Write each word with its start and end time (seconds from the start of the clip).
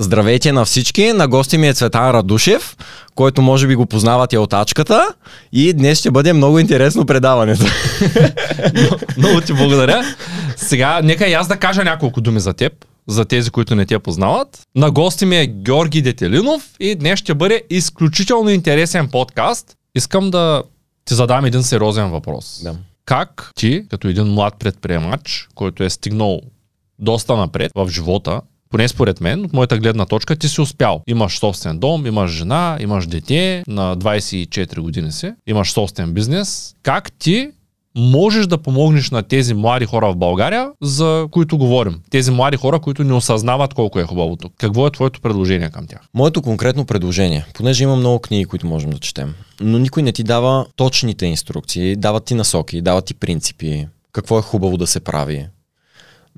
Здравейте 0.00 0.52
на 0.52 0.64
всички, 0.64 1.12
на 1.12 1.28
гости 1.28 1.58
ми 1.58 1.68
е 1.68 1.74
Цветан 1.74 2.10
Радушев, 2.10 2.76
който 3.14 3.42
може 3.42 3.66
би 3.66 3.74
го 3.74 3.86
познавате 3.86 4.38
от 4.38 4.52
Ачката 4.52 5.14
и 5.52 5.72
днес 5.72 5.98
ще 5.98 6.10
бъде 6.10 6.32
много 6.32 6.58
интересно 6.58 7.06
предаването. 7.06 7.64
Много 9.18 9.40
ти 9.40 9.52
благодаря. 9.52 10.02
Сега, 10.56 11.00
нека 11.04 11.28
и 11.28 11.32
аз 11.32 11.48
да 11.48 11.56
кажа 11.56 11.84
няколко 11.84 12.20
думи 12.20 12.40
за 12.40 12.52
теб, 12.52 12.72
за 13.08 13.24
тези, 13.24 13.50
които 13.50 13.74
не 13.74 13.86
те 13.86 13.98
познават. 13.98 14.60
На 14.74 14.90
гости 14.90 15.26
ми 15.26 15.36
е 15.36 15.46
Георги 15.46 16.02
Детелинов 16.02 16.70
и 16.80 16.94
днес 16.94 17.18
ще 17.18 17.34
бъде 17.34 17.62
изключително 17.70 18.50
интересен 18.50 19.08
подкаст. 19.08 19.76
Искам 19.94 20.30
да 20.30 20.62
ти 21.04 21.14
задам 21.14 21.44
един 21.44 21.62
сериозен 21.62 22.10
въпрос. 22.10 22.60
Да. 22.62 22.74
Как 23.04 23.50
ти, 23.54 23.84
като 23.90 24.08
един 24.08 24.26
млад 24.26 24.54
предприемач, 24.58 25.48
който 25.54 25.84
е 25.84 25.90
стигнал 25.90 26.40
доста 26.98 27.36
напред 27.36 27.72
в 27.74 27.88
живота, 27.90 28.40
поне 28.70 28.88
според 28.88 29.20
мен, 29.20 29.44
от 29.44 29.52
моята 29.52 29.78
гледна 29.78 30.06
точка, 30.06 30.36
ти 30.36 30.48
си 30.48 30.60
успял. 30.60 31.02
Имаш 31.06 31.38
собствен 31.38 31.78
дом, 31.78 32.06
имаш 32.06 32.30
жена, 32.30 32.78
имаш 32.80 33.06
дете, 33.06 33.64
на 33.66 33.96
24 33.96 34.80
години 34.80 35.12
си, 35.12 35.32
имаш 35.46 35.72
собствен 35.72 36.12
бизнес. 36.12 36.74
Как 36.82 37.12
ти 37.12 37.50
можеш 37.98 38.46
да 38.46 38.58
помогнеш 38.58 39.10
на 39.10 39.22
тези 39.22 39.54
млади 39.54 39.84
хора 39.84 40.12
в 40.12 40.16
България, 40.16 40.70
за 40.82 41.26
които 41.30 41.58
говорим? 41.58 42.00
Тези 42.10 42.30
млади 42.30 42.56
хора, 42.56 42.80
които 42.80 43.04
не 43.04 43.12
осъзнават 43.12 43.74
колко 43.74 43.98
е 43.98 44.04
хубаво 44.04 44.36
тук. 44.36 44.52
Какво 44.58 44.86
е 44.86 44.90
твоето 44.90 45.20
предложение 45.20 45.70
към 45.70 45.86
тях? 45.86 46.00
Моето 46.14 46.42
конкретно 46.42 46.84
предложение, 46.84 47.46
понеже 47.54 47.84
има 47.84 47.96
много 47.96 48.18
книги, 48.18 48.44
които 48.44 48.66
можем 48.66 48.90
да 48.90 48.98
четем, 48.98 49.34
но 49.60 49.78
никой 49.78 50.02
не 50.02 50.12
ти 50.12 50.22
дава 50.22 50.66
точните 50.76 51.26
инструкции, 51.26 51.96
дават 51.96 52.24
ти 52.24 52.34
насоки, 52.34 52.82
дават 52.82 53.04
ти 53.04 53.14
принципи, 53.14 53.86
какво 54.12 54.38
е 54.38 54.42
хубаво 54.42 54.76
да 54.76 54.86
се 54.86 55.00
прави. 55.00 55.46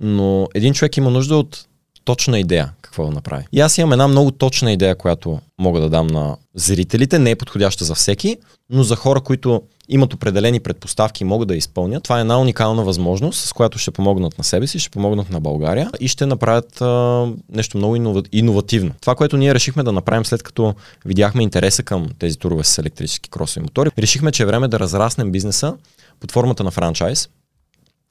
Но 0.01 0.49
един 0.55 0.75
човек 0.75 0.97
има 0.97 1.11
нужда 1.11 1.37
от 1.37 1.67
точна 2.11 2.39
идея 2.39 2.73
какво 2.83 3.05
да 3.05 3.11
направи. 3.11 3.45
И 3.53 3.61
аз 3.61 3.79
имам 3.79 3.93
една 3.93 4.09
много 4.09 4.31
точна 4.31 4.73
идея, 4.73 4.95
която 4.95 5.41
мога 5.59 5.81
да 5.81 5.89
дам 5.89 6.07
на 6.07 6.37
зрителите. 6.55 7.19
Не 7.19 7.31
е 7.31 7.37
подходяща 7.37 7.85
за 7.85 7.95
всеки, 7.95 8.37
но 8.71 8.83
за 8.83 8.97
хора, 8.97 9.21
които 9.21 9.63
имат 9.89 10.15
определени 10.15 10.61
предпоставки 10.61 11.23
и 11.23 11.27
могат 11.27 11.49
да 11.49 11.57
изпълнят. 11.57 12.03
Това 12.03 12.19
е 12.19 12.21
една 12.21 12.41
уникална 12.41 12.83
възможност, 12.83 13.41
с 13.41 13.53
която 13.53 13.79
ще 13.79 13.91
помогнат 13.91 14.39
на 14.39 14.45
себе 14.45 14.67
си, 14.67 14.79
ще 14.79 14.91
помогнат 14.91 15.31
на 15.31 15.41
България 15.41 15.91
и 16.01 16.09
ще 16.09 16.27
направят 16.27 16.81
а, 16.81 17.27
нещо 17.53 17.79
много 17.79 17.97
инова, 17.97 18.23
иновативно. 18.33 18.91
Това, 19.01 19.15
което 19.15 19.37
ние 19.37 19.55
решихме 19.55 19.83
да 19.83 19.93
направим 19.93 20.25
след 20.25 20.43
като 20.43 20.75
видяхме 21.05 21.43
интереса 21.43 21.83
към 21.83 22.09
тези 22.19 22.39
турове 22.39 22.65
с 22.65 22.79
електрически 22.79 23.31
кросови 23.31 23.63
мотори, 23.63 23.91
решихме, 23.99 24.33
че 24.33 24.43
е 24.43 24.47
време 24.47 24.69
да 24.69 24.81
разраснем 24.81 25.33
бизнеса 25.33 25.75
под 26.21 26.33
формата 26.33 26.65
на 26.65 26.71
франчайз 26.71 27.29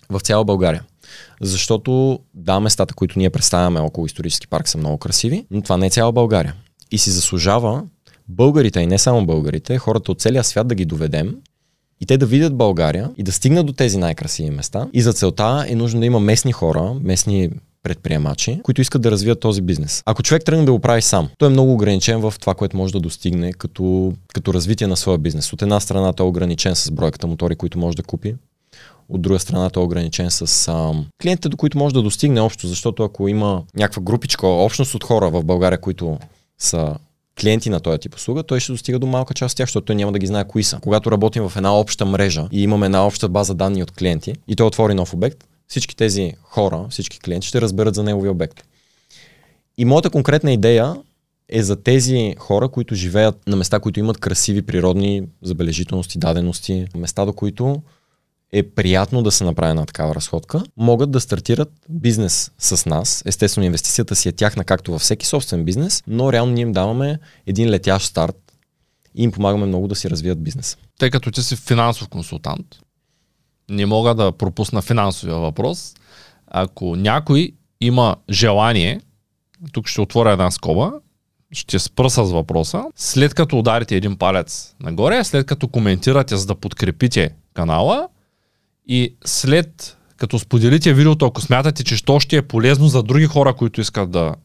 в 0.10 0.20
цяла 0.20 0.46
България. 0.46 0.84
Защото 1.42 2.20
да, 2.34 2.60
местата, 2.60 2.94
които 2.94 3.20
ние 3.20 3.30
представяме 3.30 3.80
около 3.80 4.06
исторически 4.06 4.48
парк 4.48 4.68
са 4.68 4.78
много 4.78 4.98
красиви, 4.98 5.46
но 5.52 5.62
това 5.62 5.78
не 5.78 5.86
е 5.86 5.90
цяла 5.90 6.12
България. 6.12 6.56
И 6.92 6.98
си 6.98 7.12
заслужава 7.12 7.84
българите, 8.28 8.80
и 8.80 8.88
не 8.88 8.98
само 8.98 9.26
българите, 9.26 9.78
хората 9.78 10.12
от 10.12 10.22
целия 10.22 10.44
свят 10.44 10.68
да 10.68 10.76
ги 10.76 10.86
доведем 10.86 11.36
и 12.02 12.06
те 12.06 12.18
да 12.18 12.26
видят 12.26 12.56
България 12.56 13.10
и 13.18 13.24
да 13.24 13.32
стигнат 13.32 13.66
до 13.66 13.74
тези 13.74 13.98
най-красиви 13.98 14.50
места. 14.50 14.88
И 14.94 15.02
за 15.02 15.14
целта 15.14 15.66
е 15.68 15.76
нужно 15.76 16.00
да 16.00 16.06
има 16.06 16.20
местни 16.20 16.52
хора, 16.52 16.96
местни 17.02 17.50
предприемачи, 17.84 18.60
които 18.64 18.82
искат 18.82 19.02
да 19.02 19.12
развият 19.12 19.40
този 19.40 19.62
бизнес. 19.62 20.04
Ако 20.06 20.24
човек 20.24 20.46
тръгне 20.46 20.66
да 20.66 20.72
го 20.72 20.80
прави 20.80 21.02
сам, 21.02 21.30
той 21.38 21.48
е 21.48 21.52
много 21.52 21.74
ограничен 21.74 22.20
в 22.20 22.34
това, 22.40 22.56
което 22.56 22.78
може 22.78 22.94
да 22.94 23.00
достигне 23.00 23.54
като, 23.54 24.14
като 24.34 24.54
развитие 24.54 24.88
на 24.88 24.98
своя 24.98 25.18
бизнес. 25.18 25.54
От 25.54 25.62
една 25.62 25.80
страна 25.80 26.14
той 26.14 26.26
е 26.26 26.30
ограничен 26.30 26.76
с 26.76 26.92
бройката 26.92 27.28
мотори, 27.28 27.56
които 27.56 27.80
може 27.80 27.98
да 27.98 28.04
купи. 28.04 28.36
От 29.10 29.22
друга 29.22 29.40
страна 29.40 29.70
той 29.70 29.84
е 29.84 29.86
ограничен 29.86 30.32
с 30.32 30.68
а, 30.68 30.94
клиентите, 31.22 31.50
до 31.50 31.58
които 31.58 31.78
може 31.78 31.94
да 31.94 32.02
достигне 32.02 32.42
общо, 32.42 32.68
защото 32.68 33.04
ако 33.04 33.28
има 33.28 33.64
някаква 33.76 34.02
групичка, 34.02 34.48
общност 34.48 34.96
от 34.96 35.04
хора 35.04 35.30
в 35.30 35.44
България, 35.44 35.82
които 35.82 36.18
са 36.58 36.96
клиенти 37.42 37.70
на 37.70 37.80
този 37.80 38.00
тип 38.00 38.16
услуга, 38.16 38.44
той 38.44 38.60
ще 38.60 38.72
достига 38.72 39.00
до 39.00 39.08
малка 39.08 39.34
част 39.34 39.54
от 39.54 39.58
тях, 39.58 39.68
защото 39.68 39.86
той 39.86 39.96
няма 39.96 40.12
да 40.12 40.20
ги 40.20 40.28
знае 40.28 40.48
кои 40.48 40.64
са. 40.64 40.80
Когато 40.82 41.12
работим 41.12 41.50
в 41.50 41.56
една 41.56 41.80
обща 41.80 42.06
мрежа 42.06 42.48
и 42.52 42.64
имаме 42.64 42.86
една 42.86 43.06
обща 43.08 43.30
база 43.30 43.54
данни 43.54 43.84
от 43.84 43.92
клиенти 43.92 44.34
и 44.48 44.56
той 44.56 44.68
отвори 44.68 44.94
нов 44.94 45.14
обект, 45.14 45.48
всички 45.68 45.96
тези 45.96 46.34
хора, 46.44 46.86
всички 46.90 47.20
клиенти 47.20 47.48
ще 47.48 47.62
разберат 47.62 47.96
за 47.96 48.04
неговия 48.04 48.32
обект. 48.32 48.64
И 49.78 49.86
моята 49.86 50.10
конкретна 50.10 50.52
идея 50.52 50.96
е 51.50 51.64
за 51.64 51.84
тези 51.84 52.36
хора, 52.40 52.70
които 52.70 52.96
живеят 52.96 53.48
на 53.48 53.56
места, 53.56 53.80
които 53.80 54.00
имат 54.00 54.18
красиви 54.18 54.62
природни 54.62 55.24
забележителности, 55.42 56.20
дадености, 56.20 56.86
места, 56.96 57.26
до 57.26 57.34
които 57.34 57.82
е 58.52 58.64
приятно 58.64 59.24
да 59.24 59.32
се 59.32 59.44
направи 59.44 59.70
една 59.70 59.86
такава 59.86 60.16
разходка, 60.16 60.64
могат 60.78 61.12
да 61.12 61.20
стартират 61.20 61.72
бизнес 61.90 62.52
с 62.58 62.86
нас. 62.86 63.24
Естествено, 63.26 63.66
инвестицията 63.66 64.16
си 64.16 64.30
е 64.30 64.32
тяхна, 64.32 64.64
както 64.64 64.92
във 64.92 65.02
всеки 65.02 65.26
собствен 65.26 65.66
бизнес, 65.66 66.04
но 66.08 66.34
реално 66.34 66.52
ние 66.52 66.62
им 66.62 66.72
даваме 66.72 67.20
един 67.46 67.70
летящ 67.70 68.06
старт 68.06 68.38
и 69.16 69.24
им 69.24 69.32
помагаме 69.32 69.66
много 69.66 69.88
да 69.88 69.96
си 69.96 70.10
развият 70.10 70.44
бизнес. 70.44 70.78
Тъй 71.00 71.10
като 71.10 71.32
ти 71.32 71.42
си 71.42 71.56
финансов 71.56 72.08
консултант, 72.08 72.66
не 73.70 73.86
мога 73.86 74.16
да 74.16 74.32
пропусна 74.32 74.82
финансовия 74.82 75.38
въпрос. 75.38 75.94
Ако 76.48 76.96
някой 76.96 77.52
има 77.82 78.16
желание, 78.30 79.02
тук 79.72 79.88
ще 79.88 80.02
отворя 80.02 80.32
една 80.32 80.52
скоба, 80.52 80.92
ще 81.52 81.80
спра 81.80 82.10
с 82.10 82.22
въпроса. 82.22 82.84
След 82.96 83.34
като 83.34 83.60
ударите 83.60 83.96
един 83.96 84.18
палец 84.18 84.76
нагоре, 84.80 85.24
след 85.24 85.46
като 85.46 85.68
коментирате, 85.68 86.38
за 86.38 86.46
да 86.46 86.56
подкрепите 86.56 87.36
канала, 87.54 88.08
и 88.90 89.16
след 89.26 89.98
като 90.18 90.40
споделите 90.40 90.94
видеото, 90.94 91.26
ако 91.26 91.42
смятате, 91.42 91.84
че 91.84 92.06
то 92.06 92.20
ще 92.20 92.38
е 92.38 92.42
полезно 92.42 92.88
за 92.88 93.04
други 93.04 93.26
хора, 93.26 93.54
които 93.54 93.82
искат 93.82 94.12
да 94.12 94.36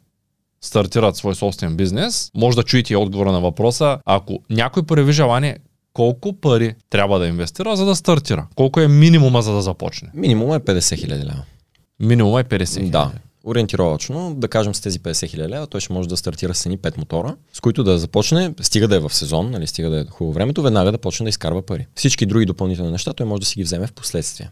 стартират 0.60 1.16
свой 1.16 1.34
собствен 1.34 1.76
бизнес, 1.76 2.30
може 2.34 2.56
да 2.56 2.62
чуете 2.62 2.96
отговора 2.96 3.32
на 3.32 3.40
въпроса. 3.40 3.98
Ако 4.04 4.38
някой 4.50 4.82
прояви 4.82 5.12
желание, 5.12 5.56
колко 5.92 6.32
пари 6.32 6.74
трябва 6.90 7.18
да 7.18 7.26
инвестира, 7.26 7.76
за 7.76 7.84
да 7.84 7.96
стартира? 7.96 8.46
Колко 8.54 8.80
е 8.80 8.88
минимума, 8.88 9.42
за 9.42 9.52
да 9.52 9.62
започне? 9.62 10.10
Минимум 10.14 10.52
е 10.54 10.60
50 10.60 10.98
хиляди 10.98 11.24
лева. 11.24 11.42
Минимум 12.00 12.38
е 12.38 12.44
50 12.44 12.74
хиляди. 12.74 12.90
Да. 12.90 13.10
Ориентировачно, 13.46 14.34
да 14.34 14.48
кажем 14.48 14.74
с 14.74 14.80
тези 14.80 15.00
50 15.00 15.28
хиляди 15.28 15.48
лева, 15.48 15.66
той 15.66 15.80
ще 15.80 15.92
може 15.92 16.08
да 16.08 16.16
стартира 16.16 16.54
с 16.54 16.66
едни 16.66 16.78
5 16.78 16.98
мотора, 16.98 17.36
с 17.52 17.60
които 17.60 17.84
да 17.84 17.98
започне, 17.98 18.54
стига 18.60 18.88
да 18.88 18.96
е 18.96 18.98
в 18.98 19.14
сезон, 19.14 19.50
нали, 19.50 19.66
стига 19.66 19.90
да 19.90 20.00
е 20.00 20.04
хубаво 20.04 20.32
времето, 20.32 20.62
веднага 20.62 20.92
да 20.92 20.98
почне 20.98 21.24
да 21.24 21.28
изкарва 21.28 21.62
пари. 21.62 21.86
Всички 21.94 22.26
други 22.26 22.46
допълнителни 22.46 22.90
неща 22.90 23.12
той 23.12 23.26
може 23.26 23.40
да 23.40 23.46
си 23.46 23.54
ги 23.56 23.62
вземе 23.62 23.86
в 23.86 23.92
последствие. 23.92 24.50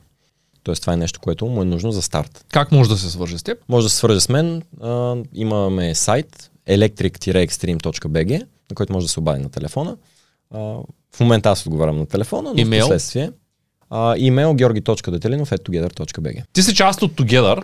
Тоест 0.62 0.80
това 0.80 0.92
е 0.92 0.96
нещо, 0.96 1.20
което 1.20 1.46
му 1.46 1.62
е 1.62 1.64
нужно 1.64 1.92
за 1.92 2.02
старт. 2.02 2.44
Как 2.52 2.72
може 2.72 2.90
да 2.90 2.96
се 2.96 3.10
свърже 3.10 3.38
с 3.38 3.42
теб? 3.42 3.58
Може 3.68 3.84
да 3.86 3.90
се 3.90 3.96
свърже 3.96 4.20
с 4.20 4.28
мен. 4.28 4.62
А, 4.80 5.16
имаме 5.34 5.94
сайт 5.94 6.50
electric-extreme.bg, 6.68 8.38
на 8.70 8.74
който 8.74 8.92
може 8.92 9.06
да 9.06 9.12
се 9.12 9.20
обади 9.20 9.42
на 9.42 9.48
телефона. 9.48 9.96
А, 10.50 10.58
в 11.14 11.20
момента 11.20 11.50
аз 11.50 11.66
отговарям 11.66 11.98
на 11.98 12.06
телефона, 12.06 12.52
но 12.54 12.60
Имейл? 12.60 12.84
в 12.84 12.88
последствие. 12.88 13.30
А, 13.90 14.14
имейл 14.18 14.54
georgi.detelinov.bg 14.54 16.42
Ти 16.52 16.62
си 16.62 16.74
част 16.74 17.02
от 17.02 17.12
Together. 17.12 17.62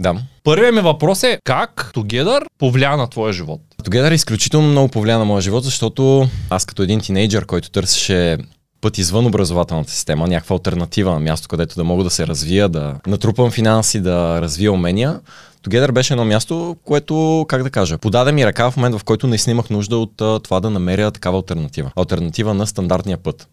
Да. 0.00 0.14
Първият 0.44 0.74
ми 0.74 0.80
въпрос 0.80 1.22
е 1.22 1.38
как 1.44 1.90
Together 1.94 2.42
повлия 2.58 2.96
на 2.96 3.10
твоя 3.10 3.32
живот? 3.32 3.60
Together 3.82 4.12
изключително 4.12 4.68
много 4.68 4.88
повлия 4.88 5.18
на 5.18 5.24
моя 5.24 5.42
живот, 5.42 5.64
защото 5.64 6.28
аз 6.50 6.64
като 6.64 6.82
един 6.82 7.00
тинейджър, 7.00 7.46
който 7.46 7.70
търсеше 7.70 8.38
път 8.80 8.98
извън 8.98 9.26
образователната 9.26 9.90
система, 9.90 10.28
някаква 10.28 10.54
альтернатива 10.54 11.12
на 11.12 11.20
място, 11.20 11.48
където 11.48 11.74
да 11.74 11.84
мога 11.84 12.04
да 12.04 12.10
се 12.10 12.26
развия, 12.26 12.68
да 12.68 12.94
натрупам 13.06 13.50
финанси, 13.50 14.00
да 14.00 14.40
развия 14.42 14.72
умения. 14.72 15.20
Together 15.68 15.92
беше 15.92 16.12
едно 16.12 16.24
място, 16.24 16.76
което, 16.84 17.46
как 17.48 17.62
да 17.62 17.70
кажа, 17.70 17.98
подаде 17.98 18.32
ми 18.32 18.46
ръка 18.46 18.70
в 18.70 18.76
момент, 18.76 18.98
в 18.98 19.04
който 19.04 19.26
наистина 19.26 19.52
имах 19.52 19.70
нужда 19.70 19.96
от 19.96 20.20
а, 20.20 20.40
това 20.40 20.60
да 20.60 20.70
намеря 20.70 21.10
такава 21.10 21.36
альтернатива. 21.36 21.90
Альтернатива 21.96 22.54
на 22.54 22.66
стандартния 22.66 23.18
път. 23.18 23.48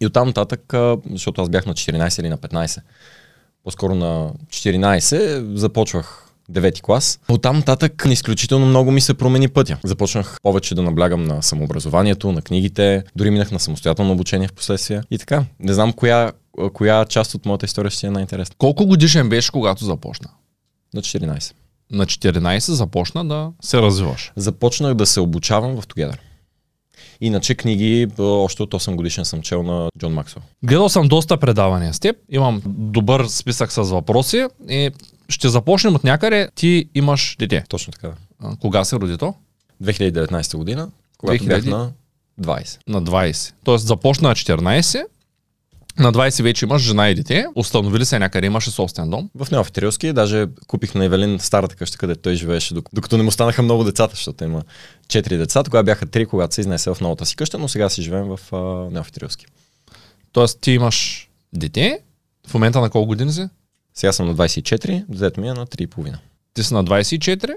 И 0.00 0.06
оттам 0.06 0.28
нататък, 0.28 0.74
защото 1.10 1.42
аз 1.42 1.48
бях 1.48 1.66
на 1.66 1.74
14 1.74 2.20
или 2.20 2.28
на 2.28 2.38
15, 2.38 2.80
по-скоро 3.66 3.94
на 3.94 4.30
14, 4.48 5.54
започвах 5.54 6.32
девети 6.48 6.82
клас. 6.82 7.20
От 7.28 7.42
там 7.42 7.56
нататък 7.56 8.04
изключително 8.10 8.66
много 8.66 8.90
ми 8.90 9.00
се 9.00 9.14
промени 9.14 9.48
пътя. 9.48 9.78
Започнах 9.84 10.38
повече 10.42 10.74
да 10.74 10.82
наблягам 10.82 11.24
на 11.24 11.42
самообразованието, 11.42 12.32
на 12.32 12.42
книгите, 12.42 13.04
дори 13.16 13.30
минах 13.30 13.50
на 13.50 13.60
самостоятелно 13.60 14.12
обучение 14.12 14.48
в 14.48 14.52
последствие. 14.52 15.02
И 15.10 15.18
така, 15.18 15.44
не 15.60 15.74
знам 15.74 15.92
коя, 15.92 16.32
коя 16.72 17.04
част 17.04 17.34
от 17.34 17.46
моята 17.46 17.66
история 17.66 17.90
ще 17.90 18.06
е 18.06 18.10
най-интересна. 18.10 18.54
Колко 18.58 18.86
годишен 18.86 19.28
беше, 19.28 19.52
когато 19.52 19.84
започна? 19.84 20.30
На 20.94 21.02
14. 21.02 21.52
На 21.90 22.06
14 22.06 22.58
започна 22.58 23.28
да 23.28 23.52
се 23.62 23.82
развиваш. 23.82 24.32
Започнах 24.36 24.94
да 24.94 25.06
се 25.06 25.20
обучавам 25.20 25.80
в 25.80 25.86
Together. 25.86 26.18
Иначе 27.20 27.54
книги, 27.54 28.06
още 28.18 28.62
от 28.62 28.74
8 28.74 28.94
годишен 28.94 29.24
съм 29.24 29.42
чел 29.42 29.62
на 29.62 29.88
Джон 29.98 30.12
Максвел. 30.12 30.42
Гледал 30.64 30.88
съм 30.88 31.08
доста 31.08 31.36
предавания 31.36 31.94
с 31.94 32.00
теб. 32.00 32.16
Имам 32.28 32.62
добър 32.66 33.26
списък 33.26 33.72
с 33.72 33.82
въпроси. 33.82 34.46
И 34.68 34.90
ще 35.28 35.48
започнем 35.48 35.94
от 35.94 36.04
някъде. 36.04 36.48
Ти 36.54 36.88
имаш 36.94 37.36
дете. 37.38 37.64
Точно 37.68 37.92
така. 37.92 38.10
А, 38.42 38.56
Кога 38.56 38.84
се 38.84 38.96
роди 38.96 39.18
то? 39.18 39.34
2019 39.82 40.56
година, 40.56 40.88
когато 41.18 41.44
2000? 41.44 41.46
бях 41.48 41.64
на 41.64 41.92
20. 42.40 42.78
На 42.88 43.02
20. 43.02 43.52
Тоест 43.64 43.86
започна 43.86 44.28
на 44.28 44.34
14 44.34 45.04
На 45.98 46.12
20 46.12 46.42
вече 46.42 46.64
имаш 46.64 46.82
жена 46.82 47.10
и 47.10 47.14
дете, 47.14 47.46
установили 47.54 48.04
се 48.04 48.18
някъде, 48.18 48.46
имаше 48.46 48.70
собствен 48.70 49.10
дом. 49.10 49.30
В 49.34 49.50
Неофитрилски 49.50 50.12
даже 50.12 50.46
купих 50.66 50.94
на 50.94 51.04
Евелин 51.04 51.38
старата 51.40 51.76
къща, 51.76 51.98
където 51.98 52.20
той 52.20 52.34
живееше, 52.34 52.74
док- 52.74 52.88
докато 52.92 53.16
не 53.16 53.22
му 53.22 53.30
станаха 53.30 53.62
много 53.62 53.84
децата, 53.84 54.14
защото 54.14 54.44
има 54.44 54.62
4 55.08 55.36
деца. 55.36 55.62
Тогава 55.62 55.84
бяха 55.84 56.06
3, 56.06 56.26
когато 56.26 56.54
се 56.54 56.60
изнесе 56.60 56.94
в 56.94 57.00
новата 57.00 57.26
си 57.26 57.36
къща, 57.36 57.58
но 57.58 57.68
сега 57.68 57.88
си 57.88 58.02
живеем 58.02 58.24
в 58.24 58.40
а, 58.52 58.56
Неофитрилски. 58.90 59.46
Тоест 60.32 60.60
ти 60.60 60.70
имаш 60.72 61.28
дете, 61.52 62.00
в 62.46 62.54
момента 62.54 62.80
на 62.80 62.90
колко 62.90 63.06
години 63.06 63.32
си? 63.32 63.48
Сега 63.94 64.12
съм 64.12 64.26
на 64.26 64.34
24, 64.34 65.04
детето 65.08 65.40
ми 65.40 65.48
е 65.48 65.52
на 65.54 65.66
3,5. 65.66 66.14
Ти 66.54 66.62
си 66.62 66.74
на 66.74 66.84
24, 66.84 67.54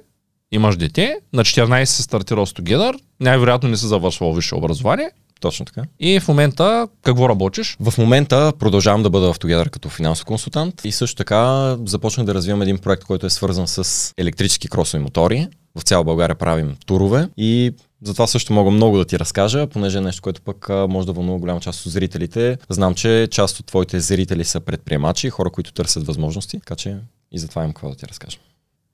имаш 0.51 0.77
дете, 0.77 1.19
на 1.33 1.44
14 1.44 1.83
се 1.83 2.03
стартирал 2.03 2.45
с 2.45 2.53
Together, 2.53 3.00
най-вероятно 3.19 3.69
не 3.69 3.77
си 3.77 3.86
завършвал 3.86 4.33
висше 4.33 4.56
образование 4.56 5.12
Точно 5.39 5.65
така. 5.65 5.81
и 6.00 6.19
в 6.19 6.27
момента 6.27 6.88
какво 7.03 7.30
работиш? 7.30 7.77
В 7.80 7.97
момента 7.97 8.53
продължавам 8.59 9.03
да 9.03 9.09
бъда 9.09 9.33
в 9.33 9.39
Together 9.39 9.69
като 9.69 9.89
финансов 9.89 10.25
консултант 10.25 10.81
и 10.86 10.91
също 10.91 11.15
така 11.15 11.75
започнах 11.86 12.25
да 12.25 12.33
развивам 12.33 12.62
един 12.62 12.77
проект, 12.77 13.03
който 13.03 13.25
е 13.25 13.30
свързан 13.30 13.68
с 13.68 14.13
електрически 14.18 14.68
кросови 14.68 15.03
мотори. 15.03 15.47
В 15.75 15.81
цяла 15.81 16.03
България 16.03 16.36
правим 16.36 16.75
турове 16.86 17.30
и 17.38 17.71
за 18.03 18.13
това 18.13 18.27
също 18.27 18.53
мога 18.53 18.71
много 18.71 18.97
да 18.97 19.06
ти 19.06 19.19
разкажа, 19.19 19.68
понеже 19.68 19.97
е 19.97 20.01
нещо, 20.01 20.21
което 20.21 20.41
пък 20.41 20.69
може 20.69 21.07
да 21.07 21.13
вълнува 21.13 21.39
голяма 21.39 21.59
част 21.59 21.86
от 21.86 21.91
зрителите. 21.91 22.57
Знам, 22.69 22.95
че 22.95 23.27
част 23.31 23.59
от 23.59 23.65
твоите 23.65 24.00
зрители 24.00 24.45
са 24.45 24.59
предприемачи, 24.59 25.30
хора, 25.30 25.50
които 25.50 25.74
търсят 25.74 26.06
възможности, 26.06 26.59
така 26.59 26.75
че 26.75 26.97
и 27.31 27.39
затова 27.39 27.62
имам 27.62 27.74
какво 27.74 27.89
да 27.89 27.95
ти 27.95 28.07
разкажа. 28.07 28.38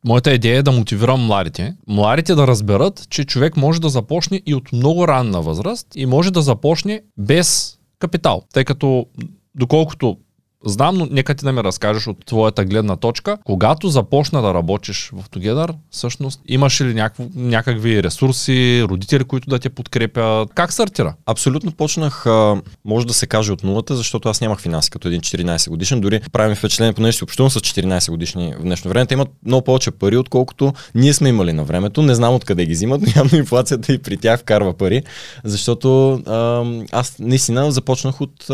Моята 0.08 0.34
идея 0.34 0.58
е 0.58 0.64
да 0.64 0.72
мотивирам 0.72 1.26
младите. 1.26 1.76
Младите 1.88 2.36
да 2.36 2.48
разберат, 2.48 3.08
че 3.10 3.26
човек 3.26 3.58
може 3.58 3.82
да 3.82 3.90
започне 3.90 4.42
и 4.46 4.56
от 4.56 4.72
много 4.72 5.08
ранна 5.08 5.42
възраст 5.42 5.88
и 5.96 6.06
може 6.06 6.32
да 6.32 6.42
започне 6.42 7.02
без 7.18 7.78
капитал. 8.00 8.42
Тъй 8.54 8.66
като, 8.66 9.06
доколкото 9.56 10.18
знам, 10.66 10.98
но 10.98 11.08
нека 11.12 11.36
ти 11.36 11.46
да 11.46 11.52
ми 11.52 11.64
разкажеш 11.64 12.08
от 12.08 12.26
твоята 12.26 12.66
гледна 12.66 12.96
точка, 12.96 13.38
когато 13.46 13.90
започна 13.90 14.42
да 14.42 14.54
работиш 14.54 15.12
в 15.14 15.30
Together, 15.30 15.74
всъщност 15.90 16.42
имаш 16.48 16.82
ли 16.82 16.94
някакво, 16.94 17.24
някакви 17.36 18.04
ресурси, 18.04 18.86
родители, 18.90 19.24
които 19.24 19.50
да 19.50 19.60
те 19.60 19.70
подкрепят? 19.70 20.50
Как 20.56 20.74
стартира? 20.74 21.14
Абсолютно 21.26 21.72
почнах, 21.72 22.26
може 22.86 23.08
да 23.08 23.14
се 23.14 23.28
каже 23.28 23.52
от 23.52 23.64
нулата, 23.64 23.96
защото 23.96 24.30
аз 24.30 24.42
нямах 24.42 24.60
финанси 24.60 24.90
като 24.90 25.08
един 25.08 25.22
14 25.22 25.70
годишен. 25.70 26.02
Дори 26.02 26.22
прави 26.32 26.50
ми 26.50 26.56
впечатление, 26.56 26.94
понеже 26.94 27.18
си 27.18 27.24
общувам 27.24 27.50
с 27.50 27.60
14 27.60 28.10
годишни 28.10 28.54
в 28.60 28.62
днешно 28.62 28.90
време. 28.90 29.06
Те 29.06 29.14
имат 29.14 29.30
много 29.46 29.64
повече 29.64 29.92
пари, 29.92 30.18
отколкото 30.18 30.74
ние 30.96 31.14
сме 31.14 31.30
имали 31.30 31.54
на 31.54 31.64
времето. 31.64 32.02
Не 32.02 32.16
знам 32.16 32.36
откъде 32.36 32.66
ги 32.66 32.74
взимат, 32.74 33.02
но 33.02 33.08
явно 33.16 33.38
инфлацията 33.38 33.94
и 33.94 33.98
при 33.98 34.18
тях 34.18 34.40
вкарва 34.40 34.74
пари, 34.74 35.04
защото 35.44 36.22
аз 36.92 37.16
наистина 37.20 37.72
започнах 37.72 38.22
от 38.22 38.48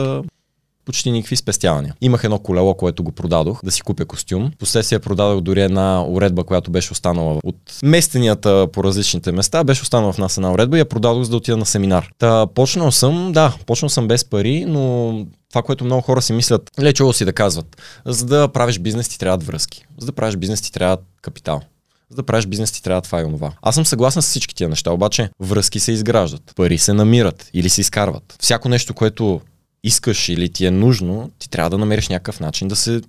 почти 0.85 1.11
никакви 1.11 1.35
спестявания. 1.35 1.95
Имах 2.01 2.23
едно 2.23 2.39
колело, 2.39 2.73
което 2.73 3.03
го 3.03 3.11
продадох, 3.11 3.59
да 3.63 3.71
си 3.71 3.81
купя 3.81 4.05
костюм. 4.05 4.51
Последствие 4.59 4.99
продадох 4.99 5.41
дори 5.41 5.61
една 5.61 6.05
уредба, 6.07 6.43
която 6.43 6.71
беше 6.71 6.91
останала 6.91 7.39
от 7.43 7.55
местенията 7.83 8.67
по 8.73 8.83
различните 8.83 9.31
места. 9.31 9.63
Беше 9.63 9.81
останала 9.81 10.13
в 10.13 10.17
нас 10.17 10.37
една 10.37 10.53
уредба 10.53 10.77
и 10.77 10.79
я 10.79 10.89
продадох, 10.89 11.23
за 11.23 11.29
да 11.29 11.37
отида 11.37 11.57
на 11.57 11.65
семинар. 11.65 12.09
Та, 12.19 12.47
почнал 12.47 12.91
съм, 12.91 13.31
да, 13.31 13.55
почнал 13.65 13.89
съм 13.89 14.07
без 14.07 14.25
пари, 14.25 14.65
но 14.65 15.13
това, 15.49 15.61
което 15.61 15.85
много 15.85 16.01
хора 16.01 16.21
си 16.21 16.33
мислят, 16.33 16.71
лечело 16.79 17.13
си 17.13 17.25
да 17.25 17.33
казват, 17.33 17.81
за 18.05 18.25
да 18.25 18.47
правиш 18.47 18.79
бизнес 18.79 19.09
ти 19.09 19.19
трябват 19.19 19.43
връзки. 19.43 19.85
За 19.97 20.05
да 20.05 20.11
правиш 20.11 20.35
бизнес 20.35 20.61
ти 20.61 20.71
трябва 20.71 20.97
капитал. 21.21 21.61
За 22.09 22.15
да 22.15 22.23
правиш 22.23 22.45
бизнес 22.45 22.71
ти 22.71 22.83
трябва 22.83 23.01
това 23.01 23.21
и 23.21 23.23
онова. 23.23 23.51
Аз 23.61 23.75
съм 23.75 23.85
съгласен 23.85 24.21
с 24.21 24.27
всички 24.27 24.55
тия 24.55 24.69
неща, 24.69 24.91
обаче 24.91 25.29
връзки 25.39 25.79
се 25.79 25.91
изграждат, 25.91 26.51
пари 26.55 26.77
се 26.77 26.93
намират 26.93 27.49
или 27.53 27.69
се 27.69 27.81
изкарват. 27.81 28.35
Всяко 28.39 28.69
нещо, 28.69 28.93
което 28.93 29.41
искаш 29.83 30.29
или 30.29 30.49
ти 30.49 30.65
е 30.65 30.71
нужно, 30.71 31.31
ти 31.39 31.49
трябва 31.49 31.69
да 31.69 31.77
намериш 31.77 32.09
някакъв 32.09 32.39
начин 32.39 32.67
да 32.67 32.75
се 32.75 33.01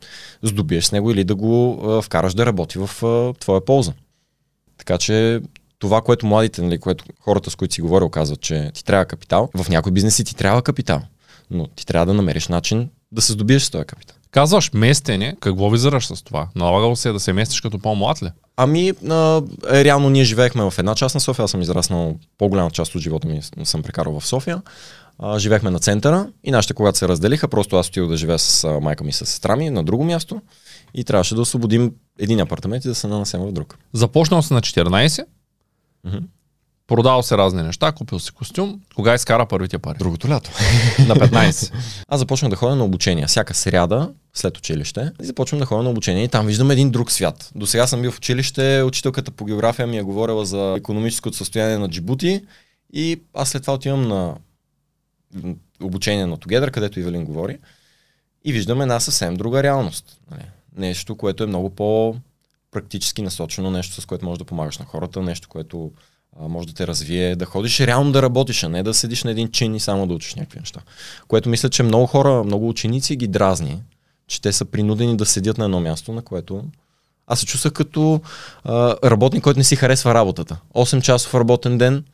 здобиеш 0.43 0.85
с 0.85 0.93
него 0.93 1.11
или 1.11 1.25
да 1.25 1.35
го 1.35 1.81
а, 1.85 2.03
вкараш 2.03 2.35
да 2.35 2.47
работи 2.47 2.79
в 2.79 3.05
а, 3.07 3.33
твоя 3.41 3.65
полза. 3.65 3.93
Така 4.79 4.99
че 4.99 5.41
това, 5.79 6.01
което 6.01 6.27
младите, 6.27 6.63
нали, 6.63 6.79
което 6.79 7.05
хората, 7.21 7.51
с 7.51 7.57
които 7.57 7.75
си 7.75 7.81
говорил, 7.81 8.09
казват, 8.09 8.41
че 8.41 8.71
ти 8.75 8.85
трябва 8.85 9.05
капитал, 9.05 9.51
в 9.55 9.69
някои 9.69 9.93
бизнеси 9.93 10.25
ти 10.25 10.37
трябва 10.37 10.63
капитал, 10.63 11.03
но 11.51 11.67
ти 11.67 11.87
трябва 11.87 12.07
да 12.07 12.15
намериш 12.15 12.49
начин 12.49 12.89
да 13.13 13.23
се 13.23 13.33
здобиеш 13.33 13.63
с 13.63 13.71
този 13.71 13.85
капитал. 13.85 14.17
Казваш 14.31 14.71
местене, 14.75 15.37
какво 15.41 15.71
визираш 15.71 16.07
с 16.07 16.23
това? 16.23 16.49
Налагало 16.55 16.97
се 16.97 17.09
е 17.09 17.13
да 17.13 17.21
се 17.21 17.33
местиш 17.33 17.61
като 17.61 17.79
по-млад 17.79 18.23
ли? 18.23 18.29
Ами, 18.57 18.93
а, 19.11 19.43
е, 19.73 19.85
реално 19.85 20.11
ние 20.11 20.25
живеехме 20.25 20.71
в 20.71 20.75
една 20.79 20.95
част 20.95 21.15
на 21.15 21.21
София, 21.21 21.45
аз 21.45 21.51
съм 21.51 21.63
израснал, 21.63 22.17
по-голяма 22.39 22.71
част 22.71 22.95
от 22.95 23.01
живота 23.01 23.29
ми 23.29 23.41
съм 23.65 23.83
прекарал 23.83 24.21
в 24.21 24.27
София. 24.27 24.63
А, 25.19 25.39
живеехме 25.39 25.71
на 25.71 25.79
центъра 25.79 26.29
и 26.45 26.51
нашите, 26.51 26.75
когато 26.75 26.99
се 26.99 27.09
разделиха, 27.09 27.49
просто 27.49 27.77
аз 27.77 27.89
отидох 27.89 28.09
да 28.09 28.17
живея 28.17 28.39
с 28.39 28.65
а, 28.65 28.81
майка 28.81 29.05
ми 29.05 29.11
и 29.11 29.13
с 29.13 29.27
сестра 29.27 29.57
ми 29.57 29.71
на 29.71 29.85
друго 29.85 30.05
място 30.05 30.43
и 30.95 31.05
трябваше 31.05 31.35
да 31.35 31.41
освободим 31.41 31.93
един 32.19 32.41
апартамент 32.41 32.85
и 32.85 32.89
да 32.89 32.95
се 32.95 33.07
нанесем 33.07 33.41
в 33.41 33.53
друг. 33.53 33.79
Започнал 33.93 34.43
си 34.43 34.55
на 34.55 34.61
14, 34.63 35.25
Мгм. 36.05 36.17
продал 36.87 37.23
се 37.23 37.37
разни 37.37 37.63
неща, 37.63 37.93
купил 37.93 38.19
си 38.19 38.33
костюм. 38.33 38.81
Кога 38.97 39.15
изкара 39.15 39.47
първите 39.47 39.79
пари? 39.79 39.99
Другото 39.99 40.29
лято. 40.29 40.51
На 40.99 41.15
15. 41.17 41.73
Аз 42.09 42.19
започнах 42.21 42.51
да 42.51 42.57
ходя 42.57 42.77
на 42.77 42.85
обучение. 42.85 43.27
Всяка 43.27 43.55
сряда, 43.55 44.11
след 44.35 44.59
училище, 44.59 45.11
и 45.23 45.25
започвам 45.27 45.59
да 45.61 45.67
ходя 45.67 45.83
на 45.83 45.91
обучение 45.91 46.25
и 46.25 46.29
там 46.29 46.47
виждам 46.47 46.71
един 46.71 46.91
друг 46.91 47.13
свят. 47.13 47.51
До 47.55 47.67
сега 47.67 47.87
съм 47.87 48.03
бил 48.03 48.11
в 48.11 48.19
училище, 48.19 48.83
учителката 48.83 49.31
по 49.31 49.45
география 49.45 49.87
ми 49.87 49.99
е 49.99 50.03
говорила 50.03 50.45
за 50.47 50.75
економическото 50.79 51.37
състояние 51.37 51.79
на 51.79 51.89
Джибути 51.89 52.45
и 52.93 53.21
аз 53.35 53.49
след 53.49 53.63
това 53.63 53.75
отивам 53.75 54.09
на 54.09 54.35
обучение 55.83 56.27
на 56.27 56.37
Together, 56.37 56.71
където 56.71 57.01
Ивелин 57.01 57.25
говори 57.25 57.59
и 58.45 58.53
виждам 58.53 58.83
една 58.83 59.01
съвсем 59.01 59.37
друга 59.37 59.63
реалност. 59.63 60.21
Нали? 60.31 60.43
Нещо, 60.77 61.17
което 61.17 61.45
е 61.45 61.47
много 61.47 61.71
по 61.71 62.17
практически 62.71 63.23
насочено, 63.23 63.71
нещо 63.71 64.01
с 64.01 64.07
което 64.07 64.25
можеш 64.25 64.39
да 64.39 64.45
помагаш 64.45 64.79
на 64.79 64.85
хората, 64.85 65.23
нещо, 65.23 65.49
което 65.49 65.93
а, 66.41 66.49
може 66.49 66.69
да 66.69 66.75
те 66.75 66.87
развие, 66.87 67.37
да 67.37 67.45
ходиш 67.45 67.81
реално 67.81 68.13
да 68.13 68.23
работиш, 68.23 68.63
а 68.63 68.69
не 68.69 68.83
да 68.83 68.95
седиш 68.95 69.25
на 69.25 69.31
един 69.31 69.51
чин 69.51 69.75
и 69.75 69.81
само 69.81 70.07
да 70.07 70.15
учиш 70.15 70.35
някакви 70.35 70.59
неща. 70.59 70.81
Което 71.29 71.49
мисля, 71.49 71.71
че 71.71 71.83
много 71.83 72.07
хора, 72.07 72.45
много 72.45 72.69
ученици 72.69 73.17
ги 73.17 73.27
дразни, 73.27 73.83
че 74.27 74.41
те 74.41 74.53
са 74.53 74.65
принудени 74.65 75.17
да 75.17 75.27
седят 75.27 75.59
на 75.59 75.65
едно 75.65 75.81
място, 75.81 76.13
на 76.13 76.23
което 76.23 76.65
аз 77.27 77.41
се 77.41 77.47
чувствах 77.47 77.73
като 77.73 78.21
а, 78.65 78.97
работник, 79.05 79.43
който 79.43 79.59
не 79.59 79.65
си 79.65 79.77
харесва 79.77 80.15
работата. 80.15 80.61
8 80.75 81.03
часов 81.03 81.35
работен 81.35 81.79
ден, 81.79 82.05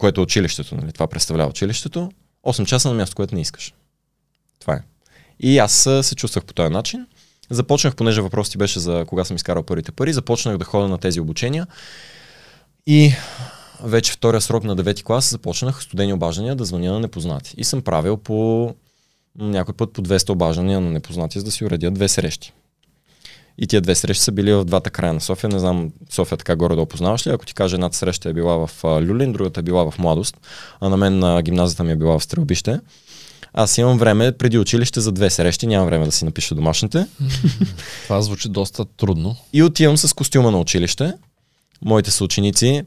което 0.00 0.20
е 0.20 0.24
училището, 0.24 0.74
нали? 0.74 0.92
това 0.92 1.06
представлява 1.06 1.50
училището, 1.50 2.10
8 2.46 2.64
часа 2.64 2.88
на 2.88 2.94
място, 2.94 3.16
което 3.16 3.34
не 3.34 3.40
искаш. 3.40 3.74
Това 4.58 4.74
е. 4.74 4.82
И 5.40 5.58
аз 5.58 5.72
се 6.02 6.14
чувствах 6.14 6.44
по 6.44 6.54
този 6.54 6.72
начин. 6.72 7.06
Започнах, 7.50 7.94
понеже 7.94 8.20
въпрос 8.20 8.50
ти 8.50 8.58
беше 8.58 8.80
за 8.80 9.04
кога 9.08 9.24
съм 9.24 9.36
изкарал 9.36 9.62
първите 9.62 9.92
пари, 9.92 10.12
започнах 10.12 10.58
да 10.58 10.64
ходя 10.64 10.88
на 10.88 10.98
тези 10.98 11.20
обучения 11.20 11.66
и 12.86 13.12
вече 13.82 14.12
втория 14.12 14.40
срок 14.40 14.64
на 14.64 14.76
9 14.76 15.02
клас 15.02 15.30
започнах 15.30 15.82
студени 15.82 16.12
обаждания 16.12 16.56
да 16.56 16.64
звъня 16.64 16.92
на 16.92 17.00
непознати. 17.00 17.54
И 17.56 17.64
съм 17.64 17.82
правил 17.82 18.16
по 18.16 18.74
някой 19.38 19.74
път 19.74 19.92
по 19.92 20.02
200 20.02 20.30
обаждания 20.30 20.80
на 20.80 20.90
непознати, 20.90 21.38
за 21.38 21.44
да 21.44 21.50
си 21.50 21.64
уредя 21.64 21.90
две 21.90 22.08
срещи. 22.08 22.52
И 23.58 23.66
тия 23.66 23.80
две 23.80 23.94
срещи 23.94 24.22
са 24.22 24.32
били 24.32 24.52
в 24.52 24.64
двата 24.64 24.90
края 24.90 25.12
на 25.12 25.20
София. 25.20 25.50
Не 25.50 25.58
знам, 25.58 25.90
София 26.10 26.38
така 26.38 26.56
горе 26.56 26.74
да 26.74 26.80
опознаваш 26.80 27.26
ли. 27.26 27.30
Ако 27.30 27.46
ти 27.46 27.54
кажа, 27.54 27.76
едната 27.76 27.96
среща 27.96 28.28
е 28.28 28.32
била 28.32 28.66
в 28.66 28.84
Люлин, 28.84 29.32
другата 29.32 29.60
е 29.60 29.62
била 29.62 29.90
в 29.90 29.98
Младост, 29.98 30.36
а 30.80 30.88
на 30.88 30.96
мен 30.96 31.18
на 31.18 31.42
гимназията 31.42 31.84
ми 31.84 31.92
е 31.92 31.96
била 31.96 32.18
в 32.18 32.24
Стрелбище. 32.24 32.80
Аз 33.52 33.78
имам 33.78 33.98
време 33.98 34.32
преди 34.32 34.58
училище 34.58 35.00
за 35.00 35.12
две 35.12 35.30
срещи, 35.30 35.66
нямам 35.66 35.86
време 35.86 36.04
да 36.04 36.12
си 36.12 36.24
напиша 36.24 36.54
домашните. 36.54 37.06
Това 38.02 38.22
звучи 38.22 38.48
доста 38.48 38.84
трудно. 38.84 39.36
И 39.52 39.62
отивам 39.62 39.96
с 39.96 40.14
костюма 40.14 40.50
на 40.50 40.58
училище. 40.58 41.12
Моите 41.82 42.10
съученици 42.10 42.82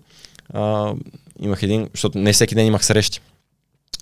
а, 0.54 0.94
имах 1.40 1.64
един, 1.64 1.90
защото 1.94 2.18
не 2.18 2.34
всеки 2.34 2.56
ден 2.56 2.66
имах 2.66 2.86
срещи. 2.86 3.22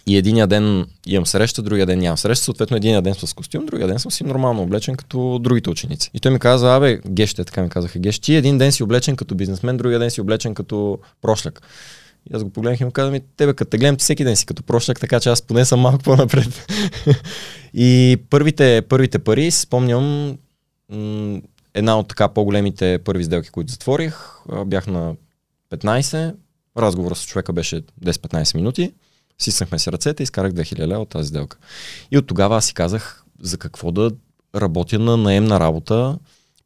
И 0.07 0.17
единия 0.17 0.47
ден 0.47 0.85
имам 1.07 1.25
среща, 1.25 1.61
другия 1.61 1.85
ден 1.85 1.99
нямам 1.99 2.17
среща. 2.17 2.45
Съответно, 2.45 2.77
единия 2.77 3.01
ден 3.01 3.13
съм 3.13 3.27
с 3.27 3.33
костюм, 3.33 3.65
другия 3.65 3.87
ден 3.87 3.99
съм 3.99 4.11
си 4.11 4.23
нормално 4.23 4.61
облечен 4.61 4.95
като 4.95 5.39
другите 5.39 5.69
ученици. 5.69 6.11
И 6.13 6.19
той 6.19 6.31
ми 6.31 6.39
каза, 6.39 6.75
абе, 6.75 6.99
геще, 7.07 7.43
така 7.43 7.63
ми 7.63 7.69
казаха, 7.69 7.99
геще, 7.99 8.21
ти 8.21 8.35
един 8.35 8.57
ден 8.57 8.71
си 8.71 8.83
облечен 8.83 9.15
като 9.15 9.35
бизнесмен, 9.35 9.77
другия 9.77 9.99
ден 9.99 10.11
си 10.11 10.21
облечен 10.21 10.53
като 10.53 10.99
прошляк. 11.21 11.61
И 12.31 12.35
аз 12.35 12.43
го 12.43 12.49
погледнах 12.49 12.79
и 12.79 12.85
му 12.85 12.91
казвам, 12.91 13.13
ми, 13.13 13.21
тебе 13.37 13.53
като 13.53 13.69
те 13.69 13.77
гледам, 13.77 13.97
ти 13.97 14.03
всеки 14.03 14.23
ден 14.23 14.35
си 14.35 14.45
като 14.45 14.63
прошляк, 14.63 14.99
така 14.99 15.19
че 15.19 15.29
аз 15.29 15.41
поне 15.41 15.65
съм 15.65 15.79
малко 15.79 16.03
по-напред. 16.03 16.67
и 17.73 18.17
първите, 18.29 18.81
първите 18.89 19.19
пари, 19.19 19.51
спомням, 19.51 20.37
една 21.73 21.99
от 21.99 22.07
така 22.07 22.27
по-големите 22.27 22.99
първи 23.03 23.23
сделки, 23.23 23.49
които 23.49 23.71
затворих, 23.71 24.17
бях 24.65 24.87
на 24.87 25.15
15, 25.71 26.35
разговорът 26.77 27.17
с 27.17 27.25
човека 27.25 27.53
беше 27.53 27.81
10-15 28.05 28.55
минути, 28.55 28.93
сиснахме 29.43 29.79
си 29.79 29.91
ръцете 29.91 30.23
и 30.23 30.25
изкарах 30.25 30.51
2000 30.51 30.87
лева 30.87 31.01
от 31.01 31.09
тази 31.09 31.27
сделка. 31.27 31.57
И 32.11 32.17
от 32.17 32.27
тогава 32.27 32.57
аз 32.57 32.65
си 32.65 32.73
казах 32.73 33.23
за 33.41 33.57
какво 33.57 33.91
да 33.91 34.11
работя 34.55 34.99
на 34.99 35.17
наемна 35.17 35.59
работа, 35.59 36.17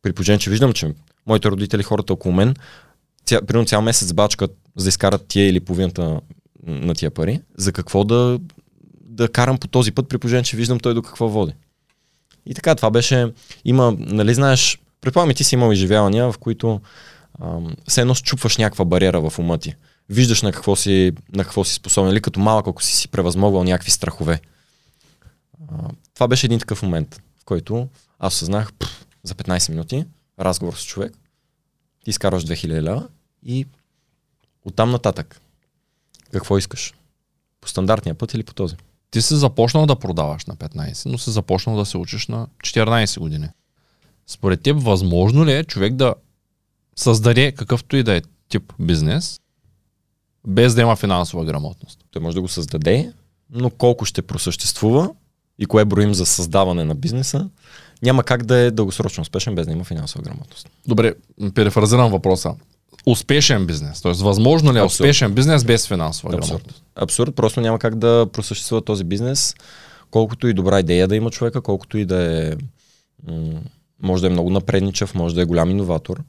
при 0.01 0.13
положение, 0.13 0.39
че 0.39 0.50
виждам, 0.50 0.74
че 0.74 0.94
моите 1.27 1.51
родители, 1.51 1.84
хората 1.84 2.13
около 2.13 2.36
мен, 2.36 2.55
ця, 3.25 3.41
примерно 3.41 3.67
цял 3.67 3.82
месец 3.82 4.13
бачкат, 4.13 4.58
за 4.75 4.86
да 4.86 4.89
изкарат 4.89 5.27
тия 5.27 5.50
или 5.50 5.60
половината 5.60 6.22
на, 6.67 6.96
тия 6.96 7.12
пари. 7.12 7.41
За 7.58 7.72
какво 7.72 8.03
да, 8.03 8.39
да 9.01 9.27
карам 9.27 9.58
по 9.58 9.67
този 9.67 9.91
път, 9.91 10.10
при 10.10 10.17
положение, 10.17 10.44
че 10.44 10.58
виждам 10.58 10.79
той 10.79 10.94
до 10.94 11.01
какво 11.01 11.29
води. 11.29 11.53
И 12.46 12.53
така, 12.53 12.75
това 12.75 12.91
беше, 12.91 13.34
има, 13.65 13.96
нали 14.00 14.34
знаеш, 14.34 14.79
предполагам 15.01 15.36
ти 15.36 15.44
си 15.44 15.55
имал 15.55 15.72
изживявания, 15.72 16.32
в 16.32 16.38
които 16.38 16.82
ам, 17.41 17.75
все 17.88 18.01
едно 18.01 18.15
счупваш 18.15 18.58
някаква 18.58 18.86
бариера 18.86 19.29
в 19.29 19.39
ума 19.39 19.58
ти. 19.58 19.75
Виждаш 20.09 20.41
на 20.41 20.51
какво 20.51 20.75
си, 20.75 21.12
на 21.33 21.43
какво 21.43 21.63
си 21.63 21.74
способен, 21.74 22.12
или 22.12 22.21
като 22.21 22.39
малък, 22.39 22.67
ако 22.67 22.83
си 22.83 22.95
си 22.95 23.07
превъзмогвал 23.07 23.63
някакви 23.63 23.91
страхове. 23.91 24.41
Това 26.13 26.27
беше 26.27 26.47
един 26.47 26.59
такъв 26.59 26.83
момент, 26.83 27.21
в 27.41 27.45
който 27.45 27.88
аз 28.19 28.33
съзнах 28.33 28.71
за 29.24 29.35
15 29.35 29.69
минути 29.69 30.05
разговор 30.39 30.74
с 30.74 30.85
човек, 30.85 31.13
ти 32.03 32.09
изкарваш 32.09 32.45
2000 32.45 32.67
лева 32.67 33.07
и 33.43 33.65
оттам 34.65 34.91
нататък. 34.91 35.41
Какво 36.31 36.57
искаш? 36.57 36.93
По 37.62 37.67
стандартния 37.67 38.15
път 38.15 38.33
или 38.33 38.43
по 38.43 38.53
този? 38.53 38.75
Ти 39.12 39.21
си 39.21 39.35
започнал 39.35 39.85
да 39.85 39.95
продаваш 39.95 40.45
на 40.45 40.55
15, 40.55 41.05
но 41.05 41.17
си 41.17 41.31
започнал 41.31 41.75
да 41.75 41.85
се 41.85 41.97
учиш 41.97 42.27
на 42.27 42.47
14 42.63 43.19
години. 43.19 43.50
Според 44.27 44.62
теб, 44.62 44.77
възможно 44.79 45.45
ли 45.45 45.53
е 45.53 45.63
човек 45.63 45.93
да 45.93 46.15
създаде 46.95 47.51
какъвто 47.51 47.95
и 47.95 48.03
да 48.03 48.15
е 48.15 48.21
тип 48.50 48.74
бизнес, 48.79 49.41
без 50.48 50.75
да 50.75 50.82
има 50.82 50.96
финансова 50.96 51.46
грамотност? 51.46 52.00
Той 52.12 52.22
може 52.22 52.36
да 52.36 52.42
го 52.42 52.48
създаде, 52.48 53.14
но 53.50 53.70
колко 53.70 54.06
ще 54.06 54.22
просъществува 54.22 55.10
и 55.60 55.66
кое 55.66 55.86
броим 55.86 56.14
за 56.14 56.25
създаване 56.25 56.84
на 56.84 56.96
бизнеса, 56.96 57.50
няма 58.04 58.24
как 58.24 58.46
да 58.46 58.58
е 58.58 58.72
дългосрочно 58.72 59.22
успешен 59.22 59.56
без 59.56 59.66
да 59.68 59.74
има 59.74 59.84
финансова 59.84 60.24
грамотност. 60.24 60.70
Добре, 60.88 61.14
перефразирам 61.56 62.12
въпроса. 62.12 62.56
Успешен 63.06 63.66
бизнес, 63.66 64.02
т.е. 64.02 64.12
възможно 64.12 64.74
ли 64.74 64.78
е 64.78 64.82
Абсурд. 64.82 65.06
успешен 65.06 65.34
бизнес 65.34 65.64
без 65.64 65.88
финансова 65.88 66.36
Абсурд. 66.36 66.48
грамотност? 66.48 66.84
Абсурд, 66.96 67.36
просто 67.36 67.62
няма 67.62 67.80
как 67.80 67.96
да 67.96 68.28
просъществува 68.34 68.82
този 68.82 69.04
бизнес, 69.04 69.56
колкото 70.12 70.48
и 70.48 70.54
добра 70.54 70.80
идея 70.80 71.08
да 71.08 71.16
има 71.16 71.32
човека, 71.32 71.62
колкото 71.62 71.98
и 71.98 72.06
да 72.06 72.48
е, 72.48 72.54
може 74.02 74.22
да 74.22 74.28
е 74.28 74.30
много 74.30 74.50
напредничав, 74.50 75.16
може 75.16 75.36
да 75.36 75.42
е 75.42 75.46
голям 75.46 75.70
иноватор, 75.70 76.24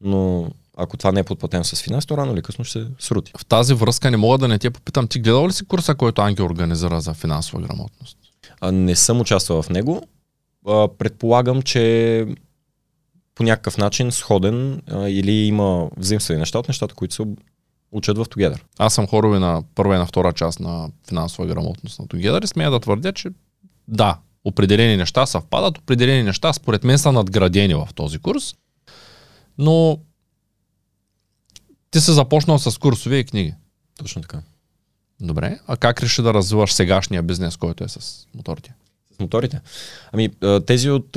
но 0.00 0.50
ако 0.80 0.96
това 0.96 1.12
не 1.12 1.20
е 1.20 1.24
подплатено 1.24 1.64
с 1.64 1.82
финанс, 1.82 2.06
то 2.06 2.16
рано 2.16 2.32
или 2.32 2.42
късно 2.42 2.64
ще 2.64 2.80
се 2.80 2.86
срути. 2.98 3.32
В 3.38 3.46
тази 3.46 3.74
връзка 3.74 4.10
не 4.10 4.16
мога 4.16 4.38
да 4.38 4.48
не 4.48 4.58
те 4.58 4.70
попитам, 4.70 5.08
ти 5.08 5.20
гледал 5.20 5.48
ли 5.48 5.52
си 5.52 5.66
курса, 5.66 5.94
който 5.94 6.22
Анги 6.22 6.42
организира 6.42 7.00
за 7.00 7.14
финансова 7.14 7.62
грамотност? 7.62 8.18
А, 8.60 8.72
не 8.72 8.96
съм 8.96 9.20
участвал 9.20 9.62
в 9.62 9.70
него. 9.70 10.02
А, 10.66 10.88
предполагам, 10.98 11.62
че 11.62 12.26
по 13.34 13.42
някакъв 13.42 13.78
начин 13.78 14.12
сходен 14.12 14.82
а, 14.90 15.08
или 15.08 15.32
има 15.32 15.90
взаимствени 15.96 16.40
неща 16.40 16.58
от 16.58 16.68
нещата, 16.68 16.94
които 16.94 17.14
се 17.14 17.22
учат 17.92 18.18
в 18.18 18.24
Together. 18.24 18.60
Аз 18.78 18.94
съм 18.94 19.06
хорови 19.06 19.38
на 19.38 19.62
първа 19.74 19.94
и 19.94 19.98
на 19.98 20.06
втора 20.06 20.32
част 20.32 20.60
на 20.60 20.90
финансова 21.08 21.46
грамотност 21.46 21.98
на 21.98 22.06
Together 22.06 22.44
и 22.44 22.46
смея 22.46 22.70
да 22.70 22.80
твърдя, 22.80 23.12
че 23.12 23.28
да, 23.88 24.18
определени 24.44 24.96
неща 24.96 25.26
съвпадат, 25.26 25.78
определени 25.78 26.22
неща 26.22 26.52
според 26.52 26.84
мен 26.84 26.98
са 26.98 27.12
надградени 27.12 27.74
в 27.74 27.88
този 27.94 28.18
курс, 28.18 28.54
но 29.58 29.98
ти 31.90 32.00
се 32.00 32.12
започнал 32.12 32.58
с 32.58 32.78
курсове 32.78 33.16
и 33.16 33.24
книги. 33.24 33.54
Точно 33.98 34.22
така. 34.22 34.40
Добре. 35.20 35.58
А 35.66 35.76
как 35.76 36.02
реши 36.02 36.22
да 36.22 36.34
развиваш 36.34 36.72
сегашния 36.72 37.22
бизнес, 37.22 37.56
който 37.56 37.84
е 37.84 37.88
с 37.88 38.26
моторите? 38.34 38.74
С 39.16 39.20
моторите? 39.20 39.60
Ами, 40.12 40.30
тези 40.66 40.90
от, 40.90 41.16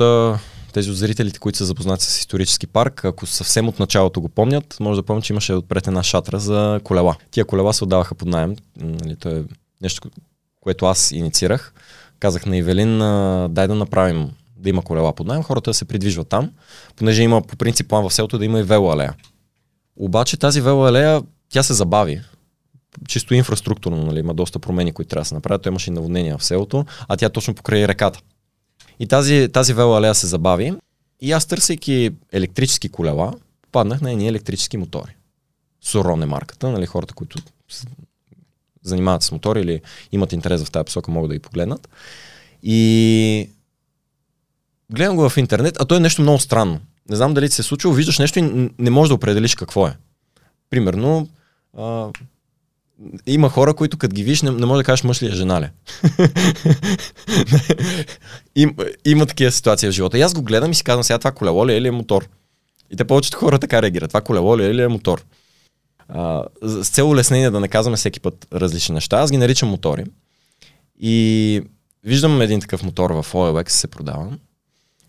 тези 0.72 0.90
от 0.90 0.96
зрителите, 0.96 1.38
които 1.38 1.58
са 1.58 1.64
запознати 1.64 2.04
с 2.04 2.18
исторически 2.18 2.66
парк, 2.66 3.04
ако 3.04 3.26
съвсем 3.26 3.68
от 3.68 3.78
началото 3.78 4.20
го 4.20 4.28
помнят, 4.28 4.76
може 4.80 5.00
да 5.00 5.06
помня, 5.06 5.22
че 5.22 5.32
имаше 5.32 5.52
отпред 5.52 5.86
една 5.86 6.02
шатра 6.02 6.38
за 6.38 6.80
колела. 6.84 7.16
Тия 7.30 7.44
колела 7.44 7.72
се 7.72 7.84
отдаваха 7.84 8.14
под 8.14 8.28
найем. 8.28 8.56
Нали, 8.76 9.16
то 9.16 9.28
е 9.28 9.44
нещо, 9.82 10.10
което 10.60 10.86
аз 10.86 11.10
инициирах. 11.10 11.74
Казах 12.20 12.46
на 12.46 12.56
Ивелин, 12.56 12.98
дай 13.54 13.68
да 13.68 13.74
направим 13.74 14.30
да 14.56 14.68
има 14.68 14.82
колела 14.82 15.12
под 15.12 15.26
найем, 15.26 15.42
хората 15.42 15.70
да 15.70 15.74
се 15.74 15.84
придвижват 15.84 16.28
там, 16.28 16.50
понеже 16.96 17.22
има 17.22 17.42
по 17.42 17.56
принцип 17.56 17.88
план 17.88 18.08
в 18.08 18.14
селото 18.14 18.38
да 18.38 18.44
има 18.44 18.60
и 18.60 18.62
велоалея. 18.62 19.14
Обаче 19.96 20.36
тази 20.36 20.60
велоалея, 20.60 21.22
тя 21.48 21.62
се 21.62 21.74
забави 21.74 22.22
чисто 23.08 23.34
инфраструктурно, 23.34 24.06
нали, 24.06 24.18
има 24.18 24.34
доста 24.34 24.58
промени, 24.58 24.92
които 24.92 25.08
трябва 25.08 25.20
да 25.20 25.28
се 25.28 25.34
направят. 25.34 25.62
Той 25.62 25.70
имаше 25.70 25.90
и 25.90 25.92
наводнения 25.92 26.38
в 26.38 26.44
селото, 26.44 26.84
а 27.08 27.16
тя 27.16 27.28
точно 27.28 27.54
покрай 27.54 27.88
реката. 27.88 28.20
И 29.00 29.06
тази, 29.06 29.48
тази 29.52 29.72
велоалея 29.72 30.14
се 30.14 30.26
забави 30.26 30.74
и 31.20 31.32
аз 31.32 31.46
търсейки 31.46 32.10
електрически 32.32 32.88
колела, 32.88 33.34
паднах 33.72 34.00
на 34.00 34.12
едни 34.12 34.28
електрически 34.28 34.76
мотори. 34.76 35.16
Сорон 35.80 36.22
е 36.22 36.26
марката, 36.26 36.70
нали, 36.70 36.86
хората, 36.86 37.14
които 37.14 37.38
занимават 38.82 39.22
с 39.22 39.32
мотори 39.32 39.60
или 39.60 39.80
имат 40.12 40.32
интерес 40.32 40.64
в 40.64 40.70
тази 40.70 40.84
посока, 40.84 41.10
могат 41.10 41.28
да 41.28 41.34
ги 41.34 41.42
погледнат. 41.42 41.88
И 42.62 43.50
гледам 44.92 45.16
го 45.16 45.28
в 45.28 45.36
интернет, 45.36 45.76
а 45.80 45.84
то 45.84 45.96
е 45.96 46.00
нещо 46.00 46.22
много 46.22 46.38
странно. 46.38 46.80
Не 47.10 47.16
знам 47.16 47.34
дали 47.34 47.48
ти 47.48 47.54
се 47.54 47.62
е 47.62 47.64
случило, 47.64 47.94
виждаш 47.94 48.18
нещо 48.18 48.38
и 48.38 48.70
не 48.78 48.90
можеш 48.90 49.08
да 49.08 49.14
определиш 49.14 49.54
какво 49.54 49.86
е. 49.86 49.96
Примерно, 50.70 51.28
а, 51.78 52.08
има 53.26 53.48
хора, 53.48 53.74
които 53.74 53.98
като 53.98 54.14
ги 54.14 54.24
виж, 54.24 54.42
не, 54.42 54.50
не 54.50 54.66
може 54.66 54.78
да 54.80 54.84
кажеш 54.84 55.04
мъж 55.04 55.22
ли 55.22 55.26
е 55.26 55.30
жена 55.30 55.60
ли. 55.60 55.68
Им, 58.56 58.76
има 59.04 59.26
такива 59.26 59.52
ситуации 59.52 59.88
в 59.88 59.92
живота. 59.92 60.18
И 60.18 60.22
аз 60.22 60.34
го 60.34 60.42
гледам 60.42 60.70
и 60.70 60.74
си 60.74 60.84
казвам 60.84 61.04
сега 61.04 61.18
това 61.18 61.32
колело 61.32 61.66
ли 61.66 61.72
е 61.72 61.76
или 61.76 61.88
е 61.88 61.90
мотор. 61.90 62.28
И 62.90 62.96
те 62.96 63.04
повечето 63.04 63.38
хора 63.38 63.58
така 63.58 63.82
реагират. 63.82 64.10
Това 64.10 64.20
колело 64.20 64.58
ли 64.58 64.64
е 64.64 64.70
или 64.70 64.82
е 64.82 64.88
мотор. 64.88 65.24
А, 66.08 66.44
с 66.62 66.90
цел 66.90 67.10
улеснение 67.10 67.50
да 67.50 67.60
не 67.60 67.68
казваме 67.68 67.96
всеки 67.96 68.20
път 68.20 68.46
различни 68.52 68.94
неща, 68.94 69.16
аз 69.16 69.30
ги 69.30 69.36
наричам 69.36 69.68
мотори. 69.68 70.04
И 71.00 71.62
виждам 72.04 72.40
един 72.40 72.60
такъв 72.60 72.82
мотор 72.82 73.10
в 73.10 73.26
OLX 73.32 73.68
се 73.68 73.88
продава. 73.88 74.32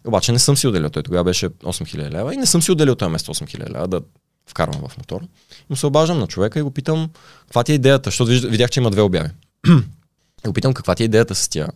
Обаче 0.07 0.31
не 0.31 0.39
съм 0.39 0.57
си 0.57 0.67
отделил. 0.67 0.89
Той 0.89 1.03
тогава 1.03 1.23
беше 1.23 1.49
8000 1.49 2.11
лева 2.11 2.33
и 2.33 2.37
не 2.37 2.45
съм 2.45 2.61
си 2.61 2.71
отделил 2.71 2.95
този 2.95 3.11
место 3.11 3.33
8000 3.33 3.73
лева 3.73 3.87
да 3.87 4.01
вкарвам 4.47 4.87
в 4.87 4.97
мотор. 4.97 5.21
И 5.21 5.65
му 5.69 5.75
се 5.75 5.85
обаждам 5.85 6.19
на 6.19 6.27
човека 6.27 6.59
и 6.59 6.61
го 6.61 6.71
питам, 6.71 7.09
каква 7.41 7.63
ти 7.63 7.71
е 7.71 7.75
идеята, 7.75 8.07
защото 8.07 8.31
видях, 8.47 8.69
че 8.69 8.79
има 8.79 8.91
две 8.91 9.01
обяви. 9.01 9.29
и 10.45 10.47
го 10.47 10.53
питам, 10.53 10.73
каква 10.73 10.95
ти 10.95 11.03
е 11.03 11.05
идеята 11.05 11.35
с 11.35 11.49
тия 11.49 11.67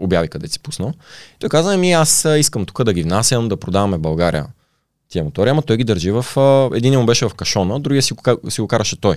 обяви, 0.00 0.28
къде 0.28 0.48
си 0.48 0.60
пуснал. 0.60 0.92
И 1.36 1.38
той 1.38 1.48
каза, 1.48 1.76
ми 1.76 1.92
аз 1.92 2.26
искам 2.38 2.66
тук 2.66 2.84
да 2.84 2.92
ги 2.92 3.02
внасям, 3.02 3.48
да 3.48 3.56
продаваме 3.56 3.98
България 3.98 4.46
тия 5.08 5.24
мотори, 5.24 5.50
ама 5.50 5.62
той 5.62 5.76
ги 5.76 5.84
държи 5.84 6.10
в... 6.10 6.26
Един 6.74 7.00
му 7.00 7.06
беше 7.06 7.28
в 7.28 7.34
кашона, 7.34 7.80
другия 7.80 8.02
си, 8.02 8.14
си 8.48 8.60
го 8.60 8.68
караше 8.68 9.00
той. 9.00 9.16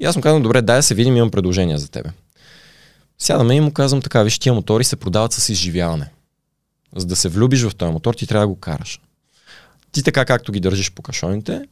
И 0.00 0.04
аз 0.04 0.16
му 0.16 0.22
казвам, 0.22 0.42
добре, 0.42 0.62
дай 0.62 0.76
да 0.76 0.82
се 0.82 0.94
видим, 0.94 1.16
имам 1.16 1.30
предложение 1.30 1.78
за 1.78 1.90
тебе. 1.90 2.10
Сядаме 3.18 3.54
и 3.54 3.60
му 3.60 3.72
казвам 3.72 4.02
така, 4.02 4.22
виж, 4.22 4.38
тия 4.38 4.54
мотори 4.54 4.84
се 4.84 4.96
продават 4.96 5.32
с 5.32 5.48
изживяване. 5.48 6.10
За 6.96 7.06
да 7.06 7.16
се 7.16 7.28
влюбиш 7.28 7.62
в 7.62 7.74
този 7.74 7.92
мотор, 7.92 8.14
ти 8.14 8.26
трябва 8.26 8.46
да 8.46 8.48
го 8.48 8.60
караш 8.60 9.00
ти 9.94 10.02
така 10.02 10.24
както 10.24 10.52
ги 10.52 10.60
държиш 10.60 10.92
по 10.92 11.02
кашоните, 11.02 11.62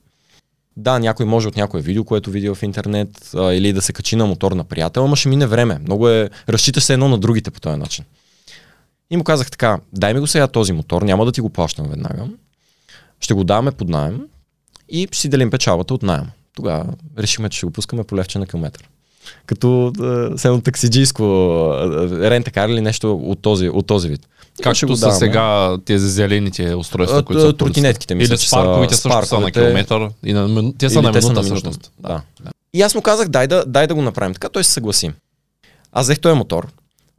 да, 0.76 0.98
някой 0.98 1.26
може 1.26 1.48
от 1.48 1.56
някое 1.56 1.80
видео, 1.80 2.04
което 2.04 2.30
види 2.30 2.48
в 2.48 2.58
интернет, 2.62 3.30
а, 3.34 3.54
или 3.54 3.72
да 3.72 3.82
се 3.82 3.92
качи 3.92 4.16
на 4.16 4.26
мотор 4.26 4.52
на 4.52 4.64
приятел, 4.64 5.04
ама 5.04 5.16
ще 5.16 5.28
мине 5.28 5.46
време. 5.46 5.78
Много 5.78 6.08
е, 6.08 6.30
разчиташ 6.48 6.84
се 6.84 6.92
едно 6.92 7.08
на 7.08 7.18
другите 7.18 7.50
по 7.50 7.60
този 7.60 7.78
начин. 7.78 8.04
И 9.10 9.16
му 9.16 9.24
казах 9.24 9.50
така, 9.50 9.80
дай 9.92 10.14
ми 10.14 10.20
го 10.20 10.26
сега 10.26 10.48
този 10.48 10.72
мотор, 10.72 11.02
няма 11.02 11.24
да 11.24 11.32
ти 11.32 11.40
го 11.40 11.50
плащам 11.50 11.88
веднага, 11.88 12.28
ще 13.20 13.34
го 13.34 13.44
даваме 13.44 13.72
под 13.72 13.88
найем 13.88 14.20
и 14.88 15.08
ще 15.10 15.18
си 15.18 15.28
делим 15.28 15.50
печалбата 15.50 15.94
от 15.94 16.02
найем. 16.02 16.26
Тогава 16.54 16.86
решихме, 17.18 17.48
че 17.48 17.56
ще 17.56 17.66
го 17.66 17.72
пускаме 17.72 18.04
по 18.04 18.16
левче 18.16 18.38
на 18.38 18.46
километър. 18.46 18.88
Като 19.46 19.92
едно 20.44 20.60
таксиджийско 20.60 21.24
рентакар 22.10 22.68
или 22.68 22.80
нещо 22.80 23.14
от 23.14 23.42
този, 23.42 23.68
от 23.68 23.86
този 23.86 24.08
вид. 24.08 24.28
Както 24.62 24.96
са 24.96 25.12
сега 25.12 25.76
тези 25.84 26.08
зелените 26.08 26.74
устройства, 26.74 27.22
които 27.22 27.42
са 27.42 27.56
тротинетките, 27.56 28.14
мисля, 28.14 28.34
Или 28.34 28.38
спарковите 28.38 28.94
също 28.94 29.26
са 29.26 29.40
на 29.40 29.50
километър. 29.50 30.08
И 30.24 30.32
на, 30.32 30.72
те 30.78 30.90
са 30.90 31.02
на 31.02 31.12
минута, 31.12 31.32
на 31.32 31.42
всъщност. 31.42 31.92
Да. 32.00 32.22
да. 32.44 32.50
И 32.74 32.82
аз 32.82 32.94
му 32.94 33.02
казах, 33.02 33.28
дай 33.28 33.46
да, 33.46 33.64
дай 33.66 33.86
да 33.86 33.94
го 33.94 34.02
направим 34.02 34.34
така, 34.34 34.48
той 34.48 34.64
се 34.64 34.72
съгласи. 34.72 35.10
Аз 35.92 36.06
взех 36.06 36.20
този 36.20 36.38
мотор 36.38 36.68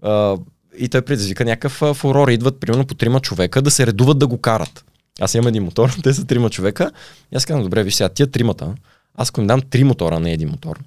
а, 0.01 0.38
и 0.77 0.89
той 0.89 1.01
предизвика 1.01 1.45
някакъв 1.45 1.98
фурор. 1.98 2.27
Идват 2.27 2.60
примерно 2.60 2.86
по 2.86 2.93
трима 2.93 3.19
човека 3.19 3.62
да 3.62 3.72
се 3.72 3.88
редуват 3.88 4.19
да 4.19 4.27
го 4.27 4.38
карат. 4.38 4.86
Аз 5.19 5.33
имам 5.33 5.48
един 5.48 5.63
мотор, 5.63 5.95
те 6.03 6.13
са 6.13 6.25
трима 6.25 6.50
човека. 6.50 6.91
И 7.31 7.36
аз 7.36 7.45
казвам, 7.45 7.63
добре, 7.63 7.83
виж 7.83 7.95
сега, 7.95 8.10
тия 8.10 8.27
тримата, 8.27 8.74
аз 9.15 9.29
ако 9.29 9.41
им 9.41 9.48
дам 9.48 9.62
три 9.62 9.83
мотора, 9.83 10.19
не 10.19 10.33
един 10.33 10.50
мотор, 10.50 10.79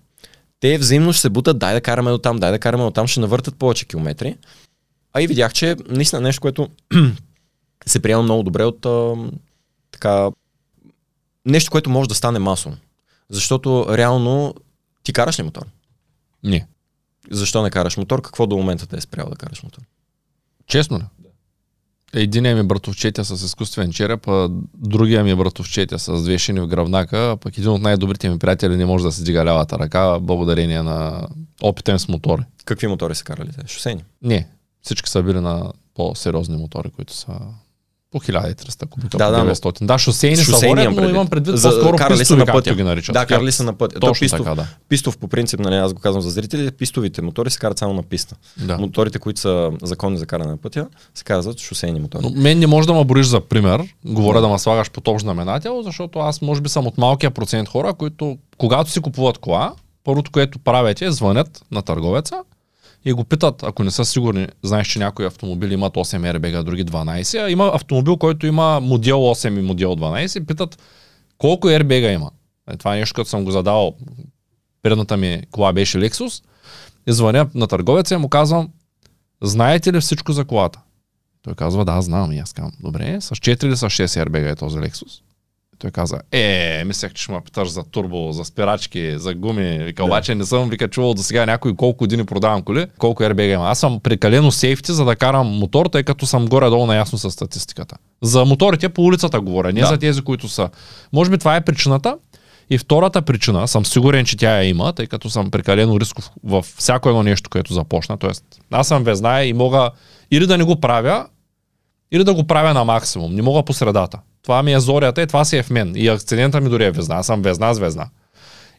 те 0.60 0.78
взаимно 0.78 1.12
ще 1.12 1.22
се 1.22 1.30
бутат, 1.30 1.58
дай 1.58 1.74
да 1.74 1.80
караме 1.80 2.10
до 2.10 2.18
там, 2.18 2.36
дай 2.36 2.50
да 2.50 2.58
караме 2.58 2.84
до 2.84 2.90
там, 2.90 3.06
ще 3.06 3.20
навъртат 3.20 3.56
повече 3.56 3.86
километри. 3.86 4.36
А 5.12 5.22
и 5.22 5.26
видях, 5.26 5.52
че 5.52 5.76
наистина 5.88 6.22
нещо, 6.22 6.40
което 6.40 6.68
се 7.86 8.02
приема 8.02 8.22
много 8.22 8.42
добре 8.42 8.64
от 8.64 8.86
а, 8.86 9.14
така 9.90 10.30
нещо, 11.46 11.70
което 11.70 11.90
може 11.90 12.08
да 12.08 12.14
стане 12.14 12.38
масово. 12.38 12.76
Защото 13.30 13.86
реално 13.90 14.54
ти 15.02 15.12
караш 15.12 15.38
ли 15.38 15.42
мотор? 15.42 15.66
Не. 16.42 16.66
Защо 17.30 17.62
не 17.62 17.70
караш 17.70 17.96
мотор? 17.96 18.22
Какво 18.22 18.46
до 18.46 18.56
момента 18.56 18.86
те 18.86 18.96
е 18.96 19.00
спрял 19.00 19.28
да 19.30 19.36
караш 19.36 19.62
мотор? 19.62 19.82
Честно 20.66 20.98
ли? 20.98 21.04
Единият 22.12 22.58
ми 22.58 22.64
братовчетя 22.64 23.24
с 23.24 23.44
изкуствен 23.44 23.92
череп, 23.92 24.28
а 24.28 24.48
другия 24.74 25.24
ми 25.24 25.34
братовчетя 25.34 25.98
с 25.98 26.22
две 26.22 26.38
шини 26.38 26.60
в 26.60 26.66
гръбнака, 26.66 27.30
а 27.30 27.36
пък 27.36 27.58
един 27.58 27.70
от 27.70 27.82
най-добрите 27.82 28.30
ми 28.30 28.38
приятели 28.38 28.76
не 28.76 28.86
може 28.86 29.04
да 29.04 29.12
се 29.12 29.22
дига 29.22 29.44
лявата 29.44 29.78
ръка, 29.78 30.18
благодарение 30.20 30.82
на 30.82 31.28
Опита 31.62 31.92
им 31.92 31.98
с 31.98 32.08
мотори. 32.08 32.42
Какви 32.64 32.86
мотори 32.86 33.14
са 33.14 33.24
карали 33.24 33.48
те? 33.52 33.72
Шосейни. 33.72 34.04
Не, 34.22 34.48
всички 34.82 35.10
са 35.10 35.22
били 35.22 35.40
на 35.40 35.72
по-сериозни 35.94 36.56
мотори, 36.56 36.90
които 36.90 37.14
са 37.14 37.32
по 38.12 38.20
1300 38.20 38.86
кубика, 38.86 39.08
Да, 39.10 39.26
по 39.26 39.32
да, 39.32 39.38
но- 39.38 39.44
900. 39.46 39.84
Да, 39.84 39.98
шосейни 39.98 40.36
са 40.36 40.52
водят, 40.58 40.84
но 40.84 40.96
предвид. 40.96 41.10
имам 41.10 41.28
предвид 41.28 41.56
За- 41.56 41.70
по-скоро 41.70 41.96
карали 41.96 42.16
са 42.16 42.20
пистови, 42.20 42.38
на 42.38 42.46
пътя. 42.46 42.74
ги 42.74 42.82
наричат. 42.82 43.12
Да, 43.12 43.26
карали 43.26 43.52
са 43.52 43.64
на 43.64 43.72
път. 43.72 43.92
То 43.92 44.00
Точно 44.00 44.20
пистов, 44.20 44.38
така, 44.40 44.54
да. 44.54 44.66
пистов 44.88 45.18
по 45.18 45.28
принцип, 45.28 45.60
нали, 45.60 45.74
аз 45.74 45.92
го 45.92 46.00
казвам 46.00 46.22
за 46.22 46.30
зрители, 46.30 46.70
пистовите 46.70 47.22
мотори 47.22 47.50
се 47.50 47.58
карат 47.58 47.78
само 47.78 47.94
на 47.94 48.02
писта. 48.02 48.36
да. 48.58 48.78
Моторите, 48.78 49.18
които 49.18 49.40
са 49.40 49.70
законни 49.82 50.18
за 50.18 50.26
каране 50.26 50.50
на 50.50 50.56
пътя, 50.56 50.86
се 51.14 51.24
казват 51.24 51.60
шосейни 51.60 52.00
мотори. 52.00 52.22
Но 52.24 52.30
мен 52.32 52.58
не 52.58 52.66
може 52.66 52.86
да 52.86 52.94
ме 52.94 53.04
бориш 53.04 53.26
за 53.26 53.40
пример. 53.40 53.82
Говоря 54.04 54.40
да 54.40 54.48
ме 54.48 54.58
слагаш 54.58 54.90
по 54.90 55.00
топ 55.00 55.20
знаменател, 55.20 55.82
защото 55.82 56.18
аз 56.18 56.42
може 56.42 56.60
би 56.60 56.68
съм 56.68 56.86
от 56.86 56.98
малкия 56.98 57.30
процент 57.30 57.68
хора, 57.68 57.94
които 57.94 58.38
когато 58.58 58.90
си 58.90 59.00
купуват 59.00 59.38
кола, 59.38 59.72
първото, 60.04 60.30
което 60.30 60.58
правят 60.58 61.02
е 61.02 61.10
звънят 61.10 61.62
на 61.70 61.82
търговеца 61.82 62.36
и 63.06 63.12
го 63.12 63.24
питат, 63.24 63.62
ако 63.62 63.84
не 63.84 63.90
са 63.90 64.04
сигурни, 64.04 64.48
знаеш, 64.62 64.86
че 64.86 64.98
някои 64.98 65.26
автомобили 65.26 65.74
имат 65.74 65.94
8 65.94 66.32
airbag, 66.32 66.60
а 66.60 66.62
други 66.62 66.84
12, 66.84 67.44
а 67.44 67.50
има 67.50 67.70
автомобил, 67.74 68.16
който 68.16 68.46
има 68.46 68.80
модел 68.80 69.18
8 69.18 69.58
и 69.58 69.62
модел 69.62 69.96
12, 69.96 70.46
питат 70.46 70.82
колко 71.38 71.68
airbag 71.68 72.14
има. 72.14 72.30
Е, 72.70 72.76
това 72.76 72.96
е 72.96 72.98
нещо, 72.98 73.14
като 73.14 73.30
съм 73.30 73.44
го 73.44 73.50
задавал. 73.50 73.96
Предната 74.82 75.16
ми 75.16 75.42
кола 75.50 75.72
беше 75.72 75.98
Lexus. 75.98 76.44
И 77.06 77.12
звъня 77.12 77.48
на 77.54 77.66
търговеца 77.66 78.14
и 78.14 78.18
му 78.18 78.28
казвам, 78.28 78.68
знаете 79.42 79.92
ли 79.92 80.00
всичко 80.00 80.32
за 80.32 80.44
колата? 80.44 80.80
Той 81.42 81.54
казва, 81.54 81.84
да, 81.84 82.02
знам. 82.02 82.32
И 82.32 82.38
аз 82.38 82.52
казвам, 82.52 82.72
добре, 82.80 83.20
с 83.20 83.30
4 83.30 83.64
или 83.64 83.76
с 83.76 83.80
6 83.80 84.06
airbag 84.06 84.52
е 84.52 84.56
този 84.56 84.78
Lexus? 84.78 85.20
Той 85.78 85.90
каза, 85.90 86.18
е, 86.32 86.82
мислех, 86.86 87.12
че 87.12 87.22
ще 87.22 87.32
ме 87.32 87.40
питаш 87.40 87.68
за 87.68 87.84
турбо, 87.84 88.32
за 88.32 88.44
спирачки, 88.44 89.18
за 89.18 89.34
гуми. 89.34 89.78
Вика, 89.78 90.02
Да. 90.02 90.06
обаче 90.06 90.34
не 90.34 90.44
съм 90.44 90.68
вика 90.70 90.88
чувал 90.88 91.14
до 91.14 91.22
сега 91.22 91.46
някой 91.46 91.76
колко 91.76 91.96
години 91.98 92.24
продавам 92.24 92.62
коли, 92.62 92.86
колко 92.98 93.22
airbag 93.22 93.54
има. 93.54 93.68
Аз 93.68 93.78
съм 93.78 94.00
прекалено 94.00 94.52
сейфти, 94.52 94.92
за 94.92 95.04
да 95.04 95.16
карам 95.16 95.46
мотор, 95.46 95.86
тъй 95.86 96.02
като 96.02 96.26
съм 96.26 96.46
горе-долу 96.46 96.86
наясно 96.86 97.18
с 97.18 97.30
статистиката. 97.30 97.96
За 98.22 98.44
моторите 98.44 98.88
по 98.88 99.02
улицата 99.02 99.40
говоря, 99.40 99.72
не 99.72 99.80
Да. 99.80 99.86
за 99.86 99.98
тези, 99.98 100.22
които 100.22 100.48
са. 100.48 100.68
Може 101.12 101.30
би 101.30 101.38
това 101.38 101.56
е 101.56 101.60
причината. 101.60 102.16
И 102.70 102.78
втората 102.78 103.22
причина, 103.22 103.68
съм 103.68 103.86
сигурен, 103.86 104.24
че 104.24 104.36
тя 104.36 104.56
я 104.56 104.64
има, 104.64 104.92
тъй 104.92 105.06
като 105.06 105.30
съм 105.30 105.50
прекалено 105.50 106.00
рисков 106.00 106.30
в 106.44 106.64
всяко 106.76 107.08
едно 107.08 107.22
нещо, 107.22 107.50
което 107.50 107.74
започна. 107.74 108.16
Тоест, 108.16 108.44
аз 108.70 108.88
съм 108.88 109.04
везная 109.04 109.44
и 109.44 109.52
мога 109.52 109.90
или 110.30 110.46
да 110.46 110.58
не 110.58 110.64
го 110.64 110.80
правя, 110.80 111.26
или 112.12 112.24
да 112.24 112.34
го 112.34 112.44
правя 112.46 112.74
на 112.74 112.84
максимум. 112.84 113.34
Не 113.34 113.42
мога 113.42 113.62
по 113.62 113.72
средата. 113.72 114.18
Това 114.46 114.62
ми 114.62 114.72
е 114.72 114.80
зорята 114.80 115.22
и 115.22 115.26
това 115.26 115.44
си 115.44 115.56
е 115.56 115.62
в 115.62 115.70
мен. 115.70 115.92
И 115.96 116.08
акцидента 116.08 116.60
ми 116.60 116.68
дори 116.68 116.84
е 116.84 116.90
везна. 116.90 117.14
Аз 117.14 117.26
съм 117.26 117.42
везна 117.42 117.74
с 117.74 117.78
везна. 117.78 118.08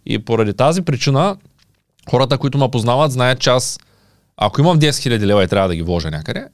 И 0.06 0.20
поради 0.20 0.54
тази 0.54 0.82
причина, 0.82 1.38
хората, 2.10 2.38
които 2.38 2.58
ме 2.58 2.72
познават, 2.72 3.12
знаят, 3.12 3.40
че 3.40 3.50
аз, 3.50 3.80
ако 4.38 4.62
имам 4.62 4.80
10 4.80 4.90
000 4.90 5.20
лева 5.20 5.44
и 5.44 5.48
трябва 5.48 5.68
да 5.68 5.76
ги 5.76 5.82
вложа 5.82 6.12
някъде, 6.12 6.48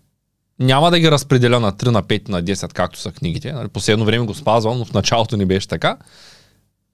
няма 0.59 0.91
да 0.91 0.99
ги 0.99 1.11
разпределя 1.11 1.59
на 1.59 1.73
3, 1.73 1.87
на 1.87 2.03
5, 2.03 2.29
на 2.29 2.43
10, 2.43 2.73
както 2.73 2.99
са 2.99 3.11
книгите. 3.11 3.51
Нали, 3.51 3.67
Последно 3.67 4.05
време 4.05 4.25
го 4.25 4.33
спазвам, 4.33 4.77
но 4.77 4.85
в 4.85 4.93
началото 4.93 5.37
не 5.37 5.45
беше 5.45 5.67
така. 5.67 5.97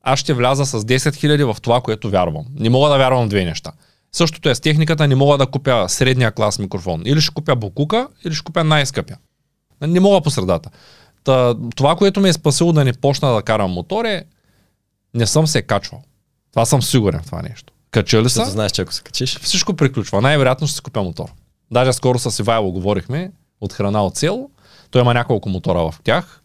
Аз 0.03 0.19
ще 0.19 0.33
вляза 0.33 0.65
с 0.65 0.79
10 0.81 0.97
000 0.97 1.53
в 1.53 1.61
това, 1.61 1.81
което 1.81 2.09
вярвам. 2.09 2.45
Не 2.55 2.69
мога 2.69 2.89
да 2.89 2.97
вярвам 2.97 3.29
две 3.29 3.45
неща. 3.45 3.71
Същото 4.11 4.49
е 4.49 4.55
с 4.55 4.59
техниката, 4.59 5.07
не 5.07 5.15
мога 5.15 5.37
да 5.37 5.47
купя 5.47 5.85
средния 5.89 6.31
клас 6.31 6.59
микрофон. 6.59 7.01
Или 7.05 7.21
ще 7.21 7.33
купя 7.33 7.55
букука, 7.55 8.07
или 8.25 8.33
ще 8.33 8.43
купя 8.43 8.63
най-скъпия. 8.63 9.17
Не 9.81 9.99
мога 9.99 10.21
по 10.21 10.29
средата. 10.29 10.69
Та, 11.29 11.55
това, 11.75 11.95
което 11.95 12.19
ме 12.19 12.29
е 12.29 12.33
спасило 12.33 12.73
да 12.73 12.85
не 12.85 12.93
почна 12.93 13.33
да 13.33 13.41
карам 13.41 13.71
мотор 13.71 14.05
е, 14.05 14.25
не 15.13 15.25
съм 15.25 15.47
се 15.47 15.61
качвал. 15.61 16.01
Това 16.51 16.65
съм 16.65 16.81
сигурен 16.81 17.21
в 17.21 17.25
това 17.25 17.41
нещо. 17.41 17.73
Качали 17.91 18.23
Защото 18.23 18.45
са, 18.45 18.51
знаеш, 18.51 18.71
че 18.71 18.81
ако 18.81 18.93
се 18.93 19.03
качиш, 19.03 19.39
всичко 19.39 19.73
приключва. 19.73 20.21
Най-вероятно 20.21 20.67
ще 20.67 20.75
си 20.75 20.81
купя 20.81 21.03
мотор. 21.03 21.29
Даже 21.71 21.93
скоро 21.93 22.19
с 22.19 22.39
Ивайло 22.39 22.71
говорихме 22.71 23.31
от 23.61 23.73
храна 23.73 24.05
от 24.05 24.17
село. 24.17 24.49
Той 24.91 25.01
има 25.01 25.13
няколко 25.13 25.49
мотора 25.49 25.91
в 25.91 25.95
тях. 26.03 26.41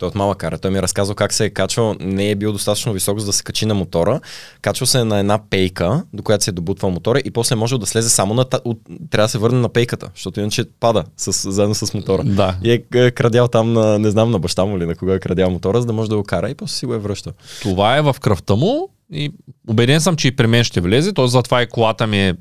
Той 0.00 0.06
от 0.06 0.14
малък 0.14 0.38
кара. 0.38 0.58
Той 0.58 0.70
ми 0.70 0.78
е 0.78 0.82
разказал 0.82 1.14
как 1.14 1.32
се 1.32 1.44
е 1.44 1.50
качвал, 1.50 1.94
не 2.00 2.30
е 2.30 2.34
бил 2.34 2.52
достатъчно 2.52 2.92
висок, 2.92 3.18
за 3.18 3.26
да 3.26 3.32
се 3.32 3.42
качи 3.42 3.66
на 3.66 3.74
мотора. 3.74 4.20
Качвал 4.62 4.86
се 4.86 5.00
е 5.00 5.04
на 5.04 5.18
една 5.18 5.38
пейка, 5.50 6.04
до 6.12 6.22
която 6.22 6.44
се 6.44 6.50
е 6.50 6.52
добутвал 6.52 6.90
мотора 6.90 7.20
и 7.24 7.30
после 7.30 7.56
може 7.56 7.78
да 7.78 7.86
слезе 7.86 8.08
само 8.08 8.34
на... 8.34 8.46
От... 8.64 8.78
Трябва 9.10 9.24
да 9.24 9.28
се 9.28 9.38
върне 9.38 9.58
на 9.58 9.68
пейката, 9.68 10.10
защото 10.14 10.40
иначе 10.40 10.64
пада 10.80 11.04
с... 11.16 11.50
заедно 11.50 11.74
с 11.74 11.94
мотора. 11.94 12.24
Да. 12.24 12.56
И 12.62 12.72
е, 12.72 12.82
е 12.94 13.10
крадял 13.10 13.48
там 13.48 13.72
на, 13.72 13.98
не 13.98 14.10
знам, 14.10 14.30
на 14.30 14.38
баща 14.38 14.64
му 14.64 14.76
или 14.76 14.86
на 14.86 14.94
кога 14.94 15.14
е 15.14 15.20
крадял 15.20 15.50
мотора, 15.50 15.80
за 15.80 15.86
да 15.86 15.92
може 15.92 16.10
да 16.10 16.16
го 16.16 16.24
кара 16.24 16.50
и 16.50 16.54
после 16.54 16.74
си 16.74 16.86
го 16.86 16.94
е 16.94 16.98
връщал. 16.98 17.32
Това 17.62 17.96
е 17.96 18.02
в 18.02 18.16
кръвта 18.20 18.54
му 18.54 18.88
и 19.12 19.32
убеден 19.68 20.00
съм, 20.00 20.16
че 20.16 20.28
и 20.28 20.36
при 20.36 20.46
мен 20.46 20.64
ще 20.64 20.80
влезе. 20.80 21.12
Т.е. 21.12 21.28
затова 21.28 21.62
и 21.62 21.66
колата 21.66 22.06
ми 22.06 22.28
е, 22.28 22.34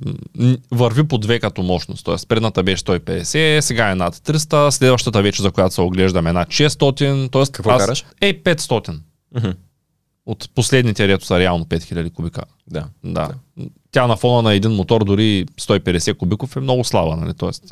върви 0.71 1.07
по 1.07 1.17
две 1.17 1.39
като 1.39 1.63
мощност. 1.63 2.05
Т.е. 2.05 2.15
предната 2.27 2.63
беше 2.63 2.83
150, 2.83 3.59
сега 3.59 3.91
е 3.91 3.95
над 3.95 4.15
300, 4.15 4.69
следващата 4.69 5.21
вече, 5.21 5.41
за 5.41 5.51
която 5.51 5.75
се 5.75 5.81
оглеждаме, 5.81 6.29
е 6.29 6.33
над 6.33 6.47
600. 6.47 7.31
Т.е. 7.31 7.51
Какво 7.51 7.77
караш? 7.77 8.05
Е 8.21 8.33
500. 8.33 8.99
Мгм. 9.35 9.49
От 10.25 10.49
последните, 10.55 11.07
дето 11.07 11.25
са 11.25 11.39
реално 11.39 11.65
5000 11.65 12.13
кубика. 12.13 12.41
Да. 12.67 12.85
Да. 13.03 13.29
Тя 13.91 14.07
на 14.07 14.17
фона 14.17 14.41
на 14.41 14.53
един 14.53 14.71
мотор, 14.71 15.03
дори 15.03 15.45
150 15.61 16.17
кубиков 16.17 16.55
е 16.55 16.59
много 16.59 16.83
слаба, 16.83 17.15
нали? 17.15 17.33
Тоест, 17.33 17.63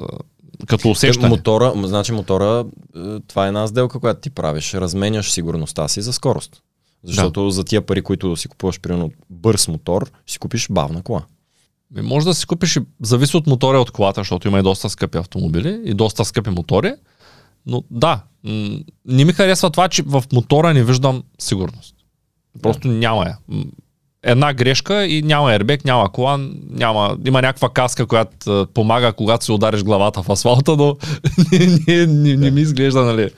като 0.67 0.89
усещане. 0.89 1.29
Мотора, 1.29 1.73
м, 1.75 1.87
значи 1.87 2.11
мотора, 2.11 2.65
е, 2.95 3.19
това 3.27 3.45
е 3.45 3.47
една 3.47 3.67
сделка, 3.67 3.99
която 3.99 4.19
ти 4.21 4.29
правиш. 4.29 4.73
Разменяш 4.73 5.31
сигурността 5.31 5.87
си 5.87 6.01
за 6.01 6.13
скорост. 6.13 6.61
Защото 7.03 7.49
за 7.49 7.63
тия 7.63 7.81
пари, 7.81 8.01
които 8.01 8.35
си 8.35 8.47
купуваш, 8.47 8.79
примерно 8.79 9.11
бърз 9.29 9.67
мотор, 9.67 10.11
си 10.27 10.39
купиш 10.39 10.67
бавна 10.71 11.01
кола. 11.01 11.25
Може 12.03 12.25
да 12.25 12.33
си 12.33 12.45
купиш 12.45 12.75
и 12.75 12.79
зависи 13.01 13.37
от 13.37 13.47
мотора 13.47 13.79
от 13.79 13.91
колата, 13.91 14.21
защото 14.21 14.47
има 14.47 14.59
и 14.59 14.63
доста 14.63 14.89
скъпи 14.89 15.17
автомобили 15.17 15.81
и 15.85 15.93
доста 15.93 16.25
скъпи 16.25 16.49
мотори. 16.49 16.93
Но 17.65 17.83
да, 17.91 18.23
не 19.05 19.25
ми 19.25 19.33
харесва 19.33 19.69
това, 19.69 19.87
че 19.87 20.03
в 20.03 20.23
мотора 20.33 20.73
не 20.73 20.83
виждам 20.83 21.23
сигурност. 21.39 21.95
Просто 22.61 22.87
няма 22.87 23.25
я. 23.25 23.37
Една 24.23 24.53
грешка 24.53 25.05
и 25.05 25.21
няма 25.21 25.53
ербек, 25.53 25.85
няма 25.85 26.11
кола, 26.11 26.39
няма, 26.69 27.17
има 27.25 27.41
някаква 27.41 27.69
каска, 27.69 28.05
която 28.05 28.67
помага, 28.73 29.13
когато 29.13 29.45
си 29.45 29.51
удариш 29.51 29.83
главата 29.83 30.23
в 30.23 30.29
асфалта, 30.29 30.75
но 30.77 30.97
не, 31.87 32.05
не, 32.05 32.35
не, 32.35 32.51
ми 32.51 32.61
изглежда, 32.61 33.03
нали. 33.03 33.29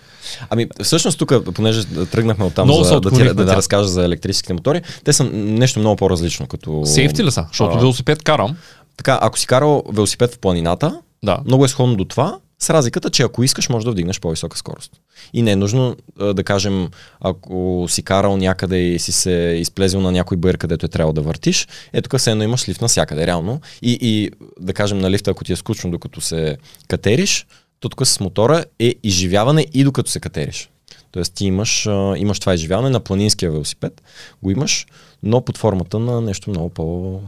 Ами, 0.50 0.68
всъщност 0.84 1.20
тук, 1.20 1.54
понеже 1.54 1.86
тръгнахме 2.12 2.46
от 2.46 2.54
там 2.54 2.66
Много 2.66 2.84
се 2.84 2.90
за, 2.90 3.02
да, 3.02 3.12
ти, 3.12 3.24
да, 3.24 3.30
ти 3.30 3.44
да. 3.44 3.56
разкажа 3.56 3.88
за 3.88 4.06
електрическите 4.06 4.54
мотори, 4.54 4.82
те 5.04 5.14
са 5.14 5.24
нещо 5.34 5.80
много 5.80 5.96
по-различно. 5.96 6.48
Като... 6.48 6.82
Сейфти 6.86 7.24
ли 7.24 7.32
са? 7.32 7.46
Защото 7.48 7.76
А. 7.78 7.80
велосипед 7.80 8.24
карам. 8.24 8.56
Така, 8.98 9.20
ако 9.22 9.40
си 9.40 9.48
карал 9.48 9.84
велосипед 9.90 10.36
в 10.36 10.40
планината, 10.40 11.00
Да. 11.24 11.40
много 11.46 11.66
е 11.66 11.68
сходно 11.68 11.96
до 11.96 12.06
това, 12.06 12.38
с 12.60 12.70
разликата, 12.70 13.10
че 13.10 13.24
ако 13.24 13.44
искаш, 13.44 13.70
може 13.70 13.86
да 13.86 13.92
вдигнеш 13.92 14.20
по-висока 14.20 14.58
скорост. 14.58 14.92
И 15.34 15.42
не 15.42 15.52
е 15.52 15.56
нужно 15.56 15.96
да 16.34 16.44
кажем, 16.44 16.90
ако 17.20 17.86
си 17.90 18.04
карал 18.04 18.38
някъде 18.38 18.80
и 18.80 19.00
си 19.00 19.12
се 19.12 19.32
изплезил 19.60 20.02
на 20.02 20.12
някой 20.12 20.38
бър, 20.38 20.58
където 20.58 20.86
е 20.86 20.90
трябвало 20.90 21.14
да 21.14 21.22
въртиш, 21.22 21.68
е 21.94 22.02
тук 22.02 22.18
все 22.18 22.32
едно 22.32 22.44
имаш 22.44 22.70
лифт 22.70 22.82
навсякъде, 22.82 23.28
реално. 23.28 23.62
И, 23.82 23.98
и 24.02 24.32
да 24.60 24.74
кажем 24.74 25.00
на 25.00 25.12
лифта, 25.12 25.32
ако 25.32 25.44
ти 25.44 25.54
е 25.54 25.56
скучно 25.56 25.92
докато 25.92 26.22
се 26.22 26.58
катериш, 26.88 27.46
то 27.80 27.90
тук 27.90 28.08
с 28.08 28.20
мотора 28.20 28.66
е 28.80 28.96
изживяване 29.04 29.66
и 29.74 29.84
докато 29.84 30.12
се 30.12 30.20
катериш. 30.20 30.70
Тоест 31.12 31.34
ти 31.34 31.46
имаш, 31.46 31.86
имаш 32.18 32.40
това 32.40 32.54
изживяване 32.54 32.90
на 32.90 33.00
планинския 33.00 33.52
велосипед, 33.52 34.02
го 34.44 34.52
имаш, 34.52 34.88
но 35.24 35.42
под 35.42 35.58
формата 35.58 36.00
на 36.00 36.22
нещо 36.22 36.50
много 36.50 36.70
по 36.70 37.20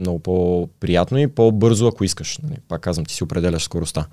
много 0.00 0.18
по-приятно 0.18 1.18
и 1.18 1.26
по-бързо, 1.26 1.86
ако 1.86 2.04
искаш. 2.04 2.38
Нали? 2.38 2.54
Пак 2.68 2.80
казвам, 2.80 3.06
ти 3.06 3.14
си 3.14 3.24
определяш 3.24 3.62
скоростта. 3.62 4.06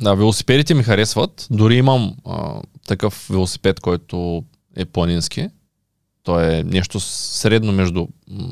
Да, 0.00 0.14
велосипедите 0.14 0.74
ми 0.74 0.82
харесват. 0.82 1.46
Дори 1.50 1.76
имам 1.76 2.16
а, 2.26 2.60
такъв 2.86 3.26
велосипед, 3.30 3.80
който 3.80 4.44
е 4.76 4.84
планински. 4.84 5.48
Той 6.22 6.54
е 6.54 6.62
нещо 6.62 7.00
средно 7.00 7.72
между... 7.72 8.06
М- 8.30 8.48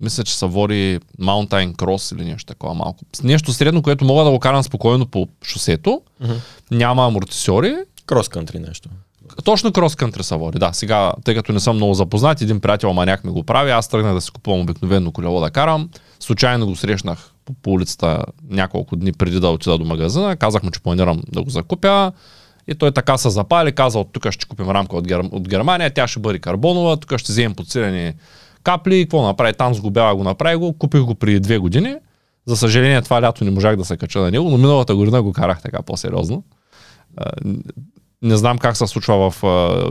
мисля, 0.00 0.24
че 0.24 0.38
се 0.38 0.46
води 0.46 1.00
Mountain 1.20 1.72
Cross 1.74 2.16
или 2.16 2.24
нещо 2.24 2.46
такова 2.46 2.74
малко. 2.74 3.04
Нещо 3.22 3.52
средно, 3.52 3.82
което 3.82 4.04
мога 4.04 4.24
да 4.24 4.30
го 4.30 4.38
карам 4.38 4.62
спокойно 4.62 5.06
по 5.06 5.28
шосето. 5.44 6.02
Няма 6.70 7.06
амортисьори. 7.06 7.76
Крос-кантри 8.06 8.68
нещо. 8.68 8.88
Точно 9.44 9.72
крос 9.72 9.94
кънтри 9.94 10.22
са 10.22 10.36
води. 10.36 10.58
Да, 10.58 10.72
сега, 10.72 11.12
тъй 11.24 11.34
като 11.34 11.52
не 11.52 11.60
съм 11.60 11.76
много 11.76 11.94
запознат, 11.94 12.42
един 12.42 12.60
приятел 12.60 12.92
маняк 12.92 13.24
ми 13.24 13.30
го 13.30 13.42
прави, 13.42 13.70
аз 13.70 13.88
тръгнах 13.88 14.14
да 14.14 14.20
си 14.20 14.30
купувам 14.30 14.60
обикновено 14.60 15.12
колело 15.12 15.40
да 15.40 15.50
карам. 15.50 15.88
Случайно 16.20 16.66
го 16.66 16.76
срещнах 16.76 17.30
по, 17.44 17.52
по 17.52 17.70
улицата 17.70 18.24
няколко 18.50 18.96
дни 18.96 19.12
преди 19.12 19.40
да 19.40 19.48
отида 19.48 19.78
до 19.78 19.84
магазина. 19.84 20.36
Казах 20.36 20.62
му, 20.62 20.70
че 20.70 20.80
планирам 20.80 21.22
да 21.32 21.42
го 21.42 21.50
закупя. 21.50 22.12
И 22.68 22.74
той 22.74 22.92
така 22.92 23.18
се 23.18 23.30
запали, 23.30 23.72
каза, 23.72 23.98
от 23.98 24.12
тук 24.12 24.30
ще 24.30 24.46
купим 24.46 24.70
рамка 24.70 24.96
от, 24.96 25.08
Гер... 25.08 25.20
от 25.32 25.48
Германия, 25.48 25.94
тя 25.94 26.08
ще 26.08 26.20
бъде 26.20 26.38
карбонова, 26.38 26.96
тук 26.96 27.18
ще 27.18 27.32
вземем 27.32 27.54
подсилени 27.54 28.12
капли, 28.62 29.02
какво 29.02 29.22
направи, 29.22 29.54
там 29.54 29.74
с 29.74 29.80
губява 29.80 30.16
го 30.16 30.24
направи 30.24 30.56
го, 30.56 30.78
купих 30.78 31.00
го 31.00 31.14
преди 31.14 31.40
две 31.40 31.58
години. 31.58 31.94
За 32.46 32.56
съжаление, 32.56 33.02
това 33.02 33.22
лято 33.22 33.44
не 33.44 33.50
можах 33.50 33.76
да 33.76 33.84
се 33.84 33.96
кача 33.96 34.20
на 34.20 34.30
него, 34.30 34.50
но 34.50 34.56
миналата 34.56 34.94
година 34.94 35.22
го 35.22 35.32
карах 35.32 35.62
така 35.62 35.82
по-сериозно. 35.82 36.42
Не 38.22 38.36
знам 38.36 38.58
как 38.58 38.76
се 38.76 38.86
случва 38.86 39.30
в, 39.30 39.42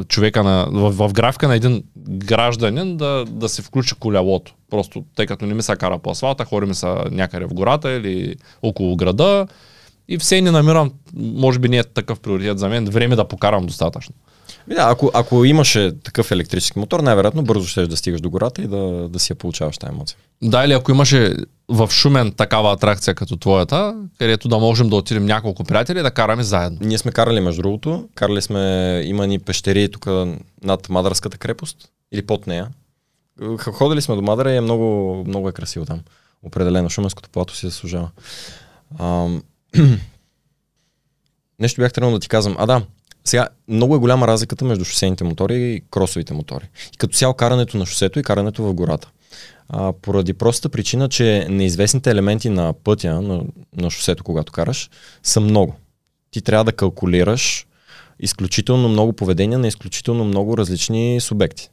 човека 0.07 0.43
на, 0.43 0.67
в, 0.71 1.07
в 1.07 1.13
графика 1.13 1.47
на 1.47 1.55
един 1.55 1.83
гражданин 2.09 2.97
да, 2.97 3.25
да 3.25 3.49
се 3.49 3.61
включи 3.61 3.95
колелото. 3.95 4.53
Просто 4.69 5.03
тъй 5.15 5.25
като 5.25 5.45
не 5.45 5.53
ми 5.53 5.63
се 5.63 5.75
кара 5.75 5.99
по 5.99 6.11
асфалта, 6.11 6.45
хори 6.45 6.65
ми 6.65 6.73
са 6.73 7.05
някъде 7.11 7.45
в 7.45 7.53
гората 7.53 7.91
или 7.91 8.35
около 8.61 8.95
града 8.95 9.47
и 10.07 10.17
все 10.17 10.41
не 10.41 10.51
намирам, 10.51 10.91
може 11.15 11.59
би 11.59 11.69
не 11.69 11.77
е 11.77 11.83
такъв 11.83 12.19
приоритет 12.19 12.59
за 12.59 12.69
мен, 12.69 12.85
време 12.85 13.15
да 13.15 13.27
покарам 13.27 13.65
достатъчно. 13.65 14.15
Да, 14.67 14.87
ако, 14.89 15.11
ако 15.13 15.45
имаше 15.45 15.91
такъв 16.03 16.31
електрически 16.31 16.79
мотор, 16.79 16.99
най-вероятно 16.99 17.43
бързо 17.43 17.67
ще 17.67 17.87
да 17.87 17.97
стигаш 17.97 18.21
до 18.21 18.29
гората 18.29 18.61
и 18.61 18.67
да, 18.67 19.09
да 19.09 19.19
си 19.19 19.31
я 19.31 19.35
получаваш 19.35 19.77
тази 19.77 19.93
емоция. 19.93 20.17
Да, 20.43 20.65
или 20.65 20.73
ако 20.73 20.91
имаше 20.91 21.35
в 21.69 21.89
Шумен 21.91 22.31
такава 22.31 22.73
атракция 22.73 23.15
като 23.15 23.37
твоята, 23.37 23.95
където 24.19 24.47
да 24.47 24.57
можем 24.57 24.89
да 24.89 24.95
отидем 24.95 25.25
няколко 25.25 25.63
приятели 25.63 26.01
да 26.01 26.11
караме 26.11 26.43
заедно. 26.43 26.77
Ние 26.81 26.97
сме 26.97 27.11
карали 27.11 27.39
между 27.39 27.61
другото, 27.61 28.09
карали 28.15 28.41
сме, 28.41 29.01
има 29.05 29.27
ни 29.27 29.39
пещери 29.39 29.91
тук 29.91 30.07
над 30.63 30.89
Мадарската 30.89 31.37
крепост 31.37 31.77
или 32.11 32.25
под 32.25 32.47
нея. 32.47 32.67
Ходили 33.57 34.01
сме 34.01 34.15
до 34.15 34.21
Мадара 34.21 34.51
и 34.51 34.57
е 34.57 34.61
много, 34.61 35.23
много 35.27 35.49
е 35.49 35.51
красиво 35.51 35.85
там. 35.85 35.99
Определено, 36.43 36.89
Шуменското 36.89 37.29
плато 37.29 37.55
си 37.55 37.65
заслужава. 37.65 38.09
Ам... 38.99 39.43
Нещо 41.59 41.81
бях 41.81 41.93
трябвало 41.93 42.17
да 42.17 42.21
ти 42.21 42.29
казвам. 42.29 42.55
А 42.59 42.65
да, 42.65 42.81
сега, 43.29 43.47
много 43.67 43.95
е 43.95 43.99
голяма 43.99 44.27
разликата 44.27 44.65
между 44.65 44.85
шосейните 44.85 45.23
мотори 45.23 45.55
и 45.55 45.81
кросовите 45.91 46.33
мотори. 46.33 46.69
И 46.93 46.97
като 46.97 47.17
цяло 47.17 47.33
карането 47.33 47.77
на 47.77 47.85
шосето 47.85 48.19
и 48.19 48.23
карането 48.23 48.63
в 48.63 48.73
гората. 48.73 49.09
А, 49.69 49.93
поради 49.93 50.33
простата 50.33 50.69
причина, 50.69 51.09
че 51.09 51.47
неизвестните 51.49 52.11
елементи 52.11 52.49
на 52.49 52.73
пътя, 52.73 53.21
на, 53.21 53.43
на 53.77 53.89
шосето, 53.89 54.23
когато 54.23 54.51
караш, 54.51 54.89
са 55.23 55.39
много. 55.39 55.75
Ти 56.31 56.41
трябва 56.41 56.63
да 56.63 56.71
калкулираш 56.71 57.67
изключително 58.19 58.89
много 58.89 59.13
поведения 59.13 59.59
на 59.59 59.67
изключително 59.67 60.25
много 60.25 60.57
различни 60.57 61.21
субекти. 61.21 61.69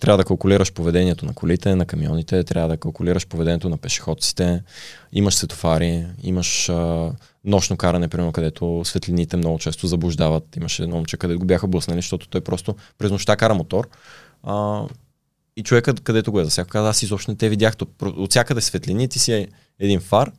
Трябва 0.00 0.18
да 0.18 0.24
калкулираш 0.24 0.72
поведението 0.72 1.26
на 1.26 1.34
колите, 1.34 1.74
на 1.74 1.86
камионите, 1.86 2.44
трябва 2.44 2.68
да 2.68 2.76
калкулираш 2.76 3.26
поведението 3.26 3.68
на 3.68 3.76
пешеходците, 3.76 4.62
имаш 5.12 5.34
светофари, 5.34 6.06
имаш 6.22 6.68
а, 6.68 7.12
нощно 7.46 7.76
каране, 7.76 8.08
примерно, 8.08 8.32
където 8.32 8.82
светлините 8.84 9.36
много 9.36 9.58
често 9.58 9.86
заблуждават. 9.86 10.56
Имаше 10.56 10.82
едно 10.82 10.96
момче, 10.96 11.16
където 11.16 11.40
го 11.40 11.46
бяха 11.46 11.66
блъснали, 11.66 11.98
защото 11.98 12.28
той 12.28 12.40
просто 12.40 12.74
през 12.98 13.10
нощта 13.10 13.36
кара 13.36 13.54
мотор. 13.54 13.88
А, 14.42 14.82
и 15.56 15.62
човекът, 15.62 16.00
където 16.00 16.32
го 16.32 16.40
е 16.40 16.44
засяка, 16.44 16.70
каза, 16.70 16.88
аз 16.88 17.02
изобщо 17.02 17.30
не 17.30 17.36
те 17.36 17.48
видях. 17.48 17.74
От 18.02 18.30
всякъде 18.30 18.60
светлини 18.60 19.08
ти 19.08 19.18
си 19.18 19.48
един 19.78 20.00
фар 20.00 20.32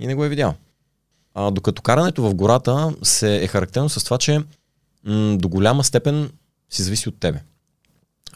и 0.00 0.06
не 0.06 0.14
го 0.14 0.24
е 0.24 0.28
видял. 0.28 0.54
А, 1.34 1.50
докато 1.50 1.82
карането 1.82 2.22
в 2.22 2.34
гората 2.34 2.94
се 3.02 3.36
е 3.36 3.46
характерно 3.46 3.88
с 3.88 4.04
това, 4.04 4.18
че 4.18 4.38
м- 5.04 5.36
до 5.38 5.48
голяма 5.48 5.84
степен 5.84 6.30
си 6.70 6.82
зависи 6.82 7.08
от 7.08 7.20
тебе. 7.20 7.40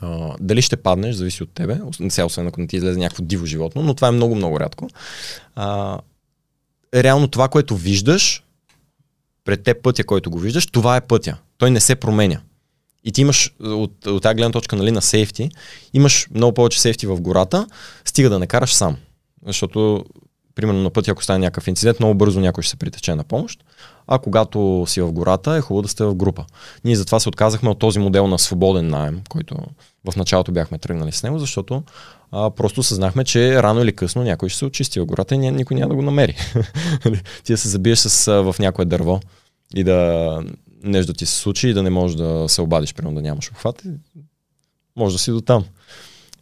А, 0.01 0.35
дали 0.41 0.63
ще 0.63 0.77
паднеш, 0.77 1.17
зависи 1.17 1.43
от 1.43 1.51
тебе, 1.55 1.81
сега 2.09 2.27
освен 2.27 2.47
ако 2.47 2.61
не 2.61 2.67
ти 2.67 2.77
излезе 2.77 2.99
някакво 2.99 3.25
диво 3.25 3.47
животно, 3.47 3.83
но 3.83 3.95
това 3.95 4.09
е 4.09 4.11
много, 4.11 4.35
много 4.35 4.61
рядко. 4.61 4.89
А, 5.55 5.99
реално 6.95 7.29
това, 7.29 7.49
което 7.49 7.77
виждаш, 7.77 8.45
пред 9.45 9.63
те 9.63 9.75
пътя, 9.75 10.05
който 10.05 10.31
го 10.31 10.39
виждаш, 10.39 10.67
това 10.67 10.97
е 10.97 11.01
пътя. 11.01 11.37
Той 11.59 11.71
не 11.71 11.81
се 11.81 11.95
променя. 11.95 12.41
И 13.05 13.13
ти 13.13 13.21
имаш, 13.21 13.55
от, 13.61 14.07
от 14.07 14.23
тази 14.23 14.35
гледна 14.35 14.53
точка 14.53 14.77
нали, 14.77 14.91
на 14.91 15.03
сейфти, 15.03 15.51
имаш 15.93 16.29
много 16.35 16.55
повече 16.55 16.81
сейфти 16.81 17.07
в 17.07 17.21
гората, 17.21 17.67
стига 18.05 18.31
да 18.31 18.39
не 18.39 18.47
караш 18.47 18.75
сам. 18.75 18.97
Защото, 19.47 20.05
примерно 20.55 20.83
на 20.83 20.91
пътя, 20.91 21.11
ако 21.11 21.25
стане 21.25 21.39
някакъв 21.39 21.69
инцидент, 21.69 22.01
много 22.01 22.15
бързо 22.15 22.41
някой 22.41 22.63
ще 22.63 22.71
се 22.71 22.77
притече 22.77 23.15
на 23.15 23.25
помощ. 23.25 23.65
А 24.07 24.19
когато 24.19 24.85
си 24.89 25.01
в 25.01 25.13
гората, 25.13 25.57
е 25.57 25.61
хубаво 25.61 25.83
да 25.83 25.89
сте 25.89 26.05
в 26.05 26.15
група. 26.15 26.45
Ние 26.85 26.97
затова 26.97 27.21
се 27.21 27.29
отказахме 27.29 27.71
от 27.71 27.79
този 27.79 27.99
модел 27.99 28.27
на 28.27 28.39
свободен 28.39 28.89
найем, 28.89 29.23
който 29.29 29.57
в 30.11 30.17
началото 30.17 30.53
бяхме 30.53 30.79
тръгнали 30.79 31.13
с 31.13 31.23
него, 31.23 31.39
защото 31.39 31.83
а, 32.33 32.51
просто 32.51 32.83
съзнахме, 32.83 33.25
че 33.25 33.63
рано 33.63 33.83
или 33.83 33.93
късно 33.93 34.23
някой 34.23 34.49
ще 34.49 34.59
се 34.59 34.65
очисти 34.65 35.01
в 35.01 35.07
гората 35.07 35.35
и 35.35 35.39
никой 35.39 35.77
няма 35.77 35.89
да 35.89 35.95
го 35.95 36.03
намери. 36.03 36.37
ти 37.45 37.53
да 37.53 37.59
се 37.59 37.69
забиеш 37.69 37.99
с, 37.99 38.43
в 38.43 38.55
някое 38.59 38.85
дърво 38.85 39.21
и 39.75 39.85
да 39.85 40.39
нещо 40.85 41.13
ти 41.13 41.27
се 41.27 41.37
случи 41.37 41.69
и 41.69 41.75
да 41.75 41.83
не 41.83 41.91
можеш 41.91 42.17
да 42.17 42.45
се 42.49 42.61
обадиш, 42.61 42.95
примерно 42.95 43.15
да 43.15 43.23
нямаш 43.23 43.51
обхват, 43.51 43.83
може 44.97 45.15
да 45.15 45.19
си 45.19 45.31
до 45.31 45.41
там. 45.41 45.65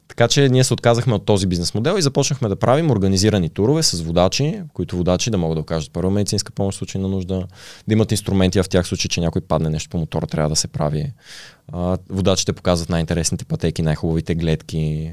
Така 0.08 0.28
че 0.28 0.48
ние 0.48 0.64
се 0.64 0.74
отказахме 0.74 1.14
от 1.14 1.24
този 1.24 1.46
бизнес 1.46 1.74
модел 1.74 1.98
и 1.98 2.02
започнахме 2.02 2.48
да 2.48 2.56
правим 2.56 2.90
организирани 2.90 3.48
турове 3.48 3.82
с 3.82 4.00
водачи, 4.00 4.62
които 4.74 4.96
водачи 4.96 5.30
да 5.30 5.38
могат 5.38 5.56
да 5.56 5.60
окажат 5.60 5.92
първа 5.92 6.10
медицинска 6.10 6.52
помощ 6.52 6.76
в 6.76 6.78
случай 6.78 7.00
на 7.00 7.08
нужда, 7.08 7.46
да 7.88 7.92
имат 7.92 8.12
инструменти 8.12 8.62
в 8.62 8.68
тях 8.68 8.86
случай, 8.86 9.08
че 9.08 9.20
някой 9.20 9.42
падне 9.42 9.70
нещо 9.70 9.90
по 9.90 9.98
мотора, 9.98 10.26
трябва 10.26 10.48
да 10.48 10.56
се 10.56 10.68
прави. 10.68 11.12
А, 11.72 11.98
водачите 12.08 12.52
показват 12.52 12.88
най-интересните 12.88 13.44
пътеки, 13.44 13.82
най-хубавите 13.82 14.34
гледки, 14.34 15.12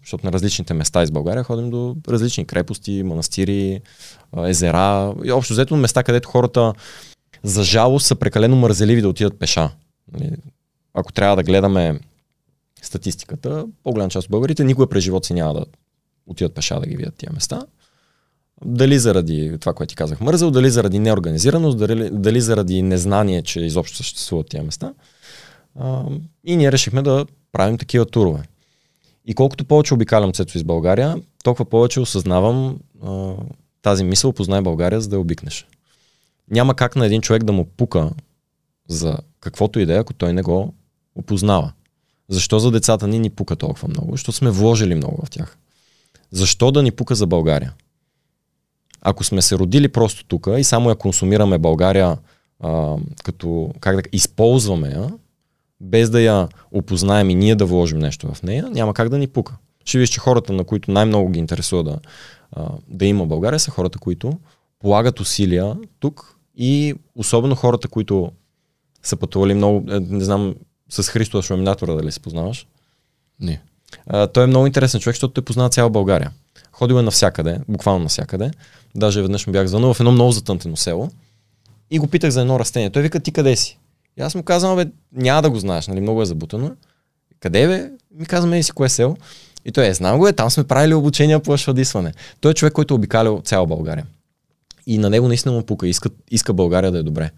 защото 0.00 0.26
на 0.26 0.32
различните 0.32 0.74
места 0.74 1.02
из 1.02 1.10
България 1.10 1.44
ходим 1.44 1.70
до 1.70 1.96
различни 2.08 2.44
крепости, 2.44 3.02
манастири, 3.02 3.80
езера 4.44 5.14
и 5.24 5.32
общо 5.32 5.52
взето 5.52 5.76
места, 5.76 6.02
където 6.02 6.28
хората 6.28 6.72
за 7.42 7.64
жалост 7.64 8.06
са 8.06 8.14
прекалено 8.14 8.56
мързеливи 8.56 9.02
да 9.02 9.08
отидат 9.08 9.38
пеша. 9.38 9.70
Нали, 10.12 10.30
ако 10.94 11.12
трябва 11.12 11.36
да 11.36 11.42
гледаме 11.42 12.00
статистиката, 12.82 13.66
по-голям 13.82 14.10
част 14.10 14.24
от 14.24 14.30
българите 14.30 14.64
никога 14.64 14.88
през 14.88 15.04
живота 15.04 15.26
си 15.26 15.34
няма 15.34 15.54
да 15.54 15.64
отидат 16.26 16.54
пеша 16.54 16.80
да 16.80 16.86
ги 16.86 16.96
видят 16.96 17.14
тия 17.14 17.32
места. 17.32 17.66
Дали 18.64 18.98
заради 18.98 19.56
това, 19.60 19.72
което 19.72 19.88
ти 19.90 19.96
казах 19.96 20.20
мързел, 20.20 20.50
дали 20.50 20.70
заради 20.70 20.98
неорганизираност, 20.98 21.78
дали, 21.78 22.10
дали 22.10 22.40
заради 22.40 22.82
незнание, 22.82 23.42
че 23.42 23.60
изобщо 23.60 23.96
съществуват 23.96 24.48
тия 24.48 24.62
места. 24.62 24.94
И 26.44 26.56
ние 26.56 26.72
решихме 26.72 27.02
да 27.02 27.26
правим 27.52 27.78
такива 27.78 28.06
турове. 28.06 28.42
И 29.26 29.34
колкото 29.34 29.64
повече 29.64 29.94
обикалям 29.94 30.32
Цецо 30.32 30.58
из 30.58 30.64
България, 30.64 31.16
толкова 31.44 31.64
повече 31.64 32.00
осъзнавам 32.00 32.78
а, 33.04 33.34
тази 33.82 34.04
мисъл, 34.04 34.32
познай 34.32 34.60
България, 34.60 35.00
за 35.00 35.08
да 35.08 35.16
я 35.16 35.20
обикнеш. 35.20 35.66
Няма 36.50 36.74
как 36.74 36.96
на 36.96 37.06
един 37.06 37.20
човек 37.20 37.44
да 37.44 37.52
му 37.52 37.64
пука 37.64 38.10
за 38.88 39.18
каквото 39.40 39.80
и 39.80 39.86
да 39.86 39.94
е, 39.94 39.98
ако 39.98 40.14
той 40.14 40.32
не 40.32 40.42
го 40.42 40.74
опознава. 41.14 41.72
Защо 42.28 42.58
за 42.58 42.70
децата 42.70 43.08
ни 43.08 43.18
ни 43.18 43.30
пука 43.30 43.56
толкова 43.56 43.88
много? 43.88 44.10
Защото 44.10 44.38
сме 44.38 44.50
вложили 44.50 44.94
много 44.94 45.26
в 45.26 45.30
тях. 45.30 45.58
Защо 46.30 46.72
да 46.72 46.82
ни 46.82 46.90
пука 46.90 47.14
за 47.14 47.26
България? 47.26 47.72
Ако 49.00 49.24
сме 49.24 49.42
се 49.42 49.58
родили 49.58 49.88
просто 49.88 50.24
тук 50.24 50.48
и 50.58 50.64
само 50.64 50.90
я 50.90 50.96
консумираме 50.96 51.58
България 51.58 52.18
а, 52.60 52.96
като, 53.24 53.74
как 53.80 53.96
да 53.96 54.02
използваме 54.12 54.88
я, 54.88 55.10
без 55.80 56.10
да 56.10 56.20
я 56.20 56.48
опознаем 56.72 57.30
и 57.30 57.34
ние 57.34 57.54
да 57.54 57.66
вложим 57.66 57.98
нещо 57.98 58.34
в 58.34 58.42
нея, 58.42 58.68
няма 58.70 58.94
как 58.94 59.08
да 59.08 59.18
ни 59.18 59.26
пука. 59.26 59.56
Ще 59.84 59.98
виж, 59.98 60.08
че 60.08 60.20
хората, 60.20 60.52
на 60.52 60.64
които 60.64 60.90
най-много 60.90 61.30
ги 61.30 61.38
интересува 61.38 61.84
да, 61.84 61.98
да 62.88 63.06
има 63.06 63.26
България, 63.26 63.60
са 63.60 63.70
хората, 63.70 63.98
които 63.98 64.38
полагат 64.78 65.20
усилия 65.20 65.76
тук 66.00 66.36
и 66.56 66.94
особено 67.16 67.54
хората, 67.54 67.88
които 67.88 68.32
са 69.02 69.16
пътували 69.16 69.54
много, 69.54 69.90
е, 69.90 70.00
не 70.00 70.24
знам, 70.24 70.54
с 70.88 71.08
Христо 71.08 71.42
Шламинатора, 71.42 71.94
дали 71.94 72.12
си 72.12 72.20
познаваш? 72.20 72.66
Не. 73.40 73.60
А, 74.06 74.26
той 74.26 74.44
е 74.44 74.46
много 74.46 74.66
интересен 74.66 75.00
човек, 75.00 75.14
защото 75.14 75.34
той 75.34 75.44
познава 75.44 75.70
цяла 75.70 75.90
България. 75.90 76.30
Ходил 76.72 76.94
е 76.94 77.02
навсякъде, 77.02 77.60
буквално 77.68 78.02
навсякъде. 78.02 78.50
Даже 78.94 79.22
веднъж 79.22 79.46
му 79.46 79.52
бях 79.52 79.66
звънал 79.66 79.94
в 79.94 80.00
едно 80.00 80.12
много 80.12 80.32
затънтено 80.32 80.76
село 80.76 81.10
и 81.90 81.98
го 81.98 82.06
питах 82.06 82.30
за 82.30 82.40
едно 82.40 82.60
растение. 82.60 82.90
Той 82.90 83.02
вика, 83.02 83.20
ти 83.20 83.32
къде 83.32 83.56
си? 83.56 83.78
И 84.18 84.22
аз 84.22 84.34
му 84.34 84.42
казвам, 84.42 84.76
бе, 84.76 84.86
няма 85.12 85.42
да 85.42 85.50
го 85.50 85.58
знаеш, 85.58 85.86
нали, 85.86 86.00
много 86.00 86.22
е 86.22 86.26
забутано. 86.26 86.70
Къде 87.40 87.66
бе? 87.66 87.90
Ми 88.14 88.26
казваме 88.26 88.62
си 88.62 88.72
кое 88.72 88.88
село. 88.88 89.16
И 89.64 89.72
той 89.72 89.86
е, 89.86 89.94
знам 89.94 90.18
го 90.18 90.28
е, 90.28 90.32
там 90.32 90.50
сме 90.50 90.64
правили 90.64 90.94
обучения 90.94 91.40
по 91.40 91.56
швадисване. 91.56 92.12
Той 92.40 92.50
е 92.50 92.54
човек, 92.54 92.72
който 92.72 92.94
е 92.94 92.96
обикалял 92.96 93.40
цяла 93.44 93.66
България. 93.66 94.06
И 94.86 94.98
на 94.98 95.10
него 95.10 95.28
наистина 95.28 95.54
му 95.54 95.62
пука, 95.62 95.88
иска, 95.88 96.10
иска 96.30 96.52
България 96.52 96.92
да 96.92 96.98
е 96.98 97.02
добре. 97.02 97.30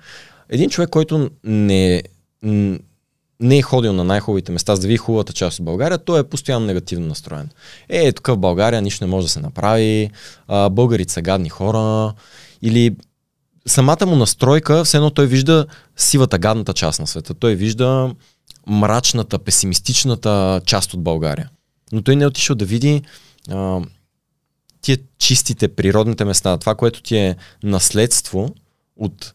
Един 0.48 0.70
човек, 0.70 0.90
който 0.90 1.30
не, 1.44 2.02
не 3.40 3.58
е 3.58 3.62
ходил 3.62 3.92
на 3.92 4.04
най-хубавите 4.04 4.52
места, 4.52 4.76
за 4.76 4.82
да 4.82 4.86
види 4.86 4.98
хубавата 4.98 5.32
част 5.32 5.58
от 5.58 5.64
България, 5.64 5.98
той 5.98 6.20
е 6.20 6.24
постоянно 6.24 6.66
негативно 6.66 7.06
настроен. 7.06 7.48
Е, 7.88 8.12
тук 8.12 8.26
в 8.26 8.36
България 8.36 8.82
нищо 8.82 9.04
не 9.04 9.10
може 9.10 9.26
да 9.26 9.30
се 9.30 9.40
направи, 9.40 10.10
българите 10.70 11.12
са 11.12 11.22
гадни 11.22 11.48
хора, 11.48 12.14
или 12.62 12.96
самата 13.68 14.06
му 14.06 14.16
настройка, 14.16 14.84
все 14.84 14.96
едно 14.96 15.10
той 15.10 15.26
вижда 15.26 15.66
сивата, 15.96 16.38
гадната 16.38 16.74
част 16.74 17.00
на 17.00 17.06
света. 17.06 17.34
Той 17.34 17.54
вижда 17.54 18.14
мрачната, 18.66 19.38
песимистичната 19.38 20.60
част 20.66 20.94
от 20.94 21.02
България. 21.02 21.50
Но 21.92 22.02
той 22.02 22.16
не 22.16 22.24
е 22.24 22.26
отишъл 22.26 22.56
да 22.56 22.64
види 22.64 23.02
а, 23.50 23.80
тия 24.80 24.98
чистите, 25.18 25.68
природните 25.68 26.24
места, 26.24 26.56
това, 26.56 26.74
което 26.74 27.02
ти 27.02 27.16
е 27.16 27.36
наследство 27.62 28.54
от 28.96 29.32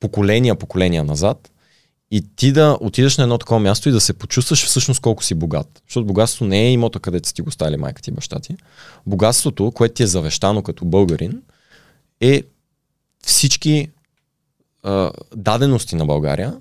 поколения, 0.00 0.54
поколения 0.54 1.04
назад, 1.04 1.50
и 2.10 2.26
ти 2.36 2.52
да 2.52 2.78
отидеш 2.80 3.16
на 3.16 3.22
едно 3.22 3.38
такова 3.38 3.60
място 3.60 3.88
и 3.88 3.92
да 3.92 4.00
се 4.00 4.12
почувстваш 4.12 4.66
всъщност 4.66 5.00
колко 5.00 5.24
си 5.24 5.34
богат. 5.34 5.82
Защото 5.86 6.06
богатството 6.06 6.48
не 6.48 6.62
е 6.62 6.72
имота, 6.72 7.00
където 7.00 7.28
си 7.28 7.34
ти 7.34 7.42
го 7.42 7.50
стали 7.50 7.76
майка 7.76 8.02
ти 8.02 8.10
баща 8.10 8.40
ти. 8.40 8.56
Богатството, 9.06 9.72
което 9.72 9.94
ти 9.94 10.02
е 10.02 10.06
завещано 10.06 10.62
като 10.62 10.84
българин, 10.84 11.42
е 12.20 12.42
всички 13.26 13.88
а, 14.82 15.10
дадености 15.36 15.96
на 15.96 16.06
България, 16.06 16.56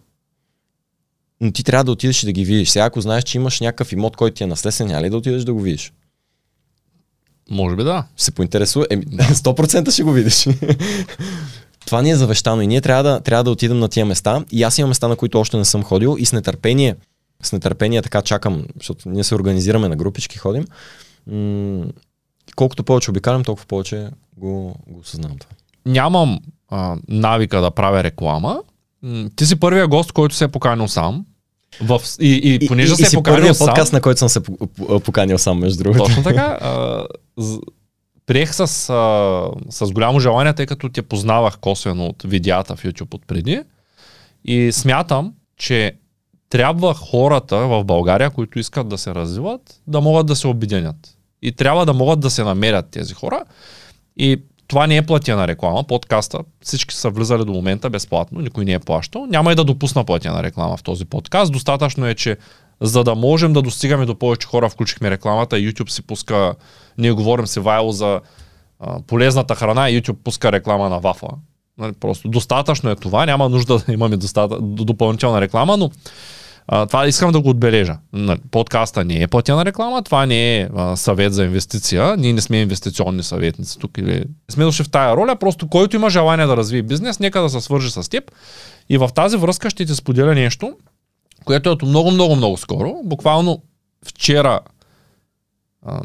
но 1.42 1.52
ти 1.52 1.64
трябва 1.64 1.84
да 1.84 1.92
отидеш 1.92 2.24
и 2.24 2.26
да 2.26 2.32
ги 2.32 2.46
видиш. 2.46 2.70
Сега, 2.70 2.86
ако 2.86 3.02
знаеш, 3.02 3.24
че 3.24 3.38
имаш 3.38 3.60
някакъв 3.60 3.92
имот, 3.92 4.16
който 4.16 4.36
ти 4.36 4.44
е 4.44 4.48
наследен, 4.48 4.88
няма 4.88 5.02
ли 5.02 5.10
да 5.10 5.18
отидеш 5.18 5.44
да 5.44 5.54
го 5.54 5.62
видиш? 5.62 5.94
Може 7.50 7.76
би 7.76 7.84
да. 7.84 8.06
Се 8.18 8.32
поинтересува. 8.32 8.88
Еми, 8.90 9.06
100% 9.06 9.92
ще 9.94 10.04
го 10.04 10.12
видиш. 10.12 10.48
Това 11.86 12.02
ни 12.02 12.12
е 12.12 12.16
завещано 12.16 12.62
и 12.62 12.68
ние 12.68 12.82
трябва 12.82 13.04
да, 13.04 13.20
трябва 13.20 13.44
да 13.44 13.52
отидем 13.52 13.80
на 13.80 13.90
тия 13.90 14.06
места. 14.06 14.46
И 14.52 14.64
аз 14.64 14.78
имам 14.78 14.90
места, 14.90 15.08
на 15.08 15.16
които 15.16 15.40
още 15.40 15.58
не 15.58 15.66
съм 15.66 15.84
ходил 15.84 16.16
и 16.20 16.26
с 16.26 16.34
нетърпение, 16.34 16.96
с 17.44 17.52
нетърпение 17.52 18.02
така 18.02 18.22
чакам, 18.22 18.66
защото 18.78 19.10
ние 19.10 19.24
се 19.24 19.36
организираме 19.36 19.90
на 19.90 19.96
групички, 19.96 20.38
ходим. 20.38 20.66
М- 21.28 21.86
колкото 22.56 22.84
повече 22.84 23.12
обикалям, 23.12 23.44
толкова 23.44 23.68
повече 23.68 24.10
го, 24.38 24.76
го 24.88 25.00
осъзнавам 25.00 25.38
това. 25.38 25.52
Нямам 25.90 26.40
а, 26.70 26.98
навика 27.08 27.62
да 27.62 27.72
правя 27.72 28.04
реклама. 28.04 28.62
Ти 29.36 29.46
си 29.46 29.60
първия 29.60 29.88
гост, 29.88 30.12
който 30.12 30.36
се 30.36 30.44
е 30.44 30.48
поканил 30.48 30.88
сам. 30.88 31.26
В, 31.82 32.02
и, 32.20 32.58
и, 32.62 32.68
понеже 32.68 32.94
и, 32.94 32.96
се 32.96 33.02
и 33.02 33.06
е 33.06 33.10
си 33.10 33.16
поканил 33.16 33.38
първия 33.38 33.54
сам, 33.56 33.68
подкаст, 33.68 33.94
на 33.94 34.02
който 34.02 34.20
съм 34.20 34.30
се 34.30 34.44
по- 34.44 34.58
по- 34.58 35.00
поканил 35.00 35.38
сам, 35.38 35.60
между 35.60 35.84
другото. 35.84 36.04
Точно 36.04 36.24
така. 36.24 36.58
А, 36.62 37.06
приех 38.26 38.56
с, 38.56 38.60
а, 38.60 38.68
с 39.70 39.92
голямо 39.92 40.20
желание, 40.20 40.54
тъй 40.54 40.66
като 40.66 40.90
те 40.90 41.02
познавах 41.02 41.58
косвено 41.58 42.06
от 42.06 42.24
видеята 42.24 42.76
в 42.76 42.84
YouTube 42.84 43.14
от 43.14 43.28
преди. 43.28 43.62
И 44.46 44.72
смятам, 44.72 45.34
че 45.58 45.94
трябва 46.50 46.94
хората 46.94 47.58
в 47.58 47.84
България, 47.84 48.30
които 48.30 48.60
искат 48.60 48.88
да 48.88 48.98
се 48.98 49.16
развиват, 49.16 49.82
да 49.88 50.02
могат 50.02 50.28
да 50.28 50.36
се 50.36 50.48
обединят. 50.48 51.18
И 51.42 51.52
трябва 51.52 51.86
да 51.86 51.94
могат 51.94 52.20
да 52.20 52.30
се 52.30 52.44
намерят 52.44 52.90
тези 52.92 53.14
хора. 53.14 53.44
И 54.18 54.42
това 54.70 54.88
не 54.88 54.98
е 54.98 55.02
платена 55.02 55.48
реклама. 55.48 55.84
Подкаста, 55.84 56.40
всички 56.62 56.96
са 56.96 57.10
влизали 57.10 57.46
до 57.46 57.52
момента 57.54 57.90
безплатно, 57.90 58.42
никой 58.42 58.66
не 58.66 58.74
е 58.74 58.80
плащал. 58.80 59.26
Няма 59.26 59.52
и 59.52 59.56
да 59.56 59.64
допусна 59.64 60.04
платена 60.04 60.44
реклама 60.44 60.78
в 60.78 60.84
този 60.84 61.06
подкаст. 61.06 61.52
Достатъчно 61.52 62.08
е, 62.08 62.16
че 62.16 62.38
за 62.82 63.04
да 63.04 63.16
можем 63.16 63.54
да 63.54 63.62
достигаме 63.62 64.06
до 64.06 64.16
повече 64.16 64.48
хора, 64.48 64.70
включихме 64.70 65.12
рекламата. 65.12 65.56
YouTube 65.56 65.90
си 65.90 66.02
пуска, 66.02 66.56
ние 66.98 67.12
говорим 67.12 67.48
си 67.48 67.60
Вайло 67.60 67.92
за 67.92 68.22
а, 68.80 69.00
полезната 69.08 69.56
храна, 69.56 69.90
YouTube 69.90 70.18
пуска 70.24 70.52
реклама 70.52 70.90
на 70.90 71.00
вафла. 71.00 71.30
Нали, 71.78 71.94
просто 71.94 72.28
достатъчно 72.28 72.90
е 72.90 72.96
това, 72.96 73.26
няма 73.26 73.50
нужда 73.50 73.78
да 73.78 73.94
имаме 73.94 74.18
достата, 74.18 74.58
допълнителна 74.62 75.42
реклама, 75.42 75.78
но 75.78 75.92
това 76.70 77.08
искам 77.08 77.32
да 77.32 77.42
го 77.42 77.50
отбележа. 77.50 77.98
Подкаста 78.52 79.06
не 79.06 79.22
е 79.22 79.28
платена 79.28 79.66
реклама, 79.66 80.04
това 80.04 80.26
не 80.26 80.60
е 80.60 80.70
съвет 80.96 81.34
за 81.34 81.44
инвестиция, 81.44 82.18
ние 82.18 82.34
не 82.34 82.42
сме 82.42 82.62
инвестиционни 82.62 83.24
съветници 83.24 83.80
тук 83.80 83.98
или 83.98 84.24
сме 84.52 84.64
дошли 84.64 84.84
в 84.84 84.90
тая 84.90 85.16
роля, 85.16 85.36
просто 85.36 85.68
който 85.68 85.96
има 85.96 86.10
желание 86.10 86.46
да 86.46 86.58
развие 86.58 86.82
бизнес, 86.82 87.20
нека 87.20 87.42
да 87.42 87.50
се 87.50 87.62
свържи 87.62 87.92
с 87.92 88.10
теб. 88.10 88.32
И 88.90 88.98
в 88.98 89.10
тази 89.16 89.38
връзка 89.38 89.70
ще 89.70 89.86
ти 89.86 89.96
споделя 89.96 90.36
нещо, 90.36 90.78
което 91.46 91.70
е 91.70 91.72
от 91.72 91.82
много, 91.82 92.12
много, 92.12 92.36
много 92.36 92.58
скоро. 92.58 92.96
Буквално 93.04 93.62
вчера 94.06 94.60
а, 95.86 96.02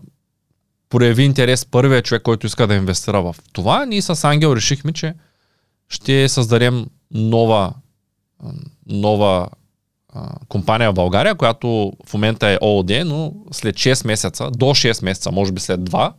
прояви 0.89 1.23
интерес 1.23 1.65
първия 1.65 2.03
човек, 2.03 2.23
който 2.23 2.47
иска 2.47 2.67
да 2.67 2.75
инвестира 2.75 3.23
в 3.23 3.37
това. 3.53 3.87
Ние 3.87 4.03
с 4.03 4.25
Ангел 4.25 4.57
решихме, 4.57 4.93
че 4.93 5.15
ще 5.89 6.29
създадем 6.29 6.87
нова, 7.11 7.73
нова 8.87 9.49
компания 10.49 10.91
в 10.91 10.95
България, 10.95 11.35
която 11.35 11.93
в 12.07 12.15
момента 12.15 12.49
е 12.49 12.59
ООД, 12.61 12.91
но 13.07 13.33
след 13.53 13.77
6 13.77 14.07
месеца, 14.07 14.51
до 14.51 14.67
6 14.67 15.05
месеца, 15.05 15.33
може 15.33 15.53
би 15.53 15.61
след 15.61 15.81
2, 15.81 16.13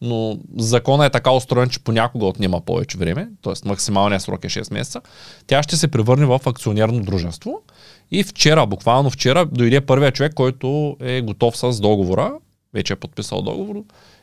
но 0.00 0.38
закона 0.56 1.06
е 1.06 1.10
така 1.10 1.30
устроен, 1.30 1.68
че 1.68 1.84
понякога 1.84 2.26
отнема 2.26 2.60
повече 2.60 2.98
време, 2.98 3.28
т.е. 3.42 3.68
максималният 3.68 4.22
срок 4.22 4.44
е 4.44 4.48
6 4.48 4.72
месеца, 4.72 5.00
тя 5.46 5.62
ще 5.62 5.76
се 5.76 5.88
превърне 5.88 6.26
в 6.26 6.40
акционерно 6.46 7.00
дружество. 7.00 7.62
И 8.10 8.24
вчера, 8.24 8.66
буквално 8.66 9.10
вчера, 9.10 9.46
дойде 9.46 9.80
първия 9.80 10.12
човек, 10.12 10.34
който 10.34 10.96
е 11.00 11.20
готов 11.20 11.56
с 11.56 11.80
договора, 11.80 12.32
вече 12.74 12.92
е 12.92 12.96
подписал 12.96 13.42
договор 13.42 13.76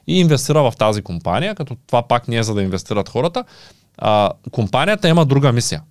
и 0.07 0.19
инвестира 0.19 0.71
в 0.71 0.73
тази 0.77 1.01
компания, 1.01 1.55
като 1.55 1.77
това 1.87 2.01
пак 2.07 2.27
не 2.27 2.37
е 2.37 2.43
за 2.43 2.53
да 2.53 2.61
инвестират 2.61 3.09
хората. 3.09 3.43
А, 3.97 4.31
компанията 4.51 5.09
има 5.09 5.25
друга 5.25 5.51
мисия. 5.51 5.81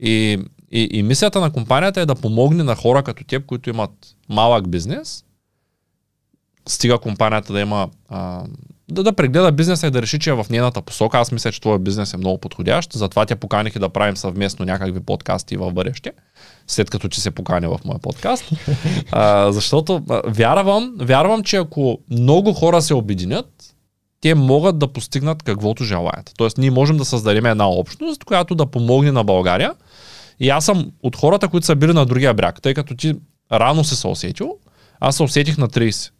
И, 0.00 0.38
и, 0.74 0.88
и 0.92 1.02
мисията 1.02 1.40
на 1.40 1.52
компанията 1.52 2.00
е 2.00 2.06
да 2.06 2.14
помогне 2.14 2.62
на 2.62 2.74
хора 2.74 3.02
като 3.02 3.24
теб, 3.24 3.46
които 3.46 3.70
имат 3.70 3.90
малък 4.28 4.68
бизнес, 4.68 5.24
стига 6.68 6.98
компанията 6.98 7.52
да 7.52 7.60
има 7.60 7.88
а, 8.08 8.44
да, 8.90 9.02
да 9.02 9.12
прегледа 9.12 9.52
бизнеса 9.52 9.86
и 9.86 9.90
да 9.90 10.02
реши, 10.02 10.18
че 10.18 10.30
е 10.30 10.34
в 10.34 10.46
нейната 10.50 10.82
посока. 10.82 11.18
Аз 11.18 11.32
мисля, 11.32 11.52
че 11.52 11.60
твоя 11.60 11.78
бизнес 11.78 12.14
е 12.14 12.16
много 12.16 12.38
подходящ. 12.38 12.92
Затова 12.92 13.26
те 13.26 13.36
поканих 13.36 13.76
и 13.76 13.78
да 13.78 13.88
правим 13.88 14.16
съвместно 14.16 14.64
някакви 14.64 15.00
подкасти 15.00 15.56
в 15.56 15.72
бъдеще, 15.72 16.12
след 16.66 16.90
като 16.90 17.08
ти 17.08 17.20
се 17.20 17.30
покани 17.30 17.66
в 17.66 17.78
моя 17.84 17.98
подкаст. 17.98 18.44
а, 19.12 19.52
защото 19.52 20.02
а, 20.10 20.22
вярвам, 20.26 20.94
вярвам, 21.00 21.42
че 21.42 21.56
ако 21.56 21.98
много 22.10 22.52
хора 22.52 22.82
се 22.82 22.94
обединят, 22.94 23.74
те 24.20 24.34
могат 24.34 24.78
да 24.78 24.88
постигнат 24.88 25.42
каквото 25.42 25.84
желаят. 25.84 26.32
Тоест, 26.36 26.58
ние 26.58 26.70
можем 26.70 26.96
да 26.96 27.04
създадем 27.04 27.46
една 27.46 27.68
общност, 27.68 28.24
която 28.24 28.54
да 28.54 28.66
помогне 28.66 29.12
на 29.12 29.24
България. 29.24 29.74
И 30.40 30.50
аз 30.50 30.64
съм 30.64 30.92
от 31.02 31.16
хората, 31.16 31.48
които 31.48 31.66
са 31.66 31.76
били 31.76 31.92
на 31.92 32.06
другия 32.06 32.34
бряг, 32.34 32.62
тъй 32.62 32.74
като 32.74 32.96
ти 32.96 33.14
рано 33.52 33.84
си 33.84 33.96
се 33.96 34.08
усетил, 34.08 34.58
аз 35.00 35.16
се 35.16 35.22
усетих 35.22 35.58
на 35.58 35.68
30 35.68 36.10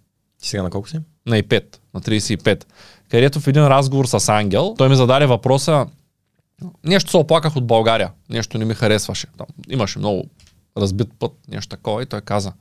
Ти 0.42 0.48
сега 0.48 0.62
на 0.62 0.70
колко 0.70 0.88
си? 0.88 0.98
на 1.26 1.36
5, 1.36 1.64
на 1.94 2.00
35, 2.00 2.64
където 3.10 3.40
в 3.40 3.46
един 3.48 3.66
разговор 3.66 4.06
с 4.06 4.28
Ангел, 4.28 4.74
той 4.78 4.88
ми 4.88 4.96
зададе 4.96 5.26
въпроса, 5.26 5.86
нещо 6.84 7.10
се 7.10 7.16
оплаках 7.16 7.56
от 7.56 7.66
България, 7.66 8.10
нещо 8.30 8.58
не 8.58 8.64
ми 8.64 8.74
харесваше. 8.74 9.26
Там 9.38 9.46
имаше 9.68 9.98
много 9.98 10.24
разбит 10.76 11.08
път, 11.18 11.32
нещо 11.48 11.68
такова 11.68 12.02
и 12.02 12.06
той 12.06 12.20
каза, 12.20 12.52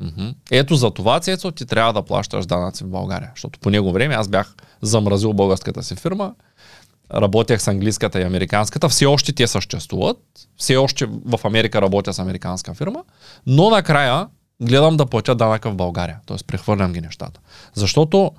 "Мгм. 0.00 0.28
ето 0.50 0.74
за 0.74 0.90
това, 0.90 1.20
Цецо, 1.20 1.50
ти 1.50 1.66
трябва 1.66 1.92
да 1.92 2.02
плащаш 2.02 2.46
данъци 2.46 2.84
в 2.84 2.88
България, 2.88 3.30
защото 3.34 3.58
по 3.60 3.70
него 3.70 3.92
време 3.92 4.14
аз 4.14 4.28
бях 4.28 4.54
замразил 4.82 5.32
българската 5.32 5.82
си 5.82 5.94
фирма, 5.94 6.34
работех 7.14 7.60
с 7.60 7.68
английската 7.68 8.20
и 8.20 8.24
американската, 8.24 8.88
все 8.88 9.06
още 9.06 9.32
те 9.32 9.46
съществуват, 9.46 10.18
все 10.56 10.76
още 10.76 11.06
в 11.24 11.40
Америка 11.44 11.82
работя 11.82 12.14
с 12.14 12.18
американска 12.18 12.74
фирма, 12.74 13.04
но 13.46 13.70
накрая 13.70 14.26
гледам 14.62 14.96
да 14.96 15.06
платя 15.06 15.34
данъка 15.34 15.70
в 15.70 15.76
България, 15.76 16.20
т.е. 16.26 16.36
прехвърлям 16.46 16.92
ги 16.92 17.00
нещата. 17.00 17.40
Защото 17.74 18.32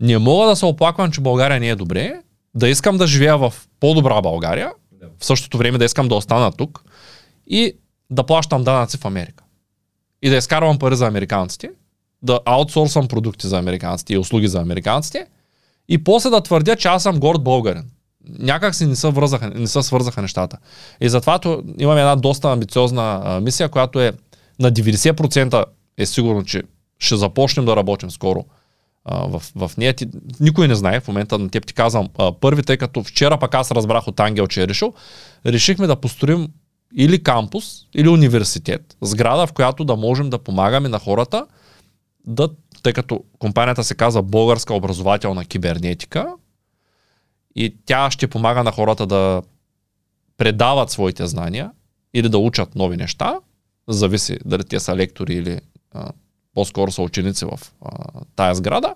не 0.00 0.18
мога 0.18 0.46
да 0.46 0.56
се 0.56 0.66
оплаквам, 0.66 1.10
че 1.10 1.20
България 1.20 1.60
не 1.60 1.68
е 1.68 1.76
добре, 1.76 2.20
да 2.54 2.68
искам 2.68 2.96
да 2.96 3.06
живея 3.06 3.38
в 3.38 3.54
по-добра 3.80 4.20
България, 4.20 4.72
в 5.18 5.26
същото 5.26 5.58
време 5.58 5.78
да 5.78 5.84
искам 5.84 6.08
да 6.08 6.14
остана 6.14 6.52
тук 6.52 6.84
и 7.46 7.72
да 8.10 8.26
плащам 8.26 8.64
данъци 8.64 8.98
в 8.98 9.04
Америка. 9.04 9.44
И 10.22 10.30
да 10.30 10.36
изкарвам 10.36 10.78
пари 10.78 10.96
за 10.96 11.06
американците, 11.06 11.70
да 12.22 12.40
аутсорсвам 12.44 13.08
продукти 13.08 13.46
за 13.46 13.58
американците 13.58 14.14
и 14.14 14.18
услуги 14.18 14.48
за 14.48 14.60
американците 14.60 15.26
и 15.88 16.04
после 16.04 16.30
да 16.30 16.40
твърдя, 16.40 16.76
че 16.76 16.88
аз 16.88 17.02
съм 17.02 17.18
горд 17.18 17.42
българин. 17.42 17.84
Някак 18.38 18.74
си 18.74 18.86
не 18.86 18.96
се, 18.96 19.10
връзаха, 19.10 19.50
не 19.50 19.66
се 19.66 19.82
свързаха 19.82 20.22
нещата. 20.22 20.58
И 21.00 21.08
затова 21.08 21.38
то, 21.38 21.62
имаме 21.78 22.00
една 22.00 22.16
доста 22.16 22.52
амбициозна 22.52 23.38
мисия, 23.42 23.68
която 23.68 24.00
е 24.00 24.12
на 24.60 24.72
90% 24.72 25.64
е 25.98 26.06
сигурно, 26.06 26.44
че 26.44 26.62
ще 26.98 27.16
започнем 27.16 27.64
да 27.64 27.76
работим 27.76 28.10
скоро 28.10 28.44
в, 29.10 29.42
в 29.56 29.70
нея. 29.78 29.94
Ти, 29.94 30.06
никой 30.40 30.68
не 30.68 30.74
знае, 30.74 31.00
в 31.00 31.08
момента 31.08 31.38
на 31.38 31.48
теб 31.48 31.66
ти 31.66 31.74
казвам 31.74 32.08
а, 32.18 32.32
първи, 32.32 32.62
тъй 32.62 32.76
като 32.76 33.02
вчера 33.02 33.38
пък 33.38 33.54
аз 33.54 33.70
разбрах 33.70 34.08
от 34.08 34.20
Ангел, 34.20 34.46
че 34.46 34.62
е 34.62 34.68
решил, 34.68 34.94
решихме 35.46 35.86
да 35.86 35.96
построим 35.96 36.48
или 36.96 37.22
кампус, 37.22 37.64
или 37.94 38.08
университет, 38.08 38.96
сграда, 39.02 39.46
в 39.46 39.52
която 39.52 39.84
да 39.84 39.96
можем 39.96 40.30
да 40.30 40.38
помагаме 40.38 40.88
на 40.88 40.98
хората 40.98 41.46
да, 42.26 42.48
тъй 42.86 42.92
като 42.92 43.24
компанията 43.38 43.84
се 43.84 43.94
казва 43.94 44.22
Българска 44.22 44.74
образователна 44.74 45.44
кибернетика 45.44 46.34
и 47.56 47.76
тя 47.86 48.10
ще 48.10 48.26
помага 48.26 48.64
на 48.64 48.72
хората 48.72 49.06
да 49.06 49.42
предават 50.36 50.90
своите 50.90 51.26
знания 51.26 51.70
или 52.14 52.28
да 52.28 52.38
учат 52.38 52.74
нови 52.74 52.96
неща, 52.96 53.38
зависи 53.88 54.38
дали 54.44 54.64
те 54.64 54.80
са 54.80 54.96
лектори 54.96 55.34
или 55.34 55.60
а, 55.92 56.10
по-скоро 56.54 56.92
са 56.92 57.02
ученици 57.02 57.44
в 57.44 57.58
а, 57.82 57.90
тая 58.36 58.54
сграда. 58.54 58.94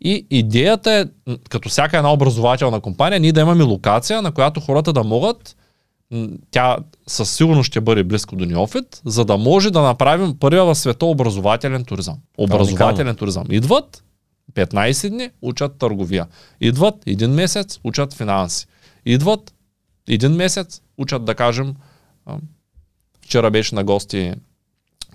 И 0.00 0.26
идеята 0.30 0.92
е, 0.92 1.36
като 1.50 1.68
всяка 1.68 1.96
една 1.96 2.12
образователна 2.12 2.80
компания, 2.80 3.20
ние 3.20 3.32
да 3.32 3.40
имаме 3.40 3.64
локация, 3.64 4.22
на 4.22 4.32
която 4.32 4.60
хората 4.60 4.92
да 4.92 5.04
могат, 5.04 5.56
тя 6.50 6.76
със 7.06 7.30
сигурност 7.30 7.66
ще 7.66 7.80
бъде 7.80 8.04
близко 8.04 8.36
до 8.36 8.46
Неофит, 8.46 9.00
за 9.04 9.24
да 9.24 9.36
може 9.36 9.70
да 9.70 9.82
направим 9.82 10.38
първия 10.38 10.64
в 10.64 10.74
света 10.74 11.06
образователен 11.06 11.84
туризъм. 11.84 12.16
Образователен 12.38 13.16
туризъм. 13.16 13.44
Идват 13.50 14.04
15 14.54 15.08
дни, 15.08 15.30
учат 15.42 15.78
търговия. 15.78 16.26
Идват 16.60 16.94
един 17.06 17.30
месец, 17.30 17.80
учат 17.84 18.14
финанси. 18.14 18.66
Идват 19.06 19.54
един 20.08 20.32
месец, 20.32 20.80
учат 20.98 21.24
да 21.24 21.34
кажем, 21.34 21.74
а, 22.26 22.36
вчера 23.20 23.50
беше 23.50 23.74
на 23.74 23.84
гости 23.84 24.32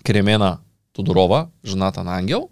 Кремена 0.04 0.58
Тодорова, 0.94 1.48
жената 1.66 2.04
на 2.04 2.18
Ангел, 2.18 2.50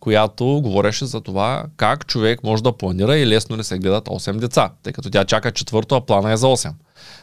която 0.00 0.60
говореше 0.62 1.06
за 1.06 1.20
това 1.20 1.64
как 1.76 2.06
човек 2.06 2.42
може 2.42 2.62
да 2.62 2.72
планира 2.72 3.16
и 3.16 3.26
лесно 3.26 3.56
ли 3.56 3.64
се 3.64 3.78
гледат 3.78 4.08
8 4.08 4.36
деца, 4.36 4.70
тъй 4.82 4.92
като 4.92 5.10
тя 5.10 5.24
чака 5.24 5.52
четвърто, 5.52 5.94
а 5.94 6.06
плана 6.06 6.32
е 6.32 6.36
за 6.36 6.46
8. 6.46 6.72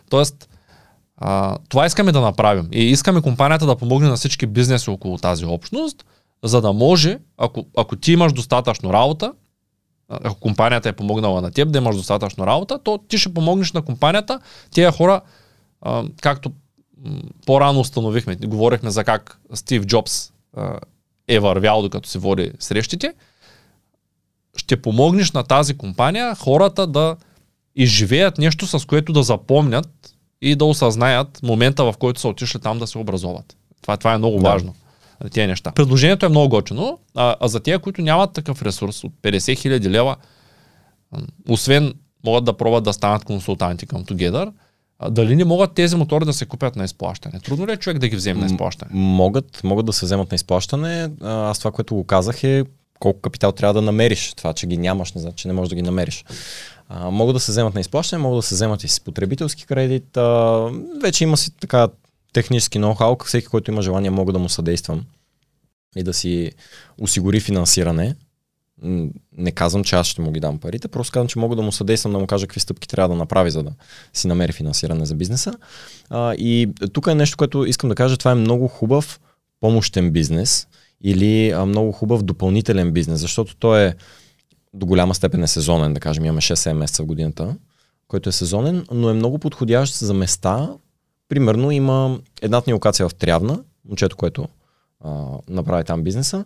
Тоест, 0.09 0.49
А, 1.23 1.57
това 1.69 1.85
искаме 1.85 2.11
да 2.11 2.21
направим. 2.21 2.67
И 2.71 2.83
искаме 2.83 3.21
компанията 3.21 3.65
да 3.65 3.75
помогне 3.75 4.09
на 4.09 4.15
всички 4.15 4.45
бизнеси 4.45 4.89
около 4.89 5.17
тази 5.17 5.45
общност, 5.45 6.05
за 6.43 6.61
да 6.61 6.73
може, 6.73 7.19
ако, 7.37 7.65
ако 7.77 7.95
ти 7.95 8.13
имаш 8.13 8.33
достатъчно 8.33 8.93
работа, 8.93 9.33
ако 10.09 10.39
компанията 10.39 10.89
е 10.89 10.93
помогнала 10.93 11.41
на 11.41 11.51
теб 11.51 11.71
да 11.71 11.77
имаш 11.77 11.95
достатъчно 11.95 12.47
работа, 12.47 12.79
то 12.83 12.97
ти 12.97 13.17
ще 13.17 13.33
помогнеш 13.33 13.71
на 13.71 13.81
компанията. 13.81 14.39
Тия 14.71 14.91
хора, 14.91 15.21
а, 15.81 16.03
както 16.21 16.51
по-рано 17.45 17.79
установихме, 17.79 18.35
говорихме 18.35 18.91
за 18.91 19.03
как 19.03 19.39
Стив 19.53 19.85
Джобс 19.85 20.31
а, 20.57 20.79
е 21.27 21.39
вървял 21.39 21.81
докато 21.81 22.09
се 22.09 22.19
води 22.19 22.51
срещите, 22.59 23.13
ще 24.57 24.81
помогнеш 24.81 25.31
на 25.31 25.43
тази 25.43 25.77
компания 25.77 26.35
хората 26.35 26.87
да 26.87 27.15
изживеят 27.75 28.37
нещо, 28.37 28.67
с 28.67 28.85
което 28.85 29.13
да 29.13 29.23
запомнят 29.23 30.15
и 30.41 30.55
да 30.55 30.65
осъзнаят 30.65 31.39
момента, 31.43 31.83
в 31.83 31.93
който 31.99 32.19
са 32.19 32.27
отишли 32.27 32.59
там 32.59 32.79
да 32.79 32.87
се 32.87 32.97
образоват. 32.97 33.55
Това, 33.81 33.97
това 33.97 34.13
е 34.13 34.17
много 34.17 34.37
да. 34.37 34.49
важно. 34.49 34.75
Тези 35.31 35.47
неща. 35.47 35.71
Предложението 35.71 36.25
е 36.25 36.29
много 36.29 36.49
готино, 36.49 36.99
а, 37.15 37.35
а 37.39 37.47
за 37.47 37.59
тези, 37.59 37.77
които 37.77 38.01
нямат 38.01 38.33
такъв 38.33 38.61
ресурс 38.61 39.03
от 39.03 39.13
50 39.23 39.57
хиляди 39.57 39.89
лева, 39.89 40.15
освен 41.49 41.93
могат 42.25 42.43
да 42.43 42.57
пробват 42.57 42.83
да 42.83 42.93
станат 42.93 43.25
консултанти 43.25 43.85
към 43.85 44.05
Together, 44.05 44.51
дали 45.09 45.35
не 45.35 45.45
могат 45.45 45.73
тези 45.73 45.95
мотори 45.95 46.25
да 46.25 46.33
се 46.33 46.45
купят 46.45 46.75
на 46.75 46.83
изплащане? 46.83 47.39
Трудно 47.39 47.67
ли 47.67 47.71
е 47.71 47.77
човек 47.77 47.97
да 47.97 48.07
ги 48.07 48.15
вземе 48.15 48.39
на 48.39 48.45
изплащане? 48.45 48.91
Могат, 48.93 49.63
могат 49.63 49.85
да 49.85 49.93
се 49.93 50.05
вземат 50.05 50.31
на 50.31 50.35
изплащане. 50.35 51.09
Аз 51.21 51.59
това, 51.59 51.71
което 51.71 51.95
го 51.95 52.03
казах 52.03 52.43
е 52.43 52.63
колко 52.99 53.21
капитал 53.21 53.51
трябва 53.51 53.73
да 53.73 53.81
намериш. 53.81 54.33
Това, 54.33 54.53
че 54.53 54.67
ги 54.67 54.77
нямаш, 54.77 55.13
не 55.13 55.21
значи, 55.21 55.35
че 55.35 55.47
не 55.47 55.53
можеш 55.53 55.69
да 55.69 55.75
ги 55.75 55.81
намериш. 55.81 56.25
А, 56.93 57.09
могат 57.09 57.35
да 57.35 57.39
се 57.39 57.51
вземат 57.51 57.73
на 57.73 57.81
изплащане, 57.81 58.23
могат 58.23 58.37
да 58.37 58.41
се 58.41 58.55
вземат 58.55 58.83
и 58.83 58.87
с 58.87 58.99
потребителски 58.99 59.65
кредит. 59.65 60.17
А, 60.17 60.69
вече 61.01 61.23
има 61.23 61.37
си 61.37 61.51
така 61.51 61.87
технически 62.33 62.79
ноу-хау, 62.79 63.25
всеки, 63.25 63.47
който 63.47 63.71
има 63.71 63.81
желание, 63.81 64.09
мога 64.09 64.33
да 64.33 64.39
му 64.39 64.49
съдействам 64.49 65.05
и 65.95 66.03
да 66.03 66.13
си 66.13 66.51
осигури 66.97 67.39
финансиране. 67.39 68.15
Не 69.37 69.51
казвам, 69.51 69.83
че 69.83 69.95
аз 69.95 70.07
ще 70.07 70.21
му 70.21 70.31
ги 70.31 70.39
дам 70.39 70.59
парите, 70.59 70.87
просто 70.87 71.11
казвам, 71.11 71.27
че 71.27 71.39
мога 71.39 71.55
да 71.55 71.61
му 71.61 71.71
съдействам 71.71 72.13
да 72.13 72.19
му 72.19 72.27
кажа 72.27 72.47
какви 72.47 72.59
стъпки 72.59 72.87
трябва 72.87 73.09
да 73.09 73.15
направи, 73.15 73.51
за 73.51 73.63
да 73.63 73.71
си 74.13 74.27
намери 74.27 74.51
финансиране 74.51 75.05
за 75.05 75.15
бизнеса. 75.15 75.53
А, 76.09 76.33
и 76.33 76.69
тук 76.93 77.07
е 77.07 77.15
нещо, 77.15 77.37
което 77.37 77.65
искам 77.65 77.89
да 77.89 77.95
кажа, 77.95 78.17
това 78.17 78.31
е 78.31 78.35
много 78.35 78.67
хубав 78.67 79.19
помощен 79.59 80.11
бизнес 80.11 80.67
или 81.03 81.49
а, 81.49 81.65
много 81.65 81.91
хубав 81.91 82.23
допълнителен 82.23 82.91
бизнес, 82.91 83.19
защото 83.19 83.55
той 83.55 83.85
е 83.85 83.93
до 84.73 84.85
голяма 84.85 85.15
степен 85.15 85.43
е 85.43 85.47
сезонен, 85.47 85.93
да 85.93 85.99
кажем, 85.99 86.25
имаме 86.25 86.41
6-7 86.41 86.73
месеца 86.73 87.03
в 87.03 87.05
годината, 87.05 87.55
който 88.07 88.29
е 88.29 88.31
сезонен, 88.31 88.85
но 88.91 89.09
е 89.09 89.13
много 89.13 89.39
подходящ 89.39 89.95
за 89.95 90.13
места. 90.13 90.69
Примерно 91.29 91.71
има 91.71 92.19
едната 92.41 92.69
ни 92.69 92.73
локация 92.73 93.09
в 93.09 93.15
Трявна, 93.15 93.63
момчето, 93.85 94.15
което 94.15 94.47
а, 95.03 95.25
направи 95.49 95.83
там 95.83 96.03
бизнеса. 96.03 96.45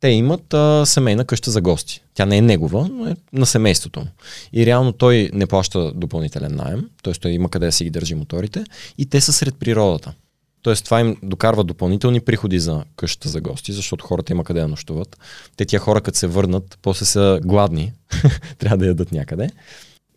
Те 0.00 0.08
имат 0.08 0.54
а, 0.54 0.86
семейна 0.86 1.24
къща 1.24 1.50
за 1.50 1.60
гости. 1.60 2.02
Тя 2.14 2.26
не 2.26 2.36
е 2.36 2.42
негова, 2.42 2.88
но 2.88 3.06
е 3.06 3.16
на 3.32 3.46
семейството. 3.46 4.06
И 4.52 4.66
реално 4.66 4.92
той 4.92 5.30
не 5.32 5.46
плаща 5.46 5.92
допълнителен 5.94 6.56
найем, 6.56 6.90
т.е. 7.02 7.12
той 7.12 7.30
има 7.30 7.48
къде 7.48 7.66
да 7.66 7.72
си 7.72 7.84
ги 7.84 7.90
държи 7.90 8.14
моторите 8.14 8.64
и 8.98 9.06
те 9.06 9.20
са 9.20 9.32
сред 9.32 9.54
природата. 9.58 10.14
Тоест 10.62 10.84
това 10.84 11.00
им 11.00 11.16
докарва 11.22 11.64
допълнителни 11.64 12.20
приходи 12.20 12.60
за 12.60 12.84
къщата 12.96 13.28
за 13.28 13.40
гости, 13.40 13.72
защото 13.72 14.06
хората 14.06 14.32
има 14.32 14.44
къде 14.44 14.60
да 14.60 14.68
нощуват. 14.68 15.18
Те 15.56 15.64
тия 15.64 15.80
хора, 15.80 16.00
като 16.00 16.18
се 16.18 16.26
върнат, 16.26 16.78
после 16.82 17.06
са 17.06 17.40
гладни, 17.44 17.92
трябва 18.58 18.76
да 18.76 18.86
ядат 18.86 19.12
някъде. 19.12 19.50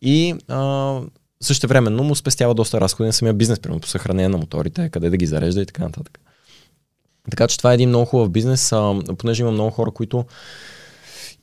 И 0.01 0.35
а, 0.47 0.99
също 1.41 1.67
времено 1.67 2.03
му 2.03 2.15
спестява 2.15 2.53
доста 2.53 2.81
разходи 2.81 3.07
на 3.07 3.13
самия 3.13 3.33
бизнес, 3.33 3.59
примерно 3.59 3.81
по 3.81 3.87
съхранение 3.87 4.29
на 4.29 4.37
моторите, 4.37 4.89
къде 4.89 5.09
да 5.09 5.17
ги 5.17 5.25
зарежда 5.25 5.61
и 5.61 5.65
така 5.65 5.83
нататък. 5.83 6.19
Така 7.29 7.47
че 7.47 7.57
това 7.57 7.71
е 7.71 7.73
един 7.73 7.89
много 7.89 8.05
хубав 8.05 8.29
бизнес, 8.29 8.71
а, 8.71 8.99
понеже 9.17 9.41
има 9.41 9.51
много 9.51 9.71
хора, 9.71 9.91
които 9.91 10.25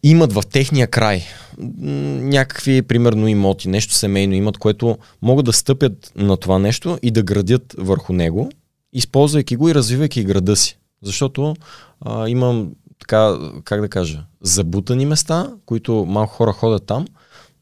имат 0.03 0.33
в 0.33 0.43
техния 0.53 0.87
край 0.87 1.25
някакви, 1.59 2.83
примерно, 2.83 3.29
имоти, 3.29 3.69
нещо 3.69 3.95
семейно 3.95 4.35
имат, 4.35 4.59
което 4.59 4.99
могат 5.23 5.45
да 5.45 5.53
стъпят 5.53 6.13
на 6.17 6.37
това 6.37 6.59
нещо 6.59 6.99
и 7.03 7.11
да 7.11 7.23
градят 7.23 7.75
върху 7.79 8.13
него 8.13 8.51
използвайки 8.93 9.57
го 9.57 9.69
и 9.69 9.75
развивайки 9.75 10.25
града 10.25 10.57
си. 10.57 10.79
Защото 11.03 11.57
а, 12.01 12.29
имам 12.29 12.73
така, 12.99 13.39
как 13.65 13.81
да 13.81 13.89
кажа, 13.89 14.25
забутани 14.41 15.07
места, 15.07 15.53
които 15.67 16.05
малко 16.09 16.35
хора 16.35 16.53
ходят 16.53 16.87
там, 16.87 17.07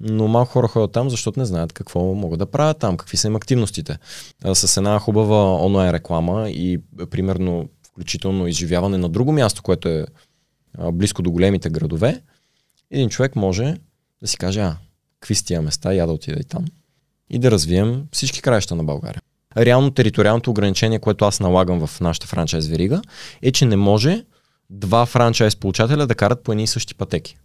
но 0.00 0.28
малко 0.28 0.52
хора 0.52 0.68
ходят 0.68 0.92
там, 0.92 1.10
защото 1.10 1.40
не 1.40 1.46
знаят 1.46 1.72
какво 1.72 2.14
могат 2.14 2.38
да 2.38 2.46
правят 2.46 2.78
там, 2.78 2.96
какви 2.96 3.16
са 3.16 3.26
им 3.26 3.36
активностите. 3.36 3.98
А, 4.44 4.54
с 4.54 4.76
една 4.76 4.98
хубава 4.98 5.64
онлайн 5.64 5.90
реклама 5.90 6.50
и 6.50 6.80
примерно 7.10 7.68
включително 7.82 8.46
изживяване 8.46 8.98
на 8.98 9.08
друго 9.08 9.32
място, 9.32 9.62
което 9.62 9.88
е 9.88 10.06
а, 10.78 10.92
близко 10.92 11.22
до 11.22 11.30
големите 11.30 11.70
градове, 11.70 12.22
един 12.90 13.08
човек 13.08 13.36
може 13.36 13.76
да 14.22 14.28
си 14.28 14.36
каже, 14.36 14.60
а, 14.60 14.76
какви 15.20 15.34
са 15.34 15.44
тия 15.44 15.62
места, 15.62 15.92
я 15.92 16.06
да 16.06 16.12
отида 16.12 16.40
и 16.40 16.44
там 16.44 16.64
и 17.30 17.38
да 17.38 17.50
развием 17.50 18.06
всички 18.12 18.42
краища 18.42 18.74
на 18.74 18.84
България 18.84 19.22
реално 19.58 19.90
териториалното 19.90 20.50
ограничение, 20.50 20.98
което 20.98 21.24
аз 21.24 21.40
налагам 21.40 21.86
в 21.86 22.00
нашата 22.00 22.26
франчайз 22.26 22.66
верига, 22.66 23.02
е, 23.42 23.52
че 23.52 23.64
не 23.64 23.76
може 23.76 24.24
два 24.70 25.06
франчайз 25.06 25.56
получателя 25.56 26.06
да 26.06 26.14
карат 26.14 26.42
по 26.42 26.52
едни 26.52 26.62
и 26.62 26.66
същи 26.66 26.94
пътеки. 26.94 27.36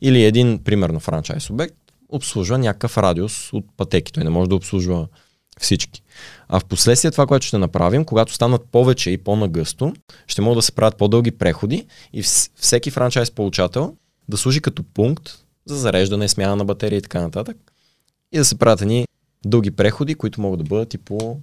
Или 0.00 0.24
един, 0.24 0.64
примерно, 0.64 1.00
франчайз 1.00 1.50
обект 1.50 1.74
обслужва 2.08 2.58
някакъв 2.58 2.98
радиус 2.98 3.52
от 3.52 3.64
пътеки. 3.76 4.12
Той 4.12 4.24
не 4.24 4.30
може 4.30 4.48
да 4.48 4.56
обслужва 4.56 5.08
всички. 5.60 6.02
А 6.48 6.60
в 6.60 6.64
последствие 6.64 7.10
това, 7.10 7.26
което 7.26 7.46
ще 7.46 7.58
направим, 7.58 8.04
когато 8.04 8.34
станат 8.34 8.62
повече 8.72 9.10
и 9.10 9.18
по-нагъсто, 9.18 9.94
ще 10.26 10.42
могат 10.42 10.58
да 10.58 10.62
се 10.62 10.72
правят 10.72 10.96
по-дълги 10.96 11.30
преходи 11.30 11.86
и 12.12 12.22
всеки 12.56 12.90
франчайз 12.90 13.30
получател 13.30 13.96
да 14.28 14.36
служи 14.36 14.60
като 14.60 14.82
пункт 14.82 15.30
за 15.66 15.76
зареждане, 15.76 16.28
смяна 16.28 16.56
на 16.56 16.64
батерии 16.64 16.98
и 16.98 17.02
така 17.02 17.20
нататък. 17.20 17.56
И 18.32 18.38
да 18.38 18.44
се 18.44 18.58
правят 18.58 18.82
едни 18.82 19.06
дълги 19.46 19.70
преходи, 19.70 20.14
които 20.14 20.40
могат 20.40 20.58
да 20.58 20.64
бъдат 20.64 20.94
и 20.94 20.98
по, 20.98 21.40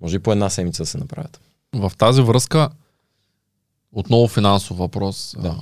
може 0.00 0.16
и 0.16 0.18
по 0.18 0.32
една 0.32 0.50
седмица 0.50 0.82
да 0.82 0.86
се 0.86 0.98
направят. 0.98 1.40
В 1.74 1.92
тази 1.98 2.22
връзка, 2.22 2.70
отново 3.92 4.28
финансов 4.28 4.78
въпрос. 4.78 5.34
Да. 5.38 5.60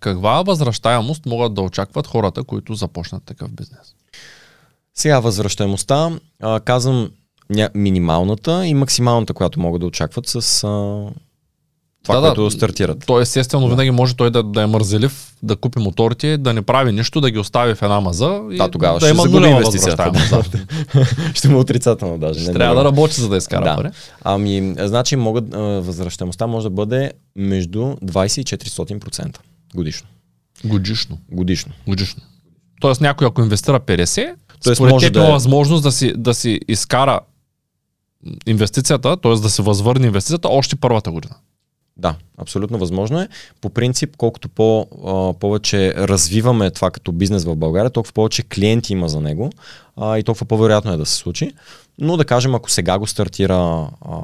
Каква 0.00 0.42
възвръщаемост 0.42 1.26
могат 1.26 1.54
да 1.54 1.62
очакват 1.62 2.06
хората, 2.06 2.44
които 2.44 2.74
започнат 2.74 3.24
такъв 3.24 3.52
бизнес? 3.52 3.94
Сега 4.94 5.20
възвръщаемостта, 5.20 6.18
а, 6.40 6.60
казвам 6.60 7.10
ня, 7.50 7.70
минималната 7.74 8.66
и 8.66 8.74
максималната, 8.74 9.34
която 9.34 9.60
могат 9.60 9.80
да 9.80 9.86
очакват 9.86 10.26
с 10.26 10.64
а, 10.64 11.10
това, 12.02 12.20
да, 12.20 12.26
което 12.26 12.44
да, 12.44 12.50
стартират. 12.50 13.04
То 13.06 13.20
естествено 13.20 13.66
да. 13.66 13.70
винаги 13.70 13.90
може 13.90 14.16
той 14.16 14.30
да, 14.30 14.42
да 14.42 14.62
е 14.62 14.66
мързелив, 14.66 15.34
да 15.42 15.56
купи 15.56 15.78
моторите, 15.78 16.38
да 16.38 16.52
не 16.52 16.62
прави 16.62 16.92
нищо, 16.92 17.20
да 17.20 17.30
ги 17.30 17.38
остави 17.38 17.74
в 17.74 17.82
една 17.82 18.00
маза 18.00 18.40
и 18.50 18.56
да, 18.56 18.68
тогава 18.70 18.98
да 18.98 19.06
ще 19.06 19.10
има 19.10 19.22
загуби 19.22 19.46
инвестицията. 19.46 20.10
Да. 20.12 20.44
ще 21.34 21.48
му 21.48 21.58
отрицателно 21.58 22.18
даже. 22.18 22.40
Ще 22.40 22.48
не 22.48 22.54
трябва 22.54 22.76
да 22.76 22.84
работи, 22.84 23.20
за 23.20 23.28
да 23.28 23.36
изкара 23.36 23.64
да. 23.64 23.76
пари. 23.76 23.90
Ами, 24.24 24.74
значи 24.78 25.16
могат, 25.16 25.44
възвръщаемостта 25.84 26.46
може 26.46 26.64
да 26.64 26.70
бъде 26.70 27.12
между 27.36 27.78
20 27.78 28.40
и 28.40 28.44
400% 28.44 29.38
годишно. 29.74 30.08
Годишно? 30.64 31.18
Годишно. 31.32 31.72
Годишно. 31.86 32.22
Тоест 32.80 33.00
някой 33.00 33.26
ако 33.26 33.42
инвестира 33.42 33.80
50, 33.80 34.34
Тоест, 34.64 34.76
според 34.76 34.92
може 34.92 35.10
да 35.10 35.28
е... 35.28 35.32
възможност 35.32 35.82
да 35.82 35.92
си, 35.92 36.12
да 36.16 36.34
си 36.34 36.60
изкара 36.68 37.20
инвестицията, 38.46 39.16
т.е. 39.16 39.34
да 39.34 39.50
се 39.50 39.62
възвърне 39.62 40.06
инвестицията 40.06 40.48
още 40.48 40.76
първата 40.76 41.10
година. 41.10 41.34
Да, 41.98 42.14
абсолютно 42.36 42.78
възможно 42.78 43.20
е. 43.20 43.28
По 43.60 43.70
принцип, 43.70 44.16
колкото 44.16 44.48
по, 44.48 44.86
а, 45.06 45.38
повече 45.38 45.94
развиваме 45.94 46.70
това 46.70 46.90
като 46.90 47.12
бизнес 47.12 47.44
в 47.44 47.56
България, 47.56 47.90
толкова 47.90 48.12
повече 48.12 48.42
клиенти 48.42 48.92
има 48.92 49.08
за 49.08 49.20
него 49.20 49.50
а, 49.96 50.18
и 50.18 50.22
толкова 50.22 50.46
по-вероятно 50.46 50.92
е 50.92 50.96
да 50.96 51.06
се 51.06 51.14
случи. 51.14 51.52
Но 51.98 52.16
да 52.16 52.24
кажем, 52.24 52.54
ако 52.54 52.70
сега 52.70 52.98
го 52.98 53.06
стартира, 53.06 53.90
а, 54.00 54.20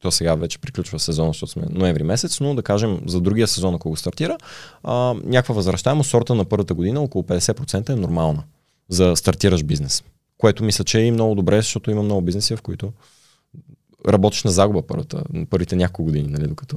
то 0.00 0.10
сега 0.10 0.34
вече 0.34 0.58
приключва 0.58 0.98
сезон, 0.98 1.28
защото 1.28 1.52
сме 1.52 1.62
ноември 1.70 2.02
месец, 2.02 2.40
но 2.40 2.54
да 2.54 2.62
кажем 2.62 3.00
за 3.06 3.20
другия 3.20 3.48
сезон, 3.48 3.74
ако 3.74 3.90
го 3.90 3.96
стартира, 3.96 4.38
а, 4.82 5.14
някаква 5.24 5.54
възвръщаемост, 5.54 6.10
сорта 6.10 6.34
на 6.34 6.44
първата 6.44 6.74
година, 6.74 7.00
около 7.00 7.24
50% 7.24 7.90
е 7.90 7.96
нормална 7.96 8.42
за 8.88 9.16
стартираш 9.16 9.62
бизнес. 9.62 10.02
Което 10.38 10.64
мисля, 10.64 10.84
че 10.84 11.00
е 11.00 11.04
и 11.04 11.10
много 11.10 11.34
добре, 11.34 11.56
защото 11.56 11.90
има 11.90 12.02
много 12.02 12.20
бизнеси, 12.20 12.56
в 12.56 12.62
които 12.62 12.92
работиш 14.08 14.44
на 14.44 14.50
загуба 14.50 14.82
първата, 14.82 15.22
първите 15.50 15.76
няколко 15.76 16.04
години, 16.04 16.28
нали, 16.28 16.46
докато 16.46 16.76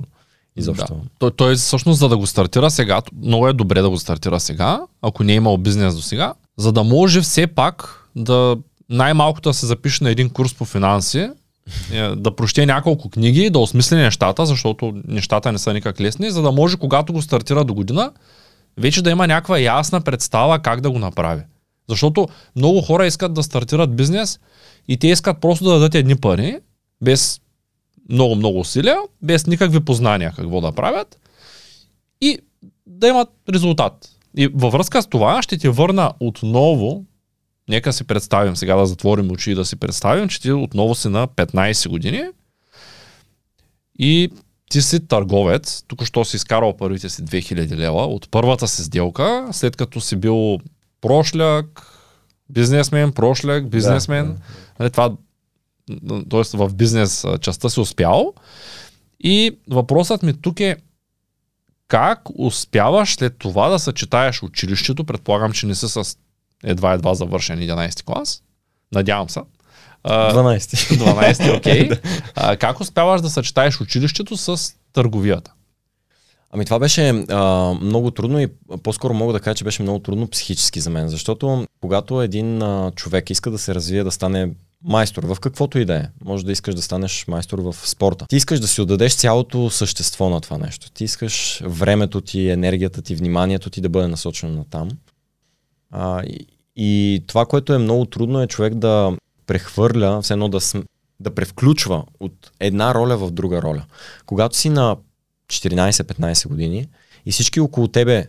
изобщо. 0.56 0.94
Да. 0.94 1.02
Той, 1.20 1.32
той 1.32 1.56
всъщност 1.56 2.00
за 2.00 2.10
да 2.10 2.18
го 2.18 2.28
стартира 2.28 2.72
сега, 2.72 3.02
много 3.24 3.48
е 3.48 3.54
добре 3.54 3.82
да 3.82 3.90
го 3.90 3.98
стартира 3.98 4.40
сега, 4.40 4.82
ако 5.02 5.24
не 5.24 5.32
е 5.32 5.36
имал 5.36 5.58
бизнес 5.58 5.96
до 5.96 6.02
сега, 6.02 6.34
за 6.58 6.72
да 6.72 6.84
може 6.84 7.22
все 7.22 7.48
пак 7.48 8.08
да 8.16 8.58
най-малкото 8.90 9.50
да 9.50 9.54
се 9.54 9.66
запише 9.66 10.04
на 10.04 10.10
един 10.10 10.30
курс 10.30 10.54
по 10.54 10.66
финанси, 10.66 11.30
е, 11.92 12.02
да 12.16 12.36
прочете 12.36 12.66
няколко 12.66 13.10
книги, 13.10 13.50
да 13.50 13.60
осмисли 13.60 13.96
нещата, 13.96 14.46
защото 14.46 14.94
нещата 15.08 15.52
не 15.52 15.58
са 15.58 15.74
никак 15.74 16.02
лесни, 16.02 16.32
за 16.32 16.42
да 16.42 16.52
може 16.52 16.78
когато 16.78 17.14
го 17.14 17.22
стартира 17.22 17.64
до 17.64 17.74
година, 17.74 18.12
вече 18.78 19.02
да 19.02 19.10
има 19.10 19.28
някаква 19.28 19.60
ясна 19.60 20.02
представа 20.02 20.60
как 20.60 20.82
да 20.82 20.92
го 20.92 21.00
направи. 21.00 21.42
Защото 21.90 22.28
много 22.56 22.82
хора 22.82 23.06
искат 23.06 23.34
да 23.34 23.44
стартират 23.44 23.96
бизнес 23.96 24.40
и 24.88 24.98
те 24.98 25.08
искат 25.08 25.42
просто 25.42 25.66
да 25.66 25.72
дадат 25.72 25.96
едни 25.96 26.16
пари, 26.16 26.60
без 27.02 27.42
много-много 28.10 28.60
усилия, 28.60 28.98
без 29.22 29.48
никакви 29.48 29.80
познания 29.80 30.34
какво 30.36 30.62
да 30.62 30.72
правят 30.72 31.20
и 32.22 32.40
да 32.88 33.08
имат 33.08 33.30
резултат. 33.54 34.10
И 34.38 34.48
във 34.54 34.74
връзка 34.74 35.02
с 35.02 35.08
това 35.08 35.42
ще 35.42 35.58
ти 35.58 35.70
върна 35.70 36.12
отново, 36.20 37.06
нека 37.70 37.94
си 37.94 38.04
представим 38.04 38.56
сега 38.56 38.76
да 38.76 38.86
затворим 38.86 39.32
очи 39.32 39.52
и 39.52 39.56
да 39.56 39.66
си 39.66 39.76
представим, 39.76 40.30
че 40.30 40.42
ти 40.42 40.52
отново 40.52 40.96
си 40.96 41.10
на 41.10 41.28
15 41.28 41.90
години 41.90 42.24
и 44.00 44.30
ти 44.70 44.82
си 44.82 45.08
търговец, 45.08 45.84
тук 45.88 46.04
що 46.04 46.26
си 46.26 46.36
изкарал 46.36 46.78
първите 46.78 47.10
си 47.10 47.22
2000 47.22 47.76
лева 47.76 48.06
от 48.06 48.32
първата 48.32 48.68
си 48.68 48.84
сделка, 48.84 49.48
след 49.52 49.76
като 49.76 50.02
си 50.02 50.16
бил 50.16 50.60
прошляк, 51.02 51.82
бизнесмен, 52.50 53.12
прошляк, 53.12 53.70
бизнесмен. 53.70 54.38
Да, 54.78 54.84
да. 54.84 54.90
Това, 54.90 55.12
т.е. 56.30 56.58
в 56.58 56.74
бизнес 56.74 57.26
частта 57.42 57.70
си 57.70 57.80
успял. 57.80 58.34
И 59.20 59.58
въпросът 59.70 60.24
ми 60.24 60.42
тук 60.42 60.60
е 60.60 60.78
как 61.88 62.22
успяваш 62.36 63.16
след 63.16 63.38
това 63.38 63.70
да 63.70 63.80
съчетаеш 63.80 64.44
училището, 64.44 65.04
предполагам, 65.04 65.52
че 65.52 65.66
не 65.66 65.76
си 65.76 65.88
с 65.88 66.18
едва-едва 66.64 67.14
завършен 67.14 67.60
11 67.60 68.04
клас, 68.04 68.42
надявам 68.92 69.30
се. 69.30 69.40
12. 70.06 70.60
12, 70.98 71.58
окей. 71.58 71.90
Okay. 72.36 72.58
как 72.58 72.80
успяваш 72.80 73.22
да 73.22 73.30
съчетаеш 73.30 73.82
училището 73.82 74.38
с 74.38 74.74
търговията? 74.94 75.52
Ами 76.52 76.66
това 76.66 76.80
беше 76.80 77.10
а, 77.30 77.74
много 77.82 78.12
трудно 78.12 78.40
и 78.40 78.48
по-скоро 78.84 79.14
мога 79.14 79.34
да 79.34 79.40
кажа, 79.40 79.56
че 79.56 79.64
беше 79.64 79.84
много 79.84 80.00
трудно 80.00 80.28
психически 80.28 80.80
за 80.80 80.90
мен, 80.90 81.10
защото 81.10 81.68
когато 81.82 82.22
един 82.22 82.62
а, 82.62 82.92
човек 82.96 83.30
иска 83.30 83.52
да 83.52 83.58
се 83.58 83.76
развие, 83.76 84.04
да 84.04 84.12
стане 84.12 84.50
майстор 84.86 85.24
в 85.24 85.38
каквото 85.40 85.80
и 85.80 85.86
да 85.86 85.96
е, 85.96 86.04
може 86.26 86.46
да 86.46 86.52
искаш 86.52 86.76
да 86.76 86.82
станеш 86.82 87.28
майстор 87.28 87.60
в 87.60 87.76
спорта. 87.84 88.26
Ти 88.30 88.36
искаш 88.36 88.60
да 88.60 88.68
си 88.68 88.82
отдадеш 88.82 89.16
цялото 89.16 89.70
същество 89.70 90.30
на 90.30 90.42
това 90.42 90.58
нещо. 90.58 90.92
Ти 90.92 91.04
искаш 91.04 91.62
времето 91.66 92.22
ти, 92.22 92.50
енергията 92.50 93.02
ти, 93.02 93.16
вниманието 93.16 93.70
ти 93.70 93.82
да 93.82 93.90
бъде 93.90 94.08
насочено 94.08 94.54
на 94.54 94.66
там. 94.66 94.90
А, 95.92 96.24
и, 96.24 96.48
и 96.76 97.24
това, 97.28 97.46
което 97.46 97.74
е 97.74 97.78
много 97.78 98.06
трудно 98.06 98.42
е 98.42 98.48
човек 98.48 98.76
да 98.76 99.18
прехвърля, 99.48 100.22
все 100.22 100.34
едно 100.34 100.50
да, 100.50 100.60
да 101.20 101.36
превключва 101.36 102.04
от 102.20 102.52
една 102.60 102.94
роля 102.94 103.18
в 103.18 103.32
друга 103.32 103.62
роля. 103.62 103.86
Когато 104.26 104.58
си 104.58 104.70
на 104.70 104.98
14-15 105.48 106.48
години 106.48 106.88
и 107.26 107.32
всички 107.32 107.60
около 107.60 107.88
тебе 107.88 108.28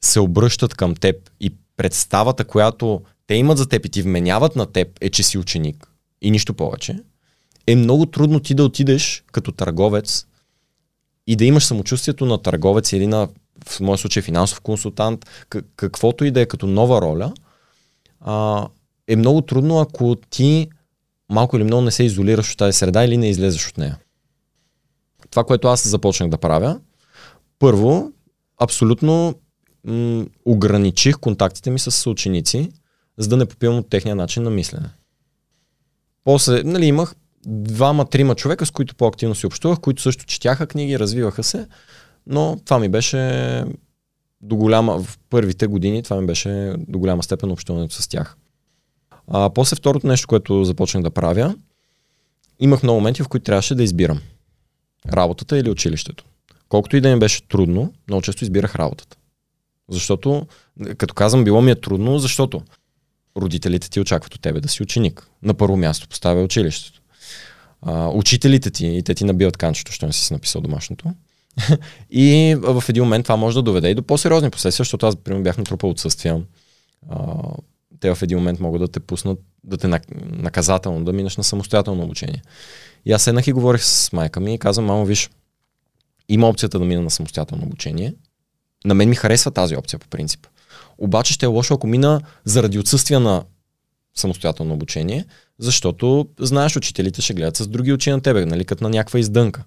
се 0.00 0.20
обръщат 0.20 0.74
към 0.74 0.94
теб 0.94 1.30
и 1.40 1.54
представата, 1.76 2.44
която 2.44 3.02
те 3.26 3.34
имат 3.34 3.58
за 3.58 3.68
теб 3.68 3.86
и 3.86 3.88
ти 3.88 4.02
вменяват 4.02 4.56
на 4.56 4.66
теб 4.66 4.88
е, 5.00 5.10
че 5.10 5.22
си 5.22 5.38
ученик 5.38 5.90
и 6.22 6.30
нищо 6.30 6.54
повече, 6.54 6.98
е 7.66 7.76
много 7.76 8.06
трудно 8.06 8.40
ти 8.40 8.54
да 8.54 8.64
отидеш 8.64 9.24
като 9.32 9.52
търговец 9.52 10.26
и 11.26 11.36
да 11.36 11.44
имаш 11.44 11.64
самочувствието 11.64 12.26
на 12.26 12.42
търговец 12.42 12.92
или 12.92 13.06
на, 13.06 13.28
в 13.68 13.80
моя 13.80 13.98
случай, 13.98 14.22
финансов 14.22 14.60
консултант, 14.60 15.26
каквото 15.76 16.24
и 16.24 16.30
да 16.30 16.40
е 16.40 16.46
като 16.46 16.66
нова 16.66 17.00
роля, 17.00 17.32
а, 18.20 18.66
е 19.08 19.16
много 19.16 19.40
трудно, 19.40 19.80
ако 19.80 20.16
ти 20.30 20.68
малко 21.30 21.56
или 21.56 21.64
много 21.64 21.82
не 21.82 21.90
се 21.90 22.04
изолираш 22.04 22.52
от 22.52 22.58
тази 22.58 22.78
среда 22.78 23.04
или 23.04 23.16
не 23.16 23.28
излезеш 23.28 23.68
от 23.68 23.78
нея. 23.78 23.98
Това, 25.30 25.44
което 25.44 25.68
аз 25.68 25.88
започнах 25.88 26.28
да 26.28 26.38
правя, 26.38 26.80
първо, 27.58 28.12
абсолютно 28.58 29.34
м- 29.84 30.26
ограничих 30.44 31.18
контактите 31.18 31.70
ми 31.70 31.78
с 31.78 32.10
ученици, 32.10 32.70
за 33.18 33.28
да 33.28 33.36
не 33.36 33.46
попивам 33.46 33.78
от 33.78 33.88
техния 33.88 34.16
начин 34.16 34.42
на 34.42 34.50
мислене. 34.50 34.88
После, 36.24 36.62
нали, 36.62 36.86
имах 36.86 37.14
двама-трима 37.46 38.34
човека, 38.34 38.66
с 38.66 38.70
които 38.70 38.94
по-активно 38.94 39.34
си 39.34 39.46
общувах, 39.46 39.80
които 39.80 40.02
също 40.02 40.24
четяха 40.24 40.66
книги, 40.66 40.98
развиваха 40.98 41.42
се, 41.42 41.68
но 42.26 42.58
това 42.64 42.78
ми 42.78 42.88
беше 42.88 43.64
до 44.40 44.56
голяма, 44.56 45.02
в 45.02 45.18
първите 45.30 45.66
години 45.66 46.02
това 46.02 46.20
ми 46.20 46.26
беше 46.26 46.74
до 46.78 46.98
голяма 46.98 47.22
степен 47.22 47.50
общуването 47.50 47.94
с 47.94 48.08
тях. 48.08 48.36
А, 49.28 49.50
после 49.50 49.76
второто 49.76 50.06
нещо, 50.06 50.28
което 50.28 50.64
започнах 50.64 51.02
да 51.02 51.10
правя, 51.10 51.54
имах 52.60 52.82
много 52.82 53.00
моменти, 53.00 53.22
в 53.22 53.28
които 53.28 53.44
трябваше 53.44 53.74
да 53.74 53.82
избирам 53.82 54.20
работата 55.12 55.58
или 55.58 55.70
училището. 55.70 56.24
Колкото 56.68 56.96
и 56.96 57.00
да 57.00 57.14
ми 57.14 57.18
беше 57.18 57.48
трудно, 57.48 57.92
много 58.08 58.22
често 58.22 58.44
избирах 58.44 58.74
работата. 58.74 59.16
Защото, 59.88 60.46
като 60.96 61.14
казвам, 61.14 61.44
било 61.44 61.62
ми 61.62 61.70
е 61.70 61.80
трудно, 61.80 62.18
защото 62.18 62.62
родителите 63.36 63.90
ти 63.90 64.00
очакват 64.00 64.34
от 64.34 64.40
тебе 64.40 64.60
да 64.60 64.68
си 64.68 64.82
ученик. 64.82 65.28
На 65.42 65.54
първо 65.54 65.76
място 65.76 66.08
поставя 66.08 66.42
училището. 66.42 67.00
А, 67.82 68.08
учителите 68.08 68.70
ти, 68.70 68.86
и 68.86 69.02
те 69.02 69.14
ти 69.14 69.24
набиват 69.24 69.56
канчето, 69.56 69.92
що 69.92 70.06
не 70.06 70.12
си 70.12 70.32
написал 70.32 70.60
домашното. 70.60 71.14
и 72.10 72.56
в 72.62 72.84
един 72.88 73.04
момент 73.04 73.24
това 73.24 73.36
може 73.36 73.54
да 73.54 73.62
доведе 73.62 73.90
и 73.90 73.94
до 73.94 74.02
по-сериозни 74.02 74.50
последствия, 74.50 74.84
защото 74.84 75.06
аз, 75.06 75.16
примерно, 75.16 75.44
бях 75.44 75.58
натрупал 75.58 75.90
отсъствия. 75.90 76.42
А, 77.10 77.34
те 78.00 78.14
в 78.14 78.22
един 78.22 78.38
момент 78.38 78.60
могат 78.60 78.80
да 78.80 78.88
те 78.88 79.00
пуснат, 79.00 79.38
да 79.64 79.76
те 79.76 79.88
наказателно, 80.18 81.04
да 81.04 81.12
минеш 81.12 81.36
на 81.36 81.44
самостоятелно 81.44 82.04
обучение. 82.04 82.42
И 83.06 83.12
аз 83.12 83.22
седнах 83.22 83.46
и 83.46 83.52
говорих 83.52 83.84
с 83.84 84.12
майка 84.12 84.40
ми 84.40 84.54
и 84.54 84.58
казвам, 84.58 84.86
мамо, 84.86 85.06
виж, 85.06 85.30
има 86.28 86.48
опцията 86.48 86.78
да 86.78 86.84
мина 86.84 87.02
на 87.02 87.10
самостоятелно 87.10 87.64
обучение. 87.64 88.14
На 88.84 88.94
мен 88.94 89.08
ми 89.08 89.16
харесва 89.16 89.50
тази 89.50 89.76
опция 89.76 89.98
по 89.98 90.08
принцип. 90.08 90.46
Обаче 90.98 91.32
ще 91.32 91.46
е 91.46 91.48
лошо, 91.48 91.74
ако 91.74 91.86
мина 91.86 92.20
заради 92.44 92.78
отсъствие 92.78 93.18
на 93.18 93.44
самостоятелно 94.14 94.74
обучение, 94.74 95.24
защото 95.58 96.28
знаеш, 96.40 96.76
учителите 96.76 97.22
ще 97.22 97.34
гледат 97.34 97.56
с 97.56 97.66
други 97.66 97.92
очи 97.92 98.10
на 98.10 98.20
тебе, 98.20 98.46
нали, 98.46 98.64
като 98.64 98.84
на 98.84 98.90
някаква 98.90 99.18
издънка. 99.18 99.64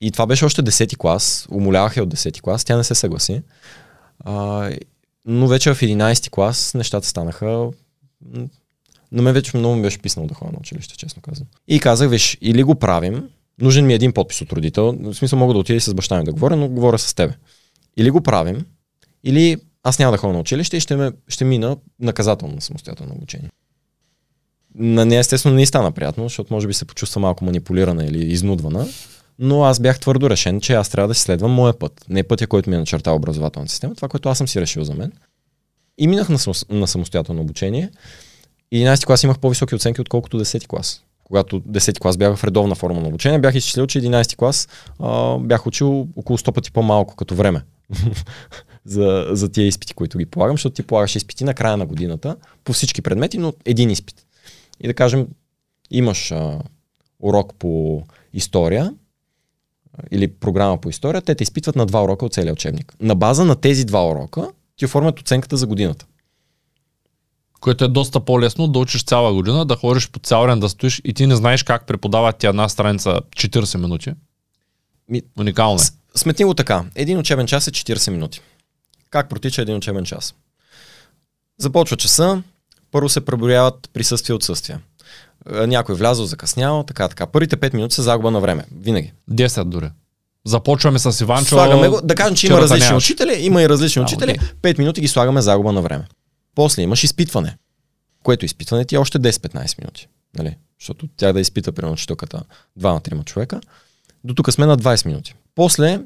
И 0.00 0.10
това 0.10 0.26
беше 0.26 0.44
още 0.44 0.62
10 0.62 0.96
клас, 0.96 1.46
умолявах 1.50 1.96
я 1.96 2.02
от 2.02 2.14
10 2.14 2.40
клас, 2.40 2.64
тя 2.64 2.76
не 2.76 2.84
се 2.84 2.94
съгласи. 2.94 3.42
А, 4.20 4.70
но 5.26 5.48
вече 5.48 5.74
в 5.74 5.80
11 5.80 6.30
клас 6.30 6.74
нещата 6.74 7.06
станаха 7.06 7.70
но 9.12 9.22
ме 9.22 9.32
вече 9.32 9.56
много 9.56 9.76
ми 9.76 9.82
беше 9.82 9.98
писнал 9.98 10.26
да 10.26 10.34
ходя 10.34 10.52
на 10.52 10.58
училище, 10.58 10.96
честно 10.96 11.22
казвам. 11.22 11.48
И 11.68 11.80
казах, 11.80 12.10
виж, 12.10 12.38
или 12.40 12.62
го 12.62 12.74
правим, 12.74 13.28
нужен 13.60 13.86
ми 13.86 13.92
е 13.92 13.96
един 13.96 14.12
подпис 14.12 14.40
от 14.40 14.52
родител, 14.52 14.96
в 15.00 15.14
смисъл 15.14 15.38
мога 15.38 15.52
да 15.52 15.58
отида 15.58 15.76
и 15.76 15.80
с 15.80 15.94
баща 15.94 16.18
ми 16.18 16.24
да 16.24 16.32
говоря, 16.32 16.56
но 16.56 16.68
говоря 16.68 16.98
с 16.98 17.14
тебе. 17.14 17.34
Или 17.96 18.10
го 18.10 18.20
правим, 18.20 18.64
или 19.24 19.56
аз 19.88 19.98
няма 19.98 20.12
да 20.12 20.18
ходя 20.18 20.32
на 20.32 20.40
училище 20.40 20.76
и 20.76 20.80
ще, 20.80 20.96
ме, 20.96 21.12
ще 21.28 21.44
мина 21.44 21.76
наказателно 22.00 22.54
на 22.54 22.60
самостоятелно 22.60 23.14
обучение. 23.14 23.50
На 24.74 25.04
нея 25.04 25.20
естествено 25.20 25.56
не 25.56 25.66
стана 25.66 25.92
приятно, 25.92 26.24
защото 26.24 26.54
може 26.54 26.66
би 26.66 26.74
се 26.74 26.84
почувства 26.84 27.20
малко 27.20 27.44
манипулирана 27.44 28.04
или 28.04 28.24
изнудвана, 28.32 28.86
но 29.38 29.64
аз 29.64 29.80
бях 29.80 30.00
твърдо 30.00 30.30
решен, 30.30 30.60
че 30.60 30.74
аз 30.74 30.88
трябва 30.88 31.08
да 31.08 31.14
си 31.14 31.20
следвам 31.20 31.50
моя 31.50 31.78
път. 31.78 32.04
Не 32.08 32.22
пътя, 32.22 32.46
който 32.46 32.70
ми 32.70 32.76
е 32.76 32.78
начертал 32.78 33.16
образователната 33.16 33.72
система, 33.72 33.94
това, 33.94 34.08
което 34.08 34.28
аз 34.28 34.38
съм 34.38 34.48
си 34.48 34.60
решил 34.60 34.84
за 34.84 34.94
мен. 34.94 35.12
И 35.98 36.08
минах 36.08 36.28
на, 36.28 36.38
на 36.70 36.86
самостоятелно 36.86 37.40
обучение. 37.42 37.90
11 38.74 39.06
клас 39.06 39.22
имах 39.22 39.38
по-високи 39.38 39.74
оценки, 39.74 40.00
отколкото 40.00 40.40
10 40.40 40.66
клас. 40.66 41.02
Когато 41.24 41.60
10 41.60 41.98
клас 41.98 42.16
бях 42.16 42.36
в 42.36 42.44
редовна 42.44 42.74
форма 42.74 43.00
на 43.00 43.08
обучение, 43.08 43.38
бях 43.38 43.54
изчислил, 43.54 43.86
че 43.86 44.00
11 44.00 44.36
клас 44.36 44.68
а, 45.00 45.38
бях 45.38 45.66
учил 45.66 46.08
около 46.16 46.38
100 46.38 46.52
пъти 46.52 46.72
по-малко 46.72 47.16
като 47.16 47.34
време 47.34 47.62
за, 48.86 49.26
за 49.30 49.52
тия 49.52 49.66
изпити, 49.66 49.94
които 49.94 50.18
ги 50.18 50.26
полагам, 50.26 50.54
защото 50.56 50.74
ти 50.74 50.82
полагаш 50.82 51.16
изпити 51.16 51.44
на 51.44 51.54
края 51.54 51.76
на 51.76 51.86
годината 51.86 52.36
по 52.64 52.72
всички 52.72 53.02
предмети, 53.02 53.38
но 53.38 53.54
един 53.64 53.90
изпит. 53.90 54.26
И 54.80 54.86
да 54.86 54.94
кажем, 54.94 55.28
имаш 55.90 56.32
а, 56.32 56.62
урок 57.20 57.54
по 57.58 58.02
история 58.32 58.94
или 60.10 60.28
програма 60.28 60.80
по 60.80 60.88
история, 60.88 61.22
те 61.22 61.34
те 61.34 61.42
изпитват 61.42 61.76
на 61.76 61.86
два 61.86 62.04
урока 62.04 62.26
от 62.26 62.32
целия 62.32 62.52
учебник. 62.52 62.94
На 63.00 63.14
база 63.14 63.44
на 63.44 63.56
тези 63.56 63.84
два 63.84 64.10
урока 64.10 64.48
ти 64.76 64.84
оформят 64.84 65.20
оценката 65.20 65.56
за 65.56 65.66
годината 65.66 66.06
което 67.66 67.84
е 67.84 67.88
доста 67.88 68.20
по-лесно 68.20 68.68
да 68.68 68.78
учиш 68.78 69.04
цяла 69.04 69.32
година, 69.32 69.64
да 69.64 69.76
ходиш 69.76 70.10
по 70.10 70.18
цял 70.18 70.46
ден 70.46 70.60
да 70.60 70.68
стоиш 70.68 71.00
и 71.04 71.14
ти 71.14 71.26
не 71.26 71.36
знаеш 71.36 71.62
как 71.62 71.86
преподават 71.86 72.38
ти 72.38 72.46
една 72.46 72.68
страница 72.68 73.20
40 73.36 73.78
минути. 73.78 74.12
Ми, 75.08 75.22
Уникално 75.38 75.74
е. 75.74 76.18
Сметни 76.18 76.44
го 76.44 76.54
така. 76.54 76.84
Един 76.94 77.18
учебен 77.18 77.46
час 77.46 77.68
е 77.68 77.70
40 77.70 78.10
минути. 78.10 78.40
Как 79.10 79.28
протича 79.28 79.62
един 79.62 79.76
учебен 79.76 80.04
час? 80.04 80.34
Започва 81.58 81.96
часа, 81.96 82.42
първо 82.90 83.08
се 83.08 83.24
преброяват 83.24 83.90
присъствие 83.92 84.34
и 84.34 84.36
отсъствие. 84.36 84.78
Е, 85.54 85.66
някой 85.66 85.94
е 85.94 85.98
влязъл, 85.98 86.26
закъснял, 86.26 86.82
така, 86.82 87.08
така. 87.08 87.26
Първите 87.26 87.56
5 87.56 87.74
минути 87.74 87.94
са 87.94 88.02
загуба 88.02 88.30
на 88.30 88.40
време. 88.40 88.64
Винаги. 88.80 89.12
10 89.30 89.64
дори. 89.64 89.90
Започваме 90.46 90.98
с 90.98 91.20
Иванчо. 91.20 91.48
Слагаме 91.48 91.88
го, 91.88 92.00
да 92.00 92.14
кажем, 92.14 92.36
че 92.36 92.46
има 92.46 92.60
различни 92.60 92.86
нямаш. 92.86 93.04
учители, 93.04 93.36
има 93.40 93.62
и 93.62 93.68
различни 93.68 94.00
а, 94.00 94.04
учители. 94.04 94.30
Okay. 94.30 94.54
5 94.54 94.78
минути 94.78 95.00
ги 95.00 95.08
слагаме 95.08 95.42
загуба 95.42 95.72
на 95.72 95.82
време. 95.82 96.04
После 96.54 96.82
имаш 96.82 97.04
изпитване, 97.04 97.56
което 98.22 98.44
изпитване 98.44 98.84
ти 98.84 98.94
е 98.94 98.98
още 98.98 99.18
10-15 99.18 99.78
минути. 99.78 100.08
Нали? 100.38 100.56
Защото 100.80 101.08
тя 101.16 101.32
да 101.32 101.40
изпита, 101.40 101.72
примерно, 101.72 101.92
учителката 101.92 102.42
2-3 102.80 103.24
човека. 103.24 103.60
До 104.24 104.34
тук 104.34 104.52
сме 104.52 104.66
на 104.66 104.78
20 104.78 105.06
минути. 105.06 105.34
После 105.54 106.00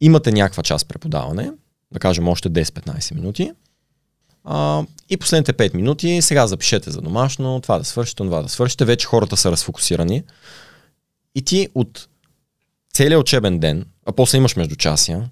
имате 0.00 0.32
някаква 0.32 0.62
част 0.62 0.88
преподаване, 0.88 1.50
да 1.92 1.98
кажем 1.98 2.28
още 2.28 2.50
10-15 2.50 3.14
минути. 3.14 3.52
А, 4.44 4.82
и 5.08 5.16
последните 5.16 5.52
5 5.52 5.74
минути, 5.74 6.22
сега 6.22 6.46
запишете 6.46 6.90
за 6.90 7.00
домашно, 7.00 7.60
това 7.60 7.78
да 7.78 7.84
свършите, 7.84 8.16
това 8.16 8.42
да 8.42 8.48
свършите. 8.48 8.84
Вече 8.84 9.06
хората 9.06 9.36
са 9.36 9.50
разфокусирани. 9.50 10.22
И 11.34 11.42
ти 11.42 11.68
от 11.74 12.08
целият 12.92 13.20
учебен 13.20 13.58
ден, 13.58 13.86
а 14.06 14.12
после 14.12 14.38
имаш 14.38 14.56
междучасия, 14.56 15.30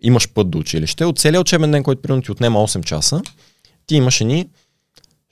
имаш 0.00 0.28
път 0.28 0.50
до 0.50 0.58
училище, 0.58 1.04
от 1.04 1.18
целият 1.18 1.40
учебен 1.40 1.70
ден, 1.70 1.82
който 1.82 2.02
примерно 2.02 2.22
ти 2.22 2.32
отнема 2.32 2.58
8 2.58 2.84
часа, 2.84 3.22
ти 3.86 3.96
имаш 3.96 4.20
едни 4.20 4.48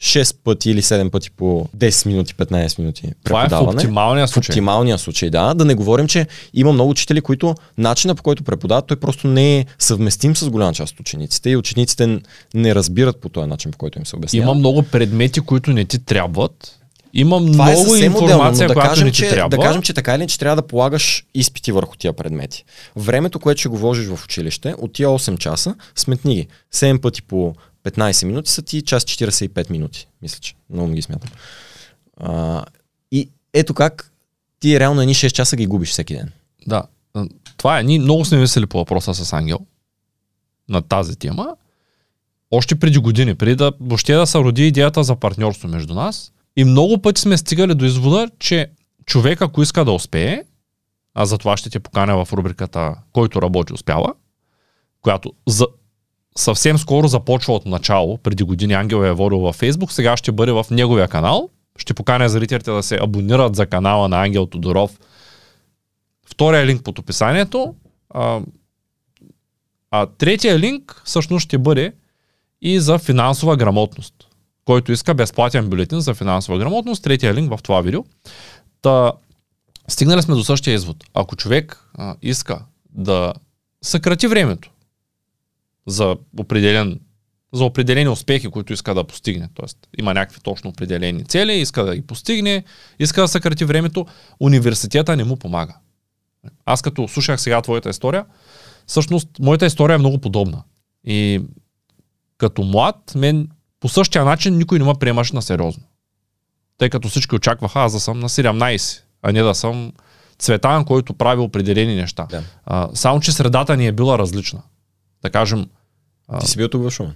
6 0.03 0.37
пъти 0.45 0.71
или 0.71 0.83
7 0.83 1.11
пъти 1.11 1.31
по 1.31 1.69
10 1.77 2.07
минути, 2.07 2.35
15 2.35 2.79
минути 2.79 3.13
Това 3.25 3.45
е 3.45 3.49
в 3.49 3.63
оптималния 3.63 4.27
В 4.27 4.31
случай. 4.31 4.53
оптималния 4.53 4.99
случай, 4.99 5.31
да. 5.31 5.55
Да 5.55 5.65
не 5.65 5.75
говорим, 5.75 6.09
че 6.09 6.27
има 6.55 6.73
много 6.73 6.91
учители, 6.91 7.21
които 7.21 7.55
начина 7.79 8.15
по 8.15 8.23
който 8.23 8.43
преподават, 8.43 8.87
той 8.87 8.97
просто 8.97 9.29
не 9.29 9.59
е 9.59 9.67
съвместим 9.79 10.37
с 10.37 10.51
голяма 10.51 10.73
част 10.73 10.93
от 10.95 11.01
учениците 11.01 11.51
и 11.51 11.57
учениците 11.57 12.21
не 12.55 12.75
разбират 12.75 13.21
по 13.21 13.29
този 13.29 13.49
начин, 13.49 13.71
по 13.71 13.79
който 13.79 13.99
им 13.99 14.07
се 14.07 14.17
обяснява. 14.17 14.43
Има 14.45 14.55
много 14.55 14.83
предмети, 14.83 15.41
които 15.41 15.71
не 15.71 15.85
ти 15.85 15.99
трябват. 15.99 16.75
Има 17.15 17.37
Това 17.53 17.71
е 17.71 17.75
много 17.75 17.91
отделно, 17.91 18.05
информация, 18.05 18.65
но 18.65 18.69
да 18.69 18.75
която 18.75 18.91
кажем, 18.91 19.05
не 19.05 19.11
ти 19.11 19.17
че, 19.17 19.29
трябва. 19.29 19.49
да 19.49 19.59
кажем, 19.63 19.83
че 19.83 19.93
така 19.95 20.15
или 20.15 20.21
иначе 20.21 20.39
трябва 20.39 20.57
да 20.57 20.63
полагаш 20.63 21.25
изпити 21.35 21.73
върху 21.73 21.97
тия 21.97 22.13
предмети. 22.13 22.65
Времето, 22.97 23.41
което 23.41 23.59
ще 23.61 23.69
го 23.69 23.79
вложиш 23.79 24.07
в 24.07 24.25
училище, 24.25 24.75
от 24.79 24.93
тия 24.93 25.09
8 25.09 25.39
часа, 25.39 25.75
сметни 25.97 26.35
ги. 26.35 26.47
7 26.75 27.01
пъти 27.01 27.23
по 27.23 27.55
15 27.91 28.27
минути 28.27 28.51
са 28.51 28.63
ти 28.63 28.83
час 28.83 29.05
45 29.05 29.71
минути. 29.71 30.09
Мисля, 30.23 30.39
че 30.41 30.55
много 30.71 30.93
ги 30.93 31.03
смятам. 31.03 31.31
А, 32.17 32.65
и 33.13 33.31
ето 33.53 33.75
как 33.75 34.13
ти 34.61 34.81
реално 34.81 35.01
едни 35.01 35.15
6 35.15 35.31
часа 35.31 35.57
ги 35.57 35.67
губиш 35.67 35.91
всеки 35.91 36.15
ден. 36.15 36.33
Да. 36.67 36.83
Това 37.57 37.81
е. 37.81 37.83
Ние 37.83 37.99
много 37.99 38.25
сме 38.25 38.39
мислили 38.39 38.67
по 38.67 38.79
въпроса 38.79 39.15
с 39.15 39.33
Ангел 39.33 39.59
на 40.69 40.83
тази 40.83 41.17
тема. 41.17 41.57
Още 42.51 42.79
преди 42.79 42.99
години, 42.99 43.35
преди 43.35 43.55
да 43.55 43.73
въобще 43.81 44.15
да 44.15 44.27
се 44.27 44.39
роди 44.39 44.67
идеята 44.67 45.05
за 45.05 45.17
партньорство 45.17 45.69
между 45.69 45.95
нас. 45.95 46.33
И 46.57 46.65
много 46.65 47.03
пъти 47.03 47.21
сме 47.21 47.37
стигали 47.37 47.75
до 47.75 47.85
извода, 47.85 48.31
че 48.39 48.71
човек, 49.07 49.43
ако 49.43 49.63
иска 49.63 49.85
да 49.85 49.93
успее, 49.93 50.43
а 51.15 51.27
за 51.27 51.39
това 51.39 51.57
ще 51.57 51.71
те 51.71 51.81
поканя 51.81 52.25
в 52.25 52.33
рубриката 52.33 52.95
Който 53.13 53.43
работи 53.43 53.73
успява, 53.73 54.15
която 55.01 55.33
за, 55.47 55.67
съвсем 56.39 56.79
скоро 56.79 57.09
започва 57.09 57.55
от 57.55 57.67
начало, 57.67 58.19
преди 58.19 58.43
години 58.43 58.73
Ангел 58.73 59.05
е 59.05 59.13
водил 59.13 59.39
във 59.39 59.57
Фейсбук, 59.57 59.93
сега 59.93 60.17
ще 60.17 60.33
бъде 60.33 60.53
в 60.53 60.67
неговия 60.71 61.09
канал. 61.09 61.49
Ще 61.79 61.95
поканя 61.95 62.29
зрителите 62.29 62.71
да 62.71 62.83
се 62.83 62.99
абонират 63.03 63.57
за 63.57 63.67
канала 63.67 64.09
на 64.09 64.23
Ангел 64.23 64.47
Тодоров 64.47 64.99
Втория 66.27 66.67
линк 66.67 66.85
под 66.85 66.99
описанието. 66.99 67.75
А, 68.11 68.41
а 69.91 70.07
третия 70.07 70.59
линк 70.59 71.03
всъщност 71.05 71.45
ще 71.45 71.59
бъде 71.59 71.93
и 72.63 72.81
за 72.81 72.99
финансова 72.99 73.57
грамотност. 73.57 74.15
Който 74.65 74.93
иска 74.93 75.15
безплатен 75.15 75.69
бюлетин 75.69 76.01
за 76.01 76.15
финансова 76.15 76.59
грамотност, 76.59 77.03
третия 77.03 77.35
линк 77.35 77.57
в 77.57 77.63
това 77.63 77.81
видео. 77.81 78.05
Та, 78.83 79.13
стигнали 79.89 80.23
сме 80.23 80.35
до 80.35 80.45
същия 80.45 80.75
извод. 80.75 80.97
Ако 81.15 81.37
човек 81.37 81.91
а, 81.95 82.17
иска 82.23 82.65
да 82.91 83.35
съкрати 83.83 84.27
времето 84.27 84.71
за 85.89 86.17
определен 86.39 87.01
за 87.53 87.65
определени 87.65 88.09
успехи, 88.09 88.49
които 88.49 88.73
иска 88.73 88.95
да 88.95 89.05
постигне. 89.05 89.49
Тоест, 89.55 89.79
има 89.99 90.15
някакви 90.15 90.41
точно 90.41 90.71
определени 90.71 91.25
цели, 91.25 91.53
иска 91.53 91.85
да 91.85 91.97
ги 91.97 92.03
постигне, 92.03 92.65
иска 92.99 93.21
да 93.21 93.29
съкрати 93.29 93.65
времето, 93.65 94.07
университета 94.41 95.17
не 95.17 95.25
му 95.25 95.37
помага. 95.37 95.77
Аз 96.67 96.83
като 96.83 97.09
слушах 97.09 97.41
сега 97.41 97.63
твоята 97.63 97.91
история, 97.91 98.25
всъщност 98.87 99.29
моята 99.41 99.67
история 99.67 99.95
е 99.95 99.99
много 99.99 100.19
подобна. 100.19 100.63
И 101.05 101.41
като 102.39 102.63
млад, 102.63 103.13
мен 103.15 103.49
по 103.81 103.89
същия 103.89 104.25
начин 104.25 104.59
никой 104.59 104.79
не 104.79 104.85
ме 104.85 104.95
приемаше 105.01 105.35
на 105.35 105.43
сериозно. 105.43 105.83
Тъй 106.79 106.91
като 106.91 107.09
всички 107.09 107.35
очакваха 107.35 107.81
аз 107.81 107.93
да 107.93 108.01
съм 108.01 108.21
на 108.21 108.29
17, 108.29 109.03
а 109.23 109.33
не 109.33 109.43
да 109.43 109.55
съм 109.55 109.93
цветан, 110.39 110.85
който 110.85 111.15
прави 111.15 111.41
определени 111.41 111.95
неща. 111.95 112.27
Да. 112.31 112.43
А, 112.67 112.89
само, 112.95 113.21
че 113.21 113.33
средата 113.33 113.77
ни 113.77 113.87
е 113.87 113.93
била 113.93 114.19
различна. 114.19 114.63
Да 115.23 115.31
кажем, 115.31 115.67
Ти 116.41 116.47
си 116.47 116.57
бил 116.57 116.69
тук 116.69 116.83
в 116.83 116.91
Шумен. 116.91 117.15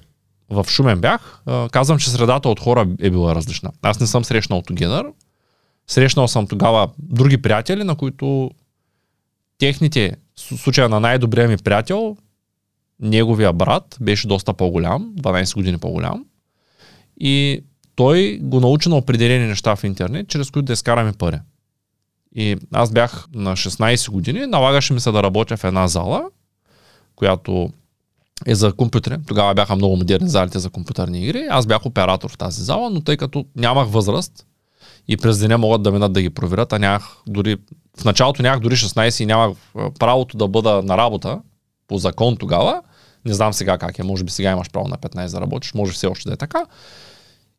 в 0.53 0.67
Шумен 0.69 1.01
бях, 1.01 1.43
казвам, 1.71 1.99
че 1.99 2.11
средата 2.11 2.49
от 2.49 2.61
хора 2.61 2.89
е 3.01 3.11
била 3.11 3.35
различна. 3.35 3.71
Аз 3.83 4.01
не 4.01 4.07
съм 4.07 4.25
срещнал 4.25 4.63
Тогенър. 4.63 5.07
Срещнал 5.87 6.29
съм 6.29 6.47
тогава 6.47 6.91
други 6.99 7.43
приятели, 7.43 7.85
на 7.85 7.97
които 7.97 8.51
техните, 9.59 10.17
в 10.37 10.41
случая 10.41 10.89
на 10.89 11.01
най-добрия 11.01 11.49
ми 11.49 11.57
приятел, 11.57 12.17
неговия 13.01 13.53
брат 13.53 13.97
беше 14.01 14.29
доста 14.29 14.55
по-голям, 14.55 15.15
12 15.17 15.55
години 15.55 15.79
по-голям. 15.79 16.25
И 17.21 17.65
той 17.95 18.39
го 18.43 18.61
научи 18.61 18.89
на 18.89 18.97
определени 18.97 19.47
неща 19.47 19.77
в 19.77 19.85
интернет, 19.85 20.29
чрез 20.29 20.51
които 20.51 20.67
да 20.67 20.73
изкараме 20.73 21.13
пари. 21.13 21.39
И 22.35 22.57
аз 22.73 22.93
бях 22.93 23.27
на 23.35 23.57
16 23.57 24.11
години, 24.11 24.47
налагаше 24.47 24.93
ми 24.93 25.01
се 25.01 25.11
да 25.11 25.23
работя 25.23 25.57
в 25.57 25.65
една 25.65 25.89
зала, 25.89 26.25
която 27.17 27.73
е 28.47 28.55
за 28.55 28.73
компютри. 28.73 29.17
Тогава 29.27 29.55
бяха 29.55 29.77
много 29.77 29.97
модерни 29.97 30.29
залите 30.29 30.59
за 30.59 30.71
компютърни 30.71 31.25
игри. 31.25 31.47
Аз 31.51 31.67
бях 31.67 31.87
оператор 31.87 32.31
в 32.31 32.39
тази 32.39 32.63
зала, 32.63 32.91
но 32.91 33.01
тъй 33.01 33.17
като 33.17 33.45
нямах 33.57 33.89
възраст 33.89 34.47
и 35.09 35.17
през 35.17 35.39
деня 35.39 35.59
могат 35.59 35.83
да 35.83 35.93
минат 35.93 36.13
да 36.13 36.23
ги 36.23 36.31
проверят, 36.31 36.73
а 36.73 36.79
нямах 36.79 37.17
дори 37.27 37.57
в 37.99 38.05
началото 38.05 38.43
нямах 38.43 38.61
дори 38.61 38.77
16 38.77 39.23
и 39.23 39.27
нямах 39.27 39.57
правото 39.99 40.37
да 40.37 40.49
бъда 40.49 40.83
на 40.83 40.97
работа 40.97 41.41
по 41.89 41.99
закон 41.99 42.37
тогава. 42.37 42.83
Не 43.25 43.35
знам 43.35 43.53
сега 43.53 43.79
как 43.79 43.99
е, 43.99 44.03
може 44.03 44.25
би 44.25 44.31
сега 44.31 44.51
имаш 44.51 44.71
право 44.71 44.89
на 44.89 44.97
15 44.97 45.31
да 45.31 45.41
работиш, 45.41 45.75
може 45.75 45.93
все 45.93 46.07
още 46.07 46.29
да 46.29 46.35
е 46.35 46.37
така. 46.37 46.67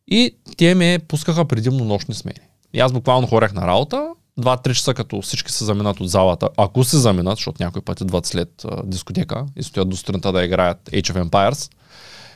И 0.07 0.35
те 0.57 0.75
ме 0.75 0.99
пускаха 1.07 1.45
предимно 1.45 1.85
нощни 1.85 2.13
смени. 2.13 2.39
И 2.73 2.79
аз 2.79 2.91
буквално 2.91 3.27
хорех 3.27 3.53
на 3.53 3.67
работа, 3.67 4.09
2-3 4.39 4.73
часа, 4.73 4.93
като 4.93 5.21
всички 5.21 5.51
се 5.51 5.65
заминат 5.65 5.99
от 5.99 6.09
залата, 6.09 6.49
ако 6.57 6.83
се 6.83 6.97
заминат, 6.97 7.37
защото 7.37 7.63
някой 7.63 7.81
път 7.81 8.01
идват 8.01 8.25
след 8.25 8.65
а, 8.65 8.83
дискотека 8.83 9.45
и 9.55 9.63
стоят 9.63 9.89
до 9.89 9.97
сутринта 9.97 10.31
да 10.31 10.43
играят 10.43 10.89
Age 10.91 11.13
of 11.13 11.29
Empires, 11.29 11.71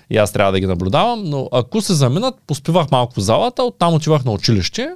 и 0.09 0.17
аз 0.17 0.31
трябва 0.31 0.51
да 0.51 0.59
ги 0.59 0.65
наблюдавам, 0.65 1.23
но 1.23 1.49
ако 1.51 1.81
се 1.81 1.93
заминат, 1.93 2.35
поспивах 2.47 2.91
малко 2.91 3.13
в 3.13 3.23
залата, 3.23 3.63
оттам 3.63 3.93
отивах 3.93 4.25
на 4.25 4.31
училище, 4.31 4.89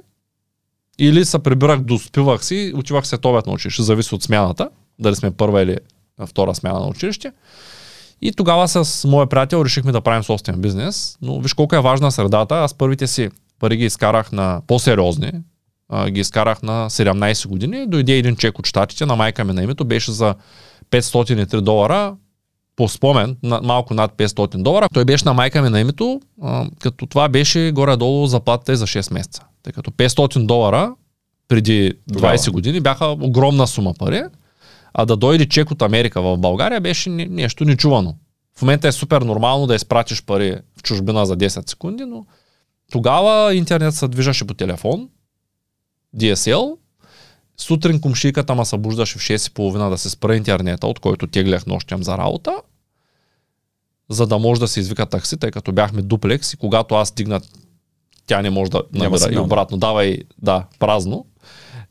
или 0.98 1.24
се 1.24 1.38
прибирах, 1.38 1.80
доспивах 1.80 2.44
си, 2.44 2.72
отивах 2.76 3.06
след 3.06 3.24
обед 3.24 3.46
на 3.46 3.52
училище, 3.52 3.82
зависи 3.82 4.14
от 4.14 4.22
смяната, 4.22 4.68
дали 4.98 5.16
сме 5.16 5.30
първа 5.30 5.62
или 5.62 5.76
втора 6.26 6.54
смяна 6.54 6.80
на 6.80 6.86
училище. 6.86 7.32
И 8.22 8.32
тогава 8.32 8.68
с 8.68 9.08
моя 9.08 9.26
приятел 9.26 9.64
решихме 9.64 9.92
да 9.92 10.00
правим 10.00 10.22
собствен 10.22 10.60
бизнес, 10.60 11.18
но 11.22 11.40
виж 11.40 11.54
колко 11.54 11.76
е 11.76 11.80
важна 11.80 12.12
средата. 12.12 12.54
Аз 12.54 12.74
първите 12.74 13.06
си 13.06 13.30
пари 13.58 13.76
ги 13.76 13.84
изкарах 13.84 14.32
на 14.32 14.60
по-сериозни, 14.66 15.32
а, 15.92 16.10
ги 16.10 16.20
изкарах 16.20 16.62
на 16.62 16.90
17 16.90 17.48
години. 17.48 17.86
Дойде 17.86 18.12
един 18.12 18.36
чек 18.36 18.58
от 18.58 18.66
щатите 18.66 19.06
на 19.06 19.16
майка 19.16 19.44
ми 19.44 19.52
на 19.52 19.62
името, 19.62 19.84
беше 19.84 20.12
за 20.12 20.34
503 20.90 21.60
долара, 21.60 22.16
по 22.76 22.88
спомен, 22.88 23.36
на, 23.42 23.60
малко 23.62 23.94
над 23.94 24.12
500 24.12 24.62
долара. 24.62 24.88
Той 24.94 25.04
беше 25.04 25.24
на 25.24 25.34
майка 25.34 25.62
ми 25.62 25.68
на 25.68 25.80
името, 25.80 26.20
а, 26.42 26.66
като 26.78 27.06
това 27.06 27.28
беше 27.28 27.72
горе-долу 27.74 28.26
заплатата 28.26 28.72
и 28.72 28.76
за 28.76 28.86
6 28.86 29.12
месеца. 29.14 29.42
Тъй 29.62 29.72
като 29.72 29.90
500 29.90 30.46
долара 30.46 30.94
преди 31.48 31.92
20 31.92 32.12
Тогава. 32.12 32.52
години 32.52 32.80
бяха 32.80 33.06
огромна 33.06 33.66
сума 33.66 33.94
пари, 33.98 34.22
а 34.94 35.04
да 35.06 35.16
дойде 35.16 35.46
чек 35.46 35.70
от 35.70 35.82
Америка 35.82 36.22
в 36.22 36.36
България 36.38 36.80
беше 36.80 37.10
не- 37.10 37.26
нещо 37.26 37.64
нечувано. 37.64 38.14
В 38.58 38.62
момента 38.62 38.88
е 38.88 38.92
супер 38.92 39.22
нормално 39.22 39.66
да 39.66 39.74
изпратиш 39.74 40.22
пари 40.24 40.56
в 40.78 40.82
чужбина 40.82 41.26
за 41.26 41.36
10 41.36 41.70
секунди, 41.70 42.04
но 42.04 42.24
тогава 42.92 43.54
интернет 43.54 43.94
се 43.94 44.08
движеше 44.08 44.46
по 44.46 44.54
телефон, 44.54 45.08
DSL, 46.16 46.76
сутрин 47.56 48.00
комшийката 48.00 48.54
ма 48.54 48.66
събуждаше 48.66 49.18
в 49.18 49.22
6.30 49.22 49.88
да 49.88 49.98
се 49.98 50.10
спра 50.10 50.36
интернета, 50.36 50.86
от 50.86 50.98
който 50.98 51.26
теглях 51.26 51.66
нощем 51.66 52.02
за 52.02 52.18
работа, 52.18 52.52
за 54.10 54.26
да 54.26 54.38
може 54.38 54.60
да 54.60 54.68
се 54.68 54.80
извика 54.80 55.06
такси, 55.06 55.36
тъй 55.36 55.50
като 55.50 55.72
бяхме 55.72 56.02
дуплекс 56.02 56.52
и 56.52 56.56
когато 56.56 56.94
аз 56.94 57.08
стигна, 57.08 57.40
тя 58.26 58.42
не 58.42 58.50
може 58.50 58.70
да 58.70 58.82
набира 58.92 59.32
и 59.32 59.38
обратно, 59.38 59.78
давай, 59.78 60.18
да, 60.38 60.64
празно. 60.78 61.26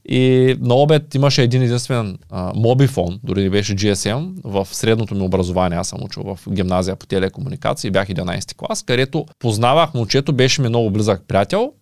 И 0.06 0.56
на 0.60 0.76
обед 0.76 1.16
имаше 1.16 1.44
един 1.44 1.62
единствен 1.62 2.18
а, 2.30 2.52
мобифон, 2.56 3.20
дори 3.24 3.44
не 3.44 3.50
беше 3.50 3.76
GSM, 3.76 4.32
в 4.44 4.68
средното 4.72 5.16
ми 5.16 5.22
образование. 5.22 5.78
Аз 5.78 5.88
съм 5.88 6.04
учил 6.04 6.24
в 6.24 6.40
гимназия 6.50 6.96
по 6.96 7.06
телекомуникации, 7.06 7.92
бях 7.92 8.08
11 8.08 8.56
клас, 8.56 8.84
където 8.84 9.26
познавах 9.40 9.94
момчето, 9.94 10.34
беше 10.34 10.62
ми 10.62 10.70
много 10.70 10.92
близък 10.92 11.24
приятел. 11.28 11.74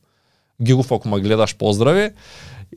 Гигов, 0.61 0.91
ако 0.91 1.09
ме 1.09 1.19
гледаш, 1.19 1.55
поздрави. 1.55 2.09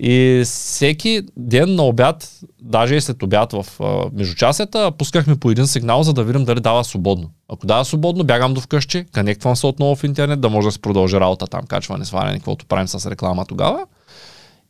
И 0.01 0.43
всеки 0.45 1.23
ден 1.37 1.75
на 1.75 1.83
обяд, 1.83 2.41
даже 2.63 2.95
и 2.95 3.01
след 3.01 3.23
обяд 3.23 3.53
в 3.53 3.67
а, 3.81 4.05
междучасията, 4.13 4.93
пускахме 4.99 5.37
по 5.37 5.51
един 5.51 5.67
сигнал, 5.67 6.03
за 6.03 6.13
да 6.13 6.25
видим 6.25 6.45
дали 6.45 6.61
дава 6.61 6.85
свободно. 6.85 7.31
Ако 7.49 7.67
дава 7.67 7.85
свободно, 7.85 8.25
бягам 8.25 8.55
до 8.55 8.61
вкъщи, 8.61 9.05
конектвам 9.15 9.57
се 9.57 9.67
отново 9.67 9.97
в 9.97 10.05
интернет, 10.05 10.41
да 10.41 10.51
може 10.51 10.69
да 10.69 10.73
се 10.73 10.81
продължи 10.81 11.21
работа 11.21 11.47
там, 11.47 11.67
качване, 11.67 12.05
сваляне, 12.05 12.37
каквото 12.37 12.67
правим 12.67 12.89
с 12.89 13.11
реклама 13.11 13.47
тогава. 13.47 13.87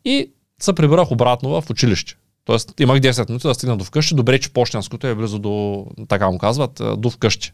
И 0.05 0.33
се 0.61 0.73
прибрах 0.73 1.11
обратно 1.11 1.61
в 1.61 1.71
училище. 1.71 2.15
Тоест 2.45 2.81
имах 2.81 3.01
10 3.01 3.29
минути 3.29 3.47
да 3.47 3.55
стигна 3.55 3.77
до 3.77 3.85
вкъщи. 3.85 4.15
Добре, 4.15 4.39
че 4.39 4.53
почтенското 4.53 5.07
е 5.07 5.15
близо 5.15 5.39
до, 5.39 5.87
така 6.09 6.31
му 6.31 6.39
казват, 6.39 6.83
до 6.97 7.11
вкъщи. 7.11 7.53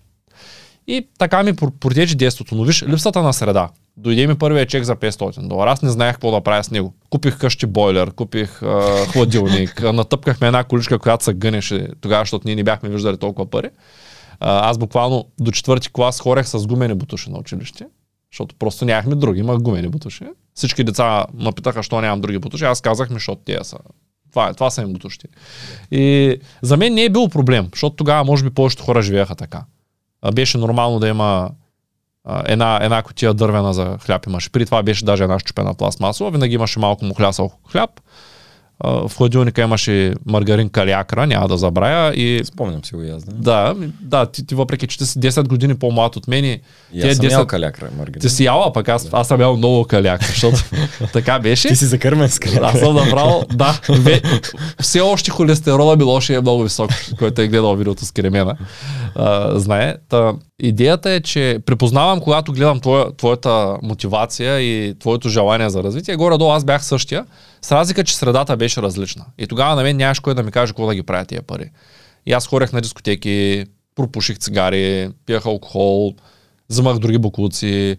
И 0.88 1.08
така 1.18 1.42
ми 1.42 1.52
про- 1.52 1.70
протече 1.70 2.14
детството. 2.16 2.54
Но 2.54 2.64
виж, 2.64 2.82
липсата 2.82 3.22
на 3.22 3.32
среда. 3.32 3.68
Дойде 3.96 4.26
ми 4.26 4.34
първия 4.34 4.66
чек 4.66 4.84
за 4.84 4.96
500 4.96 5.48
долара. 5.48 5.70
Аз 5.70 5.82
не 5.82 5.90
знаех 5.90 6.12
какво 6.12 6.30
да 6.30 6.40
правя 6.40 6.64
с 6.64 6.70
него. 6.70 6.94
Купих 7.10 7.38
къщи 7.38 7.66
бойлер, 7.66 8.10
купих 8.10 8.62
а, 8.62 9.06
хладилник, 9.12 9.82
натъпкахме 9.82 10.46
една 10.46 10.64
количка, 10.64 10.98
която 10.98 11.24
се 11.24 11.34
гънеше 11.34 11.88
тогава, 12.00 12.22
защото 12.22 12.46
ние 12.46 12.56
не 12.56 12.64
бяхме 12.64 12.88
виждали 12.88 13.16
толкова 13.16 13.50
пари. 13.50 13.70
Аз 14.40 14.78
буквално 14.78 15.24
до 15.40 15.50
четвърти 15.50 15.92
клас 15.92 16.20
хорех 16.20 16.48
с 16.48 16.66
гумени 16.66 16.94
бутуши 16.94 17.30
на 17.30 17.38
училище, 17.38 17.86
защото 18.32 18.54
просто 18.58 18.84
нямахме 18.84 19.14
други, 19.14 19.40
имах 19.40 19.58
гумени 19.58 19.88
бутуши. 19.88 20.24
Всички 20.54 20.84
деца 20.84 21.26
ме 21.34 21.52
питаха, 21.52 21.82
що 21.82 22.00
нямам 22.00 22.20
други 22.20 22.38
бутуши. 22.38 22.64
Аз 22.64 22.80
казах 22.80 23.08
ми, 23.08 23.14
защото 23.14 23.42
тези 23.44 23.58
са. 23.62 23.78
Това, 24.30 24.48
е, 24.48 24.54
това 24.54 24.70
са 24.70 24.82
им 24.82 24.92
бутушите. 24.92 25.28
И 25.90 26.36
за 26.62 26.76
мен 26.76 26.94
не 26.94 27.04
е 27.04 27.10
бил 27.10 27.28
проблем, 27.28 27.68
защото 27.72 27.96
тогава 27.96 28.24
може 28.24 28.44
би 28.44 28.50
повечето 28.50 28.82
хора 28.82 29.02
живееха 29.02 29.34
така. 29.34 29.62
Беше 30.34 30.58
нормално 30.58 30.98
да 30.98 31.08
има 31.08 31.50
една, 32.44 32.78
една 32.82 33.02
котия 33.02 33.34
дървена 33.34 33.74
за 33.74 33.98
хляб 34.00 34.26
имаше. 34.26 34.50
При 34.52 34.66
това 34.66 34.82
беше 34.82 35.04
даже 35.04 35.22
една 35.22 35.38
щупена 35.38 35.74
пластмасова, 35.74 36.30
винаги 36.30 36.54
имаше 36.54 36.78
малко 36.78 37.04
мухлясал 37.04 37.50
хляб. 37.68 37.90
В 38.84 39.10
хладилника 39.16 39.62
имаше 39.62 40.14
маргарин 40.26 40.68
калиакра, 40.68 41.26
няма 41.26 41.48
да 41.48 41.58
забравя. 41.58 42.14
И 42.14 42.44
Спомням 42.44 42.84
си 42.84 42.94
го 42.94 43.02
и 43.02 43.10
аз. 43.10 43.24
Да, 43.24 43.74
да, 43.74 43.74
да 44.00 44.26
ти, 44.26 44.46
ти 44.46 44.54
въпреки, 44.54 44.86
че 44.86 44.98
ти 44.98 45.06
си 45.06 45.18
10 45.18 45.48
години 45.48 45.74
по-млад 45.74 46.16
от 46.16 46.28
мен, 46.28 46.44
и 46.44 46.60
аз 47.04 47.16
съм 47.16 47.26
10 47.26 47.32
ял 47.32 47.46
калякра, 47.46 47.88
Маргарит. 47.98 48.20
ти 48.22 48.28
си 48.28 48.44
яла, 48.44 48.72
пък 48.72 48.88
аз, 48.88 49.08
аз 49.12 49.28
съм 49.28 49.40
ял 49.40 49.56
много 49.56 49.84
каляк, 49.84 50.24
защото 50.24 50.58
така 51.12 51.38
беше. 51.38 51.68
Ти 51.68 51.76
си 51.76 51.84
закърмен 51.84 52.28
с 52.28 52.38
калякра. 52.38 52.66
Аз 52.66 52.78
съм 52.78 52.94
направил, 52.94 53.42
да, 53.54 53.80
ве, 53.88 54.22
все 54.80 55.00
още 55.00 55.30
холестерола 55.30 55.96
ми 55.96 56.02
лоши 56.04 56.34
е 56.34 56.40
много 56.40 56.62
висок, 56.62 56.90
който 57.18 57.42
е 57.42 57.48
гледал 57.48 57.76
видеото 57.76 58.04
с 58.04 58.12
Керемена. 58.12 58.56
А, 59.14 59.58
знае. 59.58 59.94
Та, 60.08 60.32
идеята 60.62 61.10
е, 61.10 61.20
че 61.20 61.58
припознавам, 61.66 62.20
когато 62.20 62.52
гледам 62.52 62.80
твоя, 62.80 63.16
твоята 63.16 63.78
мотивация 63.82 64.60
и 64.60 64.98
твоето 64.98 65.28
желание 65.28 65.70
за 65.70 65.82
развитие. 65.82 66.16
Горе-долу 66.16 66.50
аз 66.50 66.64
бях 66.64 66.84
същия, 66.84 67.26
с 67.62 67.72
разлика, 67.72 68.04
че 68.04 68.16
средата 68.16 68.56
беше 68.56 68.82
различна. 68.82 69.24
И 69.38 69.46
тогава 69.46 69.74
на 69.74 69.82
мен 69.82 69.96
нямаше 69.96 70.22
кой 70.22 70.34
да 70.34 70.42
ми 70.42 70.50
каже 70.50 70.70
какво 70.70 70.86
да 70.86 70.94
ги 70.94 71.02
правя 71.02 71.24
тия 71.24 71.42
пари. 71.42 71.70
И 72.26 72.32
аз 72.32 72.46
хорех 72.46 72.72
на 72.72 72.80
дискотеки, 72.80 73.64
пропуших 73.94 74.38
цигари, 74.38 75.10
пиях 75.26 75.46
алкохол, 75.46 76.14
взимах 76.70 76.98
други 76.98 77.18
буклуци, 77.18 77.96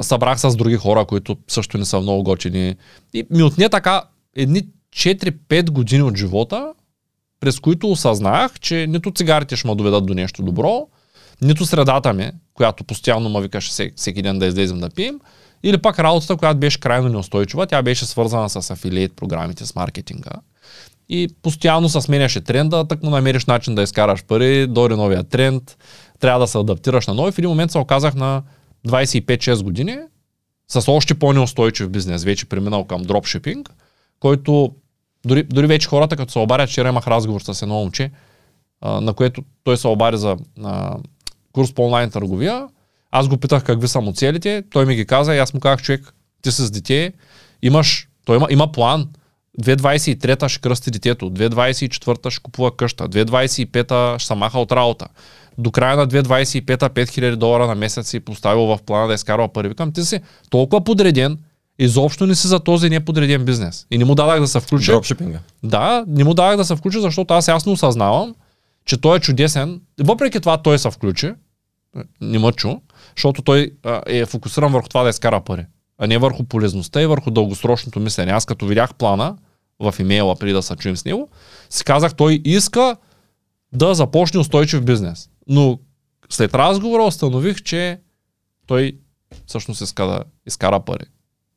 събрах 0.00 0.40
с 0.40 0.56
други 0.56 0.76
хора, 0.76 1.04
които 1.04 1.36
също 1.48 1.78
не 1.78 1.84
са 1.84 2.00
много 2.00 2.22
готини. 2.22 2.76
И 3.14 3.26
ми 3.30 3.42
отне 3.42 3.68
така 3.68 4.02
едни 4.36 4.62
4-5 4.96 5.70
години 5.70 6.02
от 6.02 6.16
живота, 6.16 6.72
през 7.40 7.60
които 7.60 7.90
осъзнах, 7.90 8.60
че 8.60 8.86
нито 8.86 9.12
цигарите 9.12 9.56
ще 9.56 9.68
ме 9.68 9.74
доведат 9.74 10.06
до 10.06 10.14
нещо 10.14 10.42
добро, 10.42 10.86
нито 11.42 11.66
средата 11.66 12.12
ми, 12.12 12.30
която 12.54 12.84
постоянно 12.84 13.28
ме 13.28 13.40
викаше 13.40 13.92
всеки, 13.96 14.22
ден 14.22 14.38
да 14.38 14.46
излезем 14.46 14.80
да 14.80 14.90
пием, 14.90 15.20
или 15.62 15.78
пак 15.78 15.98
работата, 15.98 16.36
която 16.36 16.60
беше 16.60 16.80
крайно 16.80 17.08
неустойчива, 17.08 17.66
тя 17.66 17.82
беше 17.82 18.06
свързана 18.06 18.50
с 18.50 18.70
афилиейт 18.70 19.12
програмите, 19.16 19.66
с 19.66 19.74
маркетинга. 19.74 20.30
И 21.08 21.28
постоянно 21.42 21.88
се 21.88 22.00
сменяше 22.00 22.40
тренда, 22.40 22.84
так 22.88 23.02
му 23.02 23.10
намериш 23.10 23.44
начин 23.44 23.74
да 23.74 23.82
изкараш 23.82 24.24
пари, 24.24 24.66
дойде 24.66 24.96
новия 24.96 25.24
тренд, 25.24 25.76
трябва 26.20 26.40
да 26.40 26.46
се 26.46 26.58
адаптираш 26.58 27.06
на 27.06 27.14
нови. 27.14 27.32
В 27.32 27.38
един 27.38 27.50
момент 27.50 27.70
се 27.70 27.78
оказах 27.78 28.14
на 28.14 28.42
25-6 28.88 29.62
години 29.62 29.98
с 30.68 30.92
още 30.92 31.14
по-неустойчив 31.14 31.88
бизнес, 31.88 32.24
вече 32.24 32.46
преминал 32.46 32.84
към 32.84 33.02
дропшипинг, 33.02 33.70
който 34.20 34.74
дори, 35.26 35.42
дори 35.42 35.66
вече 35.66 35.88
хората, 35.88 36.16
като 36.16 36.32
се 36.32 36.38
обарят, 36.38 36.70
вчера 36.70 36.88
имах 36.88 37.06
разговор 37.06 37.40
с 37.40 37.62
едно 37.62 37.74
момче, 37.74 38.10
на 38.82 39.14
което 39.14 39.42
той 39.64 39.76
се 39.76 39.88
обади 39.88 40.16
за 40.16 40.36
курс 41.60 41.72
по 41.72 41.84
онлайн 41.84 42.10
търговия. 42.10 42.66
Аз 43.10 43.28
го 43.28 43.36
питах 43.36 43.64
какви 43.64 43.88
са 43.88 44.00
му 44.00 44.12
целите, 44.12 44.62
той 44.70 44.86
ми 44.86 44.94
ги 44.94 45.06
каза 45.06 45.34
и 45.34 45.38
аз 45.38 45.54
му 45.54 45.60
казах, 45.60 45.82
човек, 45.82 46.14
ти 46.42 46.50
с 46.52 46.70
дете, 46.70 47.12
имаш, 47.62 48.08
той 48.24 48.36
има, 48.36 48.46
има 48.50 48.72
план. 48.72 49.08
2023 49.62 50.48
ще 50.48 50.60
кръсти 50.60 50.90
детето, 50.90 51.30
2024 51.30 52.30
ще 52.30 52.42
купува 52.42 52.76
къща, 52.76 53.08
2025 53.08 54.18
ще 54.18 54.26
се 54.26 54.34
маха 54.34 54.58
от 54.58 54.72
работа. 54.72 55.06
До 55.58 55.70
края 55.70 55.96
на 55.96 56.08
2025 56.08 56.76
5000 56.76 57.36
долара 57.36 57.66
на 57.66 57.74
месец 57.74 58.08
си 58.08 58.20
поставил 58.20 58.62
в 58.66 58.78
плана 58.86 59.08
да 59.08 59.14
изкарва 59.14 59.48
пари. 59.48 59.68
Викам, 59.68 59.92
ти 59.92 60.04
си 60.04 60.20
толкова 60.50 60.84
подреден, 60.84 61.38
изобщо 61.78 62.26
не 62.26 62.34
си 62.34 62.46
за 62.46 62.60
този 62.60 62.90
неподреден 62.90 63.44
бизнес. 63.44 63.86
И 63.90 63.98
не 63.98 64.04
му 64.04 64.14
дадах 64.14 64.40
да 64.40 64.46
се 64.46 64.60
включа. 64.60 64.92
Дропшипинга. 64.92 65.38
Да, 65.62 66.04
не 66.08 66.24
му 66.24 66.34
давах 66.34 66.56
да 66.56 66.64
се 66.64 66.76
включи, 66.76 67.00
защото 67.00 67.34
аз 67.34 67.48
ясно 67.48 67.72
осъзнавам, 67.72 68.34
че 68.84 69.00
той 69.00 69.16
е 69.16 69.20
чудесен. 69.20 69.80
Въпреки 70.00 70.40
това 70.40 70.56
той 70.56 70.78
се 70.78 70.90
включи, 70.90 71.32
не 72.20 72.38
ме 72.38 72.52
чу, 72.52 72.76
защото 73.16 73.42
той 73.42 73.70
а, 73.84 74.02
е 74.06 74.26
фокусиран 74.26 74.72
върху 74.72 74.88
това 74.88 75.02
да 75.02 75.08
изкара 75.08 75.40
пари, 75.40 75.66
а 75.98 76.06
не 76.06 76.18
върху 76.18 76.44
полезността 76.44 77.02
и 77.02 77.06
върху 77.06 77.30
дългосрочното 77.30 78.00
мислене. 78.00 78.32
Аз 78.32 78.46
като 78.46 78.66
видях 78.66 78.94
плана 78.94 79.36
в 79.80 79.94
имейла 79.98 80.36
преди 80.36 80.52
да 80.52 80.62
се 80.62 80.76
чуем 80.76 80.96
с 80.96 81.04
него, 81.04 81.28
си 81.70 81.84
казах, 81.84 82.14
той 82.14 82.40
иска 82.44 82.96
да 83.72 83.94
започне 83.94 84.40
устойчив 84.40 84.82
бизнес. 84.82 85.28
Но 85.48 85.78
след 86.30 86.54
разговора 86.54 87.02
установих, 87.02 87.62
че 87.62 88.00
той 88.66 88.98
всъщност 89.46 89.80
иска 89.80 90.06
да 90.06 90.24
изкара 90.46 90.80
пари. 90.80 91.04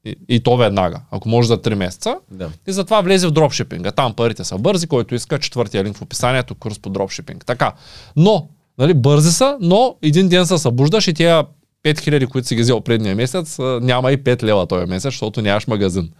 И, 0.06 0.16
и 0.30 0.40
то 0.40 0.58
веднага, 0.58 1.02
ако 1.12 1.30
може 1.30 1.48
за 1.48 1.58
3 1.58 1.74
месеца. 1.74 2.16
Да. 2.32 2.50
И 2.68 2.72
затова 2.72 3.02
влезе 3.02 3.28
в 3.28 3.32
дропшипинга. 3.32 3.92
Там 3.92 4.14
парите 4.14 4.44
са 4.44 4.58
бързи, 4.58 4.88
който 4.88 5.16
иска 5.16 5.40
четвъртия 5.40 5.84
линк 5.84 5.98
в 5.98 6.02
описанието, 6.02 6.56
курс 6.56 6.80
по 6.80 6.90
дропшипинг. 6.90 7.46
Така. 7.46 7.74
Но, 8.16 8.50
нали, 8.78 8.94
бързи 8.94 9.32
са, 9.32 9.58
но 9.62 9.96
един 10.02 10.30
ден 10.30 10.48
се 10.48 10.58
събуждаш 10.58 11.08
и 11.08 11.14
тия 11.14 11.44
5000, 11.84 12.28
които 12.28 12.48
си 12.48 12.56
ги 12.56 12.62
взел 12.62 12.82
предния 12.82 13.16
месец, 13.16 13.60
няма 13.60 14.12
и 14.12 14.18
5 14.18 14.44
лева 14.44 14.68
този 14.68 14.86
месец, 14.86 15.04
защото 15.04 15.42
нямаш 15.42 15.68
магазин. 15.68 16.12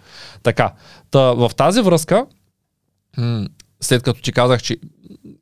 Така. 0.44 0.74
Та, 1.12 1.20
в 1.20 1.52
тази 1.58 1.82
връзка, 1.82 2.26
след 3.82 4.04
като 4.04 4.22
ти 4.22 4.32
казах, 4.32 4.62
че 4.62 4.78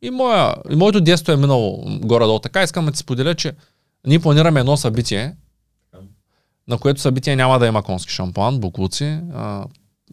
и, 0.02 0.10
моя, 0.10 0.56
и 0.70 0.76
моето 0.76 1.02
детство 1.02 1.32
е 1.32 1.38
минало 1.38 1.84
горе-долу 2.02 2.40
така, 2.40 2.64
искам 2.64 2.86
да 2.86 2.92
ти 2.92 2.98
споделя, 2.98 3.36
че 3.36 3.52
ние 4.08 4.20
планираме 4.20 4.60
едно 4.60 4.78
събитие, 4.78 5.36
на 6.68 6.78
което 6.78 7.02
събитие 7.02 7.36
няма 7.36 7.60
да 7.60 7.68
има 7.68 7.84
конски 7.84 8.14
шампуан, 8.14 8.60
буклуци, 8.60 9.20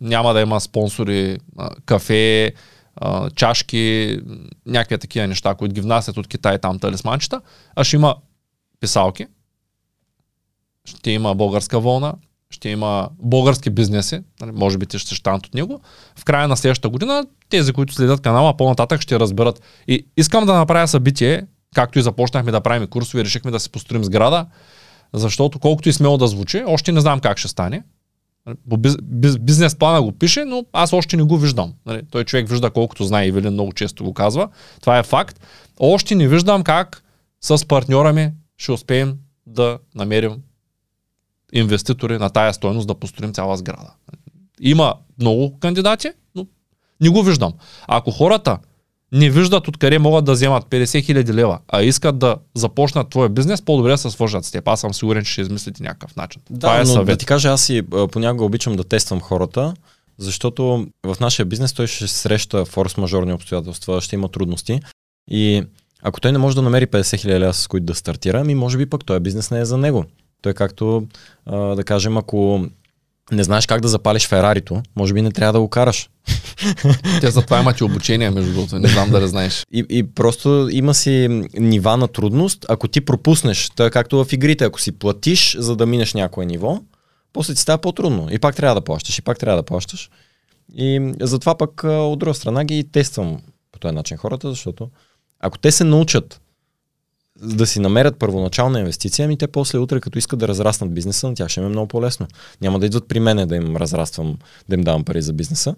няма 0.01 0.35
да 0.35 0.41
има 0.41 0.61
спонсори, 0.61 1.39
кафе, 1.87 2.53
чашки, 3.35 4.19
някакви 4.67 4.99
такива 4.99 5.27
неща, 5.27 5.55
които 5.55 5.75
ги 5.75 5.81
внасят 5.81 6.17
от 6.17 6.29
Китай 6.29 6.59
там 6.59 6.79
талисманчета, 6.79 7.41
а 7.77 7.85
ще 7.85 7.97
има 7.97 8.17
писалки, 8.81 9.27
ще 10.85 11.11
има 11.11 11.35
българска 11.35 11.81
вълна, 11.81 12.15
ще 12.51 12.69
има 12.69 13.09
български 13.19 13.71
бизнеси, 13.71 14.21
нали, 14.41 14.53
може 14.53 14.79
би 14.79 14.87
те 14.87 14.99
ще 14.99 15.15
щанат 15.15 15.47
от 15.47 15.55
него. 15.55 15.81
В 16.17 16.25
края 16.25 16.49
на 16.49 16.57
следващата 16.57 16.89
година 16.89 17.27
тези, 17.49 17.73
които 17.73 17.95
следят 17.95 18.21
канала, 18.21 18.57
по-нататък 18.57 19.01
ще 19.01 19.21
разберат. 19.21 19.63
И 19.89 20.07
искам 20.17 20.47
да 20.47 20.55
направя 20.55 20.89
събитие, 20.89 21.47
както 21.75 21.99
и 21.99 22.03
започнахме 22.03 22.53
да 22.53 22.61
правим 22.61 22.89
курсове, 22.89 23.25
решихме 23.25 23.51
да 23.51 23.61
си 23.61 23.71
построим 23.71 24.05
сграда, 24.05 24.47
защото 25.13 25.59
колкото 25.59 25.89
и 25.89 25.93
смело 25.93 26.19
да 26.19 26.27
звучи, 26.27 26.65
още 26.67 26.93
не 26.93 27.01
знам 27.01 27.21
как 27.21 27.39
ще 27.39 27.49
стане. 27.49 27.83
По 28.71 28.77
биз, 28.77 28.97
биз, 29.03 29.39
бизнес 29.39 29.75
плана 29.75 30.03
го 30.03 30.13
пише, 30.13 30.45
но 30.45 30.65
аз 30.73 30.93
още 30.93 31.17
не 31.17 31.23
го 31.23 31.37
виждам. 31.37 31.73
Нали, 31.87 32.03
той 32.11 32.25
човек 32.25 32.49
вижда 32.49 32.71
колкото 32.71 33.05
знае, 33.05 33.27
Ивелин 33.27 33.53
много 33.53 33.73
често 33.73 34.05
го 34.05 34.15
казва. 34.15 34.49
Това 34.81 34.99
е 34.99 35.03
факт. 35.03 35.41
Още 35.79 36.15
не 36.15 36.29
виждам 36.29 36.65
как 36.65 37.03
с 37.41 37.69
партньора 37.69 38.13
ми 38.13 38.33
ще 38.57 38.73
успеем 38.73 39.19
да 39.47 39.79
намерим 39.95 40.37
инвеститори 41.53 42.19
на 42.19 42.31
тая 42.31 42.55
стойност 42.55 42.89
да 42.89 42.95
построим 42.95 43.33
цяла 43.33 43.57
сграда. 43.57 43.93
Има 44.61 44.95
много 45.19 45.59
кандидати, 45.59 46.11
но 46.35 46.47
не 47.01 47.09
го 47.09 47.23
виждам. 47.23 47.53
Ако 47.87 48.11
хората 48.11 48.59
не 49.13 49.31
виждат 49.31 49.69
откъде 49.69 49.99
могат 49.99 50.25
да 50.25 50.33
вземат 50.33 50.65
50 50.65 51.05
хиляди 51.05 51.35
лева, 51.35 51.59
а 51.69 51.83
искат 51.83 52.19
да 52.19 52.37
започнат 52.55 53.11
твоя 53.11 53.29
бизнес, 53.29 53.63
по-добре 53.63 53.91
да 53.91 53.99
се 53.99 54.11
свържат 54.11 54.45
с 54.45 54.51
теб. 54.51 54.69
Аз 54.69 54.81
съм 54.81 54.95
сигурен, 54.95 55.25
че 55.25 55.33
ще 55.33 55.41
измислите 55.41 55.83
някакъв 55.83 56.17
начин. 56.17 56.43
Да, 56.51 56.59
Това 56.59 56.77
е 56.77 56.81
но 56.81 56.87
съвет. 56.87 57.07
да 57.07 57.17
ти 57.17 57.27
кажа, 57.27 57.49
аз 57.49 57.69
и 57.69 57.83
понякога 58.13 58.45
обичам 58.45 58.77
да 58.77 58.85
тествам 58.85 59.21
хората, 59.21 59.75
защото 60.19 60.87
в 61.07 61.17
нашия 61.21 61.47
бизнес 61.47 61.73
той 61.73 61.87
ще 61.87 62.09
среща 62.09 62.65
форс-мажорни 62.65 63.35
обстоятелства, 63.35 64.01
ще 64.01 64.17
има 64.17 64.29
трудности. 64.29 64.81
И 65.31 65.63
ако 66.03 66.21
той 66.21 66.33
не 66.33 66.39
може 66.39 66.57
да 66.57 66.63
намери 66.63 66.87
50 66.87 67.21
хиляди 67.21 67.41
лева, 67.41 67.55
с 67.55 67.69
които 67.69 67.87
да 67.87 67.95
стартира, 67.95 68.45
ми 68.45 68.55
може 68.55 68.79
би 68.79 68.87
пък 68.87 69.05
този 69.05 69.21
бизнес 69.21 69.51
не 69.51 69.61
е 69.61 69.65
за 69.65 69.77
него. 69.77 70.05
Той 70.43 70.55
както, 70.55 71.07
да 71.47 71.83
кажем, 71.87 72.17
ако 72.17 72.67
не 73.33 73.45
знаеш 73.45 73.67
как 73.67 73.81
да 73.81 73.89
запалиш 73.89 74.29
Ферарито, 74.29 74.83
може 74.97 75.15
би 75.15 75.23
не 75.23 75.33
трябва 75.33 75.53
да 75.53 75.61
го 75.61 75.69
караш. 75.69 76.11
Те 77.21 77.31
затова 77.31 77.61
имат 77.61 77.81
и 77.81 77.85
обучение, 77.85 78.31
между 78.31 78.53
другото. 78.53 78.79
Не 78.79 78.89
знам 78.89 79.11
дали 79.11 79.29
знаеш. 79.29 79.67
И, 79.73 79.87
и 79.89 80.03
просто 80.03 80.69
има 80.73 80.95
си 80.95 81.29
нива 81.55 81.97
на 81.97 82.09
трудност. 82.09 82.67
Ако 82.69 82.89
ти 82.89 83.01
пропуснеш, 83.01 83.71
е 83.81 83.91
както 83.91 84.25
в 84.25 84.33
игрите, 84.33 84.65
ако 84.65 84.81
си 84.81 84.93
платиш, 84.93 85.57
за 85.59 85.77
да 85.77 85.87
минеш 85.87 86.15
някое 86.15 86.47
ниво, 86.47 86.81
после 87.33 87.55
ти 87.55 87.61
става 87.61 87.79
по-трудно. 87.79 88.29
И 88.31 88.39
пак 88.39 88.57
трябва 88.57 88.75
да 88.75 88.85
плащаш, 88.85 89.19
и 89.19 89.23
пак 89.23 89.39
трябва 89.39 89.57
да 89.57 89.67
плащаш. 89.67 90.11
И 90.77 91.13
затова 91.21 91.59
пък 91.59 91.85
от 91.85 92.19
друга 92.19 92.35
страна 92.35 92.65
ги 92.65 92.85
тествам 92.93 93.41
по 93.73 93.79
този 93.79 93.95
начин 93.95 94.17
хората, 94.17 94.51
защото 94.51 94.91
ако 95.41 95.59
те 95.59 95.73
се 95.73 95.85
научат 95.85 96.41
да 97.43 97.67
си 97.67 97.81
намерят 97.81 98.19
първоначална 98.19 98.79
инвестиция, 98.79 99.25
ами 99.25 99.39
те 99.39 99.47
после 99.47 99.79
утре, 99.79 100.01
като 100.01 100.19
искат 100.19 100.39
да 100.39 100.49
разраснат 100.49 100.95
бизнеса, 100.95 101.29
на 101.29 101.35
тях 101.35 101.49
ще 101.49 101.61
им 101.61 101.67
е 101.67 101.69
много 101.69 101.89
по-лесно. 101.89 102.27
Няма 102.61 102.79
да 102.79 102.87
идват 102.87 103.09
при 103.09 103.21
мене 103.21 103.47
да 103.47 103.57
им 103.57 103.77
разраствам, 103.77 104.39
да 104.69 104.75
им 104.75 104.83
давам 104.83 105.05
пари 105.05 105.23
за 105.23 105.33
бизнеса, 105.33 105.75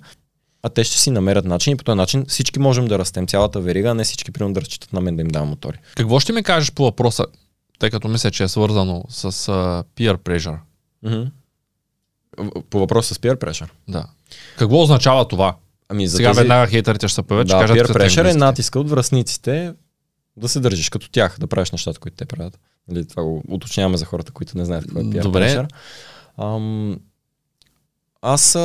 а 0.62 0.68
те 0.68 0.84
ще 0.84 0.98
си 0.98 1.11
намерят 1.11 1.44
начин 1.44 1.72
и 1.72 1.76
по 1.76 1.84
този 1.84 1.96
начин 1.96 2.24
всички 2.28 2.58
можем 2.58 2.88
да 2.88 2.98
растем 2.98 3.26
цялата 3.26 3.61
верига, 3.61 3.90
а 3.90 3.94
не 3.94 4.04
всички 4.04 4.30
примерно 4.30 4.54
да 4.54 4.61
разчитат 4.61 4.92
на 4.92 5.00
мен 5.00 5.16
да 5.16 5.22
им 5.22 5.28
давам 5.28 5.48
мотори. 5.48 5.78
Какво 5.96 6.20
ще 6.20 6.32
ми 6.32 6.42
кажеш 6.42 6.72
по 6.72 6.82
въпроса, 6.82 7.26
тъй 7.78 7.90
като 7.90 8.08
мисля, 8.08 8.30
че 8.30 8.42
е 8.42 8.48
свързано 8.48 9.04
с 9.08 9.32
uh, 9.32 9.84
peer 9.96 10.16
pressure? 10.16 10.58
Mm-hmm. 11.04 11.30
По 12.70 12.78
въпроса 12.78 13.14
с 13.14 13.18
peer 13.18 13.36
pressure? 13.36 13.68
Да. 13.88 14.06
Какво 14.58 14.82
означава 14.82 15.28
това? 15.28 15.56
Ами 15.88 16.06
за 16.06 16.16
Сега 16.16 16.28
тези... 16.28 16.40
веднага 16.40 16.70
хейтерите 16.70 17.08
ще 17.08 17.14
се 17.14 17.22
появят, 17.22 17.48
да, 17.48 17.56
ще 17.56 17.61
кажат, 17.61 17.76
peer 17.76 17.86
че 17.86 18.20
pressure 18.20 18.30
е 18.30 18.34
натиска 18.34 18.80
от 18.80 18.90
връзниците 18.90 19.74
да 20.36 20.48
се 20.48 20.61
държиш 20.61 20.88
като 20.88 21.11
тях, 21.11 21.36
да 21.40 21.46
правиш 21.46 21.70
нещата, 21.70 21.98
които 21.98 22.16
те 22.16 22.24
правят. 22.24 22.58
Нали, 22.88 23.08
това 23.08 23.22
го 23.22 23.42
уточняваме 23.48 23.96
за 23.96 24.04
хората, 24.04 24.32
които 24.32 24.58
не 24.58 24.64
знаят 24.64 24.84
какво 24.84 25.00
е 25.00 25.02
peer 25.02 25.22
Добре. 25.22 25.40
pressure. 25.40 25.68
Ам, 26.38 27.00
аз 28.22 28.58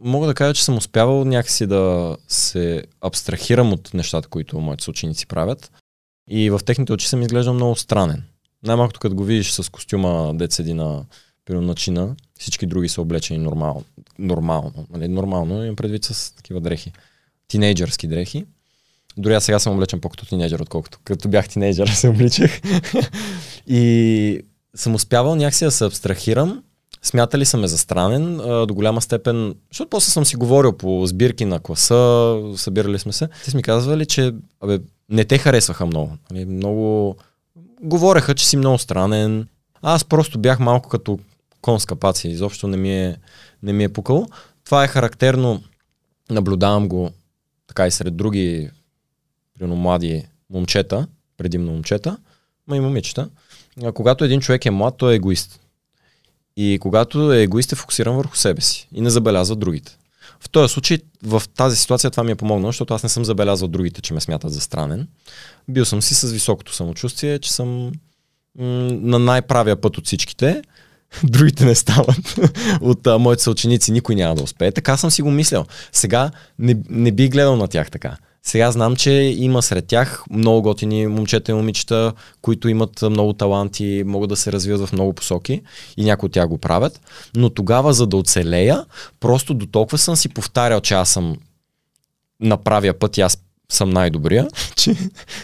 мога 0.00 0.26
да 0.26 0.34
кажа, 0.34 0.54
че 0.54 0.64
съм 0.64 0.76
успявал 0.76 1.24
някакси 1.24 1.66
да 1.66 2.16
се 2.28 2.82
абстрахирам 3.00 3.72
от 3.72 3.94
нещата, 3.94 4.28
които 4.28 4.60
моите 4.60 4.84
съученици 4.84 5.26
правят. 5.26 5.70
И 6.30 6.50
в 6.50 6.60
техните 6.66 6.92
очи 6.92 7.08
съм 7.08 7.22
изглеждал 7.22 7.54
много 7.54 7.76
странен. 7.76 8.22
Най-малкото 8.62 9.00
като 9.00 9.14
го 9.14 9.24
видиш 9.24 9.50
с 9.50 9.70
костюма, 9.70 10.34
дет 10.34 10.52
седи 10.52 10.74
на, 10.74 11.04
примерно, 11.44 11.66
на 11.66 11.74
чина, 11.74 12.16
всички 12.38 12.66
други 12.66 12.88
са 12.88 13.02
облечени 13.02 13.38
нормално. 13.38 13.84
Нормално, 14.18 14.86
нали? 14.90 15.08
нормално 15.08 15.64
имам 15.64 15.76
предвид 15.76 16.04
с 16.04 16.34
такива 16.34 16.60
дрехи. 16.60 16.92
Тинейджърски 17.48 18.06
дрехи. 18.06 18.44
Дори 19.16 19.34
аз 19.34 19.44
сега 19.44 19.58
съм 19.58 19.72
облечен 19.72 20.00
по-като 20.00 20.26
тинейджър, 20.26 20.60
отколкото 20.60 20.98
като 21.04 21.28
бях 21.28 21.48
тинейджър 21.48 21.88
се 21.94 22.08
обличах. 22.08 22.60
и 23.66 24.40
съм 24.74 24.94
успявал 24.94 25.36
някакси 25.36 25.64
да 25.64 25.70
се 25.70 25.84
абстрахирам. 25.84 26.62
Смятали 27.08 27.44
са 27.44 27.56
ме 27.56 27.68
за 27.68 27.78
странен 27.78 28.36
до 28.36 28.74
голяма 28.74 29.00
степен, 29.00 29.54
защото 29.72 29.88
после 29.88 30.10
съм 30.10 30.24
си 30.24 30.36
говорил 30.36 30.72
по 30.72 31.06
сбирки 31.06 31.44
на 31.44 31.60
класа, 31.60 32.40
събирали 32.56 32.98
сме 32.98 33.12
се. 33.12 33.28
Те 33.44 33.50
са 33.50 33.56
ми 33.56 33.62
казвали, 33.62 34.06
че 34.06 34.34
абе, 34.60 34.78
не 35.08 35.24
те 35.24 35.38
харесваха 35.38 35.86
много. 35.86 36.16
Нали, 36.30 36.44
много 36.44 37.16
говореха, 37.82 38.34
че 38.34 38.48
си 38.48 38.56
много 38.56 38.78
странен. 38.78 39.48
Аз 39.82 40.04
просто 40.04 40.38
бях 40.38 40.60
малко 40.60 40.88
като 40.88 41.18
кон 41.60 41.80
с 41.80 41.86
капаци. 41.86 42.28
Изобщо 42.28 42.68
не 42.68 42.76
ми 42.76 43.04
е, 43.04 43.16
не 43.62 43.72
ми 43.72 43.84
е 43.84 43.88
пукало. 43.88 44.26
Това 44.64 44.84
е 44.84 44.88
характерно, 44.88 45.62
наблюдавам 46.30 46.88
го 46.88 47.10
така 47.66 47.86
и 47.86 47.90
сред 47.90 48.16
други 48.16 48.70
примерно 49.54 49.76
млади 49.76 50.24
момчета, 50.50 51.06
предимно 51.36 51.72
момчета, 51.72 52.16
ма 52.66 52.76
и 52.76 52.80
момичета. 52.80 53.28
А, 53.84 53.92
когато 53.92 54.24
един 54.24 54.40
човек 54.40 54.66
е 54.66 54.70
млад, 54.70 54.94
той 54.96 55.12
е 55.12 55.16
егоист. 55.16 55.60
И 56.60 56.78
когато 56.80 57.32
егоист, 57.32 57.72
е 57.72 57.76
фокусиран 57.76 58.16
върху 58.16 58.36
себе 58.36 58.60
си 58.60 58.88
и 58.94 59.00
не 59.00 59.10
забелязва 59.10 59.56
другите. 59.56 59.96
В 60.40 60.50
този 60.50 60.72
случай, 60.72 60.98
в 61.22 61.42
тази 61.56 61.76
ситуация 61.76 62.10
това 62.10 62.22
ми 62.24 62.30
е 62.30 62.34
помогнало, 62.34 62.68
защото 62.68 62.94
аз 62.94 63.02
не 63.02 63.08
съм 63.08 63.24
забелязвал 63.24 63.68
другите, 63.68 64.02
че 64.02 64.14
ме 64.14 64.20
смятат 64.20 64.52
за 64.52 64.60
странен. 64.60 65.08
Бил 65.68 65.84
съм 65.84 66.02
си 66.02 66.14
с 66.14 66.32
високото 66.32 66.74
самочувствие, 66.74 67.38
че 67.38 67.52
съм 67.52 67.92
на 68.58 69.18
най-правия 69.18 69.80
път 69.80 69.98
от 69.98 70.06
всичките. 70.06 70.62
Другите 71.24 71.64
не 71.64 71.74
стават. 71.74 72.38
от 72.80 73.06
а, 73.06 73.18
моите 73.18 73.42
съученици 73.42 73.92
никой 73.92 74.14
няма 74.14 74.34
да 74.34 74.42
успее. 74.42 74.72
Така 74.72 74.96
съм 74.96 75.10
си 75.10 75.22
го 75.22 75.30
мислял. 75.30 75.66
Сега 75.92 76.30
не, 76.58 76.76
не 76.88 77.12
би 77.12 77.28
гледал 77.28 77.56
на 77.56 77.68
тях 77.68 77.90
така. 77.90 78.16
Сега 78.42 78.70
знам, 78.70 78.96
че 78.96 79.12
има 79.12 79.62
сред 79.62 79.86
тях 79.86 80.24
много 80.30 80.62
готини 80.62 81.06
момчета 81.06 81.52
и 81.52 81.54
момичета, 81.54 82.12
които 82.42 82.68
имат 82.68 83.02
много 83.02 83.32
таланти, 83.32 84.02
могат 84.06 84.28
да 84.28 84.36
се 84.36 84.52
развиват 84.52 84.88
в 84.88 84.92
много 84.92 85.12
посоки 85.12 85.62
и 85.96 86.04
някои 86.04 86.26
от 86.26 86.32
тях 86.32 86.48
го 86.48 86.58
правят. 86.58 87.00
Но 87.36 87.50
тогава, 87.50 87.92
за 87.92 88.06
да 88.06 88.16
оцелея, 88.16 88.84
просто 89.20 89.54
до 89.54 89.66
толкова 89.66 89.98
съм 89.98 90.16
си 90.16 90.28
повтарял, 90.28 90.80
че 90.80 90.94
аз 90.94 91.10
съм 91.10 91.36
на 92.40 92.56
правия 92.56 92.98
път 92.98 93.16
и 93.16 93.20
аз 93.20 93.38
съм 93.72 93.90
най-добрия, 93.90 94.48
че 94.76 94.96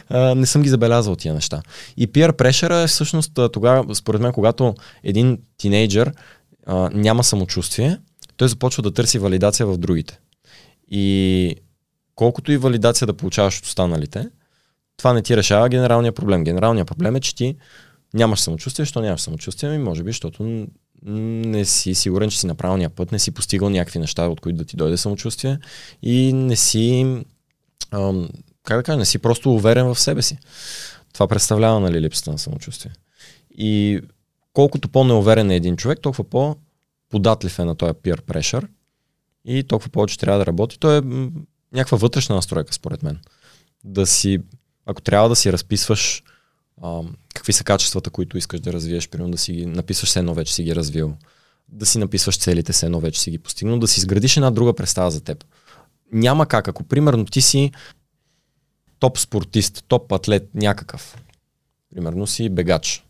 а, 0.08 0.34
не 0.34 0.46
съм 0.46 0.62
ги 0.62 0.68
забелязал 0.68 1.16
тия 1.16 1.34
неща. 1.34 1.62
И 1.96 2.08
peer 2.08 2.32
pressure 2.32 2.84
е 2.84 2.86
всъщност 2.86 3.38
тогава, 3.52 3.94
според 3.94 4.20
мен, 4.20 4.32
когато 4.32 4.74
един 5.02 5.38
тинейджър 5.56 6.12
а, 6.66 6.90
няма 6.94 7.24
самочувствие, 7.24 7.98
той 8.36 8.48
започва 8.48 8.82
да 8.82 8.90
търси 8.90 9.18
валидация 9.18 9.66
в 9.66 9.78
другите. 9.78 10.18
И 10.90 11.56
колкото 12.14 12.52
и 12.52 12.56
валидация 12.56 13.06
да 13.06 13.14
получаваш 13.14 13.58
от 13.58 13.64
останалите, 13.64 14.28
това 14.96 15.12
не 15.12 15.22
ти 15.22 15.36
решава 15.36 15.68
генералния 15.68 16.12
проблем. 16.12 16.44
Генералният 16.44 16.88
проблем 16.88 17.16
е, 17.16 17.20
че 17.20 17.34
ти 17.34 17.56
нямаш 18.14 18.40
самочувствие. 18.40 18.86
Що 18.86 19.00
нямаш 19.00 19.20
самочувствие? 19.20 19.70
Ами, 19.70 19.78
може 19.78 20.02
би, 20.02 20.10
защото 20.10 20.66
не 21.04 21.64
си 21.64 21.94
сигурен, 21.94 22.30
че 22.30 22.40
си 22.40 22.46
на 22.46 22.54
правилния 22.54 22.90
път, 22.90 23.12
не 23.12 23.18
си 23.18 23.30
постигал 23.30 23.70
някакви 23.70 23.98
неща, 23.98 24.28
от 24.28 24.40
които 24.40 24.56
да 24.56 24.64
ти 24.64 24.76
дойде 24.76 24.96
самочувствие 24.96 25.58
и 26.02 26.32
не 26.32 26.56
си, 26.56 27.16
ам, 27.90 28.28
как 28.62 28.76
да 28.76 28.82
кажа, 28.82 28.98
не 28.98 29.04
си 29.04 29.18
просто 29.18 29.54
уверен 29.54 29.86
в 29.86 30.00
себе 30.00 30.22
си. 30.22 30.38
Това 31.12 31.28
представлява, 31.28 31.80
нали, 31.80 32.00
липсата 32.00 32.30
на 32.30 32.38
самочувствие. 32.38 32.92
И 33.50 34.00
колкото 34.52 34.88
по-неуверен 34.88 35.50
е 35.50 35.56
един 35.56 35.76
човек, 35.76 36.00
толкова 36.02 36.24
по-податлив 36.24 37.58
е 37.58 37.64
на 37.64 37.74
този 37.74 37.92
peer 37.92 38.20
pressure 38.20 38.66
и 39.44 39.62
толкова 39.62 39.90
повече 39.90 40.18
трябва 40.18 40.38
да 40.38 40.46
работи. 40.46 40.78
Той 40.78 40.98
е 40.98 41.02
някаква 41.74 41.98
вътрешна 41.98 42.34
настройка, 42.34 42.74
според 42.74 43.02
мен. 43.02 43.20
Да 43.84 44.06
си, 44.06 44.38
ако 44.86 45.02
трябва 45.02 45.28
да 45.28 45.36
си 45.36 45.52
разписваш 45.52 46.22
а, 46.82 47.00
какви 47.34 47.52
са 47.52 47.64
качествата, 47.64 48.10
които 48.10 48.38
искаш 48.38 48.60
да 48.60 48.72
развиеш, 48.72 49.08
примерно 49.08 49.32
да 49.32 49.38
си 49.38 49.52
ги 49.52 49.66
написваш 49.66 50.08
все 50.08 50.18
едно 50.18 50.34
вече 50.34 50.54
си 50.54 50.62
ги 50.62 50.76
развил, 50.76 51.16
да 51.68 51.86
си 51.86 51.98
написваш 51.98 52.38
целите 52.38 52.72
все 52.72 52.86
едно 52.86 53.00
вече 53.00 53.20
си 53.20 53.30
ги 53.30 53.38
постигнал, 53.38 53.78
да 53.78 53.88
си 53.88 54.00
изградиш 54.00 54.36
една 54.36 54.50
друга 54.50 54.74
представа 54.74 55.10
за 55.10 55.20
теб. 55.20 55.44
Няма 56.12 56.46
как, 56.46 56.68
ако 56.68 56.84
примерно 56.84 57.24
ти 57.24 57.40
си 57.40 57.72
топ 58.98 59.18
спортист, 59.18 59.84
топ 59.88 60.12
атлет 60.12 60.54
някакъв, 60.54 61.16
примерно 61.94 62.26
си 62.26 62.48
бегач, 62.48 63.04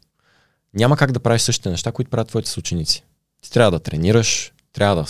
няма 0.75 0.97
как 0.97 1.13
да 1.13 1.21
правиш 1.21 1.43
същите 1.43 1.71
неща, 1.71 1.93
които 1.93 2.11
правят 2.11 2.29
твоите 2.29 2.51
съученици. 2.51 3.05
Ти 3.41 3.51
трябва 3.51 3.71
да 3.71 3.81
тренираш, 3.81 4.53
трябва 4.73 4.97
да 4.97 5.07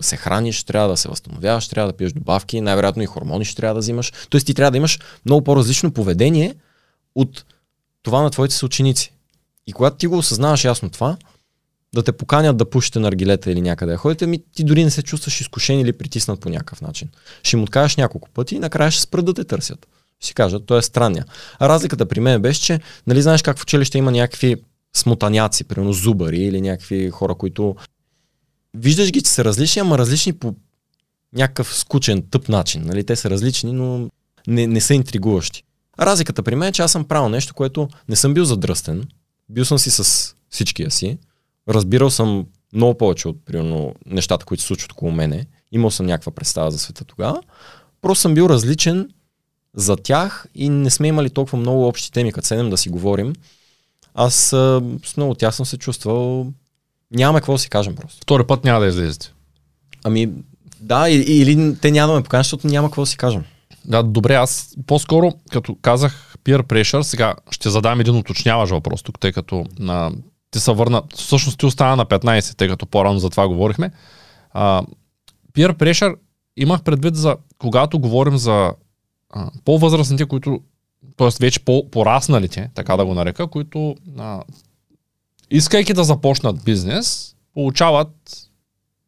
се 0.00 0.16
храниш, 0.16 0.64
трябва 0.64 0.88
да 0.88 0.96
се 0.96 1.08
възстановяваш, 1.08 1.68
трябва 1.68 1.92
да 1.92 1.96
пиеш 1.96 2.12
добавки, 2.12 2.60
най-вероятно 2.60 3.02
и 3.02 3.06
хормони 3.06 3.44
ще 3.44 3.56
трябва 3.56 3.74
да 3.74 3.80
взимаш. 3.80 4.12
Тоест 4.30 4.46
ти 4.46 4.54
трябва 4.54 4.70
да 4.70 4.76
имаш 4.76 4.98
много 5.24 5.44
по-различно 5.44 5.92
поведение 5.92 6.54
от 7.14 7.44
това 8.02 8.22
на 8.22 8.30
твоите 8.30 8.54
съученици. 8.54 9.12
И 9.66 9.72
когато 9.72 9.96
ти 9.96 10.06
го 10.06 10.18
осъзнаваш 10.18 10.64
ясно 10.64 10.90
това, 10.90 11.16
да 11.94 12.02
те 12.02 12.12
поканят 12.12 12.56
да 12.56 12.70
пушите 12.70 12.98
на 12.98 13.08
аргилета 13.08 13.50
или 13.50 13.60
някъде 13.60 13.92
да 13.92 13.98
ходите, 13.98 14.26
ми 14.26 14.42
ти 14.54 14.64
дори 14.64 14.84
не 14.84 14.90
се 14.90 15.02
чувстваш 15.02 15.40
изкушен 15.40 15.80
или 15.80 15.92
притиснат 15.92 16.40
по 16.40 16.48
някакъв 16.48 16.80
начин. 16.80 17.08
Ще 17.42 17.56
им 17.56 17.62
откажеш 17.62 17.96
няколко 17.96 18.28
пъти 18.30 18.54
и 18.54 18.58
накрая 18.58 18.90
ще 18.90 19.02
спрат 19.02 19.24
да 19.24 19.34
те 19.34 19.44
търсят. 19.44 19.86
Ще 20.20 20.26
си 20.26 20.34
кажат, 20.34 20.66
той 20.66 20.78
е 20.78 20.82
странния. 20.82 21.24
А 21.58 21.68
разликата 21.68 22.06
при 22.06 22.20
мен 22.20 22.42
беше, 22.42 22.60
че 22.60 22.80
нали 23.06 23.22
знаеш 23.22 23.42
как 23.42 23.58
в 23.58 23.62
училище 23.62 23.98
има 23.98 24.10
някакви 24.10 24.56
смотаняци, 24.96 25.64
примерно 25.64 25.92
зубари 25.92 26.38
или 26.38 26.60
някакви 26.60 27.10
хора, 27.10 27.34
които 27.34 27.76
виждаш 28.74 29.10
ги, 29.10 29.22
че 29.22 29.30
са 29.30 29.44
различни, 29.44 29.80
ама 29.80 29.98
различни 29.98 30.32
по 30.32 30.54
някакъв 31.32 31.76
скучен, 31.76 32.24
тъп 32.30 32.48
начин. 32.48 32.82
Нали? 32.84 33.04
Те 33.04 33.16
са 33.16 33.30
различни, 33.30 33.72
но 33.72 34.10
не, 34.46 34.66
не 34.66 34.80
са 34.80 34.94
интригуващи. 34.94 35.62
Разликата 36.00 36.42
при 36.42 36.54
мен 36.54 36.68
е, 36.68 36.72
че 36.72 36.82
аз 36.82 36.92
съм 36.92 37.04
правил 37.04 37.28
нещо, 37.28 37.54
което 37.54 37.88
не 38.08 38.16
съм 38.16 38.34
бил 38.34 38.44
задръстен. 38.44 39.04
Бил 39.48 39.64
съм 39.64 39.78
си 39.78 39.90
с 39.90 40.34
всичкия 40.50 40.90
си. 40.90 41.18
Разбирал 41.68 42.10
съм 42.10 42.46
много 42.72 42.98
повече 42.98 43.28
от 43.28 43.44
примерно, 43.44 43.94
нещата, 44.06 44.46
които 44.46 44.60
се 44.60 44.66
случват 44.66 44.92
около 44.92 45.12
мене. 45.12 45.46
Имал 45.72 45.90
съм 45.90 46.06
някаква 46.06 46.32
представа 46.32 46.70
за 46.70 46.78
света 46.78 47.04
тогава. 47.04 47.42
Просто 48.00 48.22
съм 48.22 48.34
бил 48.34 48.46
различен 48.46 49.10
за 49.74 49.96
тях 49.96 50.46
и 50.54 50.68
не 50.68 50.90
сме 50.90 51.08
имали 51.08 51.30
толкова 51.30 51.58
много 51.58 51.86
общи 51.88 52.12
теми, 52.12 52.32
като 52.32 52.46
седем 52.46 52.70
да 52.70 52.76
си 52.76 52.88
говорим. 52.88 53.32
Аз 54.14 54.34
с 54.34 55.14
много 55.16 55.34
тях 55.34 55.54
съм 55.54 55.66
се 55.66 55.78
чувствал... 55.78 56.52
Нямаме 57.10 57.40
какво 57.40 57.52
да 57.52 57.58
си 57.58 57.70
кажем 57.70 57.96
просто. 57.96 58.20
Втори 58.22 58.44
път 58.44 58.64
няма 58.64 58.80
да 58.80 58.86
излезете. 58.86 59.32
Ами, 60.04 60.30
да, 60.80 61.08
или, 61.08 61.76
те 61.80 61.90
няма 61.90 62.12
да 62.12 62.18
ме 62.18 62.22
поканят, 62.22 62.44
защото 62.44 62.66
няма 62.66 62.88
какво 62.88 63.02
да 63.02 63.06
си 63.06 63.16
кажем. 63.16 63.44
Да, 63.84 64.02
добре, 64.02 64.34
аз 64.34 64.76
по-скоро, 64.86 65.32
като 65.50 65.76
казах 65.82 66.34
peer 66.44 66.62
pressure, 66.62 67.02
сега 67.02 67.34
ще 67.50 67.70
задам 67.70 68.00
един 68.00 68.16
уточняваш 68.16 68.70
въпрос 68.70 69.02
тук, 69.02 69.20
тъй 69.20 69.32
като 69.32 69.66
на, 69.78 70.12
ти 70.50 70.60
се 70.60 70.72
върна, 70.72 71.02
всъщност 71.14 71.58
ти 71.58 71.66
остана 71.66 71.96
на 71.96 72.06
15, 72.06 72.56
тъй 72.56 72.68
като 72.68 72.86
по-рано 72.86 73.18
за 73.18 73.30
това 73.30 73.48
говорихме. 73.48 73.90
А, 74.50 74.82
peer 75.54 75.72
pressure 75.72 76.14
имах 76.56 76.82
предвид 76.82 77.16
за, 77.16 77.36
когато 77.58 77.98
говорим 77.98 78.36
за 78.36 78.72
а, 79.30 79.50
по-възрастните, 79.64 80.24
които, 80.24 80.60
т.е. 81.16 81.28
вече 81.40 81.60
по-порасналите, 81.60 82.70
така 82.74 82.96
да 82.96 83.04
го 83.04 83.14
нарека, 83.14 83.46
които 83.46 83.96
а, 84.18 84.42
искайки 85.50 85.94
да 85.94 86.04
започнат 86.04 86.64
бизнес, 86.64 87.34
получават 87.54 88.08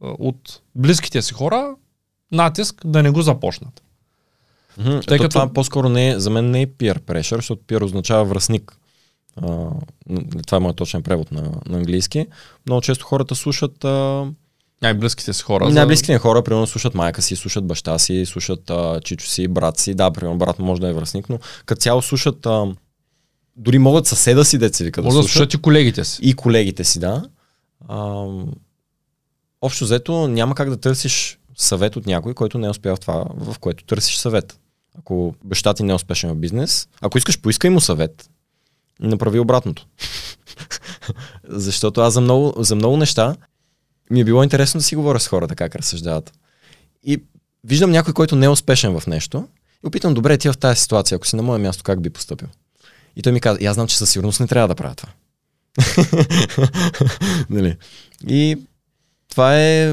от 0.01 0.61
близките 0.75 1.23
си 1.23 1.35
хора 1.35 1.75
натиск 2.33 2.83
да 2.85 3.03
не 3.03 3.11
го 3.11 3.23
започнат. 3.23 3.83
Мгм, 4.79 4.91
Тъй 4.91 5.01
то 5.01 5.17
като- 5.17 5.29
Това 5.29 5.49
по-скоро 5.49 5.89
не 5.89 6.09
е, 6.09 6.19
за 6.19 6.31
мен 6.31 6.51
не 6.51 6.63
е 6.63 6.67
peer 6.67 6.99
pressure, 6.99 7.37
защото 7.37 7.63
peer 7.63 7.83
означава 7.83 8.25
връзник. 8.25 8.77
А, 9.37 9.47
това 10.47 10.57
е 10.57 10.61
моят 10.61 10.77
точен 10.77 11.03
превод 11.03 11.33
на, 11.33 11.43
на 11.67 11.77
английски. 11.77 12.27
Много 12.67 12.81
често 12.81 13.05
хората 13.05 13.35
слушат 13.35 13.85
а, 13.85 14.27
Най-близките 14.83 15.33
си 15.33 15.43
хора. 15.43 15.65
за- 15.67 15.75
най-близките 15.75 16.13
ми 16.13 16.19
хора, 16.19 16.45
примерно 16.45 16.67
слушат 16.67 16.95
майка 16.95 17.23
си, 17.23 17.37
слушат 17.37 17.67
баща 17.67 17.99
си, 17.99 18.27
слушат 18.27 18.71
а, 18.71 19.01
чичо 19.01 19.27
си, 19.27 19.49
брат 19.49 19.79
си. 19.79 19.95
Да, 19.95 20.11
примерно 20.11 20.39
брат 20.39 20.59
може 20.59 20.81
да 20.81 20.89
е 20.89 20.93
връзник, 20.93 21.29
но 21.29 21.39
като 21.67 21.81
цяло 21.81 22.03
слушат 22.03 22.47
а, 22.47 22.67
дори 23.57 23.79
могат 23.79 24.07
съседа 24.07 24.45
си, 24.45 24.59
деца 24.59 24.85
вика, 24.85 25.03
да 25.03 25.07
Може 25.07 25.17
да 25.17 25.23
слушат. 25.23 25.55
и 25.55 25.59
колегите 25.59 26.05
си. 26.05 26.19
и 26.23 26.35
колегите 26.35 26.85
си, 26.85 26.99
да. 26.99 27.23
А, 27.89 28.27
общо 29.61 29.85
взето 29.85 30.29
няма 30.29 30.55
как 30.55 30.71
да 30.71 30.77
търсиш 30.77 31.39
съвет 31.57 31.97
от 31.97 32.07
някой, 32.07 32.35
който 32.35 32.59
не 32.59 32.67
е 32.67 32.71
успял 32.71 32.97
в 32.97 33.01
това, 33.01 33.25
в 33.37 33.59
което 33.59 33.85
търсиш 33.85 34.17
съвет. 34.17 34.59
Ако 34.99 35.35
баща 35.45 35.75
ти 35.75 35.83
не 35.83 35.93
е 35.93 35.95
успешен 35.95 36.31
в 36.31 36.37
бизнес, 36.37 36.89
ако 37.01 37.19
искаш, 37.19 37.41
поискай 37.41 37.71
му 37.71 37.81
съвет 37.81 38.31
и 39.03 39.07
направи 39.07 39.39
обратното. 39.39 39.87
Защото 41.49 42.01
аз 42.01 42.15
за 42.15 42.21
много, 42.21 42.63
за 42.63 42.75
много 42.75 42.97
неща 42.97 43.37
ми 44.11 44.21
е 44.21 44.25
било 44.25 44.43
интересно 44.43 44.79
да 44.79 44.85
си 44.85 44.97
говоря 44.97 45.21
с 45.21 45.29
хората 45.29 45.57
как 45.57 45.77
разсъждават. 45.77 46.33
И 47.05 47.23
виждам 47.65 47.91
някой, 47.91 48.15
който 48.15 48.37
не 48.37 48.47
е 48.47 48.49
успешен 48.49 49.01
в 49.01 49.07
нещо 49.07 49.49
и 49.85 49.87
опитам, 49.87 50.15
добре, 50.15 50.39
ти 50.39 50.49
в 50.49 50.59
тази 50.59 50.81
ситуация, 50.81 51.17
ако 51.17 51.27
си 51.27 51.37
на 51.37 51.43
мое 51.43 51.59
място, 51.59 51.83
как 51.85 52.01
би 52.03 52.11
поступил? 52.11 52.49
И 53.17 53.23
той 53.23 53.33
ми 53.33 53.41
каза, 53.41 53.59
аз 53.67 53.75
знам, 53.75 53.87
че 53.87 53.99
със 53.99 54.11
сигурност 54.11 54.41
не 54.41 54.47
трябва 54.47 54.69
да 54.69 54.75
правя 54.75 54.95
това. 54.95 55.09
нали? 57.51 57.77
И 58.29 58.57
това 59.29 59.57
е, 59.57 59.91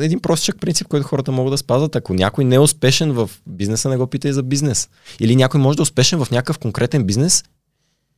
е 0.00 0.04
един 0.04 0.20
простичък 0.20 0.60
принцип, 0.60 0.88
който 0.88 1.06
хората 1.06 1.32
могат 1.32 1.50
да 1.50 1.58
спазват. 1.58 1.96
Ако 1.96 2.14
някой 2.14 2.44
не 2.44 2.54
е 2.54 2.60
успешен 2.60 3.12
в 3.12 3.30
бизнеса, 3.46 3.88
не 3.88 3.96
го 3.96 4.06
питай 4.06 4.32
за 4.32 4.42
бизнес. 4.42 4.88
Или 5.20 5.36
някой 5.36 5.60
може 5.60 5.76
да 5.76 5.80
е 5.80 5.82
успешен 5.82 6.24
в 6.24 6.30
някакъв 6.30 6.58
конкретен 6.58 7.04
бизнес, 7.04 7.44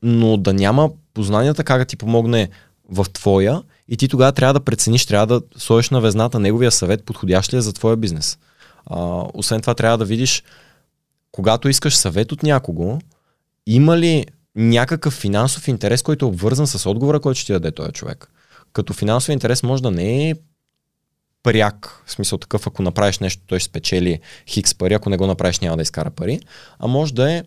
но 0.03 0.37
да 0.37 0.53
няма 0.53 0.91
познанията 1.15 1.65
как 1.65 1.79
да 1.79 1.85
ти 1.85 1.97
помогне 1.97 2.49
в 2.91 3.07
твоя 3.13 3.63
и 3.89 3.97
ти 3.97 4.09
тогава 4.09 4.33
трябва 4.33 4.55
да 4.55 4.61
прецениш, 4.61 5.07
трябва 5.07 5.27
да 5.27 5.43
сложиш 5.57 5.91
на 5.91 6.01
везната 6.01 6.39
неговия 6.39 6.71
съвет, 6.71 7.05
подходящ 7.05 7.53
ли 7.53 7.57
е 7.57 7.61
за 7.61 7.73
твоя 7.73 7.97
бизнес. 7.97 8.39
А, 8.87 9.25
освен 9.35 9.61
това 9.61 9.75
трябва 9.75 9.99
да 9.99 10.05
видиш, 10.05 10.43
когато 11.33 11.69
искаш 11.69 11.97
съвет 11.97 12.33
от 12.33 12.43
някого, 12.43 12.99
има 13.75 13.99
ли 13.99 14.27
някакъв 14.57 15.15
финансов 15.15 15.69
интерес, 15.69 16.03
който 16.03 16.25
е 16.25 16.29
обвързан 16.29 16.67
с 16.67 16.91
отговора, 16.91 17.21
който 17.21 17.39
ще 17.39 17.47
ти 17.47 17.53
даде 17.53 17.71
този 17.71 17.93
човек. 17.93 18.31
Като 18.73 18.93
финансов 18.93 19.29
интерес 19.29 19.63
може 19.63 19.83
да 19.83 19.91
не 19.91 20.31
е 20.31 20.35
пряк, 21.43 22.03
в 22.07 22.13
смисъл 22.13 22.39
такъв, 22.39 22.67
ако 22.67 22.83
направиш 22.83 23.19
нещо, 23.19 23.43
той 23.47 23.59
ще 23.59 23.69
спечели 23.69 24.21
хикс 24.47 24.75
пари, 24.75 24.95
ако 24.95 25.11
не 25.11 25.17
го 25.17 25.27
направиш 25.27 25.59
няма 25.59 25.77
да 25.77 25.83
изкара 25.83 26.11
пари, 26.11 26.41
а 26.79 26.87
може 26.87 27.15
да 27.15 27.33
е, 27.33 27.43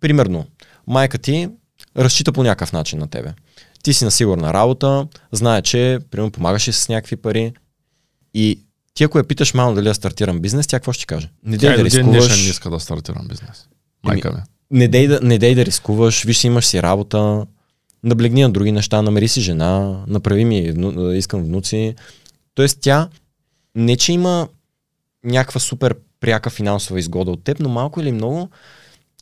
примерно, 0.00 0.46
майка 0.86 1.18
ти 1.18 1.48
разчита 1.96 2.32
по 2.32 2.42
някакъв 2.42 2.72
начин 2.72 2.98
на 2.98 3.08
тебе. 3.08 3.34
Ти 3.82 3.94
си 3.94 4.04
на 4.04 4.10
сигурна 4.10 4.52
работа, 4.52 5.06
знае, 5.32 5.62
че, 5.62 5.98
примерно, 6.10 6.30
помагаш 6.30 6.70
с 6.70 6.88
някакви 6.88 7.16
пари 7.16 7.52
и 8.34 8.60
ти 8.94 9.04
ако 9.04 9.18
я 9.18 9.24
питаш 9.24 9.54
малко 9.54 9.74
дали 9.74 9.84
да 9.84 9.94
стартирам 9.94 10.40
бизнес, 10.40 10.66
тя 10.66 10.76
какво 10.78 10.92
ще 10.92 11.00
ти 11.00 11.06
каже? 11.06 11.30
Не 11.42 11.58
Тя 11.58 11.76
да 11.76 11.76
до 11.76 11.88
ден 11.88 11.90
днешен 11.90 12.10
не 12.10 12.18
рискуваш, 12.18 12.50
иска 12.50 12.70
да 12.70 12.80
стартирам 12.80 13.28
бизнес. 13.28 13.68
Майка 14.04 14.32
ми. 14.32 14.38
Не 14.70 14.88
дей, 14.88 15.08
да, 15.08 15.20
не 15.22 15.38
дей 15.38 15.54
да 15.54 15.64
рискуваш, 15.64 16.24
виж 16.24 16.38
си 16.38 16.46
имаш 16.46 16.66
си 16.66 16.82
работа, 16.82 17.46
наблегни 18.04 18.42
на 18.42 18.50
други 18.50 18.72
неща, 18.72 19.02
намери 19.02 19.28
си 19.28 19.40
жена, 19.40 20.04
направи 20.06 20.44
ми, 20.44 20.72
вну, 20.72 21.10
искам 21.12 21.42
внуци. 21.42 21.94
Тоест 22.54 22.78
тя 22.80 23.08
не 23.74 23.96
че 23.96 24.12
има 24.12 24.48
някаква 25.24 25.60
супер 25.60 25.96
пряка 26.20 26.50
финансова 26.50 26.98
изгода 26.98 27.30
от 27.30 27.44
теб, 27.44 27.60
но 27.60 27.68
малко 27.68 28.00
или 28.00 28.12
много 28.12 28.48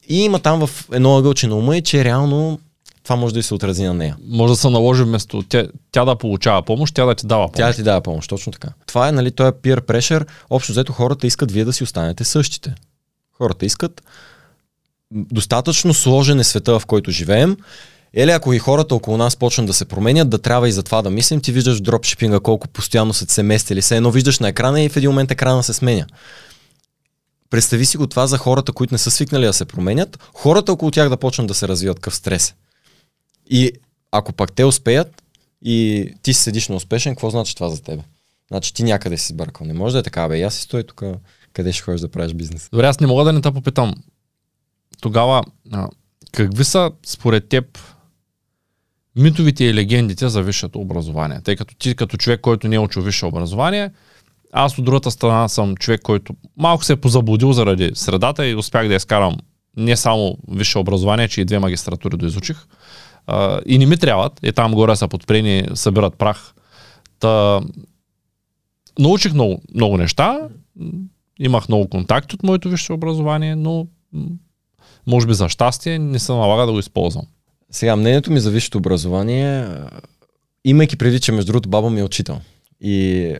и 0.09 0.25
има 0.25 0.39
там 0.39 0.67
в 0.67 0.89
едно 0.93 1.17
ъгълче 1.17 1.47
на 1.47 1.57
ума 1.57 1.77
и 1.77 1.83
че 1.83 2.05
реално 2.05 2.59
това 3.03 3.17
може 3.17 3.35
да 3.35 3.41
й 3.41 3.43
се 3.43 3.55
отрази 3.55 3.85
на 3.85 3.95
нея. 3.95 4.17
Може 4.29 4.53
да 4.53 4.57
се 4.57 4.71
наложи 4.71 5.03
вместо 5.03 5.43
тя, 5.43 5.67
тя 5.93 6.05
да 6.05 6.17
получава 6.17 6.63
помощ, 6.63 6.95
тя 6.95 7.05
да 7.05 7.15
ти 7.15 7.27
дава 7.27 7.47
Тя 7.47 7.63
помощ. 7.63 7.77
ти 7.77 7.83
дава 7.83 8.01
помощ, 8.01 8.29
точно 8.29 8.53
така. 8.53 8.69
Това 8.87 9.09
е, 9.09 9.13
нали, 9.13 9.31
той 9.31 9.49
е 9.49 9.53
peer 9.53 9.81
pressure. 9.81 10.27
Общо 10.51 10.73
взето 10.73 10.93
хората 10.93 11.27
искат 11.27 11.53
вие 11.53 11.65
да 11.65 11.73
си 11.73 11.85
останете 11.85 12.25
същите. 12.25 12.75
Хората 13.33 13.67
искат 13.67 14.03
достатъчно 15.13 15.95
сложен 15.95 16.41
е 16.41 16.45
света, 16.45 16.79
в 16.79 16.87
който 16.87 17.11
живеем. 17.11 17.57
Еле, 18.15 18.33
ако 18.33 18.53
и 18.53 18.59
хората 18.59 18.95
около 18.95 19.17
нас 19.17 19.37
почнат 19.37 19.67
да 19.67 19.73
се 19.73 19.85
променят, 19.85 20.31
да 20.31 20.39
трябва 20.39 20.69
и 20.69 20.73
за 20.73 20.83
това 20.83 21.03
да 21.03 21.11
мислим, 21.11 21.41
ти 21.41 21.53
виждаш 21.53 21.81
дропшипинга 21.81 22.41
колко 22.41 22.69
постоянно 22.69 23.15
са 23.15 23.27
се 23.29 23.43
местили. 23.43 23.83
Все 23.83 23.97
едно 23.97 24.11
виждаш 24.11 24.39
на 24.39 24.49
екрана 24.49 24.83
и 24.83 24.89
в 24.89 24.97
един 24.97 25.11
момент 25.11 25.31
екрана 25.31 25.63
се 25.63 25.73
сменя. 25.73 26.07
Представи 27.51 27.87
си 27.87 27.97
го 27.97 28.07
това 28.07 28.27
за 28.27 28.39
хората, 28.39 28.73
които 28.73 28.95
не 28.95 28.99
са 28.99 29.11
свикнали 29.11 29.47
да 29.47 29.53
се 29.53 29.65
променят, 29.65 30.19
хората 30.35 30.73
около 30.73 30.91
тях 30.91 31.09
да 31.09 31.17
почнат 31.17 31.47
да 31.47 31.55
се 31.55 31.69
развиват 31.69 32.01
къв 32.01 32.15
стрес. 32.15 32.55
И 33.51 33.73
ако 34.13 34.33
пак 34.33 34.53
те 34.53 34.65
успеят 34.65 35.23
и 35.63 36.09
ти 36.23 36.35
си 36.35 36.43
седиш 36.43 36.69
неуспешен, 36.69 37.13
какво 37.13 37.31
значи 37.31 37.55
това 37.55 37.69
за 37.69 37.83
тебе? 37.83 38.03
Значи 38.49 38.75
ти 38.75 38.83
някъде 38.83 39.17
си 39.19 39.33
сбъркал. 39.33 39.67
Не 39.67 39.75
може 39.75 39.93
да 39.93 39.99
е 39.99 40.03
така, 40.03 40.29
бе. 40.29 40.43
Аз 40.43 40.55
си 40.55 40.63
стоя 40.63 40.85
тук, 40.85 41.03
къде 41.53 41.73
ще 41.73 41.83
ходиш 41.83 42.01
да 42.01 42.09
правиш 42.09 42.35
бизнес. 42.35 42.69
Добре, 42.73 42.87
аз 42.87 43.01
не 43.01 43.07
мога 43.07 43.25
да 43.25 43.33
не 43.33 43.41
те 43.41 43.53
попитам. 43.53 43.95
Тогава, 45.01 45.43
а, 45.73 45.89
какви 46.33 46.65
са 46.65 46.91
според 47.07 47.49
теб 47.49 47.79
митовите 49.17 49.65
и 49.65 49.75
легендите 49.75 50.29
за 50.29 50.43
висшето 50.43 50.81
образование? 50.81 51.41
Тъй 51.45 51.57
като 51.57 51.75
ти 51.75 51.95
като 51.95 52.17
човек, 52.17 52.41
който 52.41 52.69
не 52.69 52.77
е 52.77 52.81
учил 52.81 53.03
висше 53.03 53.27
образование, 53.27 53.91
аз 54.53 54.79
от 54.79 54.85
другата 54.85 55.11
страна 55.11 55.49
съм 55.49 55.77
човек, 55.77 56.03
който 56.03 56.35
малко 56.57 56.85
се 56.85 56.93
е 56.93 56.97
позаблудил 56.97 57.53
заради 57.53 57.91
средата 57.95 58.47
и 58.47 58.55
успях 58.55 58.89
да 58.89 58.95
изкарам 58.95 59.37
не 59.77 59.97
само 59.97 60.39
висше 60.49 60.79
образование, 60.79 61.29
че 61.29 61.41
и 61.41 61.45
две 61.45 61.59
магистратури 61.59 62.17
доизучих. 62.17 62.67
А, 63.27 63.61
и 63.67 63.79
не 63.79 63.87
ми 63.87 63.97
трябват. 63.97 64.41
И 64.43 64.53
там 64.53 64.73
горе 64.73 64.97
са 64.97 65.09
подпрени, 65.09 65.65
събират 65.75 66.15
прах. 66.15 66.55
Та, 67.21 67.61
научих 68.99 69.35
много, 69.35 69.63
много 69.75 69.97
неща. 69.97 70.49
Имах 71.39 71.69
много 71.69 71.89
контакти 71.89 72.35
от 72.35 72.43
моето 72.43 72.71
висше 72.71 72.93
образование, 72.93 73.57
но 73.57 73.87
може 75.07 75.27
би 75.27 75.35
за 75.35 75.49
щастие 75.49 75.99
не 75.99 76.19
се 76.19 76.33
налага 76.33 76.67
да 76.67 76.73
го 76.73 76.79
използвам. 76.79 77.25
Сега, 77.71 77.97
мнението 77.97 78.33
ми 78.33 78.41
за 78.41 78.51
висшето 78.51 78.79
образование, 78.79 79.69
имайки 80.65 80.97
преди, 80.97 81.21
че 81.21 81.33
между 81.33 81.53
другото 81.53 81.69
баба 81.69 81.91
ми 81.91 82.01
е 82.01 82.05
учител. 82.05 82.41
И 82.81 83.35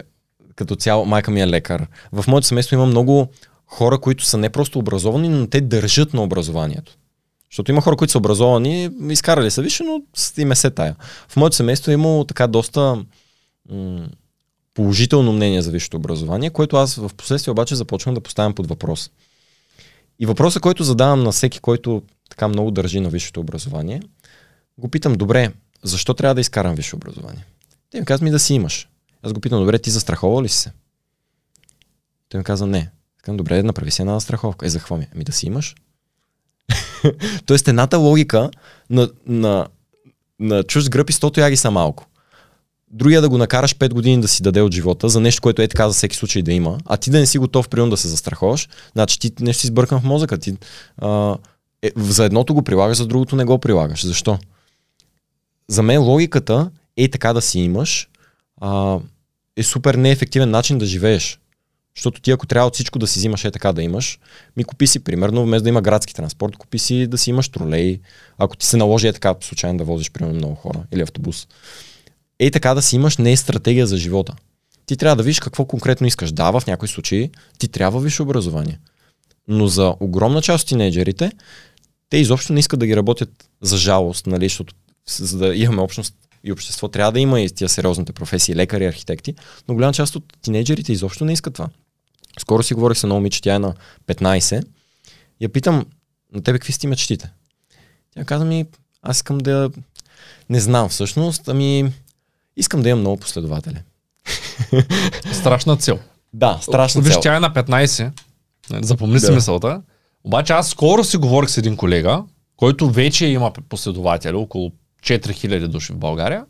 като 0.57 0.77
цяло 0.77 1.05
майка 1.05 1.31
ми 1.31 1.41
е 1.41 1.49
лекар. 1.49 1.87
В 2.13 2.25
моето 2.29 2.47
семейство 2.47 2.75
има 2.75 2.87
много 2.87 3.29
хора, 3.67 3.99
които 3.99 4.25
са 4.25 4.39
не 4.39 4.51
просто 4.51 4.79
образовани, 4.79 5.29
но 5.29 5.47
те 5.47 5.61
държат 5.61 6.15
на 6.15 6.23
образованието. 6.23 6.97
Защото 7.51 7.71
има 7.71 7.81
хора, 7.81 7.97
които 7.97 8.11
са 8.11 8.19
образовани, 8.19 8.91
изкарали 9.11 9.51
са 9.51 9.63
висше, 9.63 9.85
но 9.85 10.03
им 10.39 10.53
е 10.53 10.57
се 10.57 10.71
тая. 10.71 10.97
В 11.29 11.37
моето 11.37 11.57
семейство 11.57 11.91
е 11.91 11.95
имало 11.95 12.25
така 12.25 12.47
доста 12.47 13.05
м- 13.71 14.07
положително 14.75 15.33
мнение 15.33 15.63
за 15.63 15.71
висшето 15.71 15.97
образование, 15.97 16.51
което 16.51 16.77
аз 16.77 16.95
в 16.95 17.11
последствие 17.17 17.53
обаче 17.53 17.75
започвам 17.75 18.15
да 18.15 18.21
поставям 18.21 18.55
под 18.55 18.67
въпрос. 18.67 19.11
И 20.21 20.27
въпросът, 20.27 20.63
който 20.63 20.85
задавам 20.85 21.23
на 21.23 21.33
всеки, 21.33 21.61
който 21.61 22.03
така 22.31 22.49
много 22.49 22.71
държи 22.71 23.01
на 23.01 23.09
висшето 23.09 23.41
образование, 23.41 24.03
го 24.79 24.89
питам, 24.89 25.13
добре, 25.13 25.53
защо 25.83 26.15
трябва 26.15 26.35
да 26.35 26.41
изкарам 26.41 26.75
висше 26.75 26.97
образование? 26.97 27.45
Те 27.91 28.01
ми 28.01 28.07
казват 28.07 28.23
ми 28.23 28.31
да 28.31 28.39
си 28.39 28.55
имаш. 28.55 28.89
Аз 29.23 29.33
го 29.33 29.41
питам, 29.41 29.61
добре, 29.61 29.79
ти 29.79 29.91
застрахова 29.91 30.43
ли 30.43 30.49
си 30.49 30.59
се? 30.59 30.73
Той 32.29 32.39
ми 32.39 32.45
каза, 32.45 32.67
не. 32.67 32.91
Казвам, 33.23 33.37
добре, 33.37 33.63
направи 33.63 33.91
си 33.91 34.03
една 34.03 34.21
страховка. 34.21 34.67
Е, 34.67 34.69
за 34.69 34.79
какво 34.79 34.97
ми? 34.97 35.09
Ами 35.15 35.25
да 35.25 35.33
си 35.33 35.47
имаш. 35.47 35.75
Тоест, 37.47 37.69
едната 37.69 37.99
логика 37.99 38.51
на, 38.91 39.11
на, 39.27 39.69
на 40.41 40.63
чужд 40.63 40.91
гръб 40.91 41.11
и 41.11 41.13
стото 41.13 41.41
яги 41.41 41.57
са 41.57 41.71
малко. 41.71 42.07
Другия 42.91 43.21
да 43.21 43.29
го 43.29 43.39
накараш 43.39 43.77
5 43.77 43.95
години 43.95 44.21
да 44.21 44.29
си 44.29 44.43
даде 44.43 44.63
от 44.63 44.73
живота 44.73 45.09
за 45.09 45.21
нещо, 45.21 45.43
което 45.43 45.63
е 45.63 45.69
така 45.69 45.89
за 45.89 45.95
всеки 45.95 46.17
случай 46.17 46.43
да 46.43 46.53
има, 46.53 46.79
а 46.85 46.97
ти 46.97 47.11
да 47.11 47.19
не 47.19 47.27
си 47.27 47.39
готов 47.39 47.69
примерно 47.69 47.91
да 47.91 47.97
се 47.97 48.09
застраховаш, 48.09 48.69
значи 48.93 49.19
ти 49.21 49.33
нещо 49.41 49.61
си 49.61 49.67
сбъркан 49.67 50.01
в 50.01 50.05
мозъка. 50.05 50.39
Ти, 50.39 50.57
а, 50.99 51.37
е, 51.83 51.91
за 51.97 52.25
едното 52.25 52.55
го 52.55 52.63
прилагаш, 52.63 52.97
за 52.99 53.07
другото 53.07 53.37
не 53.37 53.45
го 53.45 53.59
прилагаш. 53.59 54.07
Защо? 54.07 54.39
За 55.69 55.83
мен 55.83 56.03
логиката 56.03 56.71
е 56.97 57.09
така 57.09 57.33
да 57.33 57.41
си 57.43 57.59
имаш 57.59 58.09
а, 58.61 58.99
е 59.57 59.63
супер 59.63 59.95
неефективен 59.95 60.51
начин 60.51 60.79
да 60.79 60.87
живееш. 60.87 61.41
Защото 61.97 62.21
ти 62.21 62.31
ако 62.31 62.47
трябва 62.47 62.67
от 62.67 62.75
всичко 62.75 62.99
да 62.99 63.07
си 63.07 63.19
взимаш 63.19 63.45
е 63.45 63.51
така 63.51 63.73
да 63.73 63.83
имаш, 63.83 64.19
ми 64.57 64.65
купи 64.65 64.87
си 64.87 65.05
примерно, 65.05 65.43
вместо 65.43 65.63
да 65.63 65.69
има 65.69 65.83
градски 65.83 66.15
транспорт, 66.15 66.57
купи 66.57 66.79
си 66.79 67.07
да 67.07 67.19
си 67.19 67.31
имаш 67.31 67.49
тролей, 67.49 68.01
ако 68.39 68.57
ти 68.57 68.67
се 68.67 68.77
наложи 68.77 69.09
е 69.09 69.13
така 69.13 69.35
случайно 69.41 69.79
да 69.79 69.85
возиш 69.85 70.11
примерно 70.11 70.37
много 70.37 70.55
хора 70.55 70.83
или 70.93 71.03
автобус. 71.03 71.47
Ей 72.39 72.51
така 72.51 72.75
да 72.75 72.83
си 72.83 72.97
имаш 72.97 73.17
не 73.17 73.33
е 73.33 73.37
стратегия 73.37 73.87
за 73.87 73.97
живота. 73.97 74.35
Ти 74.87 74.97
трябва 74.97 75.17
да 75.17 75.23
видиш 75.23 75.41
какво 75.41 75.65
конкретно 75.65 76.07
искаш. 76.07 76.33
Да, 76.33 76.51
в 76.51 76.67
някои 76.67 76.89
случаи 76.89 77.31
ти 77.59 77.69
трябва 77.69 78.01
висше 78.01 78.23
образование. 78.23 78.79
Но 79.49 79.67
за 79.67 79.95
огромна 80.01 80.43
част 80.43 80.63
от 80.63 80.69
тинейджерите, 80.69 81.33
те 82.11 82.17
изобщо 82.17 82.53
не 82.53 82.61
искат 82.61 82.81
да 82.81 82.87
ги 82.87 82.97
работят 82.97 83.49
за 83.63 83.77
жалост, 83.77 84.27
нали, 84.27 84.45
защото 84.45 84.75
за 85.09 85.39
да 85.39 85.55
имаме 85.55 85.83
общност 85.83 86.15
и 86.45 86.53
общество, 86.53 86.89
трябва 86.89 87.13
да 87.13 87.21
има 87.21 87.41
и 87.41 87.51
тия 87.51 87.69
сериозните 87.69 88.13
професии, 88.13 88.57
лекари, 88.57 88.87
архитекти, 88.87 89.35
но 89.69 89.75
голяма 89.75 89.93
част 89.93 90.17
от 90.17 90.25
тинейджерите 90.43 90.93
изобщо 90.93 91.25
не 91.25 91.33
искат 91.33 91.55
това. 91.55 91.69
Скоро 92.41 92.63
си 92.63 92.75
говорих 92.75 92.99
с 92.99 93.05
едно 93.05 93.15
момиче, 93.15 93.43
тя 93.43 93.55
е 93.55 93.59
на 93.59 93.75
15. 94.07 94.65
Я 95.41 95.49
питам, 95.49 95.87
на 96.33 96.43
тебе 96.43 96.59
какви 96.59 96.73
са 96.73 96.79
ти 96.79 96.87
мечтите? 96.87 97.31
Тя 98.15 98.25
каза 98.25 98.45
ми, 98.45 98.67
аз 99.03 99.17
искам 99.17 99.39
да... 99.39 99.71
Не 100.51 100.61
знам 100.61 100.89
всъщност, 100.89 101.49
ами 101.49 101.93
искам 102.57 102.83
да 102.83 102.89
имам 102.89 103.01
много 103.01 103.17
последователи. 103.17 103.83
Страшна 105.33 105.77
цел. 105.77 105.99
Да, 106.33 106.59
страшна 106.63 107.01
Виж, 107.01 107.13
цел. 107.13 107.21
тя 107.21 107.37
е 107.37 107.41
на 107.41 107.51
15. 107.55 108.11
Запомни 108.83 109.21
си 109.21 109.27
Да. 109.27 109.33
мисълта. 109.33 109.83
Обаче 110.25 110.53
аз 110.53 110.69
скоро 110.69 111.05
си 111.05 111.17
говорих 111.17 111.51
с 111.51 111.59
един 111.59 111.77
колега, 111.77 112.25
който 112.57 112.91
вече 112.91 113.27
има 113.27 113.53
последователи, 113.69 114.35
около 114.35 114.73
4000 115.03 115.69
души 115.69 115.93
в 115.93 115.97
България. 115.97 116.45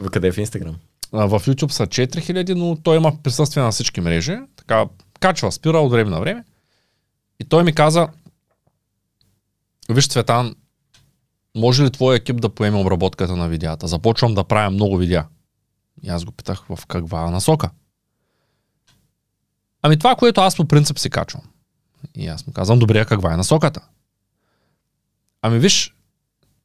В 0.00 0.10
къде 0.10 0.28
е 0.28 0.32
в 0.32 0.38
Инстаграм? 0.38 0.76
В 1.12 1.40
YouTube 1.40 1.70
са 1.70 1.86
4000, 1.86 2.54
но 2.54 2.76
той 2.82 2.96
има 2.96 3.12
присъствие 3.22 3.62
на 3.62 3.70
всички 3.72 4.00
мрежи. 4.00 4.36
Така, 4.56 4.84
качва, 5.20 5.52
спира 5.52 5.78
от 5.78 5.90
време 5.92 6.10
на 6.10 6.20
време. 6.20 6.44
И 7.40 7.44
той 7.44 7.64
ми 7.64 7.72
каза, 7.72 8.08
виж 9.88 10.08
Цветан, 10.08 10.54
може 11.56 11.84
ли 11.84 11.90
твой 11.90 12.16
екип 12.16 12.40
да 12.40 12.48
поеме 12.48 12.78
обработката 12.78 13.36
на 13.36 13.48
видеята? 13.48 13.88
Започвам 13.88 14.34
да 14.34 14.44
правя 14.44 14.70
много 14.70 14.96
видеа. 14.96 15.26
И 16.02 16.08
аз 16.08 16.24
го 16.24 16.32
питах 16.32 16.64
в 16.68 16.86
каква 16.86 17.30
насока. 17.30 17.70
Ами 19.82 19.98
това, 19.98 20.16
което 20.16 20.40
аз 20.40 20.56
по 20.56 20.64
принцип 20.64 20.98
си 20.98 21.10
качвам. 21.10 21.42
И 22.14 22.26
аз 22.26 22.46
му 22.46 22.52
казвам, 22.52 22.78
добре, 22.78 23.04
каква 23.04 23.34
е 23.34 23.36
насоката? 23.36 23.80
Ами 25.42 25.58
виж, 25.58 25.94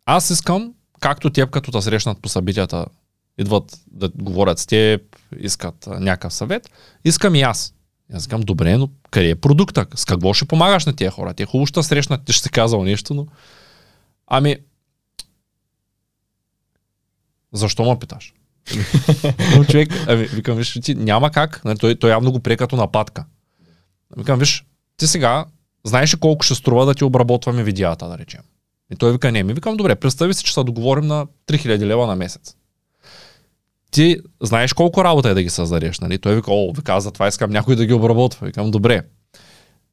аз 0.06 0.30
искам, 0.30 0.74
както 1.00 1.30
теб, 1.30 1.50
като 1.50 1.72
те 1.72 1.82
срещнат 1.82 2.22
по 2.22 2.30
събитията, 2.30 2.86
идват 3.38 3.80
да 3.88 4.10
говорят 4.10 4.60
с 4.60 4.66
теб, 4.66 5.02
искат 5.40 5.88
някакъв 5.88 6.34
съвет, 6.34 6.70
искам 7.06 7.36
и 7.36 7.42
аз. 7.42 7.74
Аз 8.14 8.28
казвам, 8.28 8.42
добре, 8.42 8.78
но 8.78 8.90
къде 9.12 9.30
е 9.30 9.36
продукта? 9.36 9.86
С 9.96 10.06
какво 10.06 10.34
ще 10.34 10.46
помагаш 10.46 10.86
на 10.86 10.96
тия 10.96 11.12
хора? 11.12 11.34
Те 11.34 11.46
хубаво 11.46 11.66
ще 11.66 11.84
срещнат, 11.84 12.26
ти 12.26 12.34
ще 12.34 12.44
си 12.44 12.50
казал 12.50 12.84
нещо, 12.84 13.14
но... 13.14 13.28
Ами, 14.28 14.58
защо 17.54 17.84
ме 17.84 18.00
питаш? 18.00 18.34
Но 19.58 19.66
човек, 19.66 19.90
ами, 20.08 20.24
викам, 20.24 20.58
виж, 20.58 20.80
ти 20.84 20.96
няма 20.96 21.32
как, 21.32 21.66
нали, 21.66 21.78
той, 21.78 21.96
той 21.96 22.10
явно 22.10 22.32
го 22.32 22.40
прие 22.40 22.58
като 22.58 22.76
нападка. 22.76 23.26
Викам, 24.18 24.40
виж, 24.40 24.66
ти 24.98 25.08
сега 25.08 25.46
знаеш 25.84 26.14
ли 26.14 26.20
колко 26.20 26.44
ще 26.44 26.56
струва 26.56 26.86
да 26.86 26.94
ти 26.94 27.04
обработваме 27.04 27.64
видеята, 27.64 28.08
да 28.08 28.18
речем. 28.18 28.42
И 28.94 28.96
той 28.96 29.12
вика, 29.12 29.32
не, 29.32 29.44
ми 29.44 29.54
викам, 29.54 29.78
добре, 29.78 29.96
представи 29.96 30.34
си, 30.34 30.44
че 30.44 30.54
се 30.54 30.64
договорим 30.64 31.08
на 31.08 31.28
3000 31.48 31.80
лева 31.80 32.08
на 32.08 32.16
месец. 32.16 32.56
Ти 33.92 34.18
знаеш 34.42 34.74
колко 34.74 35.04
работа 35.04 35.30
е 35.30 35.34
да 35.34 35.44
ги 35.44 35.50
създадеш, 35.50 36.00
нали? 36.00 36.20
Той 36.20 36.36
вика, 36.36 36.52
о, 36.52 36.74
вика, 36.74 36.94
аз 36.94 37.04
затова 37.04 37.28
искам 37.28 37.52
някой 37.52 37.76
да 37.76 37.86
ги 37.86 37.94
обработва. 37.94 38.48
Викам, 38.48 38.72
добре. 38.72 39.02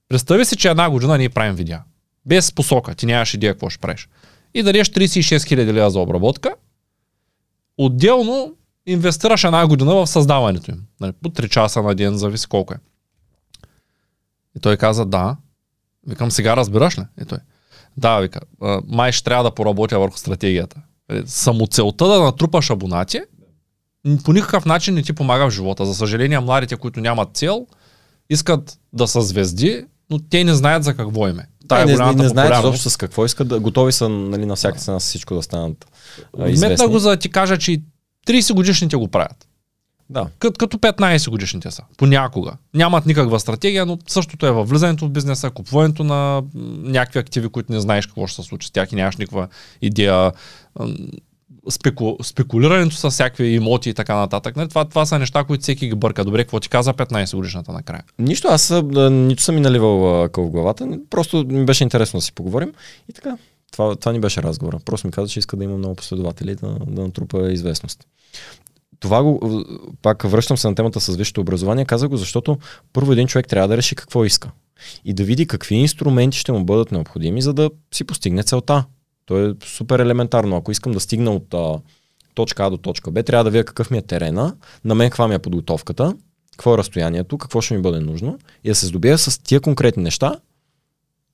Представи 0.08 0.44
си, 0.44 0.56
че 0.56 0.68
една 0.68 0.90
година 0.90 1.18
ние 1.18 1.28
правим 1.28 1.54
видеа. 1.54 1.82
Без 2.26 2.52
посока, 2.52 2.94
ти 2.94 3.06
нямаш 3.06 3.34
идея 3.34 3.52
какво 3.52 3.70
ще 3.70 3.80
правиш. 3.80 4.08
И 4.54 4.62
дадеш 4.62 4.88
36 4.88 5.36
000 5.36 5.72
лева 5.72 5.90
за 5.90 6.00
обработка, 6.00 6.54
отделно 7.78 8.54
инвестираш 8.92 9.44
една 9.44 9.66
година 9.66 9.94
в 9.94 10.06
създаването 10.06 10.70
им. 10.70 10.82
Нали, 11.00 11.12
по 11.22 11.28
3 11.28 11.48
часа 11.48 11.82
на 11.82 11.94
ден, 11.94 12.18
зависи 12.18 12.46
колко 12.46 12.74
е. 12.74 12.76
И 14.56 14.60
той 14.60 14.76
каза, 14.76 15.04
да. 15.04 15.36
Викам, 16.06 16.30
сега 16.30 16.56
разбираш 16.56 16.98
ли? 16.98 17.02
И 17.22 17.24
той, 17.24 17.38
да, 17.96 18.20
вика, 18.20 18.40
май 18.86 19.12
ще 19.12 19.24
трябва 19.24 19.44
да 19.44 19.54
поработя 19.54 19.98
върху 19.98 20.18
стратегията. 20.18 20.80
Е, 21.10 21.22
Самоцелта 21.26 22.08
да 22.08 22.20
натрупаш 22.20 22.70
абонати, 22.70 23.20
по 24.24 24.32
никакъв 24.32 24.64
начин 24.64 24.94
не 24.94 25.02
ти 25.02 25.12
помага 25.12 25.50
в 25.50 25.50
живота. 25.50 25.86
За 25.86 25.94
съжаление, 25.94 26.40
младите, 26.40 26.76
които 26.76 27.00
нямат 27.00 27.36
цел, 27.36 27.66
искат 28.30 28.78
да 28.92 29.08
са 29.08 29.22
звезди, 29.22 29.84
но 30.10 30.18
те 30.18 30.44
не 30.44 30.54
знаят 30.54 30.84
за 30.84 30.96
какво 30.96 31.28
им 31.28 31.38
е. 31.38 31.46
Тая 31.68 31.84
не, 31.84 31.92
не, 31.92 31.96
голямата 31.96 32.22
не 32.22 32.28
знаят 32.28 32.58
изобщо 32.58 32.90
с 32.90 32.96
какво 32.96 33.24
искат. 33.24 33.48
Да, 33.48 33.60
готови 33.60 33.92
са 33.92 34.08
нали, 34.08 34.46
на 34.46 34.56
всяка 34.56 34.78
цена 34.78 34.98
всичко 34.98 35.34
да 35.34 35.42
станат 35.42 35.86
а, 36.38 36.48
Метна 36.58 36.88
го 36.88 36.98
за 36.98 37.08
да 37.08 37.16
ти 37.16 37.28
кажа, 37.28 37.58
че 37.58 37.82
30 38.28 38.54
годишните 38.54 38.96
го 38.96 39.08
правят. 39.08 39.48
Да. 40.10 40.26
Кът, 40.38 40.58
като 40.58 40.78
15 40.78 41.30
годишните 41.30 41.70
са. 41.70 41.82
Понякога. 41.96 42.52
Нямат 42.74 43.06
никаква 43.06 43.40
стратегия, 43.40 43.86
но 43.86 43.98
същото 44.08 44.46
е 44.46 44.50
във 44.50 44.68
влизането 44.68 45.06
в 45.06 45.10
бизнеса, 45.10 45.50
купуването 45.50 46.04
на 46.04 46.42
някакви 46.82 47.18
активи, 47.18 47.48
които 47.48 47.72
не 47.72 47.80
знаеш 47.80 48.06
какво 48.06 48.26
ще 48.26 48.42
се 48.42 48.48
случи 48.48 48.68
с 48.68 48.70
тях 48.70 48.92
и 48.92 48.96
нямаш 48.96 49.16
никаква 49.16 49.48
идея. 49.82 50.32
Спеку, 51.70 52.16
спекулирането 52.22 52.96
с 52.96 53.10
всякакви 53.10 53.46
имоти 53.46 53.90
и 53.90 53.94
така 53.94 54.16
нататък. 54.16 54.56
Нали, 54.56 54.68
Това, 54.68 54.84
това 54.84 55.06
са 55.06 55.18
неща, 55.18 55.44
които 55.44 55.62
всеки 55.62 55.88
ги 55.88 55.94
бърка. 55.94 56.24
Добре, 56.24 56.44
какво 56.44 56.60
ти 56.60 56.68
каза 56.68 56.94
15 56.94 57.36
годишната 57.36 57.72
накрая? 57.72 58.02
Нищо, 58.18 58.48
аз 58.50 58.74
нито 59.10 59.42
съм 59.42 59.54
ми 59.54 59.60
наливал 59.60 60.28
къл 60.28 60.44
в 60.44 60.50
главата, 60.50 60.98
просто 61.10 61.44
ми 61.48 61.64
беше 61.64 61.84
интересно 61.84 62.18
да 62.18 62.22
си 62.22 62.32
поговорим. 62.32 62.72
И 63.08 63.12
така, 63.12 63.36
това, 63.72 63.96
това 63.96 64.12
ни 64.12 64.20
беше 64.20 64.42
разговора. 64.42 64.78
Просто 64.84 65.06
ми 65.06 65.10
каза, 65.10 65.28
че 65.28 65.38
иска 65.38 65.56
да 65.56 65.64
има 65.64 65.78
много 65.78 65.94
последователи, 65.94 66.54
да, 66.54 66.76
да 66.86 67.02
натрупа 67.02 67.52
известност. 67.52 68.06
Това 69.00 69.22
го, 69.22 69.64
пак 70.02 70.22
връщам 70.22 70.56
се 70.56 70.68
на 70.68 70.74
темата 70.74 71.00
с 71.00 71.16
висшето 71.16 71.40
образование, 71.40 71.84
каза 71.84 72.08
го, 72.08 72.16
защото 72.16 72.58
първо 72.92 73.12
един 73.12 73.26
човек 73.26 73.48
трябва 73.48 73.68
да 73.68 73.76
реши 73.76 73.94
какво 73.94 74.24
иска. 74.24 74.50
И 75.04 75.14
да 75.14 75.24
види 75.24 75.46
какви 75.46 75.74
инструменти 75.74 76.38
ще 76.38 76.52
му 76.52 76.64
бъдат 76.64 76.92
необходими, 76.92 77.42
за 77.42 77.52
да 77.52 77.70
си 77.94 78.04
постигне 78.04 78.42
целта. 78.42 78.84
То 79.26 79.46
е 79.46 79.54
супер 79.64 79.98
елементарно. 79.98 80.56
Ако 80.56 80.72
искам 80.72 80.92
да 80.92 81.00
стигна 81.00 81.30
от 81.30 81.54
а, 81.54 81.80
точка 82.34 82.64
А 82.64 82.70
до 82.70 82.76
точка 82.76 83.10
Б, 83.10 83.22
трябва 83.22 83.44
да 83.44 83.50
видя 83.50 83.64
какъв 83.64 83.90
ми 83.90 83.98
е 83.98 84.02
терена, 84.02 84.54
на 84.84 84.94
мен 84.94 85.10
каква 85.10 85.28
ми 85.28 85.34
е 85.34 85.38
подготовката, 85.38 86.14
какво 86.52 86.74
е 86.74 86.78
разстоянието, 86.78 87.38
какво 87.38 87.60
ще 87.60 87.74
ми 87.74 87.82
бъде 87.82 88.00
нужно 88.00 88.38
и 88.64 88.68
да 88.68 88.74
се 88.74 88.86
здобия 88.86 89.18
с 89.18 89.38
тия 89.42 89.60
конкретни 89.60 90.02
неща 90.02 90.36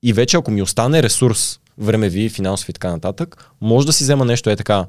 и 0.02 0.12
вече 0.12 0.36
ако 0.36 0.50
ми 0.50 0.62
остане 0.62 1.02
ресурс, 1.02 1.60
времеви, 1.78 2.28
финансови 2.28 2.70
и 2.70 2.74
така 2.74 2.90
нататък, 2.90 3.50
може 3.60 3.86
да 3.86 3.92
си 3.92 4.04
взема 4.04 4.24
нещо 4.24 4.50
е 4.50 4.56
така 4.56 4.86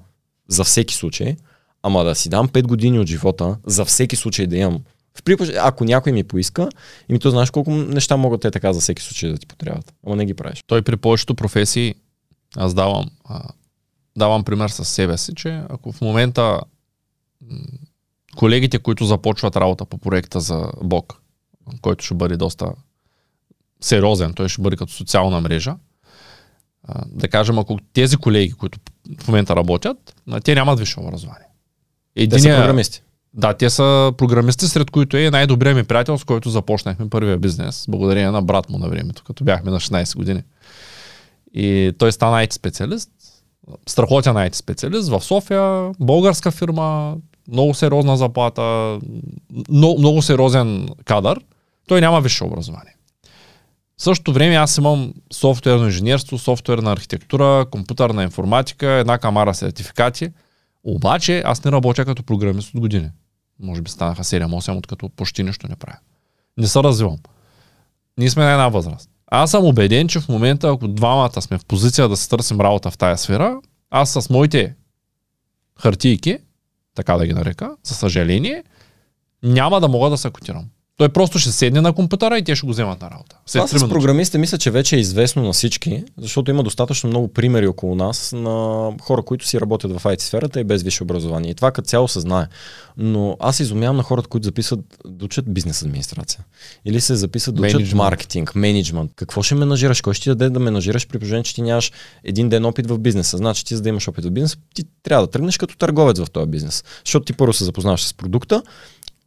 за 0.48 0.64
всеки 0.64 0.94
случай, 0.94 1.36
ама 1.84 2.04
да 2.04 2.16
си 2.16 2.30
дам 2.30 2.50
5 2.50 2.68
години 2.68 3.00
от 3.00 3.08
живота, 3.08 3.58
за 3.66 3.86
всеки 3.86 4.16
случай 4.16 4.48
да 4.48 4.58
имам. 4.58 4.84
В 5.18 5.24
припож... 5.24 5.50
Ако 5.60 5.86
някой 5.86 6.12
ми 6.12 6.24
поиска, 6.24 6.70
и 7.10 7.14
ми 7.14 7.20
то 7.20 7.30
знаеш 7.30 7.50
колко 7.50 7.72
неща 7.72 8.18
могат 8.18 8.46
е 8.46 8.52
така 8.52 8.74
за 8.74 8.80
всеки 8.80 9.02
случай 9.02 9.32
да 9.32 9.38
ти 9.38 9.48
потребват. 9.48 9.94
Ама 10.06 10.16
не 10.16 10.26
ги 10.26 10.34
правиш. 10.34 10.64
Той 10.68 10.82
при 10.82 10.98
повечето 10.98 11.36
професии, 11.36 11.96
аз 12.56 12.74
давам, 12.74 13.10
а, 13.26 13.50
давам 14.18 14.44
пример 14.44 14.70
с 14.70 14.86
себе 14.86 15.18
си, 15.18 15.36
че 15.36 15.64
ако 15.70 15.92
в 15.92 16.02
момента 16.02 16.60
м, 17.42 17.58
колегите, 18.36 18.80
които 18.80 19.06
започват 19.06 19.56
работа 19.56 19.86
по 19.86 19.98
проекта 19.98 20.40
за 20.40 20.72
Бог, 20.84 21.22
който 21.82 22.06
ще 22.06 22.14
бъде 22.14 22.38
доста 22.38 22.72
сериозен, 23.82 24.34
той 24.34 24.50
ще 24.50 24.62
бъде 24.62 24.76
като 24.76 24.94
социална 24.94 25.42
мрежа, 25.42 25.76
а, 26.88 27.04
да 27.08 27.28
кажем, 27.28 27.60
ако 27.60 27.80
тези 27.94 28.18
колеги, 28.18 28.54
които 28.54 28.80
в 29.22 29.28
момента 29.28 29.56
работят, 29.56 30.16
те 30.44 30.56
нямат 30.56 30.80
висше 30.80 31.00
образование. 31.00 31.48
Те 32.30 32.40
са 32.40 32.50
програмисти. 32.50 33.02
Да, 33.34 33.54
те 33.54 33.70
са 33.70 34.14
програмисти, 34.18 34.68
сред 34.68 34.92
които 34.92 35.18
е 35.18 35.30
най-добрият 35.30 35.78
ми 35.78 35.84
приятел, 35.84 36.18
с 36.18 36.24
който 36.24 36.50
започнахме 36.50 37.10
първия 37.10 37.38
бизнес, 37.38 37.86
благодарение 37.90 38.32
на 38.32 38.42
брат 38.42 38.70
му 38.70 38.78
на 38.78 38.90
времето, 38.90 39.24
като 39.24 39.44
бяхме 39.44 39.72
на 39.72 39.80
16 39.80 40.16
години. 40.16 40.44
И 41.54 41.94
той 41.98 42.12
стана 42.12 42.38
IT 42.38 42.54
специалист, 42.54 43.10
страхотен 43.88 44.34
IT 44.34 44.56
специалист 44.56 45.10
в 45.10 45.22
София, 45.22 45.92
българска 46.00 46.52
фирма, 46.52 47.16
много 47.52 47.74
сериозна 47.74 48.18
заплата, 48.18 49.00
много, 49.70 50.00
много 50.00 50.22
сериозен 50.22 50.90
кадър. 51.06 51.40
Той 51.88 52.02
няма 52.02 52.22
висше 52.22 52.44
образование. 52.44 52.95
В 53.98 54.04
същото 54.04 54.34
време 54.34 54.56
аз 54.56 54.78
имам 54.78 55.14
софтуерно 55.34 55.86
инженерство, 55.86 56.38
софтуерна 56.38 56.92
архитектура, 56.92 57.66
компютърна 57.72 58.24
информатика, 58.24 58.88
една 58.88 59.18
камара 59.18 59.54
сертификати. 59.54 60.30
Обаче 60.84 61.42
аз 61.46 61.64
не 61.64 61.72
работя 61.72 62.06
като 62.06 62.24
програмист 62.24 62.74
от 62.74 62.80
години. 62.80 63.10
Може 63.60 63.82
би 63.82 63.92
станаха 63.92 64.24
7-8, 64.24 64.78
откато 64.78 65.10
почти 65.10 65.44
нищо 65.44 65.68
не 65.68 65.76
правя. 65.76 65.98
Не 66.58 66.68
се 66.68 66.80
развивам. 66.84 67.18
Ние 68.18 68.30
сме 68.30 68.44
на 68.44 68.52
една 68.52 68.68
възраст. 68.68 69.10
Аз 69.28 69.52
съм 69.52 69.66
убеден, 69.66 70.08
че 70.08 70.20
в 70.20 70.30
момента, 70.30 70.70
ако 70.70 70.88
двамата 70.88 71.42
сме 71.42 71.58
в 71.58 71.66
позиция 71.66 72.10
да 72.10 72.18
се 72.18 72.30
търсим 72.30 72.62
работа 72.62 72.92
в 72.92 72.98
тая 72.98 73.18
сфера, 73.18 73.58
аз 73.90 74.12
с 74.12 74.30
моите 74.30 74.76
хартийки, 75.80 76.38
така 76.96 77.18
да 77.18 77.28
ги 77.28 77.34
нарека, 77.34 77.76
за 77.84 77.96
съжаление, 77.96 78.64
няма 79.44 79.82
да 79.82 79.88
мога 79.88 80.10
да 80.10 80.18
се 80.18 80.30
котирам. 80.30 80.66
Той 80.98 81.10
просто 81.10 81.40
ще 81.40 81.52
седне 81.52 81.82
на 81.82 81.94
компютъра 81.94 82.38
и 82.38 82.44
те 82.44 82.56
ще 82.56 82.66
го 82.66 82.72
вземат 82.72 83.02
на 83.02 83.12
работа. 83.12 83.38
След 83.46 83.68
Това 83.68 83.80
с 83.80 83.90
програмистите 83.90 84.38
мисля, 84.38 84.58
че 84.58 84.72
вече 84.72 84.96
е 84.96 85.00
известно 85.00 85.44
на 85.44 85.54
всички, 85.54 86.04
защото 86.18 86.52
има 86.52 86.64
достатъчно 86.64 87.10
много 87.10 87.28
примери 87.28 87.68
около 87.68 87.96
нас 87.96 88.32
на 88.36 88.92
хора, 89.02 89.22
които 89.22 89.48
си 89.48 89.62
работят 89.62 89.92
в 89.92 90.04
IT 90.04 90.22
сферата 90.22 90.60
и 90.60 90.64
без 90.64 90.84
висше 90.84 91.04
образование. 91.04 91.52
И 91.52 91.56
това 91.56 91.72
като 91.72 91.88
цяло 91.88 92.08
се 92.08 92.20
знае. 92.20 92.48
Но 92.98 93.38
аз 93.40 93.60
изумявам 93.60 93.98
на 93.98 94.04
хората, 94.04 94.30
които 94.30 94.46
записват 94.46 94.80
да 95.08 95.26
учат 95.26 95.54
бизнес 95.54 95.82
администрация. 95.82 96.46
Или 96.86 97.02
се 97.02 97.16
записват 97.16 97.56
да 97.56 97.62
учат 97.62 97.94
маркетинг, 97.94 98.56
менеджмент. 98.56 99.12
Какво 99.16 99.44
ще 99.44 99.56
менажираш? 99.56 100.02
Кой 100.02 100.14
ще 100.14 100.24
ти 100.24 100.30
даде 100.30 100.50
да 100.50 100.60
менажираш 100.60 101.08
при 101.08 101.20
положение, 101.20 101.44
че 101.44 101.56
ти 101.56 101.62
нямаш 101.62 101.92
един 102.24 102.50
ден 102.50 102.66
опит 102.66 102.88
в 102.90 103.00
бизнеса? 103.00 103.38
Значи 103.38 103.66
ти 103.66 103.76
за 103.76 103.82
да 103.82 103.90
имаш 103.90 104.08
опит 104.08 104.26
в 104.26 104.32
бизнеса, 104.32 104.58
ти 104.74 104.84
трябва 105.04 105.26
да 105.26 105.32
тръгнеш 105.32 105.58
като 105.58 105.78
търговец 105.78 106.20
в 106.20 106.32
този 106.32 106.48
бизнес. 106.48 106.84
Защото 107.06 107.26
ти 107.26 107.34
първо 107.34 107.54
се 107.54 107.64
запознаваш 107.64 108.04
с 108.04 108.14
продукта 108.14 108.64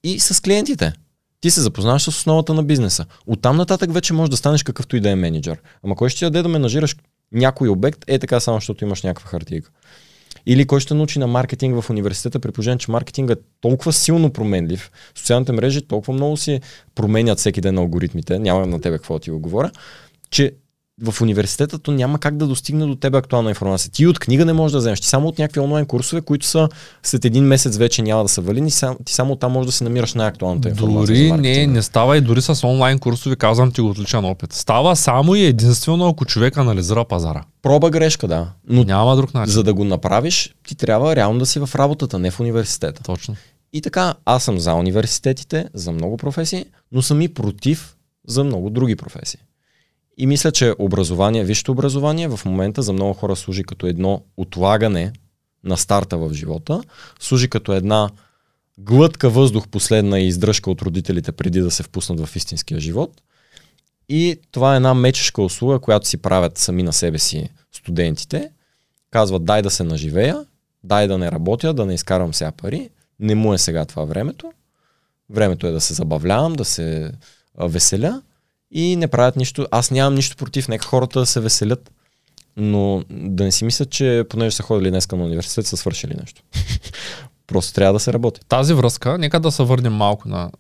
и 0.05 0.21
с 0.21 0.43
клиентите. 0.43 0.93
Ти 1.41 1.51
се 1.51 1.61
запознаваш 1.61 2.03
с 2.03 2.09
основата 2.09 2.55
на 2.55 2.63
бизнеса. 2.63 3.07
Оттам 3.27 3.57
нататък 3.57 3.93
вече 3.93 4.13
можеш 4.13 4.31
да 4.31 4.37
станеш 4.37 4.63
какъвто 4.63 4.97
и 4.97 5.01
да 5.01 5.11
е 5.11 5.15
менеджер. 5.15 5.59
Ама 5.85 5.97
кой 5.97 6.09
ще 6.09 6.25
даде 6.25 6.43
да 6.43 6.49
менажираш 6.49 6.97
някой 7.33 7.69
обект, 7.69 8.05
е 8.07 8.19
така 8.19 8.41
само, 8.41 8.57
защото 8.57 8.85
имаш 8.85 9.03
някаква 9.03 9.29
хартийка. 9.29 9.71
Или 10.47 10.67
кой 10.67 10.81
ще 10.81 10.95
научи 10.95 11.19
на 11.19 11.27
маркетинг 11.27 11.83
в 11.83 11.91
университета, 11.91 12.41
при 12.41 12.53
положение, 12.53 12.79
че 12.79 12.91
маркетинга 12.91 13.33
е 13.33 13.37
толкова 13.61 13.93
силно 13.93 14.33
променлив, 14.33 14.91
социалните 15.15 15.53
мрежи 15.53 15.83
толкова 15.83 16.13
много 16.13 16.37
си 16.37 16.61
променят 16.95 17.39
всеки 17.39 17.61
ден 17.61 17.79
алгоритмите, 17.79 18.39
няма 18.39 18.67
на 18.67 18.81
тебе 18.81 18.97
какво 18.97 19.19
ти 19.19 19.31
го 19.31 19.39
говоря, 19.39 19.71
че 20.31 20.53
в 21.03 21.21
университета 21.23 21.79
то 21.79 21.93
няма 21.93 22.19
как 22.19 22.37
да 22.37 22.47
достигне 22.47 22.87
до 22.87 22.95
тебе 22.95 23.19
актуална 23.19 23.49
информация. 23.49 23.91
Ти 23.91 24.07
от 24.07 24.19
книга 24.19 24.45
не 24.45 24.53
можеш 24.53 24.73
да 24.73 24.79
вземеш. 24.79 25.01
Ти 25.01 25.09
само 25.09 25.29
от 25.29 25.39
някакви 25.39 25.61
онлайн 25.61 25.87
курсове, 25.87 26.21
които 26.21 26.47
са 26.47 26.69
след 27.03 27.25
един 27.25 27.45
месец 27.45 27.77
вече 27.77 28.03
няма 28.03 28.23
да 28.23 28.29
са 28.29 28.41
валидни, 28.41 28.71
ти 29.05 29.13
само 29.13 29.37
там 29.37 29.53
можеш 29.53 29.67
да 29.67 29.73
си 29.73 29.85
намираш 29.85 30.15
най-актуалната 30.15 30.69
информация. 30.69 31.29
Дори 31.29 31.41
не, 31.41 31.67
не 31.67 31.83
става 31.83 32.17
и 32.17 32.21
дори 32.21 32.43
с 32.43 32.67
онлайн 32.67 32.99
курсове, 32.99 33.37
казвам 33.37 33.73
ти 33.73 33.81
го 33.81 33.89
отличен 33.89 34.25
опит. 34.25 34.53
Става 34.53 34.97
само 34.97 35.35
и 35.35 35.45
единствено 35.45 36.09
ако 36.09 36.25
човек 36.25 36.57
анализира 36.57 37.05
пазара. 37.05 37.45
Проба 37.63 37.91
грешка, 37.91 38.29
да. 38.29 38.49
Но 38.69 38.85
няма 38.85 39.17
друг 39.17 39.35
начин. 39.35 39.53
За 39.53 39.63
да 39.63 39.75
го 39.75 39.85
направиш, 39.85 40.55
ти 40.69 40.75
трябва 40.75 41.17
реално 41.17 41.39
да 41.39 41.47
си 41.47 41.59
в 41.59 41.71
работата, 41.75 42.19
не 42.19 42.31
в 42.31 42.41
университета. 42.41 43.03
Точно. 43.03 43.37
И 43.73 43.83
така, 43.83 44.15
аз 44.25 44.45
съм 44.45 44.59
за 44.59 44.75
университетите, 44.75 45.69
за 45.75 45.93
много 45.93 46.17
професии, 46.17 46.65
но 46.93 47.03
съм 47.03 47.21
и 47.21 47.29
против 47.29 47.97
за 48.29 48.45
много 48.45 48.71
други 48.71 48.97
професии. 48.97 49.41
И 50.19 50.27
мисля, 50.27 50.53
че 50.53 50.75
образование, 50.79 51.45
висшето 51.45 51.73
образование 51.73 52.29
в 52.29 52.41
момента 52.45 52.83
за 52.83 52.93
много 52.93 53.15
хора 53.15 53.37
служи 53.37 53.65
като 53.65 53.87
едно 53.87 54.23
отлагане 54.37 55.13
на 55.65 55.77
старта 55.77 56.19
в 56.19 56.35
живота, 56.35 56.83
служи 57.21 57.49
като 57.49 57.73
една 57.73 58.11
глътка 58.79 59.31
въздух 59.31 59.69
последна 59.69 60.21
и 60.21 60.27
издръжка 60.27 60.71
от 60.71 60.83
родителите 60.83 61.33
преди 61.33 61.61
да 61.61 61.71
се 61.71 61.83
впуснат 61.83 62.27
в 62.27 62.37
истинския 62.37 62.81
живот. 62.81 63.23
И 64.09 64.41
това 64.51 64.73
е 64.73 64.77
една 64.77 64.95
мечешка 64.95 65.43
услуга, 65.43 65.79
която 65.79 66.09
си 66.09 66.17
правят 66.17 66.59
сами 66.59 66.83
на 66.83 66.93
себе 66.93 67.19
си 67.19 67.49
студентите. 67.73 68.51
Казват 69.11 69.45
дай 69.45 69.63
да 69.63 69.71
се 69.71 69.85
наживея, 69.85 70.45
дай 70.85 71.09
да 71.09 71.19
не 71.19 71.33
работя, 71.33 71.75
да 71.75 71.87
не 71.87 71.95
изкарвам 71.95 72.35
сега 72.35 72.53
пари. 72.53 72.91
Не 73.21 73.35
му 73.35 73.55
е 73.55 73.59
сега 73.59 73.85
това 73.85 74.05
времето. 74.05 74.53
Времето 75.31 75.67
е 75.67 75.71
да 75.71 75.81
се 75.81 75.95
забавлявам, 75.95 76.53
да 76.53 76.65
се 76.65 77.13
веселя 77.59 78.23
и 78.71 78.97
не 78.97 79.09
правят 79.09 79.37
нищо. 79.37 79.67
Аз 79.71 79.91
нямам 79.91 80.15
нищо 80.15 80.37
против, 80.37 80.69
нека 80.69 80.87
хората 80.87 81.27
се 81.27 81.41
веселят, 81.41 81.91
но 82.57 83.05
да 83.11 83.45
не 83.45 83.53
си 83.53 83.65
мислят, 83.65 83.91
че 83.91 84.25
понеже 84.31 84.57
са 84.57 84.63
ходили 84.63 84.91
днес 84.91 85.11
на 85.11 85.25
университет, 85.25 85.67
са 85.67 85.77
свършили 85.77 86.15
нещо. 86.21 86.43
Просто 87.47 87.73
трябва 87.73 87.93
да 87.93 88.01
се 88.01 88.13
работи. 88.13 88.41
Тази 88.49 88.75
връзка, 88.75 89.19
нека 89.19 89.41
да 89.41 89.53
се 89.53 89.63
върнем 89.63 89.93
малко 89.93 90.29
на, 90.29 90.51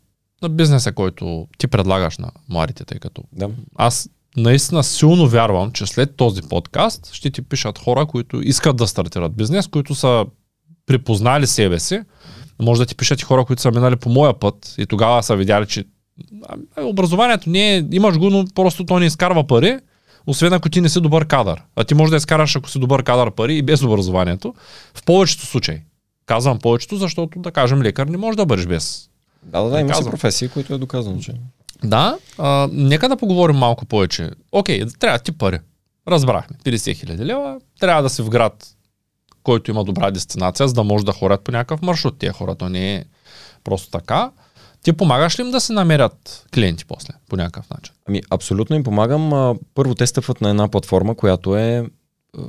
на 0.42 0.48
бизнеса, 0.48 0.92
който 0.92 1.48
ти 1.58 1.66
предлагаш 1.66 2.18
на 2.18 2.30
младите, 2.48 2.84
тъй 2.84 2.98
като 2.98 3.22
да. 3.32 3.50
аз 3.76 4.08
наистина 4.36 4.84
силно 4.84 5.28
вярвам, 5.28 5.72
че 5.72 5.86
след 5.86 6.16
този 6.16 6.42
подкаст 6.42 7.12
ще 7.12 7.30
ти 7.30 7.42
пишат 7.42 7.78
хора, 7.78 8.06
които 8.06 8.40
искат 8.42 8.76
да 8.76 8.86
стартират 8.86 9.36
бизнес, 9.36 9.66
които 9.66 9.94
са 9.94 10.26
припознали 10.86 11.46
себе 11.46 11.80
си. 11.80 12.00
Може 12.62 12.80
да 12.80 12.86
ти 12.86 12.94
пишат 12.94 13.20
и 13.20 13.24
хора, 13.24 13.44
които 13.44 13.62
са 13.62 13.70
минали 13.70 13.96
по 13.96 14.08
моя 14.08 14.40
път 14.40 14.74
и 14.78 14.86
тогава 14.86 15.22
са 15.22 15.36
видяли, 15.36 15.66
че 15.66 15.84
образованието 16.82 17.50
не 17.50 17.76
е, 17.76 17.84
имаш 17.92 18.18
го, 18.18 18.30
но 18.30 18.44
просто 18.54 18.84
то 18.84 18.98
не 18.98 19.06
изкарва 19.06 19.46
пари, 19.46 19.78
освен 20.26 20.52
ако 20.52 20.68
ти 20.68 20.80
не 20.80 20.88
си 20.88 21.00
добър 21.00 21.26
кадър. 21.26 21.62
А 21.76 21.84
ти 21.84 21.94
можеш 21.94 22.10
да 22.10 22.16
изкараш, 22.16 22.56
ако 22.56 22.70
си 22.70 22.78
добър 22.78 23.02
кадър 23.02 23.30
пари 23.30 23.56
и 23.56 23.62
без 23.62 23.82
образованието. 23.82 24.54
В 24.94 25.04
повечето 25.04 25.46
случаи. 25.46 25.80
Казвам 26.26 26.58
повечето, 26.58 26.96
защото, 26.96 27.38
да 27.38 27.50
кажем, 27.50 27.82
лекар 27.82 28.06
не 28.06 28.16
може 28.16 28.36
да 28.36 28.46
бъдеш 28.46 28.66
без. 28.66 29.08
Да, 29.42 29.62
да, 29.62 29.70
да, 29.70 29.80
има 29.80 29.94
си 29.94 30.04
професии, 30.04 30.48
които 30.48 30.74
е 30.74 30.78
доказано, 30.78 31.20
че. 31.20 31.34
Да, 31.84 32.18
а, 32.38 32.68
нека 32.72 33.08
да 33.08 33.16
поговорим 33.16 33.56
малко 33.56 33.86
повече. 33.86 34.30
Окей, 34.52 34.86
трябва 34.98 35.18
ти 35.18 35.32
пари. 35.32 35.58
Разбрахме. 36.08 36.56
50 36.64 36.96
хиляди 36.96 37.24
лева. 37.24 37.60
Трябва 37.80 38.02
да 38.02 38.10
си 38.10 38.22
в 38.22 38.28
град, 38.28 38.66
който 39.42 39.70
има 39.70 39.84
добра 39.84 40.10
дестинация, 40.10 40.68
за 40.68 40.74
да 40.74 40.84
може 40.84 41.04
да 41.04 41.12
ходят 41.12 41.44
по 41.44 41.52
някакъв 41.52 41.82
маршрут. 41.82 42.18
Тия 42.18 42.32
хората 42.32 42.70
не 42.70 42.94
е 42.94 43.04
просто 43.64 43.90
така. 43.90 44.30
Ти 44.82 44.92
помагаш 44.92 45.38
ли 45.38 45.42
им 45.42 45.50
да 45.50 45.60
се 45.60 45.72
намерят 45.72 46.46
клиенти 46.54 46.84
после, 46.84 47.14
по 47.28 47.36
някакъв 47.36 47.70
начин? 47.70 47.94
Ами, 48.08 48.22
абсолютно 48.30 48.76
им 48.76 48.84
помагам. 48.84 49.56
Първо 49.74 49.94
те 49.94 50.06
стъпват 50.06 50.40
на 50.40 50.50
една 50.50 50.68
платформа, 50.68 51.14
която 51.14 51.56
е 51.56 51.84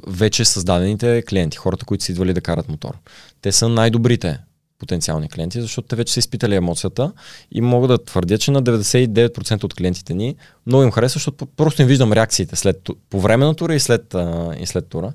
вече 0.07 0.45
създадените 0.45 1.23
клиенти, 1.29 1.57
хората, 1.57 1.85
които 1.85 2.03
са 2.03 2.11
идвали 2.11 2.33
да 2.33 2.41
карат 2.41 2.69
мотор. 2.69 2.97
Те 3.41 3.51
са 3.51 3.69
най-добрите 3.69 4.39
потенциални 4.79 5.29
клиенти, 5.29 5.61
защото 5.61 5.87
те 5.87 5.95
вече 5.95 6.13
са 6.13 6.19
изпитали 6.19 6.55
емоцията 6.55 7.11
и 7.51 7.61
мога 7.61 7.87
да 7.87 8.03
твърдя, 8.03 8.37
че 8.37 8.51
на 8.51 8.63
99% 8.63 9.63
от 9.63 9.73
клиентите 9.73 10.13
ни 10.13 10.35
много 10.65 10.83
им 10.83 10.91
харесва, 10.91 11.17
защото 11.17 11.45
просто 11.45 11.81
им 11.81 11.87
виждам 11.87 12.13
реакциите 12.13 12.55
след, 12.55 12.89
по 13.09 13.21
време 13.21 13.45
на 13.45 13.55
тура 13.55 13.75
и 13.75 13.79
след, 13.79 14.15
и 14.59 14.65
след 14.65 14.87
тура. 14.87 15.13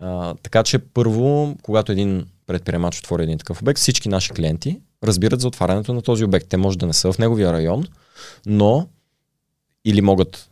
А, 0.00 0.34
така 0.42 0.62
че 0.62 0.78
първо, 0.78 1.56
когато 1.62 1.92
един 1.92 2.26
предприемач 2.46 2.98
отвори 2.98 3.22
един 3.22 3.38
такъв 3.38 3.62
обект, 3.62 3.78
всички 3.78 4.08
наши 4.08 4.30
клиенти 4.30 4.80
разбират 5.04 5.40
за 5.40 5.48
отварянето 5.48 5.94
на 5.94 6.02
този 6.02 6.24
обект. 6.24 6.48
Те 6.48 6.56
може 6.56 6.78
да 6.78 6.86
не 6.86 6.92
са 6.92 7.12
в 7.12 7.18
неговия 7.18 7.52
район, 7.52 7.86
но 8.46 8.88
или 9.84 10.00
могат 10.00 10.50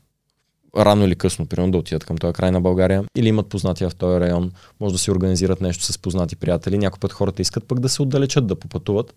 рано 0.76 1.05
или 1.05 1.14
късно, 1.14 1.46
примерно, 1.46 1.72
да 1.72 1.78
отидат 1.78 2.05
към 2.05 2.18
този 2.18 2.32
край 2.32 2.50
на 2.50 2.61
България, 2.61 3.05
или 3.16 3.28
имат 3.28 3.48
познати 3.48 3.84
в 3.84 3.92
този 3.98 4.20
район, 4.20 4.53
може 4.80 4.92
да 4.92 4.98
си 4.98 5.11
организират 5.11 5.61
нещо 5.61 5.84
с 5.84 5.98
познати 5.98 6.36
приятели. 6.36 6.78
Някой 6.78 6.98
път 7.00 7.12
хората 7.12 7.42
искат 7.42 7.64
пък 7.64 7.80
да 7.80 7.88
се 7.88 8.03
отдалечат, 8.03 8.46
да 8.46 8.59
попътуват 8.59 9.14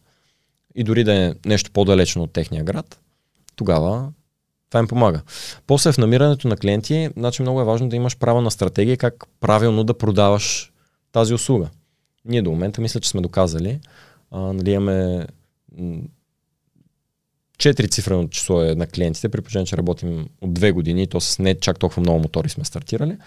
и 0.76 0.84
дори 0.84 1.04
да 1.04 1.14
е 1.14 1.34
нещо 1.46 1.72
по-далечно 1.72 2.24
от 2.24 2.32
техния 2.32 2.64
град, 2.64 3.00
тогава 3.56 4.12
това 4.70 4.80
им 4.80 4.88
помага. 4.88 5.22
После 5.68 5.92
в 5.92 5.98
намирането 5.98 6.48
на 6.48 6.58
клиенти, 6.58 7.10
значи 7.18 7.42
много 7.42 7.62
е 7.62 7.66
важно 7.66 7.90
да 7.90 7.96
имаш 7.96 8.18
право 8.18 8.42
на 8.42 8.52
стратегия 8.52 8.98
как 8.98 9.26
правилно 9.40 9.84
да 9.84 9.98
продаваш 9.98 10.72
тази 11.12 11.34
услуга. 11.34 11.70
Ние 12.26 12.42
до 12.42 12.52
момента 12.52 12.82
мисля, 12.82 13.00
че 13.00 13.10
сме 13.10 13.22
доказали, 13.22 13.80
а, 14.36 14.54
нали, 14.54 14.72
имаме 14.72 15.28
четири 17.58 17.90
цифрено 17.90 18.28
число 18.28 18.62
е 18.62 18.76
на 18.76 18.88
клиентите, 18.88 19.30
при 19.30 19.42
положение, 19.42 19.66
че 19.66 19.78
работим 19.78 20.28
от 20.42 20.54
две 20.54 20.72
години, 20.72 21.08
то 21.08 21.22
с 21.22 21.40
не 21.40 21.60
чак 21.60 21.80
толкова 21.80 22.02
много 22.02 22.20
мотори 22.20 22.50
сме 22.50 22.66
стартирали. 22.66 23.18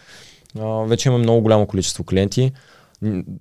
А, 0.58 0.66
вече 0.66 1.08
имаме 1.08 1.22
много 1.22 1.42
голямо 1.42 1.66
количество 1.66 2.04
клиенти, 2.04 2.52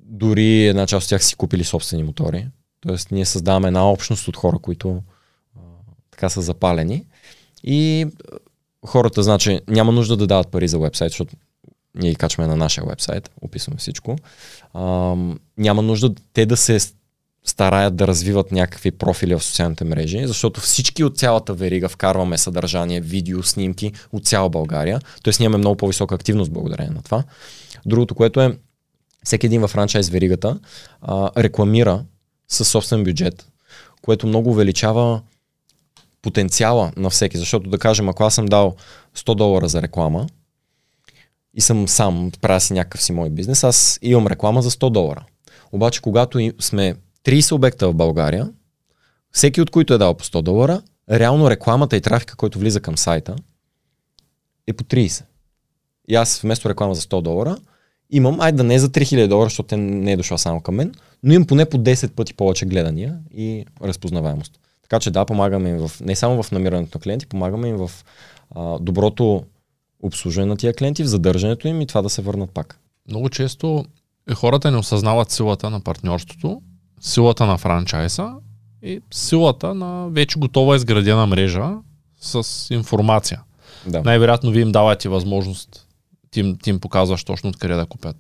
дори 0.06 0.68
една 0.68 0.88
част 0.88 1.06
от 1.06 1.10
тях 1.10 1.24
си 1.24 1.36
купили 1.36 1.64
собствени 1.64 2.04
мотори. 2.04 2.48
Тоест 2.80 3.12
ние 3.12 3.26
създаваме 3.26 3.68
една 3.68 3.92
общност 3.92 4.28
от 4.28 4.38
хора, 4.38 4.60
които 4.60 5.04
а, 5.56 5.60
така 6.12 6.30
са 6.30 6.42
запалени. 6.42 7.06
И 7.64 8.08
хората, 8.86 9.24
значи, 9.24 9.60
няма 9.68 9.92
нужда 9.92 10.18
да 10.18 10.28
дават 10.28 10.48
пари 10.48 10.68
за 10.68 10.80
вебсайт, 10.80 11.12
защото 11.12 11.36
ние 11.96 12.10
ги 12.10 12.16
качваме 12.16 12.48
на 12.48 12.56
нашия 12.56 12.86
вебсайт, 12.86 13.32
описваме 13.42 13.78
всичко. 13.78 14.16
А, 14.74 15.16
няма 15.58 15.82
нужда 15.82 16.16
те 16.34 16.46
да 16.46 16.58
се 16.58 16.80
стараят 17.48 17.96
да 17.96 18.08
развиват 18.08 18.52
някакви 18.52 18.92
профили 18.92 19.36
в 19.36 19.44
социалните 19.44 19.84
мрежи, 19.84 20.28
защото 20.28 20.62
всички 20.62 21.04
от 21.04 21.18
цялата 21.18 21.54
верига 21.54 21.90
вкарваме 21.90 22.38
съдържание, 22.38 23.02
видео, 23.02 23.44
снимки 23.44 23.92
от 24.12 24.26
цяла 24.26 24.50
България. 24.50 25.00
Тоест 25.24 25.40
ние 25.40 25.46
имаме 25.46 25.58
много 25.58 25.78
по-висока 25.78 26.16
активност 26.16 26.52
благодарение 26.52 26.94
на 26.96 27.04
това. 27.04 27.24
Другото, 27.86 28.16
което 28.16 28.42
е, 28.42 28.58
всеки 29.24 29.46
един 29.46 29.62
в 29.62 29.68
франчайз 29.68 30.10
веригата 30.10 30.60
а, 31.02 31.32
рекламира 31.38 32.04
със 32.48 32.68
собствен 32.68 33.04
бюджет, 33.04 33.48
което 34.02 34.28
много 34.28 34.50
увеличава 34.50 35.22
потенциала 36.22 36.92
на 36.98 37.10
всеки. 37.10 37.38
Защото 37.38 37.70
да 37.70 37.78
кажем, 37.78 38.10
ако 38.10 38.24
аз 38.24 38.36
съм 38.36 38.46
дал 38.46 38.76
100 39.18 39.36
долара 39.36 39.68
за 39.68 39.82
реклама 39.82 40.28
и 41.54 41.62
съм 41.62 41.88
сам, 41.88 42.32
правя 42.42 42.60
си 42.62 42.74
някакъв 42.74 43.02
си 43.02 43.12
мой 43.12 43.30
бизнес, 43.30 43.64
аз 43.64 44.00
имам 44.02 44.28
реклама 44.28 44.62
за 44.62 44.72
100 44.72 44.90
долара. 44.90 45.26
Обаче, 45.72 46.02
когато 46.02 46.52
сме 46.60 46.96
30 47.26 47.52
обекта 47.52 47.90
в 47.90 47.94
България, 47.94 48.50
всеки 49.32 49.62
от 49.62 49.70
които 49.70 49.94
е 49.94 49.98
дал 49.98 50.14
по 50.14 50.24
100 50.24 50.42
долара, 50.42 50.82
реално 51.12 51.50
рекламата 51.50 51.98
и 51.98 52.02
трафика, 52.02 52.36
който 52.36 52.60
влиза 52.60 52.82
към 52.82 52.98
сайта, 52.98 53.36
е 54.68 54.74
по 54.74 54.84
30. 54.84 55.24
И 56.08 56.16
аз 56.16 56.40
вместо 56.40 56.70
реклама 56.70 56.96
за 56.96 57.02
100 57.02 57.22
долара, 57.22 57.58
имам, 58.10 58.40
айде 58.40 58.58
да 58.58 58.64
не 58.64 58.76
е 58.76 58.80
за 58.80 58.90
3000 58.90 59.28
долара, 59.28 59.46
защото 59.46 59.78
не 59.78 60.12
е 60.12 60.18
дошла 60.18 60.38
само 60.38 60.62
към 60.62 60.76
мен, 60.76 60.94
но 61.24 61.34
имам 61.34 61.48
поне 61.48 61.66
по 61.66 61.78
10 61.78 62.12
пъти 62.12 62.34
повече 62.34 62.66
гледания 62.66 63.20
и 63.34 63.66
разпознаваемост. 63.82 64.60
Така 64.82 65.00
че 65.00 65.12
да, 65.12 65.26
помагаме 65.26 65.70
им 65.70 65.78
в, 65.78 65.92
не 66.02 66.16
само 66.16 66.44
в 66.44 66.52
намирането 66.52 66.98
на 66.98 67.02
клиенти, 67.02 67.28
помагаме 67.28 67.68
им 67.68 67.78
в 67.78 67.92
а, 68.56 68.80
доброто 68.80 69.44
обслужване 70.04 70.46
на 70.46 70.58
тия 70.58 70.74
клиенти, 70.74 71.04
в 71.04 71.08
задържането 71.08 71.68
им 71.68 71.82
и 71.82 71.88
това 71.88 72.02
да 72.02 72.10
се 72.10 72.22
върнат 72.22 72.52
пак. 72.52 72.80
Много 73.08 73.30
често 73.30 73.86
хората 74.36 74.72
не 74.72 74.78
осъзнават 74.78 75.32
силата 75.32 75.70
на 75.70 75.82
партньорството 75.82 76.62
силата 77.00 77.46
на 77.46 77.58
франчайса 77.58 78.34
и 78.84 79.02
силата 79.12 79.74
на 79.74 80.08
вече 80.10 80.40
готова 80.40 80.76
изградена 80.76 81.28
мрежа 81.28 81.70
с 82.22 82.68
информация. 82.74 83.42
Да. 83.88 84.02
Най-вероятно 84.02 84.52
ви 84.52 84.62
им 84.62 84.72
давате 84.72 85.10
възможност, 85.10 85.88
ти, 86.32 86.40
им, 86.40 86.58
ти 86.64 86.70
им 86.70 86.80
показваш 86.80 87.24
точно 87.24 87.50
откъде 87.50 87.74
да 87.74 87.86
купят 87.86 88.18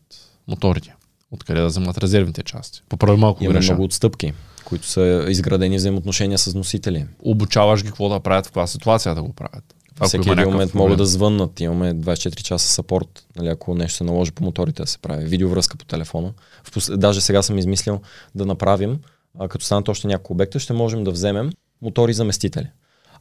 моторите, 0.47 0.95
откъде 1.31 1.61
да 1.61 1.67
вземат 1.67 1.97
резервните 1.97 2.43
части. 2.43 2.81
Поправи 2.89 3.17
малко 3.17 3.43
Има 3.43 3.59
много 3.59 3.83
отстъпки, 3.83 4.33
които 4.65 4.87
са 4.87 5.25
изградени 5.29 5.75
взаимоотношения 5.75 6.37
с 6.37 6.53
носители. 6.53 7.05
Обучаваш 7.19 7.83
ги 7.83 7.87
какво 7.87 8.09
да 8.09 8.19
правят 8.19 8.45
в 8.45 8.49
каква 8.49 8.67
ситуация 8.67 9.15
да 9.15 9.23
го 9.23 9.33
правят. 9.33 9.75
Ако 9.99 10.07
Всеки 10.07 10.29
един 10.29 10.45
момент 10.45 10.71
проблем. 10.71 10.83
могат 10.83 10.97
да 10.97 11.05
звъннат. 11.05 11.59
Имаме 11.59 11.95
24 11.95 12.41
часа 12.41 12.67
сапорт, 12.67 13.25
нали, 13.35 13.47
ако 13.47 13.75
нещо 13.75 13.97
се 13.97 14.03
наложи 14.03 14.31
по 14.31 14.43
моторите 14.43 14.81
да 14.81 14.87
се 14.87 14.97
прави. 14.97 15.25
Видеовръзка 15.25 15.77
по 15.77 15.85
телефона. 15.85 16.33
В 16.63 16.71
пос... 16.71 16.91
Даже 16.97 17.21
сега 17.21 17.41
съм 17.41 17.57
измислил 17.57 18.01
да 18.35 18.45
направим, 18.45 18.99
а, 19.39 19.47
като 19.47 19.65
станат 19.65 19.89
още 19.89 20.07
няколко 20.07 20.33
обекта, 20.33 20.59
ще 20.59 20.73
можем 20.73 21.03
да 21.03 21.11
вземем 21.11 21.51
мотори 21.81 22.13
заместители. 22.13 22.67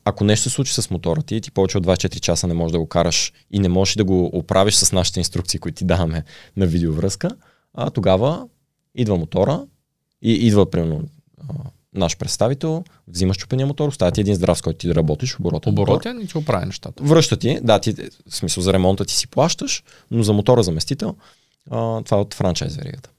Ако 0.04 0.24
нещо 0.24 0.42
се 0.42 0.54
случи 0.54 0.74
с 0.74 0.90
мотора 0.90 1.22
ти, 1.22 1.40
ти 1.40 1.50
повече 1.50 1.78
от 1.78 1.86
24 1.86 2.20
часа 2.20 2.46
не 2.46 2.54
можеш 2.54 2.72
да 2.72 2.78
го 2.78 2.86
караш 2.86 3.32
и 3.50 3.58
не 3.58 3.68
можеш 3.68 3.94
да 3.94 4.04
го 4.04 4.30
оправиш 4.32 4.74
с 4.74 4.92
нашите 4.92 5.20
инструкции, 5.20 5.60
които 5.60 5.78
ти 5.78 5.84
даваме 5.84 6.24
на 6.56 6.66
видеовръзка, 6.66 7.30
а 7.74 7.90
тогава 7.90 8.48
идва 8.94 9.16
мотора 9.16 9.66
и 10.22 10.32
идва, 10.32 10.70
примерно, 10.70 11.04
наш 11.96 12.16
представител, 12.16 12.84
взима 13.08 13.34
щупения 13.34 13.66
мотор, 13.66 13.88
оставя 13.88 14.12
ти 14.12 14.20
един 14.20 14.34
здрав, 14.34 14.58
с 14.58 14.62
който 14.62 14.78
ти 14.78 14.88
да 14.88 14.94
работиш, 14.94 15.38
оборотен. 15.38 15.72
Оборотен 15.72 16.20
и 16.20 16.26
ти 16.26 16.38
оправи 16.38 16.66
нещата. 16.66 17.02
Връща 17.04 17.36
ти, 17.36 17.58
да, 17.62 17.78
ти, 17.78 17.92
в 18.30 18.36
смисъл 18.36 18.62
за 18.62 18.72
ремонта 18.72 19.04
ти 19.04 19.14
си 19.14 19.28
плащаш, 19.28 19.82
но 20.10 20.22
за 20.22 20.32
мотора 20.32 20.62
заместител, 20.62 21.14
а, 21.70 22.02
това 22.02 22.16
е 22.16 22.20
от 22.20 22.34
франчайз 22.34 22.76
веригата. 22.76 23.10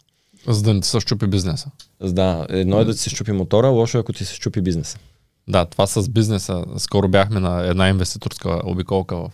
За 0.47 0.63
да 0.63 0.73
не 0.73 0.81
ти 0.81 0.87
се 0.87 0.99
щупи 0.99 1.27
бизнеса. 1.27 1.71
Да, 2.01 2.45
едно 2.49 2.79
е 2.79 2.85
да 2.85 2.93
ти 2.93 2.99
се 2.99 3.09
щупи 3.09 3.31
мотора, 3.31 3.67
лошо 3.67 3.97
е 3.97 4.01
ако 4.01 4.13
ти 4.13 4.25
се 4.25 4.35
щупи 4.35 4.61
бизнеса. 4.61 4.97
Да, 5.47 5.65
това 5.65 5.87
с 5.87 6.09
бизнеса. 6.09 6.65
Скоро 6.77 7.07
бяхме 7.07 7.39
на 7.39 7.67
една 7.67 7.89
инвеститорска 7.89 8.61
обиколка 8.65 9.15
в 9.15 9.31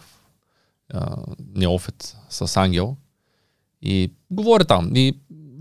неофит 1.56 2.18
с 2.30 2.58
Ангел 2.58 2.96
и 3.82 4.12
говори 4.32 4.66
там. 4.66 4.92
И 4.96 5.18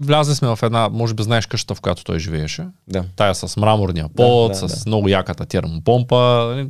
влязли 0.06 0.34
сме 0.34 0.48
в 0.48 0.58
една, 0.62 0.88
може 0.88 1.14
би 1.14 1.22
знаеш 1.22 1.46
къщата, 1.46 1.74
в 1.74 1.80
която 1.80 2.04
той 2.04 2.18
живееше. 2.18 2.66
Да. 2.88 3.04
Тая 3.16 3.34
с 3.34 3.56
мраморния 3.56 4.08
под, 4.08 4.52
да, 4.52 4.68
с 4.68 4.84
да. 4.84 4.90
много 4.90 5.08
яката 5.08 5.46
термопомпа. 5.46 6.16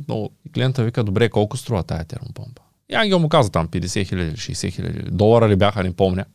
нали, 0.07 0.29
И 0.45 0.51
клиента 0.51 0.83
вика, 0.83 1.03
добре, 1.03 1.29
колко 1.29 1.57
струва 1.57 1.83
тая 1.83 2.05
термопомпа? 2.05 2.61
И 2.89 2.95
Ангел 2.95 3.19
му 3.19 3.29
каза 3.29 3.51
там 3.51 3.67
50 3.67 4.07
хиляди, 4.07 4.35
60 4.35 4.73
хиляди 4.73 4.99
долара 5.11 5.49
ли 5.49 5.55
бяха, 5.55 5.83
не 5.83 5.93
помня. 5.93 6.25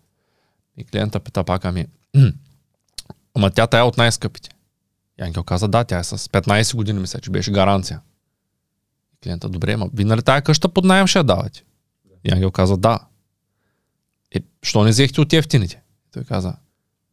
И 0.76 0.84
клиента 0.84 1.20
пита 1.20 1.44
пак, 1.44 1.64
ами, 1.64 1.86
ама 3.34 3.50
тя 3.50 3.66
тая 3.66 3.80
е 3.80 3.84
от 3.84 3.96
най-скъпите. 3.96 4.50
И 5.20 5.22
Ангел 5.22 5.42
каза, 5.42 5.68
да, 5.68 5.84
тя 5.84 5.98
е 5.98 6.04
с 6.04 6.18
15 6.18 6.76
години, 6.76 6.98
мисля, 6.98 7.20
че 7.20 7.30
беше 7.30 7.52
гаранция. 7.52 8.00
И 9.12 9.16
клиента, 9.22 9.48
добре, 9.48 9.76
ма 9.76 9.88
ви 9.94 10.04
нали 10.04 10.22
тая 10.22 10.42
къща 10.42 10.68
под 10.68 10.84
найем 10.84 11.06
ще 11.06 11.18
я 11.18 11.24
давате? 11.24 11.64
И 12.24 12.32
Ангел 12.32 12.50
каза, 12.50 12.76
да. 12.76 12.98
Е, 14.34 14.40
що 14.62 14.84
не 14.84 14.90
взехте 14.90 15.20
от 15.20 15.32
ефтините? 15.32 15.82
Той 16.12 16.24
каза, 16.24 16.54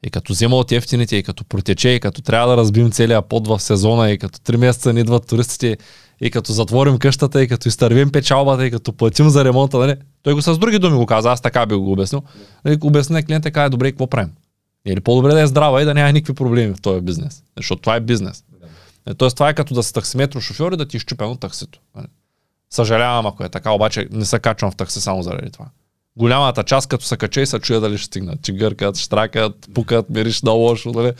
и 0.05 0.09
като 0.09 0.33
взема 0.33 0.55
от 0.55 0.71
ефтините, 0.71 1.15
и 1.15 1.23
като 1.23 1.45
протече, 1.45 1.89
и 1.89 1.99
като 1.99 2.21
трябва 2.21 2.49
да 2.49 2.57
разбим 2.57 2.91
целия 2.91 3.21
под 3.21 3.47
в 3.47 3.59
сезона, 3.59 4.11
и 4.11 4.17
като 4.17 4.39
3 4.39 4.57
месеца 4.57 4.93
не 4.93 4.99
идват 4.99 5.27
туристите, 5.27 5.77
и 6.21 6.31
като 6.31 6.51
затворим 6.51 6.97
къщата, 6.97 7.43
и 7.43 7.47
като 7.47 7.67
изтървим 7.67 8.11
печалбата, 8.11 8.65
и 8.65 8.71
като 8.71 8.93
платим 8.93 9.29
за 9.29 9.45
ремонта, 9.45 9.77
нали? 9.77 9.95
Той 10.23 10.33
го 10.33 10.41
с 10.41 10.57
други 10.57 10.79
думи 10.79 10.97
го 10.97 11.05
каза, 11.05 11.31
аз 11.31 11.41
така 11.41 11.65
би 11.65 11.75
го 11.75 11.91
обяснил. 11.91 12.23
Нали, 12.65 12.77
обясня 12.81 13.23
клиента, 13.23 13.51
каза, 13.51 13.69
добре, 13.69 13.91
какво 13.91 14.07
правим? 14.07 14.31
Или 14.87 15.01
по-добре 15.01 15.33
да 15.33 15.41
е 15.41 15.47
здрава 15.47 15.81
и 15.81 15.85
да 15.85 15.93
няма 15.93 16.11
никакви 16.11 16.33
проблеми 16.33 16.73
в 16.73 16.81
този 16.81 17.01
бизнес. 17.01 17.43
Защото 17.57 17.81
това 17.81 17.95
е 17.95 17.99
бизнес. 17.99 18.43
Е, 19.07 19.13
Тоест 19.13 19.35
това 19.35 19.49
е 19.49 19.53
като 19.53 19.73
да 19.73 19.83
си 19.83 19.93
таксиметро 19.93 20.41
шофьор 20.41 20.71
и 20.71 20.77
да 20.77 20.85
ти 20.85 20.97
изчупя 20.97 21.25
от 21.25 21.39
таксито. 21.39 21.79
нали? 21.95 22.07
Съжалявам, 22.69 23.25
ако 23.25 23.43
е 23.43 23.49
така, 23.49 23.71
обаче 23.71 24.07
не 24.11 24.25
се 24.25 24.39
качвам 24.39 24.71
в 24.71 24.75
такси 24.75 25.01
само 25.01 25.23
заради 25.23 25.51
това. 25.51 25.65
Голямата 26.17 26.63
част, 26.63 26.89
като 26.89 27.05
се 27.05 27.17
кача 27.17 27.41
и 27.41 27.45
се 27.45 27.59
чуя 27.59 27.81
дали 27.81 27.97
ще 27.97 28.05
стигнат. 28.05 28.41
Че 28.41 28.53
гъркат, 28.53 28.97
штракат, 28.97 29.69
пукат, 29.73 30.09
мириш 30.09 30.41
на 30.41 30.51
лошо. 30.51 30.91
Нали? 30.91 31.13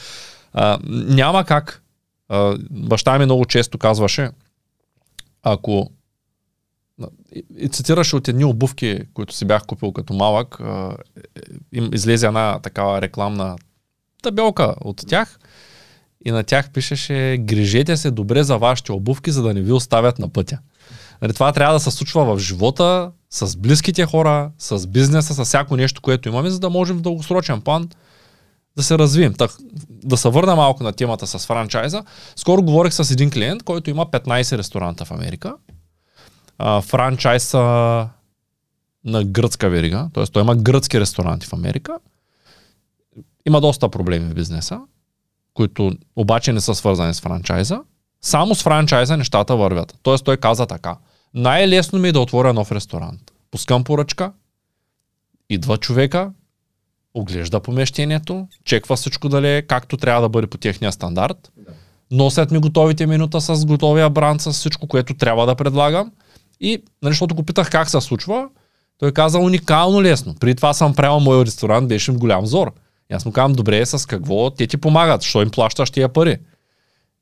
А, 0.54 0.80
няма 0.92 1.46
как. 1.46 1.84
А, 2.30 2.58
баща 2.72 3.20
ми 3.20 3.26
много 3.26 3.46
често 3.46 3.78
казваше, 3.78 4.30
ако 5.44 5.92
и, 7.58 7.70
цитираше 7.70 8.16
от 8.16 8.28
едни 8.28 8.46
обувки, 8.46 9.00
които 9.14 9.34
си 9.34 9.46
бях 9.46 9.66
купил 9.66 9.92
като 9.92 10.14
малък, 10.14 10.58
е, 10.60 10.96
им 11.74 11.90
излезе 11.94 12.28
една 12.28 12.60
такава 12.60 13.02
рекламна 13.02 13.56
табелка 14.24 14.76
от 14.82 15.04
тях 15.08 15.40
и 16.26 16.32
на 16.32 16.44
тях 16.44 16.72
пишеше 16.72 17.38
грижете 17.40 17.98
се 17.98 18.12
добре 18.12 18.44
за 18.44 18.58
вашите 18.58 18.92
обувки, 18.92 19.32
за 19.32 19.44
да 19.44 19.54
не 19.54 19.62
ви 19.62 19.72
оставят 19.72 20.20
на 20.20 20.30
пътя. 20.30 20.60
Нали, 21.22 21.34
това 21.34 21.52
трябва 21.52 21.74
да 21.74 21.80
се 21.80 21.92
случва 21.92 22.36
в 22.36 22.40
живота, 22.40 23.12
с 23.36 23.58
близките 23.58 24.06
хора, 24.06 24.52
с 24.58 24.88
бизнеса, 24.88 25.34
с 25.34 25.46
всяко 25.46 25.78
нещо, 25.78 26.02
което 26.02 26.30
имаме, 26.30 26.50
за 26.50 26.60
да 26.60 26.70
можем 26.70 26.98
в 26.98 27.02
дългосрочен 27.02 27.62
план 27.62 27.90
да 28.78 28.84
се 28.84 28.98
развием. 28.98 29.34
Так, 29.34 29.52
да 29.90 30.18
се 30.18 30.30
върна 30.30 30.56
малко 30.56 30.84
на 30.84 30.94
темата 30.94 31.28
с 31.28 31.46
франчайза. 31.46 32.04
Скоро 32.36 32.64
говорих 32.64 32.94
с 32.94 33.12
един 33.12 33.32
клиент, 33.32 33.64
който 33.64 33.90
има 33.90 34.06
15 34.06 34.58
ресторанта 34.58 35.06
в 35.06 35.12
Америка. 35.12 35.56
А, 36.58 36.82
франчайз 36.82 37.54
а, 37.54 37.60
на 39.06 39.24
гръцка 39.24 39.70
верига, 39.70 40.10
т.е. 40.14 40.26
той 40.26 40.42
има 40.42 40.56
гръцки 40.56 41.00
ресторанти 41.00 41.48
в 41.48 41.54
Америка. 41.54 41.98
Има 43.46 43.62
доста 43.62 43.90
проблеми 43.90 44.26
в 44.26 44.34
бизнеса, 44.34 44.80
които 45.54 45.92
обаче 46.16 46.54
не 46.54 46.62
са 46.62 46.76
свързани 46.76 47.14
с 47.14 47.22
франчайза. 47.22 47.82
Само 48.22 48.56
с 48.56 48.64
франчайза 48.64 49.18
нещата 49.18 49.56
вървят. 49.56 49.98
Тоест 50.04 50.26
той 50.26 50.38
каза 50.38 50.66
така. 50.66 50.98
Най-лесно 51.36 52.00
ми 52.00 52.08
е 52.08 52.12
да 52.12 52.20
отворя 52.20 52.54
нов 52.54 52.72
ресторант. 52.72 53.32
Пускам 53.52 53.84
поръчка, 53.84 54.34
идва 55.50 55.78
човека, 55.78 56.32
оглежда 57.14 57.60
помещението, 57.60 58.48
чеква 58.64 58.96
всичко 58.96 59.30
дали 59.30 59.56
е 59.56 59.62
както 59.62 59.98
трябва 59.98 60.22
да 60.22 60.30
бъде 60.30 60.48
по 60.48 60.58
техния 60.58 60.92
стандарт. 60.92 61.52
Носят 62.12 62.52
ми 62.52 62.60
готовите 62.60 63.08
минута 63.08 63.42
с 63.42 63.66
готовия 63.66 64.10
бранд, 64.10 64.42
с 64.42 64.52
всичко, 64.52 64.88
което 64.88 65.14
трябва 65.14 65.46
да 65.46 65.56
предлагам. 65.56 66.12
И, 66.60 66.84
нали, 67.02 67.12
защото 67.12 67.36
го 67.36 67.44
питах 67.44 67.70
как 67.70 67.90
се 67.90 68.02
случва, 68.02 68.50
той 68.98 69.12
каза 69.12 69.40
уникално 69.40 70.02
лесно. 70.02 70.36
При 70.40 70.56
това 70.56 70.74
съм 70.74 70.96
правил 70.96 71.20
мой 71.20 71.46
ресторант, 71.46 71.88
беше 71.88 72.12
в 72.12 72.18
голям 72.18 72.46
зор. 72.46 72.74
И 73.12 73.14
аз 73.14 73.26
му 73.26 73.32
казвам, 73.32 73.54
добре, 73.54 73.86
с 73.86 74.06
какво 74.06 74.50
те 74.50 74.68
ти 74.68 74.78
помагат, 74.78 75.22
що 75.22 75.42
им 75.42 75.50
плащаш 75.50 75.92
тия 75.92 76.10
пари. 76.14 76.38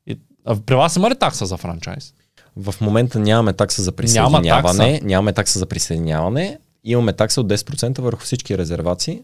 И, 0.06 0.18
а 0.44 0.56
при 0.56 0.74
вас 0.74 0.96
има 0.96 1.10
ли 1.10 1.18
такса 1.18 1.46
за 1.46 1.56
франчайз? 1.56 2.14
В 2.56 2.74
момента 2.80 3.18
нямаме 3.18 3.52
такса 3.52 3.82
за 3.82 3.92
присъединяване. 3.92 5.00
Нямаме 5.04 5.32
такса 5.32 5.58
за 5.58 5.66
присъединяване. 5.66 6.58
Имаме 6.84 7.12
такса 7.12 7.40
от 7.40 7.46
10% 7.46 8.00
върху 8.00 8.20
всички 8.20 8.58
резервации. 8.58 9.22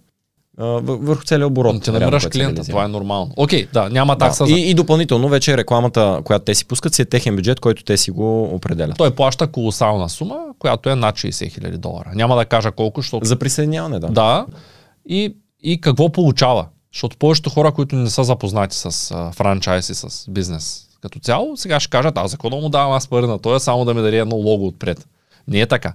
Върху 0.59 1.25
целия 1.25 1.47
оборот. 1.47 1.75
Но 1.75 1.81
ти 1.81 1.91
намираш 1.91 2.27
клиента, 2.27 2.65
това 2.65 2.85
е 2.85 2.89
нормално. 2.89 3.33
Окей, 3.37 3.67
да, 3.73 3.89
няма 3.89 4.17
Да, 4.17 4.27
такса 4.27 4.47
за... 4.47 4.53
и, 4.53 4.71
и 4.71 4.75
допълнително 4.75 5.29
вече 5.29 5.57
рекламата, 5.57 6.21
която 6.25 6.45
те 6.45 6.55
си 6.55 6.65
пускат, 6.65 6.95
си 6.95 7.03
е 7.03 7.05
техен 7.05 7.37
бюджет, 7.37 7.61
който 7.61 7.85
те 7.85 7.97
си 7.97 8.11
го 8.11 8.45
определят. 8.45 8.97
Той 8.97 9.11
плаща 9.11 9.47
колосална 9.47 10.09
сума, 10.09 10.39
която 10.59 10.91
е 10.91 10.95
над 10.95 11.15
60 11.17 11.53
хиляди 11.53 11.79
долара. 11.79 12.11
Няма 12.15 12.37
да 12.37 12.45
кажа 12.45 12.73
колко, 12.73 13.01
защото... 13.01 13.27
За 13.27 13.37
присъединяване, 13.37 13.99
да. 13.99 14.09
Да. 14.09 14.47
И, 15.09 15.37
и 15.63 15.81
какво 15.81 16.13
получава? 16.13 16.67
Защото 16.93 17.17
повечето 17.17 17.51
хора, 17.51 17.73
които 17.73 17.97
не 17.97 18.11
са 18.11 18.25
запознати 18.25 18.77
с 18.77 19.11
а, 19.15 19.33
франчайз 19.33 19.89
и 19.89 19.95
с 19.95 20.25
бизнес 20.31 20.90
като 21.03 21.19
цяло, 21.19 21.57
сега 21.57 21.81
ще 21.81 21.91
кажат, 21.91 22.19
аз 22.19 22.31
за 22.31 22.37
какво 22.37 22.51
да 22.51 22.57
му 22.57 22.69
давам 22.69 22.93
аз 22.93 23.09
пари 23.09 23.27
на 23.27 23.39
той, 23.39 23.61
само 23.61 23.85
да 23.85 23.95
ми 23.95 24.03
даде 24.03 24.19
едно 24.19 24.37
лого 24.37 24.67
отпред. 24.67 25.09
Не 25.49 25.61
е 25.61 25.67
така. 25.67 25.93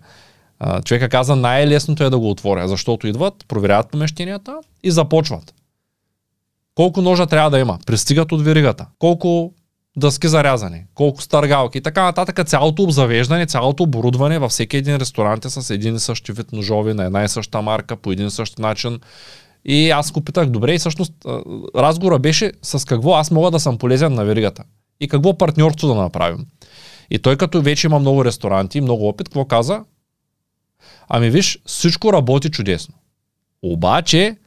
А, 0.59 0.81
човека 0.81 1.09
каза, 1.09 1.35
най-лесното 1.35 2.03
е 2.03 2.09
да 2.09 2.19
го 2.19 2.29
отворя, 2.29 2.67
защото 2.67 3.07
идват, 3.07 3.45
проверяват 3.47 3.89
помещенията 3.89 4.57
и 4.83 4.91
започват. 4.91 5.53
Колко 6.75 7.01
ножа 7.01 7.25
трябва 7.25 7.49
да 7.49 7.59
има? 7.59 7.79
Пристигат 7.85 8.31
от 8.31 8.41
веригата. 8.41 8.85
Колко 8.99 9.53
дъски 9.97 10.27
за 10.27 10.43
рязане, 10.43 10.85
колко 10.93 11.21
стъргалки 11.21 11.77
и 11.77 11.81
така 11.81 12.03
нататък. 12.03 12.47
Цялото 12.47 12.83
обзавеждане, 12.83 13.45
цялото 13.45 13.83
оборудване 13.83 14.39
във 14.39 14.51
всеки 14.51 14.77
един 14.77 14.95
ресторант 14.95 15.45
е 15.45 15.49
с 15.49 15.69
един 15.69 15.95
и 15.95 15.99
същи 15.99 16.31
вид 16.31 16.51
ножови, 16.51 16.93
на 16.93 17.05
една 17.05 17.23
и 17.23 17.27
съща 17.29 17.61
марка, 17.61 17.95
по 17.95 18.11
един 18.11 18.27
и 18.27 18.31
същ 18.31 18.59
начин. 18.59 18.99
И 19.65 19.89
аз 19.89 20.11
го 20.11 20.21
питах, 20.21 20.49
добре, 20.49 20.73
и 20.73 20.79
всъщност 20.79 21.13
разговора 21.75 22.19
беше 22.19 22.51
с 22.61 22.85
какво 22.85 23.13
аз 23.13 23.31
мога 23.31 23.51
да 23.51 23.59
съм 23.59 23.77
полезен 23.77 24.13
на 24.13 24.25
веригата. 24.25 24.63
И 24.99 25.07
какво 25.07 25.37
партньорство 25.37 25.87
да 25.87 25.95
направим. 25.95 26.45
И 27.09 27.19
той 27.19 27.37
като 27.37 27.61
вече 27.61 27.87
има 27.87 27.99
много 27.99 28.25
ресторанти, 28.25 28.81
много 28.81 29.07
опит, 29.07 29.29
какво 29.29 29.45
каза? 29.45 29.83
Ами 31.07 31.29
виж, 31.29 31.59
всичко 31.65 32.13
работи 32.13 32.49
чудесно. 32.49 32.95
Обаче, 33.63 34.37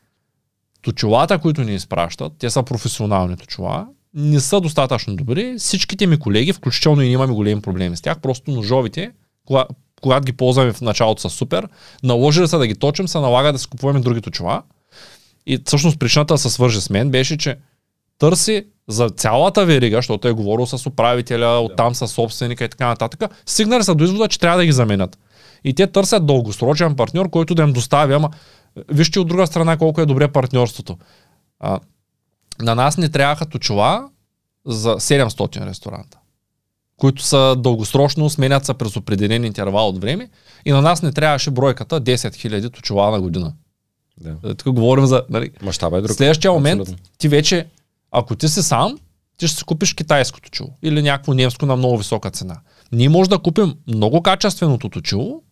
точилата, 0.83 1.39
които 1.39 1.65
ни 1.65 1.75
изпращат, 1.75 2.33
те 2.39 2.51
са 2.51 2.62
професионални 2.62 3.37
точила, 3.37 3.87
не 4.15 4.41
са 4.41 4.61
достатъчно 4.61 5.16
добри. 5.16 5.55
Всичките 5.59 6.07
ми 6.07 6.19
колеги, 6.19 6.53
включително 6.53 7.03
и 7.03 7.07
имаме 7.07 7.35
големи 7.35 7.61
проблеми 7.62 7.97
с 7.97 8.01
тях, 8.01 8.20
просто 8.20 8.51
ножовите, 8.51 9.12
кога, 9.47 9.66
когато 10.01 10.25
ги 10.25 10.33
ползваме 10.33 10.73
в 10.73 10.81
началото 10.81 11.23
са 11.23 11.31
супер, 11.31 11.69
наложили 12.03 12.49
са 12.49 12.59
да 12.59 12.66
ги 12.66 12.75
точим, 12.75 13.09
се 13.09 13.19
налага 13.19 13.53
да 13.53 13.59
си 13.59 13.69
купуваме 13.69 14.01
други 14.01 14.20
точила. 14.20 14.62
И 15.47 15.62
всъщност 15.66 15.99
причината 15.99 16.35
да 16.35 16.39
се 16.39 16.51
свържи 16.51 16.81
с 16.81 16.91
мен 16.91 17.11
беше, 17.11 17.39
че 17.39 17.57
търси 18.19 18.66
за 18.89 19.10
цялата 19.10 19.66
верига, 19.66 19.97
защото 19.97 20.28
е 20.28 20.32
говорил 20.32 20.66
с 20.66 20.86
управителя, 20.86 21.60
оттам 21.60 21.94
с 21.94 22.09
собственика 22.09 22.65
и 22.65 22.69
така 22.69 22.86
нататък, 22.86 23.31
стигнали 23.47 23.85
са 23.85 23.94
до 23.94 24.05
извода, 24.05 24.28
че 24.28 24.40
трябва 24.40 24.59
да 24.59 24.65
ги 24.65 24.73
заменят. 24.73 25.19
И 25.65 25.74
те 25.74 25.86
търсят 25.86 26.27
дългосрочен 26.27 26.97
партньор, 26.97 27.31
който 27.31 27.55
да 27.55 27.62
им 27.62 27.73
доставя, 27.73 28.15
ама 28.15 28.31
вижте 28.89 29.20
от 29.20 29.28
друга 29.28 29.47
страна 29.47 29.77
колко 29.77 30.01
е 30.01 30.06
добре 30.06 30.28
партньорството. 30.28 30.98
А, 31.60 31.81
на 32.60 32.74
нас 32.74 32.98
не 32.98 33.09
трябваха 33.09 33.47
точила, 33.47 34.09
за 34.66 34.94
700 34.94 35.66
ресторанта, 35.66 36.19
които 36.97 37.23
са 37.23 37.56
дългосрочно, 37.59 38.31
сменят 38.31 38.66
се 38.66 38.74
през 38.74 38.97
определен 38.97 39.44
интервал 39.44 39.89
от 39.89 40.01
време 40.01 40.31
и 40.65 40.73
на 40.73 40.82
нас 40.82 41.02
не 41.02 41.12
трябваше 41.12 41.51
бройката 41.51 42.01
10 42.01 42.15
000 42.15 42.73
точила 42.73 43.10
на 43.10 43.20
година. 43.20 43.52
Да. 44.20 44.51
Е, 44.51 44.55
Тук 44.55 44.74
говорим 44.74 45.06
за... 45.06 45.23
Нали, 45.31 45.51
Мащаба 45.62 45.98
е 45.98 46.01
друг. 46.01 46.16
следващия 46.16 46.52
момент 46.52 46.81
Абсолютно. 46.81 47.05
ти 47.19 47.28
вече, 47.28 47.66
ако 48.13 48.37
ти 48.37 48.49
си 48.49 48.63
сам, 48.63 48.99
ти 49.37 49.49
ще 49.49 49.57
си 49.57 49.65
купиш 49.65 49.95
китайското 49.95 50.51
точило 50.51 50.71
или 50.83 51.03
някакво 51.03 51.35
немско 51.35 51.67
на 51.67 51.77
много 51.77 51.99
висока 51.99 52.31
цена. 52.31 52.57
Ние 52.93 53.09
може 53.09 53.31
да 53.31 53.39
купим 53.39 53.75
много 53.87 54.23
качественото 54.23 54.89
точило 54.89 55.43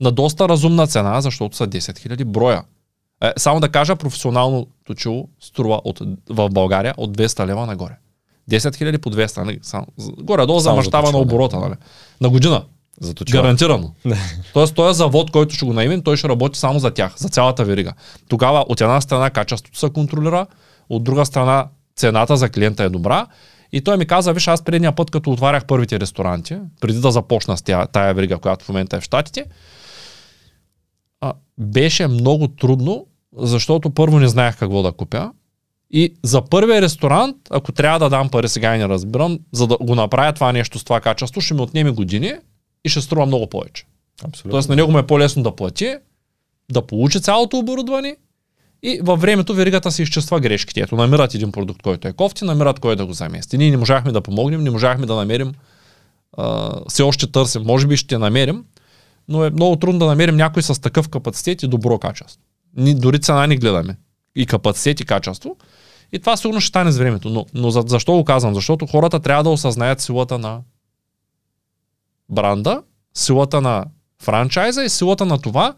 на 0.00 0.12
доста 0.12 0.48
разумна 0.48 0.86
цена, 0.86 1.20
защото 1.20 1.56
са 1.56 1.68
10 1.68 1.78
000 1.78 2.24
броя. 2.24 2.62
Е, 3.22 3.32
само 3.36 3.60
да 3.60 3.68
кажа, 3.68 3.96
професионално 3.96 4.66
точило 4.84 5.28
струва 5.40 5.80
от, 5.84 6.02
в 6.28 6.48
България 6.50 6.94
от 6.96 7.16
200 7.16 7.46
лева 7.46 7.66
нагоре. 7.66 7.96
10 8.50 8.58
000 8.58 8.98
по 8.98 9.10
200, 9.10 9.44
нали? 9.44 9.60
Горе-долу 10.22 10.60
за 10.60 10.72
мащаба 10.72 11.12
на 11.12 11.18
оборота, 11.18 11.60
нали? 11.60 11.74
На 12.20 12.28
година. 12.28 12.64
За 13.00 13.14
точила. 13.14 13.42
Гарантирано. 13.42 13.94
Тоест, 14.52 14.74
този 14.74 14.98
завод, 14.98 15.30
който 15.30 15.54
ще 15.54 15.66
го 15.66 15.72
наимем, 15.72 16.02
той 16.02 16.16
ще 16.16 16.28
работи 16.28 16.58
само 16.58 16.78
за 16.78 16.90
тях, 16.90 17.16
за 17.16 17.28
цялата 17.28 17.64
верига. 17.64 17.92
Тогава 18.28 18.64
от 18.68 18.80
една 18.80 19.00
страна 19.00 19.30
качеството 19.30 19.78
се 19.78 19.90
контролира, 19.90 20.46
от 20.88 21.04
друга 21.04 21.26
страна 21.26 21.66
цената 22.00 22.36
за 22.36 22.48
клиента 22.48 22.84
е 22.84 22.88
добра. 22.88 23.26
И 23.72 23.80
той 23.80 23.96
ми 23.96 24.06
каза, 24.06 24.32
виж, 24.32 24.48
аз 24.48 24.64
предния 24.64 24.92
път, 24.92 25.10
като 25.10 25.30
отварях 25.30 25.66
първите 25.66 26.00
ресторанти, 26.00 26.56
преди 26.80 27.00
да 27.00 27.10
започна 27.10 27.56
с 27.56 27.62
тя, 27.62 27.86
тая 27.86 28.14
верига, 28.14 28.38
която 28.38 28.64
в 28.64 28.68
момента 28.68 28.96
е 28.96 29.00
в 29.00 29.04
Штатите, 29.04 29.44
а, 31.20 31.32
беше 31.58 32.06
много 32.06 32.48
трудно, 32.48 33.06
защото 33.36 33.90
първо 33.90 34.18
не 34.18 34.28
знаех 34.28 34.58
какво 34.58 34.82
да 34.82 34.92
купя. 34.92 35.32
И 35.90 36.14
за 36.22 36.42
първия 36.42 36.82
ресторант, 36.82 37.36
ако 37.50 37.72
трябва 37.72 37.98
да 37.98 38.08
дам 38.08 38.28
пари 38.28 38.48
сега 38.48 38.74
и 38.74 38.78
не 38.78 38.88
разбирам, 38.88 39.38
за 39.52 39.66
да 39.66 39.76
го 39.76 39.94
направя 39.94 40.32
това 40.32 40.52
нещо 40.52 40.78
с 40.78 40.84
това 40.84 41.00
качество, 41.00 41.40
ще 41.40 41.54
ми 41.54 41.60
отнеме 41.60 41.90
години 41.90 42.32
и 42.84 42.88
ще 42.88 43.00
струва 43.00 43.26
много 43.26 43.46
повече. 43.46 43.84
Абсолютно. 44.24 44.50
Тоест 44.50 44.68
на 44.68 44.76
него 44.76 44.92
му 44.92 44.98
е 44.98 45.06
по-лесно 45.06 45.42
да 45.42 45.56
плати, 45.56 45.96
да 46.72 46.86
получи 46.86 47.20
цялото 47.20 47.58
оборудване 47.58 48.16
и 48.82 49.00
във 49.02 49.20
времето 49.20 49.54
веригата 49.54 49.90
се 49.90 50.02
изчиства 50.02 50.40
грешките. 50.40 50.80
Ето, 50.80 50.96
намират 50.96 51.34
един 51.34 51.52
продукт, 51.52 51.82
който 51.82 52.08
е 52.08 52.12
кофти, 52.12 52.44
намират 52.44 52.80
кой 52.80 52.96
да 52.96 53.06
го 53.06 53.12
замести. 53.12 53.58
Ние 53.58 53.70
не 53.70 53.76
можахме 53.76 54.12
да 54.12 54.20
помогнем, 54.20 54.62
не 54.62 54.70
можахме 54.70 55.06
да 55.06 55.14
намерим, 55.14 55.52
а, 56.36 56.72
все 56.88 57.02
още 57.02 57.26
търсим, 57.26 57.62
може 57.62 57.86
би 57.86 57.96
ще 57.96 58.18
намерим, 58.18 58.64
но 59.28 59.44
е 59.44 59.50
много 59.50 59.76
трудно 59.76 59.98
да 59.98 60.06
намерим 60.06 60.36
някой 60.36 60.62
с 60.62 60.80
такъв 60.80 61.08
капацитет 61.08 61.62
и 61.62 61.68
добро 61.68 61.98
качество. 61.98 62.42
Ни, 62.76 62.94
дори 62.94 63.20
цена 63.20 63.46
не 63.46 63.56
гледаме. 63.56 63.96
И 64.36 64.46
капацитет 64.46 65.00
и 65.00 65.04
качество. 65.04 65.56
И 66.12 66.18
това 66.18 66.36
сигурно 66.36 66.60
ще 66.60 66.68
стане 66.68 66.92
с 66.92 66.98
времето. 66.98 67.30
Но, 67.30 67.46
но 67.54 67.70
за, 67.70 67.84
защо 67.86 68.12
го 68.12 68.24
казвам? 68.24 68.54
Защото 68.54 68.86
хората 68.86 69.20
трябва 69.20 69.42
да 69.42 69.50
осъзнаят 69.50 70.00
силата 70.00 70.38
на 70.38 70.60
бранда, 72.28 72.82
силата 73.14 73.60
на 73.60 73.84
франчайза 74.22 74.84
и 74.84 74.88
силата 74.88 75.26
на 75.26 75.38
това 75.38 75.74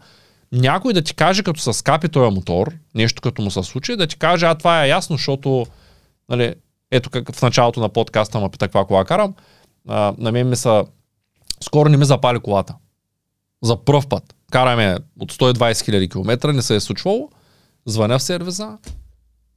някой 0.53 0.93
да 0.93 1.01
ти 1.01 1.15
каже, 1.15 1.43
като 1.43 1.59
се 1.59 1.73
скапи 1.73 2.09
този 2.09 2.35
мотор, 2.35 2.73
нещо 2.95 3.21
като 3.21 3.41
му 3.41 3.51
се 3.51 3.63
случи, 3.63 3.95
да 3.95 4.07
ти 4.07 4.17
каже, 4.17 4.45
а 4.45 4.55
това 4.55 4.85
е 4.85 4.89
ясно, 4.89 5.17
защото 5.17 5.65
нали, 6.29 6.55
ето 6.91 7.09
как 7.09 7.35
в 7.35 7.41
началото 7.41 7.79
на 7.79 7.89
подкаста 7.89 8.39
ме 8.39 8.49
пита 8.49 8.65
каква 8.65 8.85
кола 8.85 9.05
карам, 9.05 9.35
а, 9.87 10.13
на 10.17 10.31
мен 10.31 10.49
ми 10.49 10.55
са 10.55 10.85
скоро 11.63 11.89
не 11.89 11.97
ми 11.97 12.05
запали 12.05 12.39
колата. 12.39 12.75
За 13.63 13.77
пръв 13.77 14.07
път. 14.07 14.35
Караме 14.51 14.97
от 15.19 15.33
120 15.33 15.55
000 15.55 16.11
км, 16.11 16.53
не 16.53 16.61
се 16.61 16.75
е 16.75 16.79
случвало. 16.79 17.29
Звъня 17.85 18.19
в 18.19 18.23
сервиза, 18.23 18.77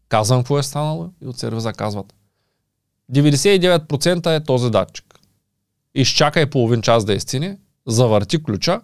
казвам 0.09 0.40
какво 0.40 0.59
е 0.59 0.62
станало 0.62 1.10
и 1.23 1.27
от 1.27 1.39
сервиза 1.39 1.73
казват 1.73 2.14
99% 3.12 4.36
е 4.36 4.44
този 4.44 4.70
датчик. 4.70 5.18
Изчакай 5.94 6.47
половин 6.47 6.82
час 6.82 7.05
да 7.05 7.14
изцини, 7.14 7.56
завърти 7.86 8.43
ключа, 8.43 8.81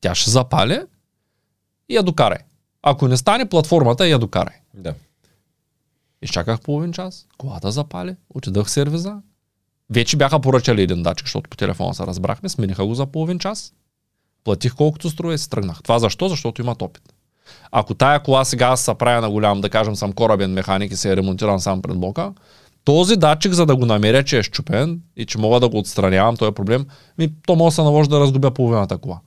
тя 0.00 0.14
ще 0.14 0.30
запали 0.30 0.80
и 1.88 1.96
я 1.96 2.02
докарай. 2.02 2.38
Ако 2.82 3.08
не 3.08 3.16
стане 3.16 3.48
платформата, 3.48 4.08
я 4.08 4.18
докарай. 4.18 4.54
Да. 4.74 4.94
Изчаках 6.22 6.60
половин 6.60 6.92
час, 6.92 7.26
колата 7.38 7.70
запали, 7.70 8.16
отидах 8.30 8.66
в 8.66 8.70
сервиза. 8.70 9.16
Вече 9.90 10.16
бяха 10.16 10.40
поръчали 10.40 10.82
един 10.82 11.02
датчик, 11.02 11.26
защото 11.26 11.50
по 11.50 11.56
телефона 11.56 11.94
се 11.94 12.06
разбрахме, 12.06 12.48
смениха 12.48 12.86
го 12.86 12.94
за 12.94 13.06
половин 13.06 13.38
час. 13.38 13.72
Платих 14.44 14.74
колкото 14.74 15.10
струва 15.10 15.34
и 15.34 15.38
се 15.38 15.48
тръгнах. 15.48 15.82
Това 15.82 15.98
защо? 15.98 16.28
Защото 16.28 16.62
имат 16.62 16.82
опит. 16.82 17.02
Ако 17.70 17.94
тая 17.94 18.22
кола 18.22 18.44
сега 18.44 18.76
се 18.76 18.94
правя 18.94 19.20
на 19.20 19.30
голям, 19.30 19.60
да 19.60 19.70
кажем 19.70 19.96
съм 19.96 20.12
корабен 20.12 20.52
механик 20.52 20.92
и 20.92 20.96
се 20.96 21.12
е 21.12 21.16
ремонтиран 21.16 21.60
сам 21.60 21.82
пред 21.82 21.98
блока, 21.98 22.32
този 22.84 23.16
датчик, 23.16 23.52
за 23.52 23.66
да 23.66 23.76
го 23.76 23.86
намеря, 23.86 24.24
че 24.24 24.38
е 24.38 24.42
щупен 24.42 25.00
и 25.16 25.26
че 25.26 25.38
мога 25.38 25.60
да 25.60 25.68
го 25.68 25.78
отстранявам, 25.78 26.36
този 26.36 26.52
проблем, 26.52 26.86
ми, 27.18 27.32
то 27.46 27.56
може 27.56 27.72
да 27.72 27.74
се 27.74 27.82
наложи 27.82 28.08
да 28.08 28.20
разгубя 28.20 28.50
половината 28.50 28.98
кола. 28.98 29.20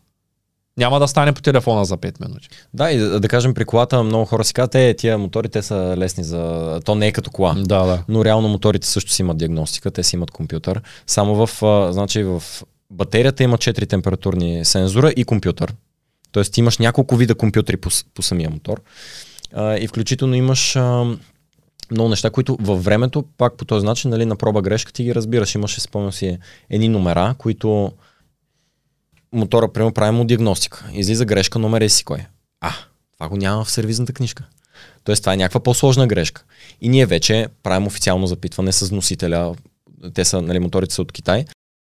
Няма 0.80 1.00
да 1.00 1.08
стане 1.08 1.34
по 1.34 1.42
телефона 1.42 1.86
за 1.86 1.98
5 1.98 2.28
минути. 2.28 2.50
Да, 2.74 2.92
и 2.92 2.98
да, 2.98 3.28
кажем 3.28 3.54
при 3.54 3.66
колата 3.66 4.04
много 4.04 4.26
хора 4.26 4.44
си 4.44 4.54
казват, 4.54 4.76
е, 4.76 4.94
тия 4.94 5.18
мотори 5.18 5.50
те 5.50 5.62
са 5.62 5.96
лесни 5.98 6.24
за... 6.24 6.80
То 6.86 6.96
не 6.96 7.08
е 7.08 7.12
като 7.12 7.32
кола. 7.32 7.54
Да, 7.54 7.86
да. 7.86 8.04
Но 8.08 8.26
реално 8.26 8.48
моторите 8.48 8.88
също 8.88 9.12
си 9.12 9.22
имат 9.22 9.38
диагностика, 9.38 9.92
те 9.92 10.04
си 10.04 10.16
имат 10.16 10.32
компютър. 10.32 10.82
Само 11.08 11.48
в, 11.48 11.64
а, 11.64 11.94
значи 11.94 12.24
в 12.24 12.44
батерията 12.92 13.44
има 13.44 13.58
4 13.58 13.90
температурни 13.90 14.66
сензора 14.66 15.14
и 15.16 15.24
компютър. 15.24 15.74
Тоест 16.32 16.58
имаш 16.58 16.78
няколко 16.78 17.16
вида 17.16 17.36
компютри 17.36 17.78
по, 17.78 17.90
по 18.14 18.22
самия 18.22 18.50
мотор. 18.50 18.82
А, 19.54 19.78
и 19.78 19.88
включително 19.88 20.36
имаш 20.36 20.76
а, 20.76 21.06
много 21.92 22.10
неща, 22.10 22.30
които 22.30 22.58
във 22.62 22.84
времето, 22.84 23.26
пак 23.38 23.58
по 23.58 23.66
този 23.66 23.86
начин, 23.86 24.10
нали, 24.10 24.26
на 24.26 24.36
проба 24.36 24.62
грешка 24.62 24.94
ти 24.94 25.04
ги 25.04 25.16
разбираш. 25.16 25.56
Имаше, 25.56 25.82
спомням 25.82 26.12
си, 26.12 26.38
едни 26.70 26.90
номера, 26.90 27.36
които 27.38 27.92
мотора, 29.34 29.74
примерно, 29.74 29.94
прави 29.94 30.12
му 30.18 30.26
диагностика. 30.26 30.90
Излиза 30.94 31.26
грешка, 31.26 31.60
номер 31.60 31.88
си 31.88 32.04
кой. 32.04 32.20
А, 32.62 32.74
това 33.14 33.30
го 33.30 33.38
няма 33.38 33.64
в 33.64 33.72
сервизната 33.72 34.14
книжка. 34.14 34.46
Тоест, 35.04 35.24
това 35.24 35.34
е 35.34 35.38
някаква 35.38 35.60
по-сложна 35.60 36.08
грешка. 36.08 36.44
И 36.82 36.90
ние 36.90 37.06
вече 37.06 37.48
правим 37.64 37.88
официално 37.88 38.28
запитване 38.28 38.72
с 38.72 38.92
носителя. 38.92 39.56
Те 40.14 40.26
са, 40.26 40.42
нали, 40.42 40.60
моторите 40.60 40.94
са 40.94 41.02
от 41.02 41.12
Китай. 41.12 41.46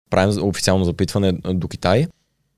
Правим 0.10 0.44
официално 0.44 0.86
запитване 0.86 1.32
до 1.34 1.68
Китай. 1.68 2.08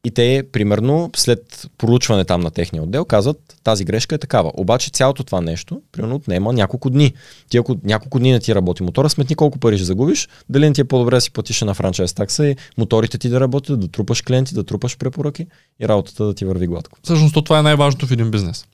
И 0.06 0.11
те, 0.11 0.44
примерно, 0.52 1.10
след 1.15 1.69
проучване 1.77 2.26
там 2.26 2.41
на 2.41 2.52
техния 2.52 2.84
отдел, 2.84 3.06
казват, 3.06 3.57
тази 3.64 3.86
грешка 3.86 4.15
е 4.15 4.18
такава. 4.18 4.52
Обаче 4.53 4.90
цялото 4.90 5.23
това 5.23 5.41
нещо, 5.41 5.82
примерно, 5.91 6.15
отнема 6.15 6.53
няколко 6.53 6.90
дни. 6.90 7.14
Ти 7.49 7.57
ако 7.57 7.77
няколко 7.84 8.19
дни 8.19 8.32
не 8.32 8.40
ти 8.40 8.56
работи 8.56 8.84
мотора, 8.84 9.10
сметни 9.10 9.36
колко 9.36 9.60
пари 9.60 9.77
ще 9.77 9.86
загубиш, 9.86 10.30
дали 10.49 10.68
не 10.68 10.73
ти 10.73 10.82
е 10.82 10.84
по-добре 10.84 11.15
да 11.15 11.22
си 11.22 11.32
платиш 11.32 11.61
на 11.61 11.73
франчайз 11.73 12.14
такса 12.14 12.48
и 12.48 12.56
моторите 12.77 13.18
ти 13.18 13.30
да 13.30 13.40
работят, 13.40 13.80
да 13.80 13.88
трупаш 13.88 14.22
клиенти, 14.22 14.53
да 14.56 14.64
трупаш 14.64 14.98
препоръки 14.98 15.48
и 15.80 15.88
работата 15.88 16.26
да 16.26 16.34
ти 16.34 16.45
върви 16.45 16.68
гладко. 16.68 16.98
Всъщност 17.03 17.34
то 17.34 17.41
това 17.41 17.60
е 17.60 17.64
най-важното 17.64 18.07
в 18.07 18.11
един 18.11 18.32
бизнес. 18.32 18.65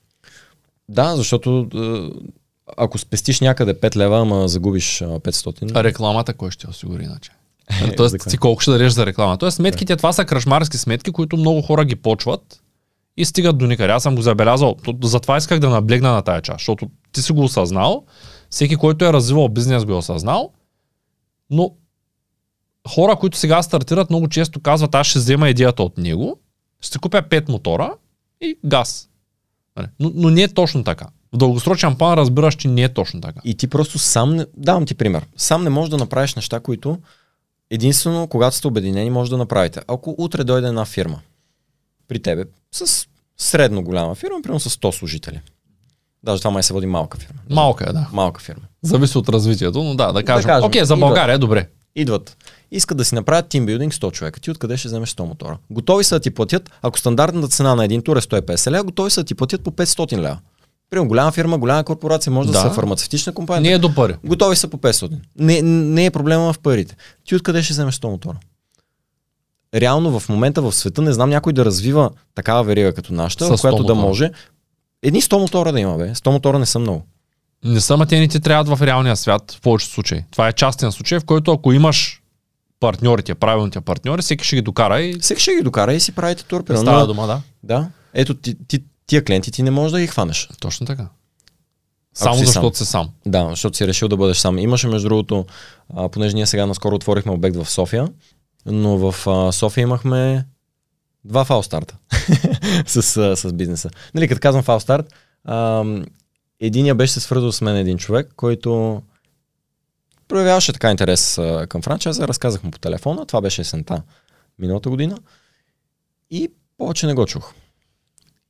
Да, 0.88 1.16
защото 1.16 1.68
е, 1.74 2.10
ако 2.76 2.98
спестиш 2.98 3.40
някъде 3.40 3.74
5 3.74 3.96
лева, 3.96 4.20
ама 4.20 4.48
загубиш 4.48 5.02
а, 5.02 5.06
500. 5.06 5.72
А 5.74 5.84
рекламата 5.84 6.34
кой 6.34 6.50
ще 6.50 6.70
осигури 6.70 7.04
иначе? 7.04 7.30
За 7.70 7.92
Тоест 7.96 8.18
кое? 8.18 8.30
ти 8.30 8.38
колко 8.38 8.60
ще 8.60 8.70
дадеш 8.70 8.92
за 8.92 9.06
реклама. 9.06 9.38
Тоест 9.38 9.56
сметките, 9.56 9.96
това 9.96 10.12
са 10.12 10.24
кръшмарски 10.24 10.78
сметки, 10.78 11.12
които 11.12 11.36
много 11.36 11.62
хора 11.62 11.84
ги 11.84 11.96
почват 11.96 12.62
и 13.16 13.24
стигат 13.24 13.58
до 13.58 13.66
никъде. 13.66 13.92
Аз 13.92 14.02
съм 14.02 14.14
го 14.14 14.22
забелязал. 14.22 14.76
То- 14.84 14.96
Затова 15.02 15.36
исках 15.36 15.58
да 15.58 15.70
наблегна 15.70 16.12
на 16.12 16.22
тая 16.22 16.42
част, 16.42 16.58
защото 16.58 16.88
ти 17.12 17.22
си 17.22 17.32
го 17.32 17.44
осъзнал, 17.44 18.04
всеки, 18.50 18.76
който 18.76 19.04
е 19.04 19.12
развивал 19.12 19.48
бизнес 19.48 19.84
го 19.84 19.92
е 19.92 19.96
осъзнал, 19.96 20.50
но 21.50 21.70
хора, 22.88 23.16
които 23.16 23.38
сега 23.38 23.62
стартират, 23.62 24.10
много 24.10 24.28
често 24.28 24.60
казват, 24.60 24.94
аз 24.94 25.06
ще 25.06 25.18
взема 25.18 25.48
идеята 25.48 25.82
от 25.82 25.98
него, 25.98 26.38
ще 26.80 26.98
купя 26.98 27.22
5 27.22 27.48
мотора 27.48 27.94
и 28.40 28.58
газ. 28.64 29.08
Нали? 29.76 29.86
Но, 30.00 30.12
но 30.14 30.30
не 30.30 30.42
е 30.42 30.48
точно 30.48 30.84
така. 30.84 31.06
В 31.32 31.36
дългосрочен 31.36 31.96
план 31.96 32.14
разбираш, 32.14 32.54
че 32.54 32.68
не 32.68 32.82
е 32.82 32.88
точно 32.88 33.20
така. 33.20 33.40
И 33.44 33.54
ти 33.54 33.66
просто 33.66 33.98
сам, 33.98 34.44
давам 34.56 34.86
ти 34.86 34.94
пример, 34.94 35.26
сам 35.36 35.64
не 35.64 35.70
можеш 35.70 35.90
да 35.90 35.96
направиш 35.96 36.34
неща, 36.34 36.60
които 36.60 36.98
единствено, 37.72 38.26
когато 38.26 38.56
сте 38.56 38.66
обединени, 38.66 39.10
може 39.10 39.30
да 39.30 39.36
направите. 39.36 39.80
Ако 39.88 40.14
утре 40.18 40.44
дойде 40.44 40.68
една 40.68 40.84
фирма 40.84 41.20
при 42.08 42.22
тебе 42.22 42.44
с 42.72 43.06
средно 43.36 43.82
голяма 43.82 44.14
фирма, 44.14 44.42
примерно 44.42 44.60
с 44.60 44.70
100 44.70 44.90
служители. 44.90 45.40
Даже 46.24 46.40
това 46.40 46.50
май 46.50 46.62
се 46.62 46.72
води 46.72 46.86
малка 46.86 47.18
фирма. 47.18 47.40
Малка 47.50 47.84
е, 47.88 47.92
да. 47.92 48.08
Малка 48.12 48.40
фирма. 48.40 48.62
Зависи 48.82 49.18
от 49.18 49.28
развитието, 49.28 49.82
но 49.82 49.94
да, 49.94 50.12
да 50.12 50.24
кажем. 50.24 50.48
кажем, 50.48 50.66
Окей, 50.66 50.84
за. 50.84 50.96
България 50.96 51.34
е 51.34 51.38
добре. 51.38 51.68
Идват. 51.96 52.36
Искат 52.70 52.98
да 52.98 53.04
си 53.04 53.14
направят 53.14 53.48
тимбилдинг 53.48 53.92
100 53.92 54.12
човека. 54.12 54.40
Ти 54.40 54.50
откъде 54.50 54.76
ще 54.76 54.88
вземеш 54.88 55.14
100 55.14 55.24
мотора? 55.24 55.58
Готови 55.70 56.04
са 56.04 56.14
да 56.14 56.20
ти 56.20 56.30
платят, 56.30 56.70
ако 56.82 56.98
стандартната 56.98 57.48
цена 57.48 57.74
на 57.74 57.84
един 57.84 58.02
тур 58.02 58.16
е 58.16 58.20
150 58.20 58.70
лева, 58.70 58.84
готови 58.84 59.10
са 59.10 59.20
да 59.20 59.24
ти 59.24 59.34
платят 59.34 59.62
по 59.62 59.70
500 59.70 60.16
лева. 60.16 60.38
Примерно 60.92 61.08
голяма 61.08 61.32
фирма, 61.32 61.58
голяма 61.58 61.84
корпорация, 61.84 62.32
може 62.32 62.46
да, 62.46 62.52
Да. 62.52 62.60
са 62.60 62.70
фармацевтична 62.70 63.34
компания. 63.34 63.62
Не 63.62 63.72
е 63.72 63.78
до 63.78 63.94
пари. 63.94 64.16
Готови 64.24 64.56
са 64.56 64.68
по 64.68 64.76
500. 64.78 65.18
Не, 65.38 65.62
не 65.62 66.04
е 66.04 66.10
проблема 66.10 66.52
в 66.52 66.58
парите. 66.58 66.96
Ти 67.24 67.34
откъде 67.34 67.62
ще 67.62 67.72
вземеш 67.72 67.94
100 67.94 68.08
мотора? 68.08 68.36
Реално 69.74 70.20
в 70.20 70.28
момента 70.28 70.62
в 70.62 70.72
света 70.72 71.02
не 71.02 71.12
знам 71.12 71.30
някой 71.30 71.52
да 71.52 71.64
развива 71.64 72.10
такава 72.34 72.64
верига 72.64 72.94
като 72.94 73.12
нашата, 73.12 73.44
в 73.46 73.50
100 73.50 73.60
която 73.60 73.84
да 73.84 73.94
може 73.94 74.30
едни 75.02 75.22
100 75.22 75.38
мотора 75.38 75.72
да 75.72 75.80
има, 75.80 75.96
бе. 75.96 76.08
100 76.08 76.30
мотора 76.30 76.58
не 76.58 76.66
са 76.66 76.78
много. 76.78 77.02
Не 77.64 77.80
са, 77.80 77.96
ма 77.96 78.06
те 78.06 78.18
не 78.20 78.28
ти 78.28 78.40
трябват 78.40 78.78
в 78.78 78.86
реалния 78.86 79.16
свят 79.16 79.52
в 79.52 79.60
повечето 79.60 79.94
случаи. 79.94 80.24
Това 80.30 80.48
е 80.48 80.52
частен 80.52 80.92
случай, 80.92 81.18
в 81.18 81.24
който 81.24 81.52
ако 81.52 81.72
имаш 81.72 82.22
партньорите, 82.80 83.34
правилните 83.34 83.80
партньори, 83.80 84.22
всеки 84.22 84.44
ще 84.44 84.56
ги 84.56 84.62
докара 84.62 85.00
и 85.00 85.18
Всеки 85.20 85.42
ще 85.42 85.54
ги 85.54 85.62
докара 85.62 85.94
и 85.94 86.00
си 86.00 86.12
правите 86.12 86.44
тур. 86.44 86.64
става 86.76 87.06
дума, 87.06 87.26
да. 87.26 87.40
Да. 87.62 87.88
Ето, 88.14 88.34
ти, 88.34 88.56
ти, 88.68 88.82
тия 89.06 89.24
клиенти 89.24 89.52
ти 89.52 89.62
не 89.62 89.70
можеш 89.70 89.92
да 89.92 90.00
ги 90.00 90.06
хванеш. 90.06 90.48
Точно 90.60 90.86
така. 90.86 91.08
Само 92.14 92.36
защото 92.36 92.78
си 92.78 92.84
сам. 92.84 93.10
Да, 93.26 93.48
защото 93.50 93.76
си 93.76 93.86
решил 93.86 94.08
да 94.08 94.16
бъдеш 94.16 94.36
сам. 94.36 94.58
Имаше, 94.58 94.88
между 94.88 95.08
другото, 95.08 95.46
а, 95.94 96.08
понеже 96.08 96.34
ние 96.34 96.46
сега 96.46 96.66
наскоро 96.66 96.94
отворихме 96.94 97.32
обект 97.32 97.56
в 97.56 97.70
София, 97.70 98.08
но 98.66 98.98
в 98.98 99.26
а, 99.26 99.52
София 99.52 99.82
имахме 99.82 100.46
два 101.24 101.44
фалстарта 101.44 101.96
с, 102.86 103.16
а, 103.16 103.36
с 103.36 103.52
бизнеса. 103.52 103.90
Нали, 104.14 104.28
като 104.28 104.40
казвам 104.40 104.62
фалстарт, 104.62 105.14
а, 105.44 105.84
единия 106.60 106.94
беше 106.94 107.12
се 107.12 107.20
свързал 107.20 107.52
с 107.52 107.60
мен 107.60 107.76
един 107.76 107.98
човек, 107.98 108.32
който 108.36 109.02
проявяваше 110.28 110.72
така 110.72 110.90
интерес 110.90 111.38
а, 111.38 111.66
към 111.68 111.82
франчайза, 111.82 112.28
разказах 112.28 112.62
му 112.62 112.70
по 112.70 112.78
телефона, 112.78 113.26
това 113.26 113.40
беше 113.40 113.60
есента 113.60 114.02
миналата 114.58 114.90
година 114.90 115.18
и 116.30 116.48
повече 116.78 117.06
не 117.06 117.14
го 117.14 117.26
чух. 117.26 117.52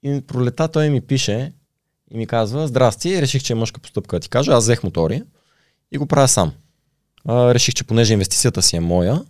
И 0.03 0.21
пролета 0.27 0.69
той 0.69 0.91
ми 0.91 1.01
пише 1.01 1.53
и 2.11 2.17
ми 2.17 2.27
казва, 2.27 2.69
здрасти, 2.69 3.23
реших, 3.23 3.43
че 3.43 3.53
е 3.53 3.57
мъжка 3.57 3.81
постъпка 3.81 4.17
да 4.17 4.21
ти 4.21 4.29
кажа, 4.29 4.53
аз 4.53 4.65
взех 4.65 4.83
мотори 4.83 5.23
и 5.93 5.99
го 5.99 6.07
правя 6.07 6.29
сам. 6.29 6.53
А, 7.25 7.55
реших, 7.55 7.75
че 7.75 7.85
понеже 7.85 8.13
инвестицията 8.13 8.63
си 8.63 8.77
е 8.77 8.81
моя 8.81 9.25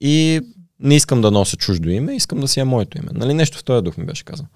и 0.00 0.40
не 0.80 0.96
искам 0.96 1.20
да 1.20 1.30
нося 1.30 1.56
чуждо 1.56 1.90
име, 1.90 2.16
искам 2.16 2.40
да 2.40 2.48
си 2.48 2.60
е 2.60 2.64
моето 2.64 2.98
име. 2.98 3.08
Нали 3.12 3.34
нещо 3.34 3.58
в 3.58 3.64
този 3.64 3.84
дух 3.84 3.96
ми 3.96 4.04
беше 4.04 4.24
казал. 4.24 4.46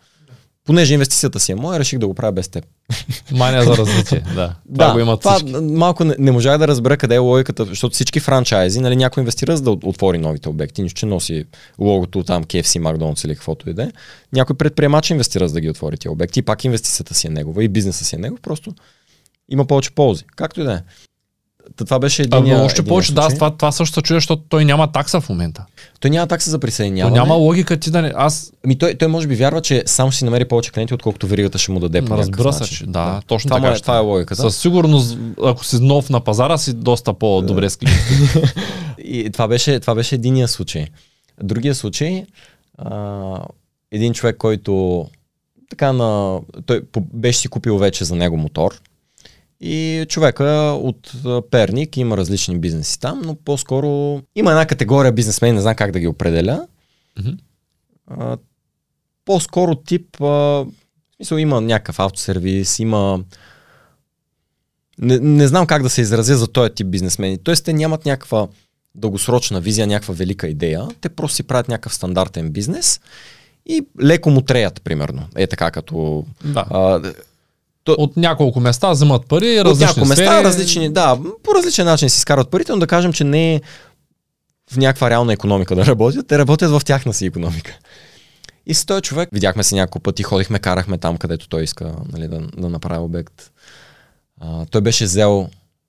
Понеже 0.64 0.94
инвестицията 0.94 1.40
си 1.40 1.52
е 1.52 1.54
моя, 1.54 1.78
реших 1.78 1.98
да 1.98 2.06
го 2.06 2.14
правя 2.14 2.32
без 2.32 2.48
теб. 2.48 2.64
Мания 3.32 3.62
за 3.62 3.76
развитие, 3.76 4.24
да. 4.34 4.54
Това 4.74 4.92
го 4.92 4.98
имат 4.98 5.20
това 5.20 5.34
всички. 5.34 5.60
малко 5.60 6.04
не, 6.04 6.14
не 6.18 6.32
можах 6.32 6.58
да 6.58 6.68
разбера 6.68 6.96
къде 6.96 7.14
е 7.14 7.18
логиката, 7.18 7.64
защото 7.64 7.94
всички 7.94 8.20
франчайзи, 8.20 8.80
нали, 8.80 8.96
някой 8.96 9.20
инвестира 9.20 9.56
за 9.56 9.62
да 9.62 9.70
отвори 9.70 10.18
новите 10.18 10.48
обекти, 10.48 10.82
нищо, 10.82 10.98
че 10.98 11.06
носи 11.06 11.44
логото 11.78 12.22
там 12.22 12.44
KFC, 12.44 12.80
McDonald's 12.80 13.24
или 13.24 13.34
каквото 13.34 13.70
и 13.70 13.74
да 13.74 13.82
е. 13.82 13.92
Някой 14.32 14.56
предприемач 14.56 15.10
инвестира 15.10 15.48
за 15.48 15.54
да 15.54 15.60
ги 15.60 15.70
отвори 15.70 15.96
тия 15.96 16.12
обекти 16.12 16.38
и 16.38 16.42
пак 16.42 16.64
инвестицията 16.64 17.14
си 17.14 17.26
е 17.26 17.30
негова 17.30 17.64
и 17.64 17.68
бизнеса 17.68 18.04
си 18.04 18.16
е 18.16 18.18
негов, 18.18 18.40
просто 18.40 18.74
има 19.48 19.64
повече 19.64 19.90
ползи. 19.90 20.24
Както 20.36 20.60
и 20.60 20.64
да 20.64 20.72
е. 20.72 20.80
Това 21.76 21.98
беше 21.98 22.22
един. 22.22 22.52
А, 22.52 22.64
още 22.64 22.82
повече, 22.82 23.14
да, 23.14 23.28
това, 23.28 23.50
това 23.50 23.72
също 23.72 23.94
се 23.94 24.02
чуя, 24.02 24.16
защото 24.16 24.42
той 24.48 24.64
няма 24.64 24.92
такса 24.92 25.20
в 25.20 25.28
момента. 25.28 25.64
Той 26.00 26.10
няма 26.10 26.26
такса 26.26 26.50
за 26.50 26.56
То 26.56 26.60
присъединяване. 26.60 27.16
няма 27.16 27.34
логика 27.34 27.76
ти 27.76 27.90
да 27.90 28.02
не... 28.02 28.12
Аз 28.16 28.52
Ами 28.64 28.78
той, 28.78 28.94
той 28.94 29.08
може 29.08 29.26
би 29.26 29.34
вярва, 29.34 29.60
че 29.60 29.82
само 29.86 30.10
ще 30.10 30.18
си 30.18 30.24
намери 30.24 30.44
повече 30.44 30.72
клиенти, 30.72 30.94
отколкото 30.94 31.26
веригата 31.26 31.58
ще 31.58 31.72
му 31.72 31.80
даде 31.80 32.02
по 32.02 32.16
разбира 32.16 32.52
се, 32.52 32.64
че 32.64 32.86
да, 32.86 33.22
точно 33.26 33.48
това, 33.48 33.60
така. 33.60 33.72
е, 33.72 33.76
ще 33.76 33.82
това 33.82 33.96
е 33.96 34.00
логиката. 34.00 34.42
Със 34.42 34.56
сигурност, 34.56 35.18
ако 35.44 35.64
си 35.64 35.80
нов 35.80 36.10
на 36.10 36.20
пазара, 36.20 36.58
си 36.58 36.72
доста 36.72 37.14
по-добре 37.14 37.70
с 37.70 37.76
клиенти. 37.76 38.02
И 38.98 39.30
това 39.30 39.48
беше, 39.48 39.80
това 39.80 39.94
беше 39.94 40.14
единия 40.14 40.48
случай. 40.48 40.86
Другия 41.42 41.74
случай, 41.74 42.24
а, 42.78 43.40
един 43.92 44.12
човек, 44.12 44.36
който 44.36 45.04
така 45.70 45.92
на, 45.92 46.40
той 46.66 46.82
беше 46.96 47.38
си 47.38 47.48
купил 47.48 47.78
вече 47.78 48.04
за 48.04 48.16
него 48.16 48.36
мотор 48.36 48.80
и 49.66 50.06
човека 50.08 50.44
от 50.82 51.12
Перник 51.50 51.96
има 51.96 52.16
различни 52.16 52.58
бизнеси 52.58 53.00
там, 53.00 53.22
но 53.24 53.34
по-скоро 53.34 54.20
има 54.36 54.50
една 54.50 54.66
категория 54.66 55.12
бизнесмени, 55.12 55.52
не 55.52 55.60
знам 55.60 55.74
как 55.74 55.90
да 55.92 56.00
ги 56.00 56.06
определя. 56.06 56.66
А, 58.06 58.36
по-скоро 59.24 59.74
тип, 59.74 60.20
а, 60.20 60.24
в 60.24 60.66
смисъл 61.16 61.36
има 61.36 61.60
някакъв 61.60 62.00
автосервис, 62.00 62.78
има 62.78 63.20
не, 64.98 65.18
не 65.18 65.48
знам 65.48 65.66
как 65.66 65.82
да 65.82 65.90
се 65.90 66.00
изразя 66.00 66.36
за 66.36 66.48
този 66.48 66.70
тип 66.74 66.86
бизнесмени. 66.86 67.38
Тоест, 67.38 67.64
те 67.64 67.72
нямат 67.72 68.06
някаква 68.06 68.48
дългосрочна 68.94 69.60
визия, 69.60 69.86
някаква 69.86 70.14
велика 70.14 70.48
идея. 70.48 70.88
Те 71.00 71.08
просто 71.08 71.34
си 71.34 71.42
правят 71.42 71.68
някакъв 71.68 71.94
стандартен 71.94 72.50
бизнес 72.50 73.00
и 73.66 73.86
леко 74.02 74.30
му 74.30 74.42
треят, 74.42 74.82
примерно. 74.82 75.22
Е 75.36 75.46
така 75.46 75.70
като... 75.70 76.24
да. 76.44 76.66
А, 76.70 77.12
От 77.88 78.16
няколко 78.16 78.60
места 78.60 78.90
вземат 78.90 79.26
пари, 79.28 79.60
от 79.60 79.66
различни 79.66 79.86
няколко 79.86 80.08
места, 80.08 80.24
сфери. 80.24 80.44
различни, 80.44 80.92
да, 80.92 81.18
по 81.42 81.54
различен 81.54 81.86
начин 81.86 82.10
си 82.10 82.18
изкарват 82.18 82.50
парите, 82.50 82.72
но 82.72 82.78
да 82.78 82.86
кажем, 82.86 83.12
че 83.12 83.24
не 83.24 83.54
е 83.54 83.60
в 84.70 84.76
някаква 84.76 85.10
реална 85.10 85.32
економика 85.32 85.74
да 85.74 85.86
работят, 85.86 86.26
те 86.26 86.38
работят 86.38 86.70
в 86.70 86.84
тяхна 86.84 87.14
си 87.14 87.26
економика. 87.26 87.78
И 88.66 88.74
с 88.74 88.86
този 88.86 89.02
човек 89.02 89.28
видяхме 89.32 89.62
се 89.62 89.74
няколко 89.74 90.00
пъти, 90.00 90.22
ходихме, 90.22 90.58
карахме 90.58 90.98
там, 90.98 91.16
където 91.16 91.48
той 91.48 91.62
иска 91.62 91.94
нали, 92.12 92.28
да, 92.28 92.40
да 92.56 92.68
направи 92.68 93.00
обект. 93.00 93.50
А, 94.40 94.66
той 94.66 94.80
беше 94.80 95.04
взел 95.04 95.48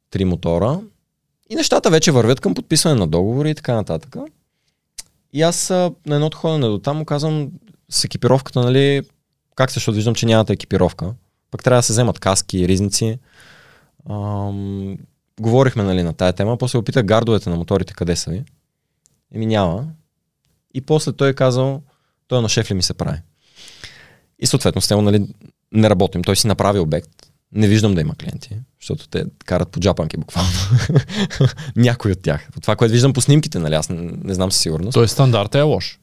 три 0.09 0.25
мотора 0.25 0.79
и 1.49 1.55
нещата 1.55 1.89
вече 1.89 2.11
вървят 2.11 2.39
към 2.39 2.53
подписване 2.53 2.95
на 2.95 3.07
договори 3.07 3.49
и 3.49 3.55
така 3.55 3.73
нататък. 3.73 4.15
И 5.33 5.41
аз 5.41 5.71
а, 5.71 5.91
на 6.05 6.15
едното 6.15 6.37
ходене 6.37 6.67
до 6.67 6.79
там 6.79 6.97
му 6.97 7.05
казвам 7.05 7.51
с 7.89 8.03
екипировката, 8.03 8.61
нали, 8.61 9.01
как 9.55 9.71
се, 9.71 9.73
защото 9.73 9.95
виждам, 9.95 10.15
че 10.15 10.25
нямате 10.25 10.53
екипировка. 10.53 11.13
Пък 11.55 11.63
трябва 11.63 11.79
да 11.79 11.83
се 11.83 11.93
вземат 11.93 12.19
каски, 12.19 12.67
ризници. 12.67 13.19
Ам, 14.09 14.97
говорихме 15.39 15.83
нали, 15.83 16.03
на 16.03 16.13
тая 16.13 16.33
тема, 16.33 16.57
после 16.57 16.79
опитах 16.79 17.05
гардовете 17.05 17.49
на 17.49 17.55
моторите 17.55 17.93
къде 17.93 18.15
са 18.15 18.31
ви. 18.31 18.43
Еми 19.35 19.45
няма. 19.45 19.87
И 20.73 20.81
после 20.81 21.13
той 21.13 21.29
е 21.29 21.33
казал, 21.33 21.81
той 22.27 22.41
на 22.41 22.49
шеф 22.49 22.71
ли 22.71 22.73
ми 22.73 22.83
се 22.83 22.93
прави. 22.93 23.17
И 24.39 24.47
съответно 24.47 24.81
с 24.81 24.89
него 24.89 25.01
нали, 25.01 25.27
не 25.71 25.89
работим. 25.89 26.23
Той 26.23 26.35
си 26.35 26.47
направи 26.47 26.79
обект. 26.79 27.09
Не 27.51 27.67
виждам 27.67 27.95
да 27.95 28.01
има 28.01 28.15
клиенти, 28.15 28.57
защото 28.81 29.09
те 29.09 29.25
карат 29.45 29.69
по 29.69 29.79
джапанки 29.79 30.17
буквално. 30.17 30.49
Някой 31.75 32.11
от 32.11 32.21
тях. 32.21 32.49
От 32.57 32.61
това, 32.61 32.75
което 32.75 32.91
виждам 32.91 33.13
по 33.13 33.21
снимките, 33.21 33.59
нали, 33.59 33.75
аз 33.75 33.89
не, 33.89 34.11
не 34.23 34.33
знам 34.33 34.51
със 34.51 34.61
сигурност. 34.61 34.93
Той 34.93 35.07
стандартът 35.07 35.59
е 35.59 35.61
лош. 35.61 35.99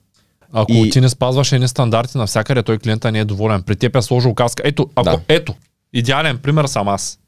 Ако 0.53 0.73
И- 0.73 0.91
ти 0.91 1.01
не 1.01 1.09
спазваш 1.09 1.53
едни 1.53 1.69
стандарти 1.69 2.19
навсякъде, 2.19 2.63
той 2.63 2.79
клиента 2.79 3.13
не 3.13 3.19
е 3.19 3.25
доволен. 3.25 3.63
При 3.63 3.77
теб 3.77 3.97
е 3.97 4.03
сложил 4.03 4.35
каска. 4.35 4.63
Ето, 4.67 4.91
ако, 4.95 5.05
Да. 5.05 5.21
ето, 5.29 5.55
идеален 5.93 6.39
пример 6.39 6.65
съм 6.65 6.89
аз. 6.89 7.19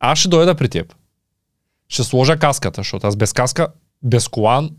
Аз 0.00 0.18
ще 0.18 0.28
дойда 0.28 0.54
при 0.54 0.68
теб. 0.68 0.94
Ще 1.88 2.04
сложа 2.04 2.36
каската, 2.36 2.80
защото 2.80 3.06
аз 3.06 3.16
без 3.16 3.32
каска, 3.32 3.68
без 4.02 4.28
колан, 4.28 4.70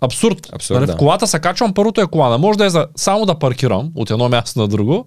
абсурд. 0.00 0.48
Абсурд, 0.52 0.74
Нали, 0.76 0.86
да. 0.86 0.92
В 0.92 0.96
колата 0.96 1.26
се 1.26 1.38
качвам, 1.40 1.74
първото 1.74 2.00
е 2.00 2.06
колана. 2.06 2.38
Може 2.38 2.58
да 2.58 2.64
е 2.64 2.70
за, 2.70 2.86
само 2.96 3.26
да 3.26 3.38
паркирам 3.38 3.92
от 3.94 4.10
едно 4.10 4.28
място 4.28 4.58
на 4.58 4.68
друго. 4.68 5.06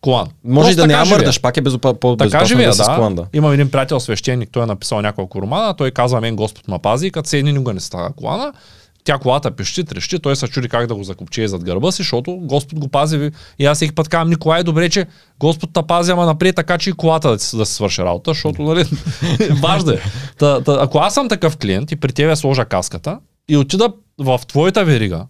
Колан. 0.00 0.28
Може 0.44 0.70
и 0.70 0.76
Просто 0.76 0.76
да 0.76 0.86
не 0.86 0.92
я 0.92 1.04
мърдаш, 1.04 1.40
пак 1.40 1.56
е 1.56 1.60
безопа, 1.60 1.94
по-безопасно 1.94 2.30
Така 2.30 2.44
живея, 2.44 2.70
да 2.70 2.76
да. 2.76 2.94
колан, 2.94 3.14
да. 3.14 3.26
Имам 3.32 3.52
един 3.52 3.70
приятел 3.70 4.00
свещеник, 4.00 4.48
той 4.52 4.62
е 4.62 4.66
написал 4.66 5.02
няколко 5.02 5.42
романа, 5.42 5.74
той 5.74 5.90
казва 5.90 6.20
мен 6.20 6.36
Господ 6.36 6.68
ма 6.68 6.78
пази 6.78 7.06
и 7.06 7.10
като 7.10 7.28
седни 7.28 7.52
никога 7.52 7.74
не 7.74 7.80
става 7.80 8.12
колана. 8.12 8.52
Тя 9.04 9.18
колата 9.18 9.50
пищи, 9.50 9.84
трещи, 9.84 10.18
той 10.18 10.36
се 10.36 10.48
чуди 10.48 10.68
как 10.68 10.86
да 10.86 10.94
го 10.94 11.04
закопче 11.04 11.48
зад 11.48 11.64
гърба 11.64 11.92
си, 11.92 11.96
защото 11.96 12.36
Господ 12.36 12.78
го 12.78 12.88
пази. 12.88 13.30
И 13.58 13.66
аз 13.66 13.78
всеки 13.78 13.94
път 13.94 14.08
казвам, 14.08 14.28
Николай, 14.30 14.62
добре, 14.62 14.88
че 14.90 15.06
Господ 15.38 15.70
те 15.72 15.80
пази, 15.88 16.10
ама 16.12 16.26
напред 16.26 16.56
така, 16.56 16.78
че 16.78 16.90
и 16.90 16.92
колата 16.92 17.30
да, 17.30 17.38
си- 17.38 17.56
да 17.56 17.66
се 17.66 17.74
свърши 17.74 18.02
работа, 18.02 18.30
защото, 18.30 18.62
нали, 18.62 18.84
важно 19.62 19.92
е. 19.92 20.00
Та, 20.38 20.60
та, 20.60 20.78
ако 20.80 20.98
аз 20.98 21.14
съм 21.14 21.28
такъв 21.28 21.56
клиент 21.56 21.92
и 21.92 21.96
при 21.96 22.12
тебе 22.12 22.36
сложа 22.36 22.64
каската 22.64 23.18
и 23.48 23.56
отида 23.56 23.88
в 24.18 24.40
твоята 24.48 24.84
верига, 24.84 25.26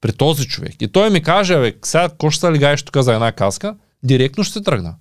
при 0.00 0.12
този 0.12 0.46
човек, 0.46 0.74
и 0.80 0.88
той 0.88 1.10
ми 1.10 1.22
каже, 1.22 1.56
бе, 1.56 1.72
сега 1.82 2.08
какво 2.08 2.30
ще 2.30 2.40
се 2.40 2.52
легаеш 2.52 2.82
тук 2.82 2.96
за 2.96 3.14
една 3.14 3.32
каска, 3.32 3.74
директно 4.02 4.44
ще 4.44 4.62
тръгна. 4.62 4.94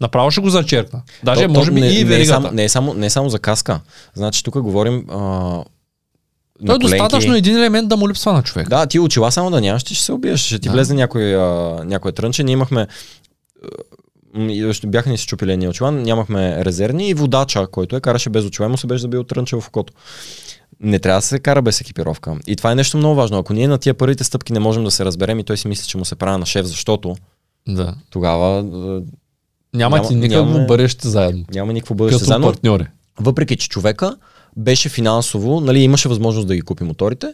Направо 0.00 0.30
ще 0.30 0.40
го 0.40 0.50
зачеркна. 0.50 1.02
Даже 1.24 1.42
То- 1.42 1.48
може 1.48 1.70
би 1.70 1.80
не, 1.80 1.86
и 1.86 1.94
не, 1.94 2.00
е 2.00 2.04
веригата. 2.04 2.28
само, 2.34 2.50
не, 2.52 2.64
е 2.64 2.68
само, 2.68 2.94
не 2.94 3.06
е 3.06 3.10
само 3.10 3.28
за 3.28 3.38
каска. 3.38 3.80
Значи 4.14 4.42
тук 4.42 4.60
говорим 4.60 5.04
а, 5.10 5.64
Той 6.66 6.74
е 6.74 6.78
достатъчно 6.78 7.34
един 7.34 7.56
елемент 7.56 7.88
да 7.88 7.96
му 7.96 8.08
липсва 8.08 8.32
на 8.32 8.42
човек. 8.42 8.68
Да, 8.68 8.86
ти 8.86 8.98
очила 8.98 9.32
само 9.32 9.50
да 9.50 9.60
нямаш, 9.60 9.84
ти 9.84 9.94
ще 9.94 10.04
се 10.04 10.12
убиеш, 10.12 10.40
ще 10.40 10.58
ти 10.58 10.68
Да. 10.68 10.72
влезе 10.72 10.94
някой, 10.94 11.36
а, 11.36 11.40
някой 11.84 12.12
трънче. 12.12 12.44
Ние 12.44 12.52
имахме 12.52 12.86
бяха 14.86 15.10
ни 15.10 15.18
се 15.18 15.26
чупили 15.26 15.52
едни 15.52 15.68
очила, 15.68 15.90
нямахме 15.90 16.64
резервни 16.64 17.08
и 17.08 17.14
водача, 17.14 17.66
който 17.66 17.96
е 17.96 18.00
караше 18.00 18.30
без 18.30 18.44
очила, 18.44 18.68
му 18.68 18.76
се 18.76 18.86
беше 18.86 19.02
забил 19.02 19.24
трънче 19.24 19.56
в 19.56 19.68
окото. 19.68 19.92
Не 20.80 20.98
трябва 20.98 21.18
да 21.18 21.26
се 21.26 21.38
кара 21.38 21.62
без 21.62 21.80
екипировка. 21.80 22.36
И 22.46 22.56
това 22.56 22.72
е 22.72 22.74
нещо 22.74 22.96
много 22.96 23.14
важно. 23.14 23.38
Ако 23.38 23.52
ние 23.52 23.68
на 23.68 23.78
тия 23.78 23.94
първите 23.94 24.24
стъпки 24.24 24.52
не 24.52 24.58
можем 24.60 24.84
да 24.84 24.90
се 24.90 25.04
разберем 25.04 25.38
и 25.38 25.44
той 25.44 25.56
си 25.56 25.68
мисли, 25.68 25.86
че 25.88 25.98
му 25.98 26.04
се 26.04 26.14
прави 26.14 26.38
на 26.38 26.46
шеф, 26.46 26.66
защото 26.66 27.16
да. 27.68 27.94
тогава 28.10 28.62
Няма, 28.62 29.96
Няма- 29.96 30.08
ти 30.08 30.14
никак 30.14 30.30
нямаме- 30.30 30.60
му 30.60 30.66
бъдещи 30.66 31.08
заедно. 31.08 31.44
няма 31.54 31.72
никакво 31.72 31.94
бъдеще 31.94 32.24
заедно. 32.24 32.46
партньори. 32.46 32.86
Въпреки, 33.20 33.56
че 33.56 33.68
човека 33.68 34.16
беше 34.56 34.88
финансово, 34.88 35.60
нали, 35.60 35.78
имаше 35.78 36.08
възможност 36.08 36.48
да 36.48 36.54
ги 36.54 36.62
купи 36.62 36.84
моторите, 36.84 37.32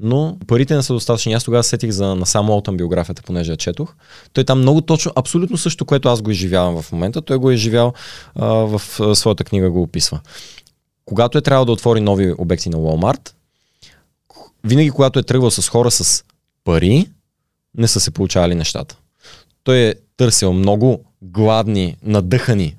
но 0.00 0.38
парите 0.46 0.76
не 0.76 0.82
са 0.82 0.92
достатъчни. 0.92 1.32
Аз 1.32 1.44
тогава 1.44 1.62
се 1.62 1.70
сетих 1.70 1.90
за 1.90 2.14
на 2.14 2.26
само 2.26 2.52
Олтън 2.52 2.76
биографията, 2.76 3.22
понеже 3.22 3.50
я 3.50 3.56
четох. 3.56 3.94
Той 4.32 4.44
там 4.44 4.58
много 4.58 4.80
точно, 4.80 5.12
абсолютно 5.16 5.58
също, 5.58 5.84
което 5.84 6.08
аз 6.08 6.22
го 6.22 6.30
изживявам 6.30 6.82
в 6.82 6.92
момента, 6.92 7.22
той 7.22 7.36
го 7.36 7.50
е 7.50 7.54
изживял 7.54 7.92
а, 8.34 8.46
в 8.46 9.00
а, 9.00 9.14
своята 9.14 9.44
книга 9.44 9.70
го 9.70 9.82
описва. 9.82 10.20
Когато 11.04 11.38
е 11.38 11.42
трябвало 11.42 11.64
да 11.64 11.72
отвори 11.72 12.00
нови 12.00 12.34
обекти 12.38 12.68
на 12.68 12.78
Walmart, 12.78 13.32
винаги 14.64 14.90
когато 14.90 15.18
е 15.18 15.22
тръгвал 15.22 15.50
с 15.50 15.68
хора 15.68 15.90
с 15.90 16.24
пари, 16.64 17.06
не 17.78 17.88
са 17.88 18.00
се 18.00 18.10
получавали 18.10 18.54
нещата. 18.54 18.96
Той 19.64 19.78
е 19.78 19.94
търсил 20.16 20.52
много 20.52 21.04
гладни, 21.22 21.96
надъхани 22.02 22.76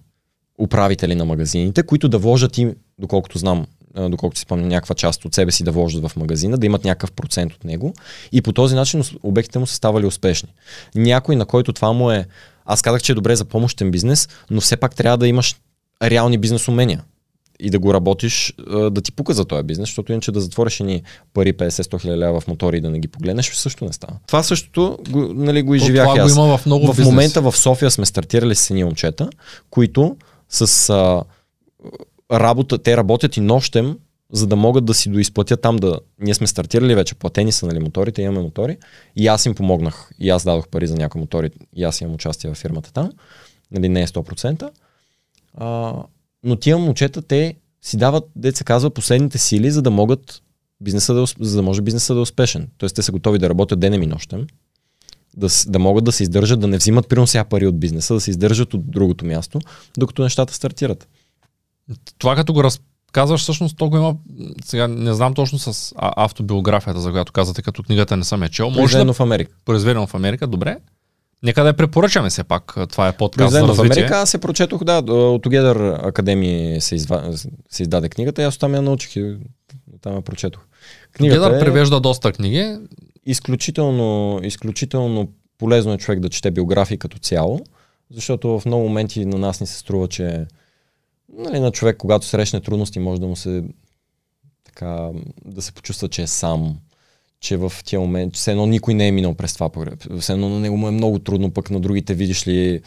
управители 0.64 1.16
на 1.16 1.26
магазините, 1.26 1.84
които 1.84 2.10
да 2.10 2.18
вложат 2.18 2.58
им, 2.58 2.76
доколкото 3.00 3.38
знам, 3.38 3.66
доколкото 3.96 4.40
си 4.40 4.42
спомням, 4.42 4.70
някаква 4.70 4.96
част 4.96 5.26
от 5.26 5.36
себе 5.36 5.52
си 5.52 5.64
да 5.64 5.72
вложат 5.72 6.08
в 6.08 6.16
магазина, 6.16 6.58
да 6.58 6.66
имат 6.66 6.84
някакъв 6.84 7.12
процент 7.12 7.54
от 7.54 7.64
него 7.64 7.94
и 8.32 8.42
по 8.42 8.54
този 8.54 8.76
начин 8.76 9.04
обектите 9.24 9.60
му 9.60 9.68
са 9.68 9.76
ставали 9.76 10.06
успешни. 10.06 10.50
Някой, 10.96 11.36
на 11.36 11.46
който 11.46 11.74
това 11.74 11.94
му 11.94 12.12
е... 12.12 12.26
Аз 12.66 12.82
казах, 12.82 13.02
че 13.02 13.12
е 13.12 13.16
добре 13.16 13.36
за 13.36 13.46
помощен 13.46 13.92
бизнес, 13.92 14.30
но 14.50 14.62
все 14.62 14.78
пак 14.78 14.96
трябва 14.96 15.18
да 15.18 15.28
имаш 15.28 15.56
реални 16.04 16.38
бизнес 16.38 16.68
умения 16.68 17.04
и 17.60 17.70
да 17.70 17.80
го 17.80 17.94
работиш, 17.94 18.54
да 18.92 19.02
ти 19.02 19.12
пука 19.12 19.34
за 19.34 19.46
този 19.46 19.64
бизнес, 19.64 19.90
защото 19.90 20.12
иначе 20.12 20.32
да 20.32 20.42
затвориш 20.42 20.80
ни 20.80 21.04
пари 21.34 21.54
50-100 21.54 22.02
хиляди 22.02 22.20
лева 22.20 22.40
в 22.40 22.48
мотори 22.48 22.78
и 22.78 22.82
да 22.82 22.90
не 22.90 23.00
ги 23.00 23.08
погледнеш, 23.08 23.52
също 23.54 23.86
не 23.86 23.94
става. 23.94 24.14
Това 24.28 24.44
същото 24.44 24.98
го, 25.10 25.20
нали, 25.34 25.62
го 25.62 25.76
изживях 25.76 26.06
това 26.06 26.16
и 26.16 26.20
го 26.20 26.26
аз. 26.26 26.36
има 26.36 26.58
в 26.58 26.66
много 26.66 26.86
в 26.86 26.90
бизнес. 26.90 27.06
момента 27.06 27.42
в 27.42 27.58
София 27.58 27.92
сме 27.92 28.06
стартирали 28.06 28.56
с 28.56 28.70
едни 28.70 28.84
момчета, 28.84 29.30
които 29.70 30.16
с 30.54 30.90
а, 30.90 31.24
работа, 32.32 32.78
те 32.78 32.98
работят 32.98 33.38
и 33.38 33.42
нощем, 33.42 33.98
за 34.32 34.48
да 34.48 34.56
могат 34.56 34.86
да 34.86 34.94
си 34.94 35.10
доизплатят 35.10 35.62
там 35.62 35.76
да... 35.76 36.00
Ние 36.20 36.34
сме 36.34 36.48
стартирали 36.48 36.96
вече, 36.96 37.16
платени 37.16 37.52
са 37.52 37.66
нали, 37.66 37.80
моторите, 37.80 38.22
имаме 38.22 38.42
мотори 38.42 38.78
и 39.16 39.28
аз 39.28 39.46
им 39.46 39.56
помогнах. 39.56 40.10
И 40.20 40.30
аз 40.30 40.44
дадох 40.44 40.68
пари 40.68 40.88
за 40.88 40.96
някои 40.96 41.22
мотори 41.22 41.52
и 41.76 41.84
аз 41.84 42.02
имам 42.02 42.16
участие 42.16 42.52
в 42.54 42.56
фирмата 42.56 42.94
там. 42.94 43.12
Нали, 43.72 43.90
не 43.90 44.02
е 44.02 44.08
100%. 44.08 44.70
А, 45.58 45.94
но 46.44 46.56
тия 46.56 46.78
момчета, 46.78 47.22
те 47.22 47.56
си 47.82 47.98
дават, 47.98 48.24
деца 48.36 48.58
се 48.58 48.64
казва, 48.64 48.90
последните 48.90 49.38
сили, 49.38 49.72
за 49.72 49.82
да 49.82 49.92
могат 49.92 50.42
бизнеса 50.82 51.14
да, 51.14 51.22
е 51.22 51.26
за 51.40 51.56
да 51.56 51.62
може 51.62 51.82
бизнеса 51.82 52.14
да 52.14 52.20
е 52.20 52.22
успешен. 52.22 52.70
Тоест 52.78 52.96
те 52.96 53.02
са 53.02 53.12
готови 53.12 53.40
да 53.40 53.50
работят 53.50 53.80
денем 53.80 54.04
и 54.04 54.08
нощем, 54.08 54.48
да, 55.38 55.48
да 55.68 55.80
могат 55.80 56.04
да 56.04 56.12
се 56.12 56.24
издържат, 56.24 56.60
да 56.60 56.68
не 56.68 56.78
взимат 56.78 57.08
примерно 57.08 57.28
сега 57.28 57.44
пари 57.44 57.68
от 57.68 57.80
бизнеса, 57.80 58.14
да 58.14 58.22
се 58.22 58.30
издържат 58.30 58.74
от 58.74 58.92
другото 58.92 59.26
място, 59.26 59.60
докато 59.98 60.24
нещата 60.24 60.54
стартират. 60.54 61.08
Това 62.18 62.36
като 62.36 62.54
го 62.54 62.64
разказваш, 62.64 63.42
всъщност 63.42 63.78
то 63.78 63.90
го 63.90 63.98
има, 63.98 64.16
сега 64.66 64.88
не 64.88 65.14
знам 65.14 65.34
точно 65.34 65.60
с 65.60 65.94
автобиографията, 65.98 67.00
за 67.00 67.12
която 67.12 67.32
казвате, 67.32 67.62
като 67.62 67.84
книгата 67.84 68.18
не 68.18 68.24
съм 68.24 68.44
е 68.44 68.50
чел. 68.50 68.74
Произведено 68.74 69.08
да 69.08 69.14
в 69.14 69.20
Америка. 69.20 69.52
произведено 69.66 70.08
в 70.08 70.14
Америка, 70.14 70.48
добре. 70.48 70.78
Нека 71.44 71.62
да 71.62 71.68
я 71.68 71.74
препоръчаме 71.74 72.30
все 72.30 72.44
пак. 72.44 72.78
Това 72.92 73.08
е 73.08 73.18
подкаст 73.18 73.52
за 73.52 73.60
Произведено 73.60 73.74
в 73.74 73.80
развитие. 73.80 74.04
Америка, 74.04 74.18
аз 74.18 74.30
се 74.30 74.38
прочетох, 74.38 74.84
да, 74.84 74.98
от 74.98 75.46
Together 75.46 76.08
Академии 76.08 76.82
се, 76.82 76.96
изва... 76.96 77.34
се 77.70 77.84
издаде 77.84 78.10
книгата 78.10 78.42
и 78.42 78.46
аз 78.46 78.58
там 78.58 78.74
я 78.74 78.82
научих 78.82 79.16
и 79.16 79.36
там 80.02 80.16
я 80.16 80.22
прочетох. 80.22 80.62
Книгата 81.12 81.56
е 81.56 81.60
превежда 81.60 82.00
доста 82.00 82.32
книги. 82.32 82.78
Изключително, 83.26 84.40
изключително 84.44 85.28
полезно 85.58 85.94
е 85.94 85.98
човек 85.98 86.20
да 86.20 86.30
чете 86.30 86.52
биографии 86.52 86.98
като 86.98 87.20
цяло, 87.20 87.60
защото 88.12 88.60
в 88.60 88.66
много 88.66 88.84
моменти 88.84 89.26
на 89.26 89.38
нас 89.38 89.62
ни 89.62 89.68
се 89.68 89.78
струва, 89.78 90.08
че 90.08 90.46
нали, 91.38 91.60
на 91.60 91.72
човек, 91.72 91.98
когато 91.98 92.26
срещне 92.26 92.62
трудности, 92.62 93.00
може 93.00 93.22
да 93.22 93.28
му 93.28 93.36
се 93.36 93.64
така, 94.64 95.10
да 95.46 95.62
се 95.62 95.72
почувства, 95.72 96.10
че 96.10 96.22
е 96.22 96.28
сам, 96.28 96.80
че 97.40 97.58
в 97.58 97.74
тия 97.86 98.00
моменти, 98.00 98.40
все 98.40 98.52
едно 98.52 98.66
никой 98.66 98.94
не 98.94 99.08
е 99.08 99.12
минал 99.12 99.34
през 99.34 99.54
това, 99.54 99.70
все 100.20 100.34
едно 100.34 100.50
на 100.50 100.60
него 100.60 100.78
му 100.78 100.88
е 100.88 100.92
много 100.92 101.20
трудно, 101.20 101.52
пък 101.52 101.72
на 101.72 101.80
другите, 101.80 102.14
видиш 102.14 102.48
ли, 102.48 102.82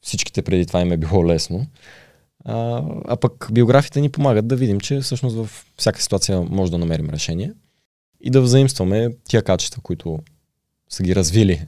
всичките 0.00 0.42
преди 0.42 0.66
това 0.66 0.80
им 0.80 0.92
е 0.92 0.96
било 0.96 1.26
лесно. 1.26 1.66
А, 2.44 2.82
а 3.08 3.16
пък 3.16 3.48
биографиите 3.52 4.00
ни 4.00 4.08
помагат 4.08 4.48
да 4.48 4.56
видим, 4.56 4.80
че 4.80 5.00
всъщност 5.00 5.36
в 5.36 5.66
всяка 5.76 6.02
ситуация 6.02 6.40
може 6.40 6.70
да 6.70 6.78
намерим 6.78 7.10
решение 7.10 7.52
и 8.26 8.30
да 8.30 8.40
взаимстваме 8.40 9.08
тия 9.28 9.42
качества, 9.42 9.82
които 9.82 10.18
са 10.88 11.02
ги 11.02 11.14
развили 11.14 11.66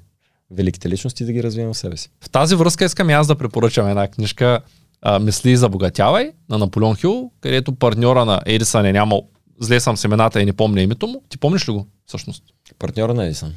великите 0.50 0.88
личности, 0.88 1.24
да 1.24 1.32
ги 1.32 1.42
развием 1.42 1.72
в 1.72 1.76
себе 1.76 1.96
си. 1.96 2.10
В 2.20 2.30
тази 2.30 2.54
връзка 2.54 2.84
искам 2.84 3.10
и 3.10 3.12
аз 3.12 3.26
да 3.26 3.34
препоръчам 3.34 3.88
една 3.88 4.08
книжка 4.08 4.60
а, 5.02 5.18
Мисли 5.18 5.50
и 5.50 5.56
забогатявай 5.56 6.30
на 6.48 6.58
Наполеон 6.58 6.96
Хил, 6.96 7.30
където 7.40 7.74
партньора 7.74 8.24
на 8.24 8.40
Едисън 8.46 8.86
е 8.86 8.92
нямал 8.92 9.28
зле 9.60 9.80
съм 9.80 9.96
семената 9.96 10.42
и 10.42 10.44
не 10.44 10.52
помня 10.52 10.82
името 10.82 11.06
му. 11.06 11.22
Ти 11.28 11.38
помниш 11.38 11.68
ли 11.68 11.72
го 11.72 11.86
всъщност? 12.06 12.42
Партньора 12.78 13.14
на 13.14 13.24
Едисън. 13.24 13.54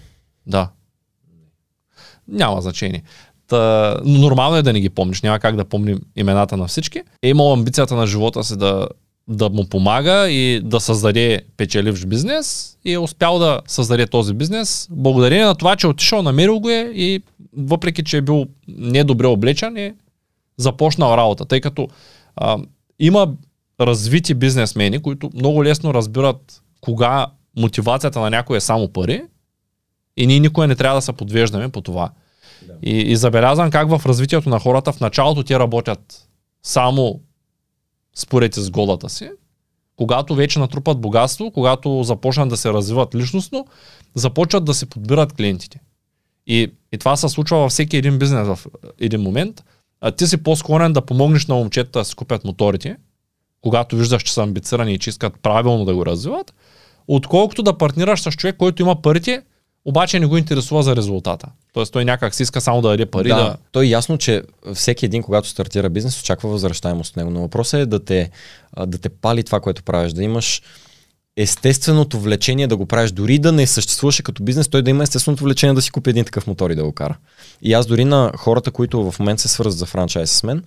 Да. 0.48 0.70
Няма 2.28 2.62
значение. 2.62 3.04
Та, 3.48 3.98
но 4.06 4.20
нормално 4.20 4.56
е 4.56 4.64
да 4.64 4.74
не 4.74 4.82
ги 4.82 4.90
помниш, 4.90 5.22
няма 5.22 5.40
как 5.40 5.56
да 5.56 5.66
помним 5.66 6.02
имената 6.16 6.58
на 6.58 6.68
всички. 6.68 7.02
Е 7.22 7.30
имал 7.30 7.54
амбицията 7.54 7.96
на 7.96 8.08
живота 8.08 8.44
си 8.44 8.58
да, 8.58 8.88
да 9.32 9.50
му 9.50 9.70
помага 9.70 10.30
и 10.30 10.62
да 10.64 10.80
създаде 10.80 11.42
печеливш 11.58 12.06
бизнес 12.06 12.78
и 12.86 12.94
е 12.94 13.00
успял 13.00 13.40
да 13.40 13.62
създаде 13.68 14.08
този 14.08 14.34
бизнес 14.34 14.88
благодарение 14.92 15.46
на 15.46 15.56
това, 15.56 15.76
че 15.76 15.88
отишъл, 15.88 16.22
намерил 16.24 16.60
го 16.60 16.70
е 16.70 16.92
и 16.96 17.22
въпреки, 17.58 18.04
че 18.04 18.18
е 18.18 18.22
бил 18.22 18.46
недобре 18.68 19.28
облечен, 19.28 19.78
е 19.78 19.96
започнал 20.58 21.18
работа, 21.18 21.46
тъй 21.46 21.62
като 21.62 21.88
а, 22.36 22.58
има 23.00 23.34
развити 23.82 24.34
бизнесмени, 24.34 25.00
които 25.00 25.30
много 25.34 25.64
лесно 25.64 25.94
разбират 25.94 26.62
кога 26.82 27.28
мотивацията 27.58 28.20
на 28.20 28.30
някой 28.30 28.58
е 28.58 28.62
само 28.62 28.88
пари 28.88 29.22
и 30.18 30.28
ние 30.28 30.40
никога 30.40 30.68
не 30.68 30.76
трябва 30.76 30.98
да 30.98 31.02
се 31.02 31.14
подвеждаме 31.14 31.70
по 31.70 31.82
това. 31.82 32.10
Да. 32.68 32.74
И, 32.84 32.98
и 32.98 33.16
забелязвам 33.16 33.72
как 33.72 33.90
в 33.90 34.02
развитието 34.06 34.50
на 34.50 34.60
хората 34.60 34.92
в 34.92 35.00
началото 35.00 35.44
те 35.44 35.60
работят 35.60 36.30
само 36.64 37.20
според 38.16 38.58
изгодата 38.58 39.10
си, 39.10 39.30
когато 39.96 40.36
вече 40.36 40.60
натрупат 40.60 41.02
богатство, 41.02 41.52
когато 41.52 42.04
започнат 42.04 42.50
да 42.50 42.58
се 42.58 42.74
развиват 42.74 43.16
личностно, 43.16 43.68
започват 44.16 44.66
да 44.66 44.74
се 44.74 44.86
подбират 44.86 45.34
клиентите. 45.34 45.80
И, 46.48 46.72
и 46.92 46.98
това 46.98 47.16
се 47.16 47.30
случва 47.30 47.58
във 47.58 47.72
всеки 47.72 47.98
един 47.98 48.20
бизнес 48.20 48.48
в 48.48 48.60
един 49.00 49.22
момент. 49.22 49.64
А 50.02 50.12
ти 50.12 50.28
си 50.28 50.44
по-склонен 50.44 50.94
да 50.94 51.02
помогнеш 51.02 51.48
на 51.48 51.56
момчета 51.56 52.00
да 52.00 52.06
си 52.06 52.16
купят 52.16 52.44
моторите, 52.44 52.98
когато 53.62 53.96
виждаш, 53.96 54.24
че 54.24 54.34
са 54.34 54.44
амбицирани 54.44 54.94
и 54.94 55.00
че 55.00 55.10
искат 55.10 55.34
правилно 55.42 55.86
да 55.86 55.96
го 55.96 56.06
развиват, 56.06 56.54
отколкото 57.08 57.64
да 57.64 57.78
партнираш 57.78 58.22
с 58.22 58.32
човек, 58.32 58.58
който 58.58 58.82
има 58.82 59.02
парите, 59.02 59.44
обаче 59.86 60.20
не 60.20 60.26
го 60.26 60.38
интересува 60.38 60.84
за 60.84 60.96
резултата. 60.96 61.48
Тоест 61.74 61.94
той 61.94 62.06
някак 62.06 62.36
си 62.36 62.44
иска 62.44 62.62
само 62.62 62.82
да 62.82 62.90
даде 62.90 63.06
пари. 63.06 63.28
Да, 63.28 63.36
да, 63.36 63.56
то 63.72 63.82
е 63.82 63.86
ясно, 63.86 64.18
че 64.18 64.44
всеки 64.74 65.06
един, 65.06 65.24
когато 65.24 65.48
стартира 65.48 65.90
бизнес, 65.90 66.22
очаква 66.22 66.50
възвръщаемост 66.50 67.10
от 67.10 67.18
него. 67.18 67.30
Но 67.30 67.42
въпросът 67.42 67.80
е 67.80 67.86
да 67.86 68.06
те, 68.06 68.30
да 68.88 68.98
те 68.98 69.10
пали 69.10 69.44
това, 69.44 69.60
което 69.60 69.84
правиш, 69.84 70.14
да 70.14 70.24
имаш 70.24 70.62
естественото 71.38 72.20
влечение 72.20 72.68
да 72.68 72.78
го 72.78 72.86
правиш, 72.86 73.12
дори 73.12 73.40
да 73.40 73.52
не 73.52 73.68
съществуваше 73.68 74.24
като 74.24 74.44
бизнес, 74.44 74.68
той 74.68 74.82
да 74.82 74.90
има 74.90 75.04
естественото 75.04 75.44
влечение 75.44 75.74
да 75.74 75.82
си 75.82 75.92
купи 75.92 76.10
един 76.10 76.26
такъв 76.26 76.48
мотор 76.48 76.70
и 76.70 76.76
да 76.76 76.84
го 76.84 76.92
кара. 76.92 77.18
И 77.62 77.74
аз 77.74 77.86
дори 77.86 78.06
на 78.06 78.32
хората, 78.38 78.72
които 78.72 79.12
в 79.12 79.20
момента 79.20 79.42
се 79.42 79.48
свързват 79.48 79.78
за 79.78 79.86
франчайз 79.86 80.32
с 80.32 80.44
мен, 80.44 80.64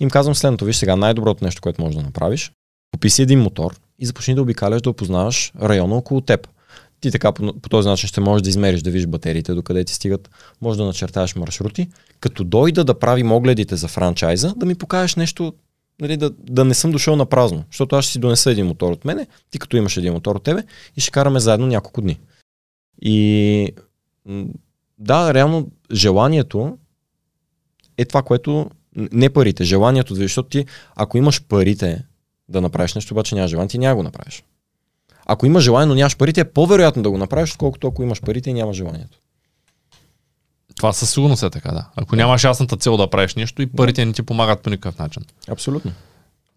им 0.00 0.10
казвам 0.10 0.34
следното, 0.34 0.64
виж 0.64 0.76
сега, 0.76 0.96
най-доброто 0.96 1.44
нещо, 1.44 1.60
което 1.62 1.82
можеш 1.82 1.96
да 1.96 2.02
направиш, 2.02 2.52
купи 2.94 3.10
си 3.10 3.22
един 3.22 3.40
мотор 3.40 3.74
и 3.98 4.06
започни 4.06 4.34
да 4.34 4.42
обикаляш, 4.42 4.82
да 4.82 4.90
опознаваш 4.90 5.52
района 5.62 5.94
около 5.94 6.20
теб. 6.20 6.48
Ти 7.00 7.10
така 7.10 7.32
по, 7.32 7.60
по 7.60 7.68
този 7.68 7.88
начин 7.88 8.08
ще 8.08 8.20
можеш 8.20 8.42
да 8.42 8.48
измериш, 8.48 8.82
да 8.82 8.90
видиш 8.90 9.06
батериите, 9.06 9.54
докъде 9.54 9.84
ти 9.84 9.94
стигат, 9.94 10.30
може 10.60 10.78
да 10.78 10.84
начертаеш 10.84 11.36
маршрути. 11.36 11.88
Като 12.20 12.44
дойда 12.44 12.84
да 12.84 12.98
правим 12.98 13.32
огледите 13.32 13.76
за 13.76 13.88
франчайза, 13.88 14.54
да 14.56 14.66
ми 14.66 14.74
покажеш 14.74 15.16
нещо, 15.16 15.52
нали, 16.00 16.16
да, 16.16 16.30
да 16.30 16.64
не 16.64 16.74
съм 16.74 16.90
дошъл 16.90 17.16
на 17.16 17.26
празно. 17.26 17.64
Защото 17.70 17.96
аз 17.96 18.04
ще 18.04 18.12
си 18.12 18.18
донеса 18.18 18.50
един 18.50 18.66
мотор 18.66 18.92
от 18.92 19.04
мене, 19.04 19.26
ти 19.50 19.58
като 19.58 19.76
имаш 19.76 19.96
един 19.96 20.12
мотор 20.12 20.36
от 20.36 20.42
тебе 20.42 20.62
и 20.96 21.00
ще 21.00 21.10
караме 21.10 21.40
заедно 21.40 21.66
няколко 21.66 22.00
дни. 22.00 22.18
И 23.02 23.68
да, 24.98 25.34
реално 25.34 25.70
желанието 25.92 26.78
е 27.98 28.04
това, 28.04 28.22
което 28.22 28.70
не 28.96 29.30
парите, 29.30 29.64
желанието, 29.64 30.14
защото 30.14 30.48
ти, 30.48 30.66
ако 30.96 31.18
имаш 31.18 31.42
парите 31.42 32.04
да 32.48 32.60
направиш 32.60 32.94
нещо, 32.94 33.14
обаче 33.14 33.34
нямаш 33.34 33.50
желание, 33.50 33.68
ти 33.68 33.78
няма 33.78 33.96
го 33.96 34.02
направиш. 34.02 34.44
Ако 35.26 35.46
имаш 35.46 35.64
желание, 35.64 35.86
но 35.86 35.94
нямаш 35.94 36.16
парите, 36.16 36.40
е 36.40 36.44
по-вероятно 36.44 37.02
да 37.02 37.10
го 37.10 37.18
направиш, 37.18 37.52
отколкото 37.52 37.86
ако 37.86 38.02
имаш 38.02 38.20
парите 38.20 38.50
и 38.50 38.54
нямаш 38.54 38.76
желанието. 38.76 39.18
Това 40.76 40.92
със 40.92 41.10
сигурност 41.10 41.42
е 41.42 41.50
така, 41.50 41.72
да. 41.72 41.88
Ако 41.96 42.16
нямаш 42.16 42.44
ясната 42.44 42.76
цел 42.76 42.96
да 42.96 43.10
правиш 43.10 43.34
нещо 43.34 43.62
и 43.62 43.66
парите 43.66 44.04
не 44.04 44.12
ти 44.12 44.22
помагат 44.22 44.62
по 44.62 44.70
никакъв 44.70 44.98
начин. 44.98 45.22
Абсолютно. 45.48 45.92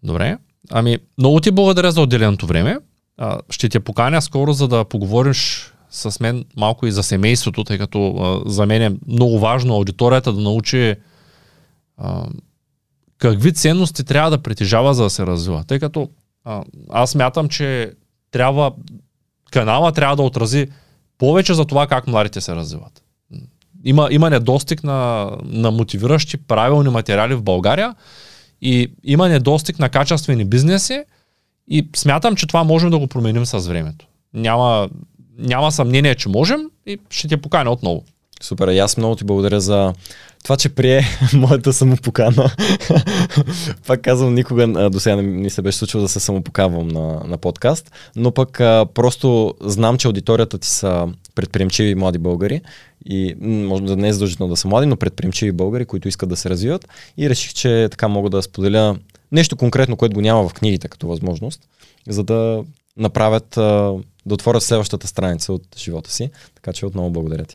Добре. 0.02 0.38
Ами, 0.70 0.98
много 1.18 1.40
ти 1.40 1.50
благодаря 1.50 1.92
за 1.92 2.00
отделеното 2.00 2.46
време. 2.46 2.78
А, 3.18 3.38
ще 3.50 3.68
те 3.68 3.80
поканя 3.80 4.22
скоро, 4.22 4.52
за 4.52 4.68
да 4.68 4.84
поговориш 4.84 5.72
с 5.90 6.20
мен 6.20 6.44
малко 6.56 6.86
и 6.86 6.92
за 6.92 7.02
семейството, 7.02 7.64
тъй 7.64 7.78
като 7.78 8.16
а, 8.16 8.50
за 8.50 8.66
мен 8.66 8.82
е 8.82 8.96
много 9.06 9.38
важно 9.38 9.74
аудиторията 9.74 10.32
да 10.32 10.40
научи 10.40 10.94
а, 11.96 12.26
какви 13.18 13.52
ценности 13.52 14.04
трябва 14.04 14.30
да 14.30 14.42
притежава, 14.42 14.94
за 14.94 15.02
да 15.02 15.10
се 15.10 15.26
развива. 15.26 15.64
Тъй 15.64 15.78
като 15.78 16.08
а, 16.44 16.62
аз 16.90 17.14
мятам, 17.14 17.48
че 17.48 17.92
трябва 18.30 18.72
канала 19.50 19.92
трябва 19.92 20.16
да 20.16 20.22
отрази 20.22 20.68
повече 21.18 21.54
за 21.54 21.64
това 21.64 21.86
как 21.86 22.06
младите 22.06 22.40
се 22.40 22.54
развиват. 22.54 23.02
Има, 23.84 24.08
има 24.10 24.30
недостиг 24.30 24.84
на, 24.84 25.30
на 25.44 25.70
мотивиращи 25.70 26.36
правилни 26.36 26.88
материали 26.88 27.34
в 27.34 27.42
България 27.42 27.94
и 28.62 28.92
има 29.04 29.28
недостиг 29.28 29.78
на 29.78 29.88
качествени 29.88 30.44
бизнеси 30.44 31.04
и 31.68 31.88
смятам, 31.96 32.36
че 32.36 32.46
това 32.46 32.64
можем 32.64 32.90
да 32.90 32.98
го 32.98 33.06
променим 33.06 33.46
с 33.46 33.58
времето. 33.58 34.06
Няма, 34.34 34.88
няма 35.38 35.72
съмнение, 35.72 36.14
че 36.14 36.28
можем 36.28 36.60
и 36.86 36.98
ще 37.10 37.28
те 37.28 37.36
поканя 37.36 37.70
отново. 37.70 38.04
Супер, 38.42 38.68
и 38.68 38.78
аз 38.78 38.96
много 38.96 39.16
ти 39.16 39.24
благодаря 39.24 39.60
за 39.60 39.92
това, 40.44 40.56
че 40.56 40.68
прие 40.68 41.04
моята 41.34 41.72
самопокана. 41.72 42.50
пак 43.86 44.02
казвам, 44.02 44.34
никога 44.34 44.90
до 44.90 45.00
сега 45.00 45.16
не 45.16 45.22
ми 45.22 45.50
се 45.50 45.62
беше 45.62 45.78
случило 45.78 46.02
да 46.02 46.08
се 46.08 46.20
самопокавам 46.20 46.88
на, 46.88 47.22
на 47.26 47.38
подкаст, 47.38 47.92
но 48.16 48.32
пък 48.32 48.60
а, 48.60 48.86
просто 48.94 49.54
знам, 49.60 49.98
че 49.98 50.06
аудиторията 50.08 50.58
ти 50.58 50.68
са 50.68 51.08
предприемчиви 51.34 51.94
млади 51.94 52.18
българи 52.18 52.60
и 53.06 53.34
може 53.40 53.82
да 53.82 53.96
не 53.96 54.08
е 54.08 54.12
задължително 54.12 54.50
да 54.50 54.56
са 54.56 54.68
млади, 54.68 54.86
но 54.86 54.96
предприемчиви 54.96 55.52
българи, 55.52 55.84
които 55.84 56.08
искат 56.08 56.28
да 56.28 56.36
се 56.36 56.50
развиват 56.50 56.88
и 57.18 57.30
реших, 57.30 57.54
че 57.54 57.88
така 57.90 58.08
мога 58.08 58.30
да 58.30 58.42
споделя 58.42 58.96
нещо 59.32 59.56
конкретно, 59.56 59.96
което 59.96 60.14
го 60.14 60.20
няма 60.20 60.48
в 60.48 60.54
книгите 60.54 60.88
като 60.88 61.06
възможност, 61.06 61.60
за 62.08 62.24
да 62.24 62.64
направят, 62.96 63.48
да 64.26 64.34
отворят 64.34 64.62
следващата 64.62 65.06
страница 65.06 65.52
от 65.52 65.62
живота 65.78 66.10
си. 66.10 66.30
Така 66.54 66.72
че 66.72 66.86
отново 66.86 67.10
благодаря 67.10 67.44
ти. 67.44 67.54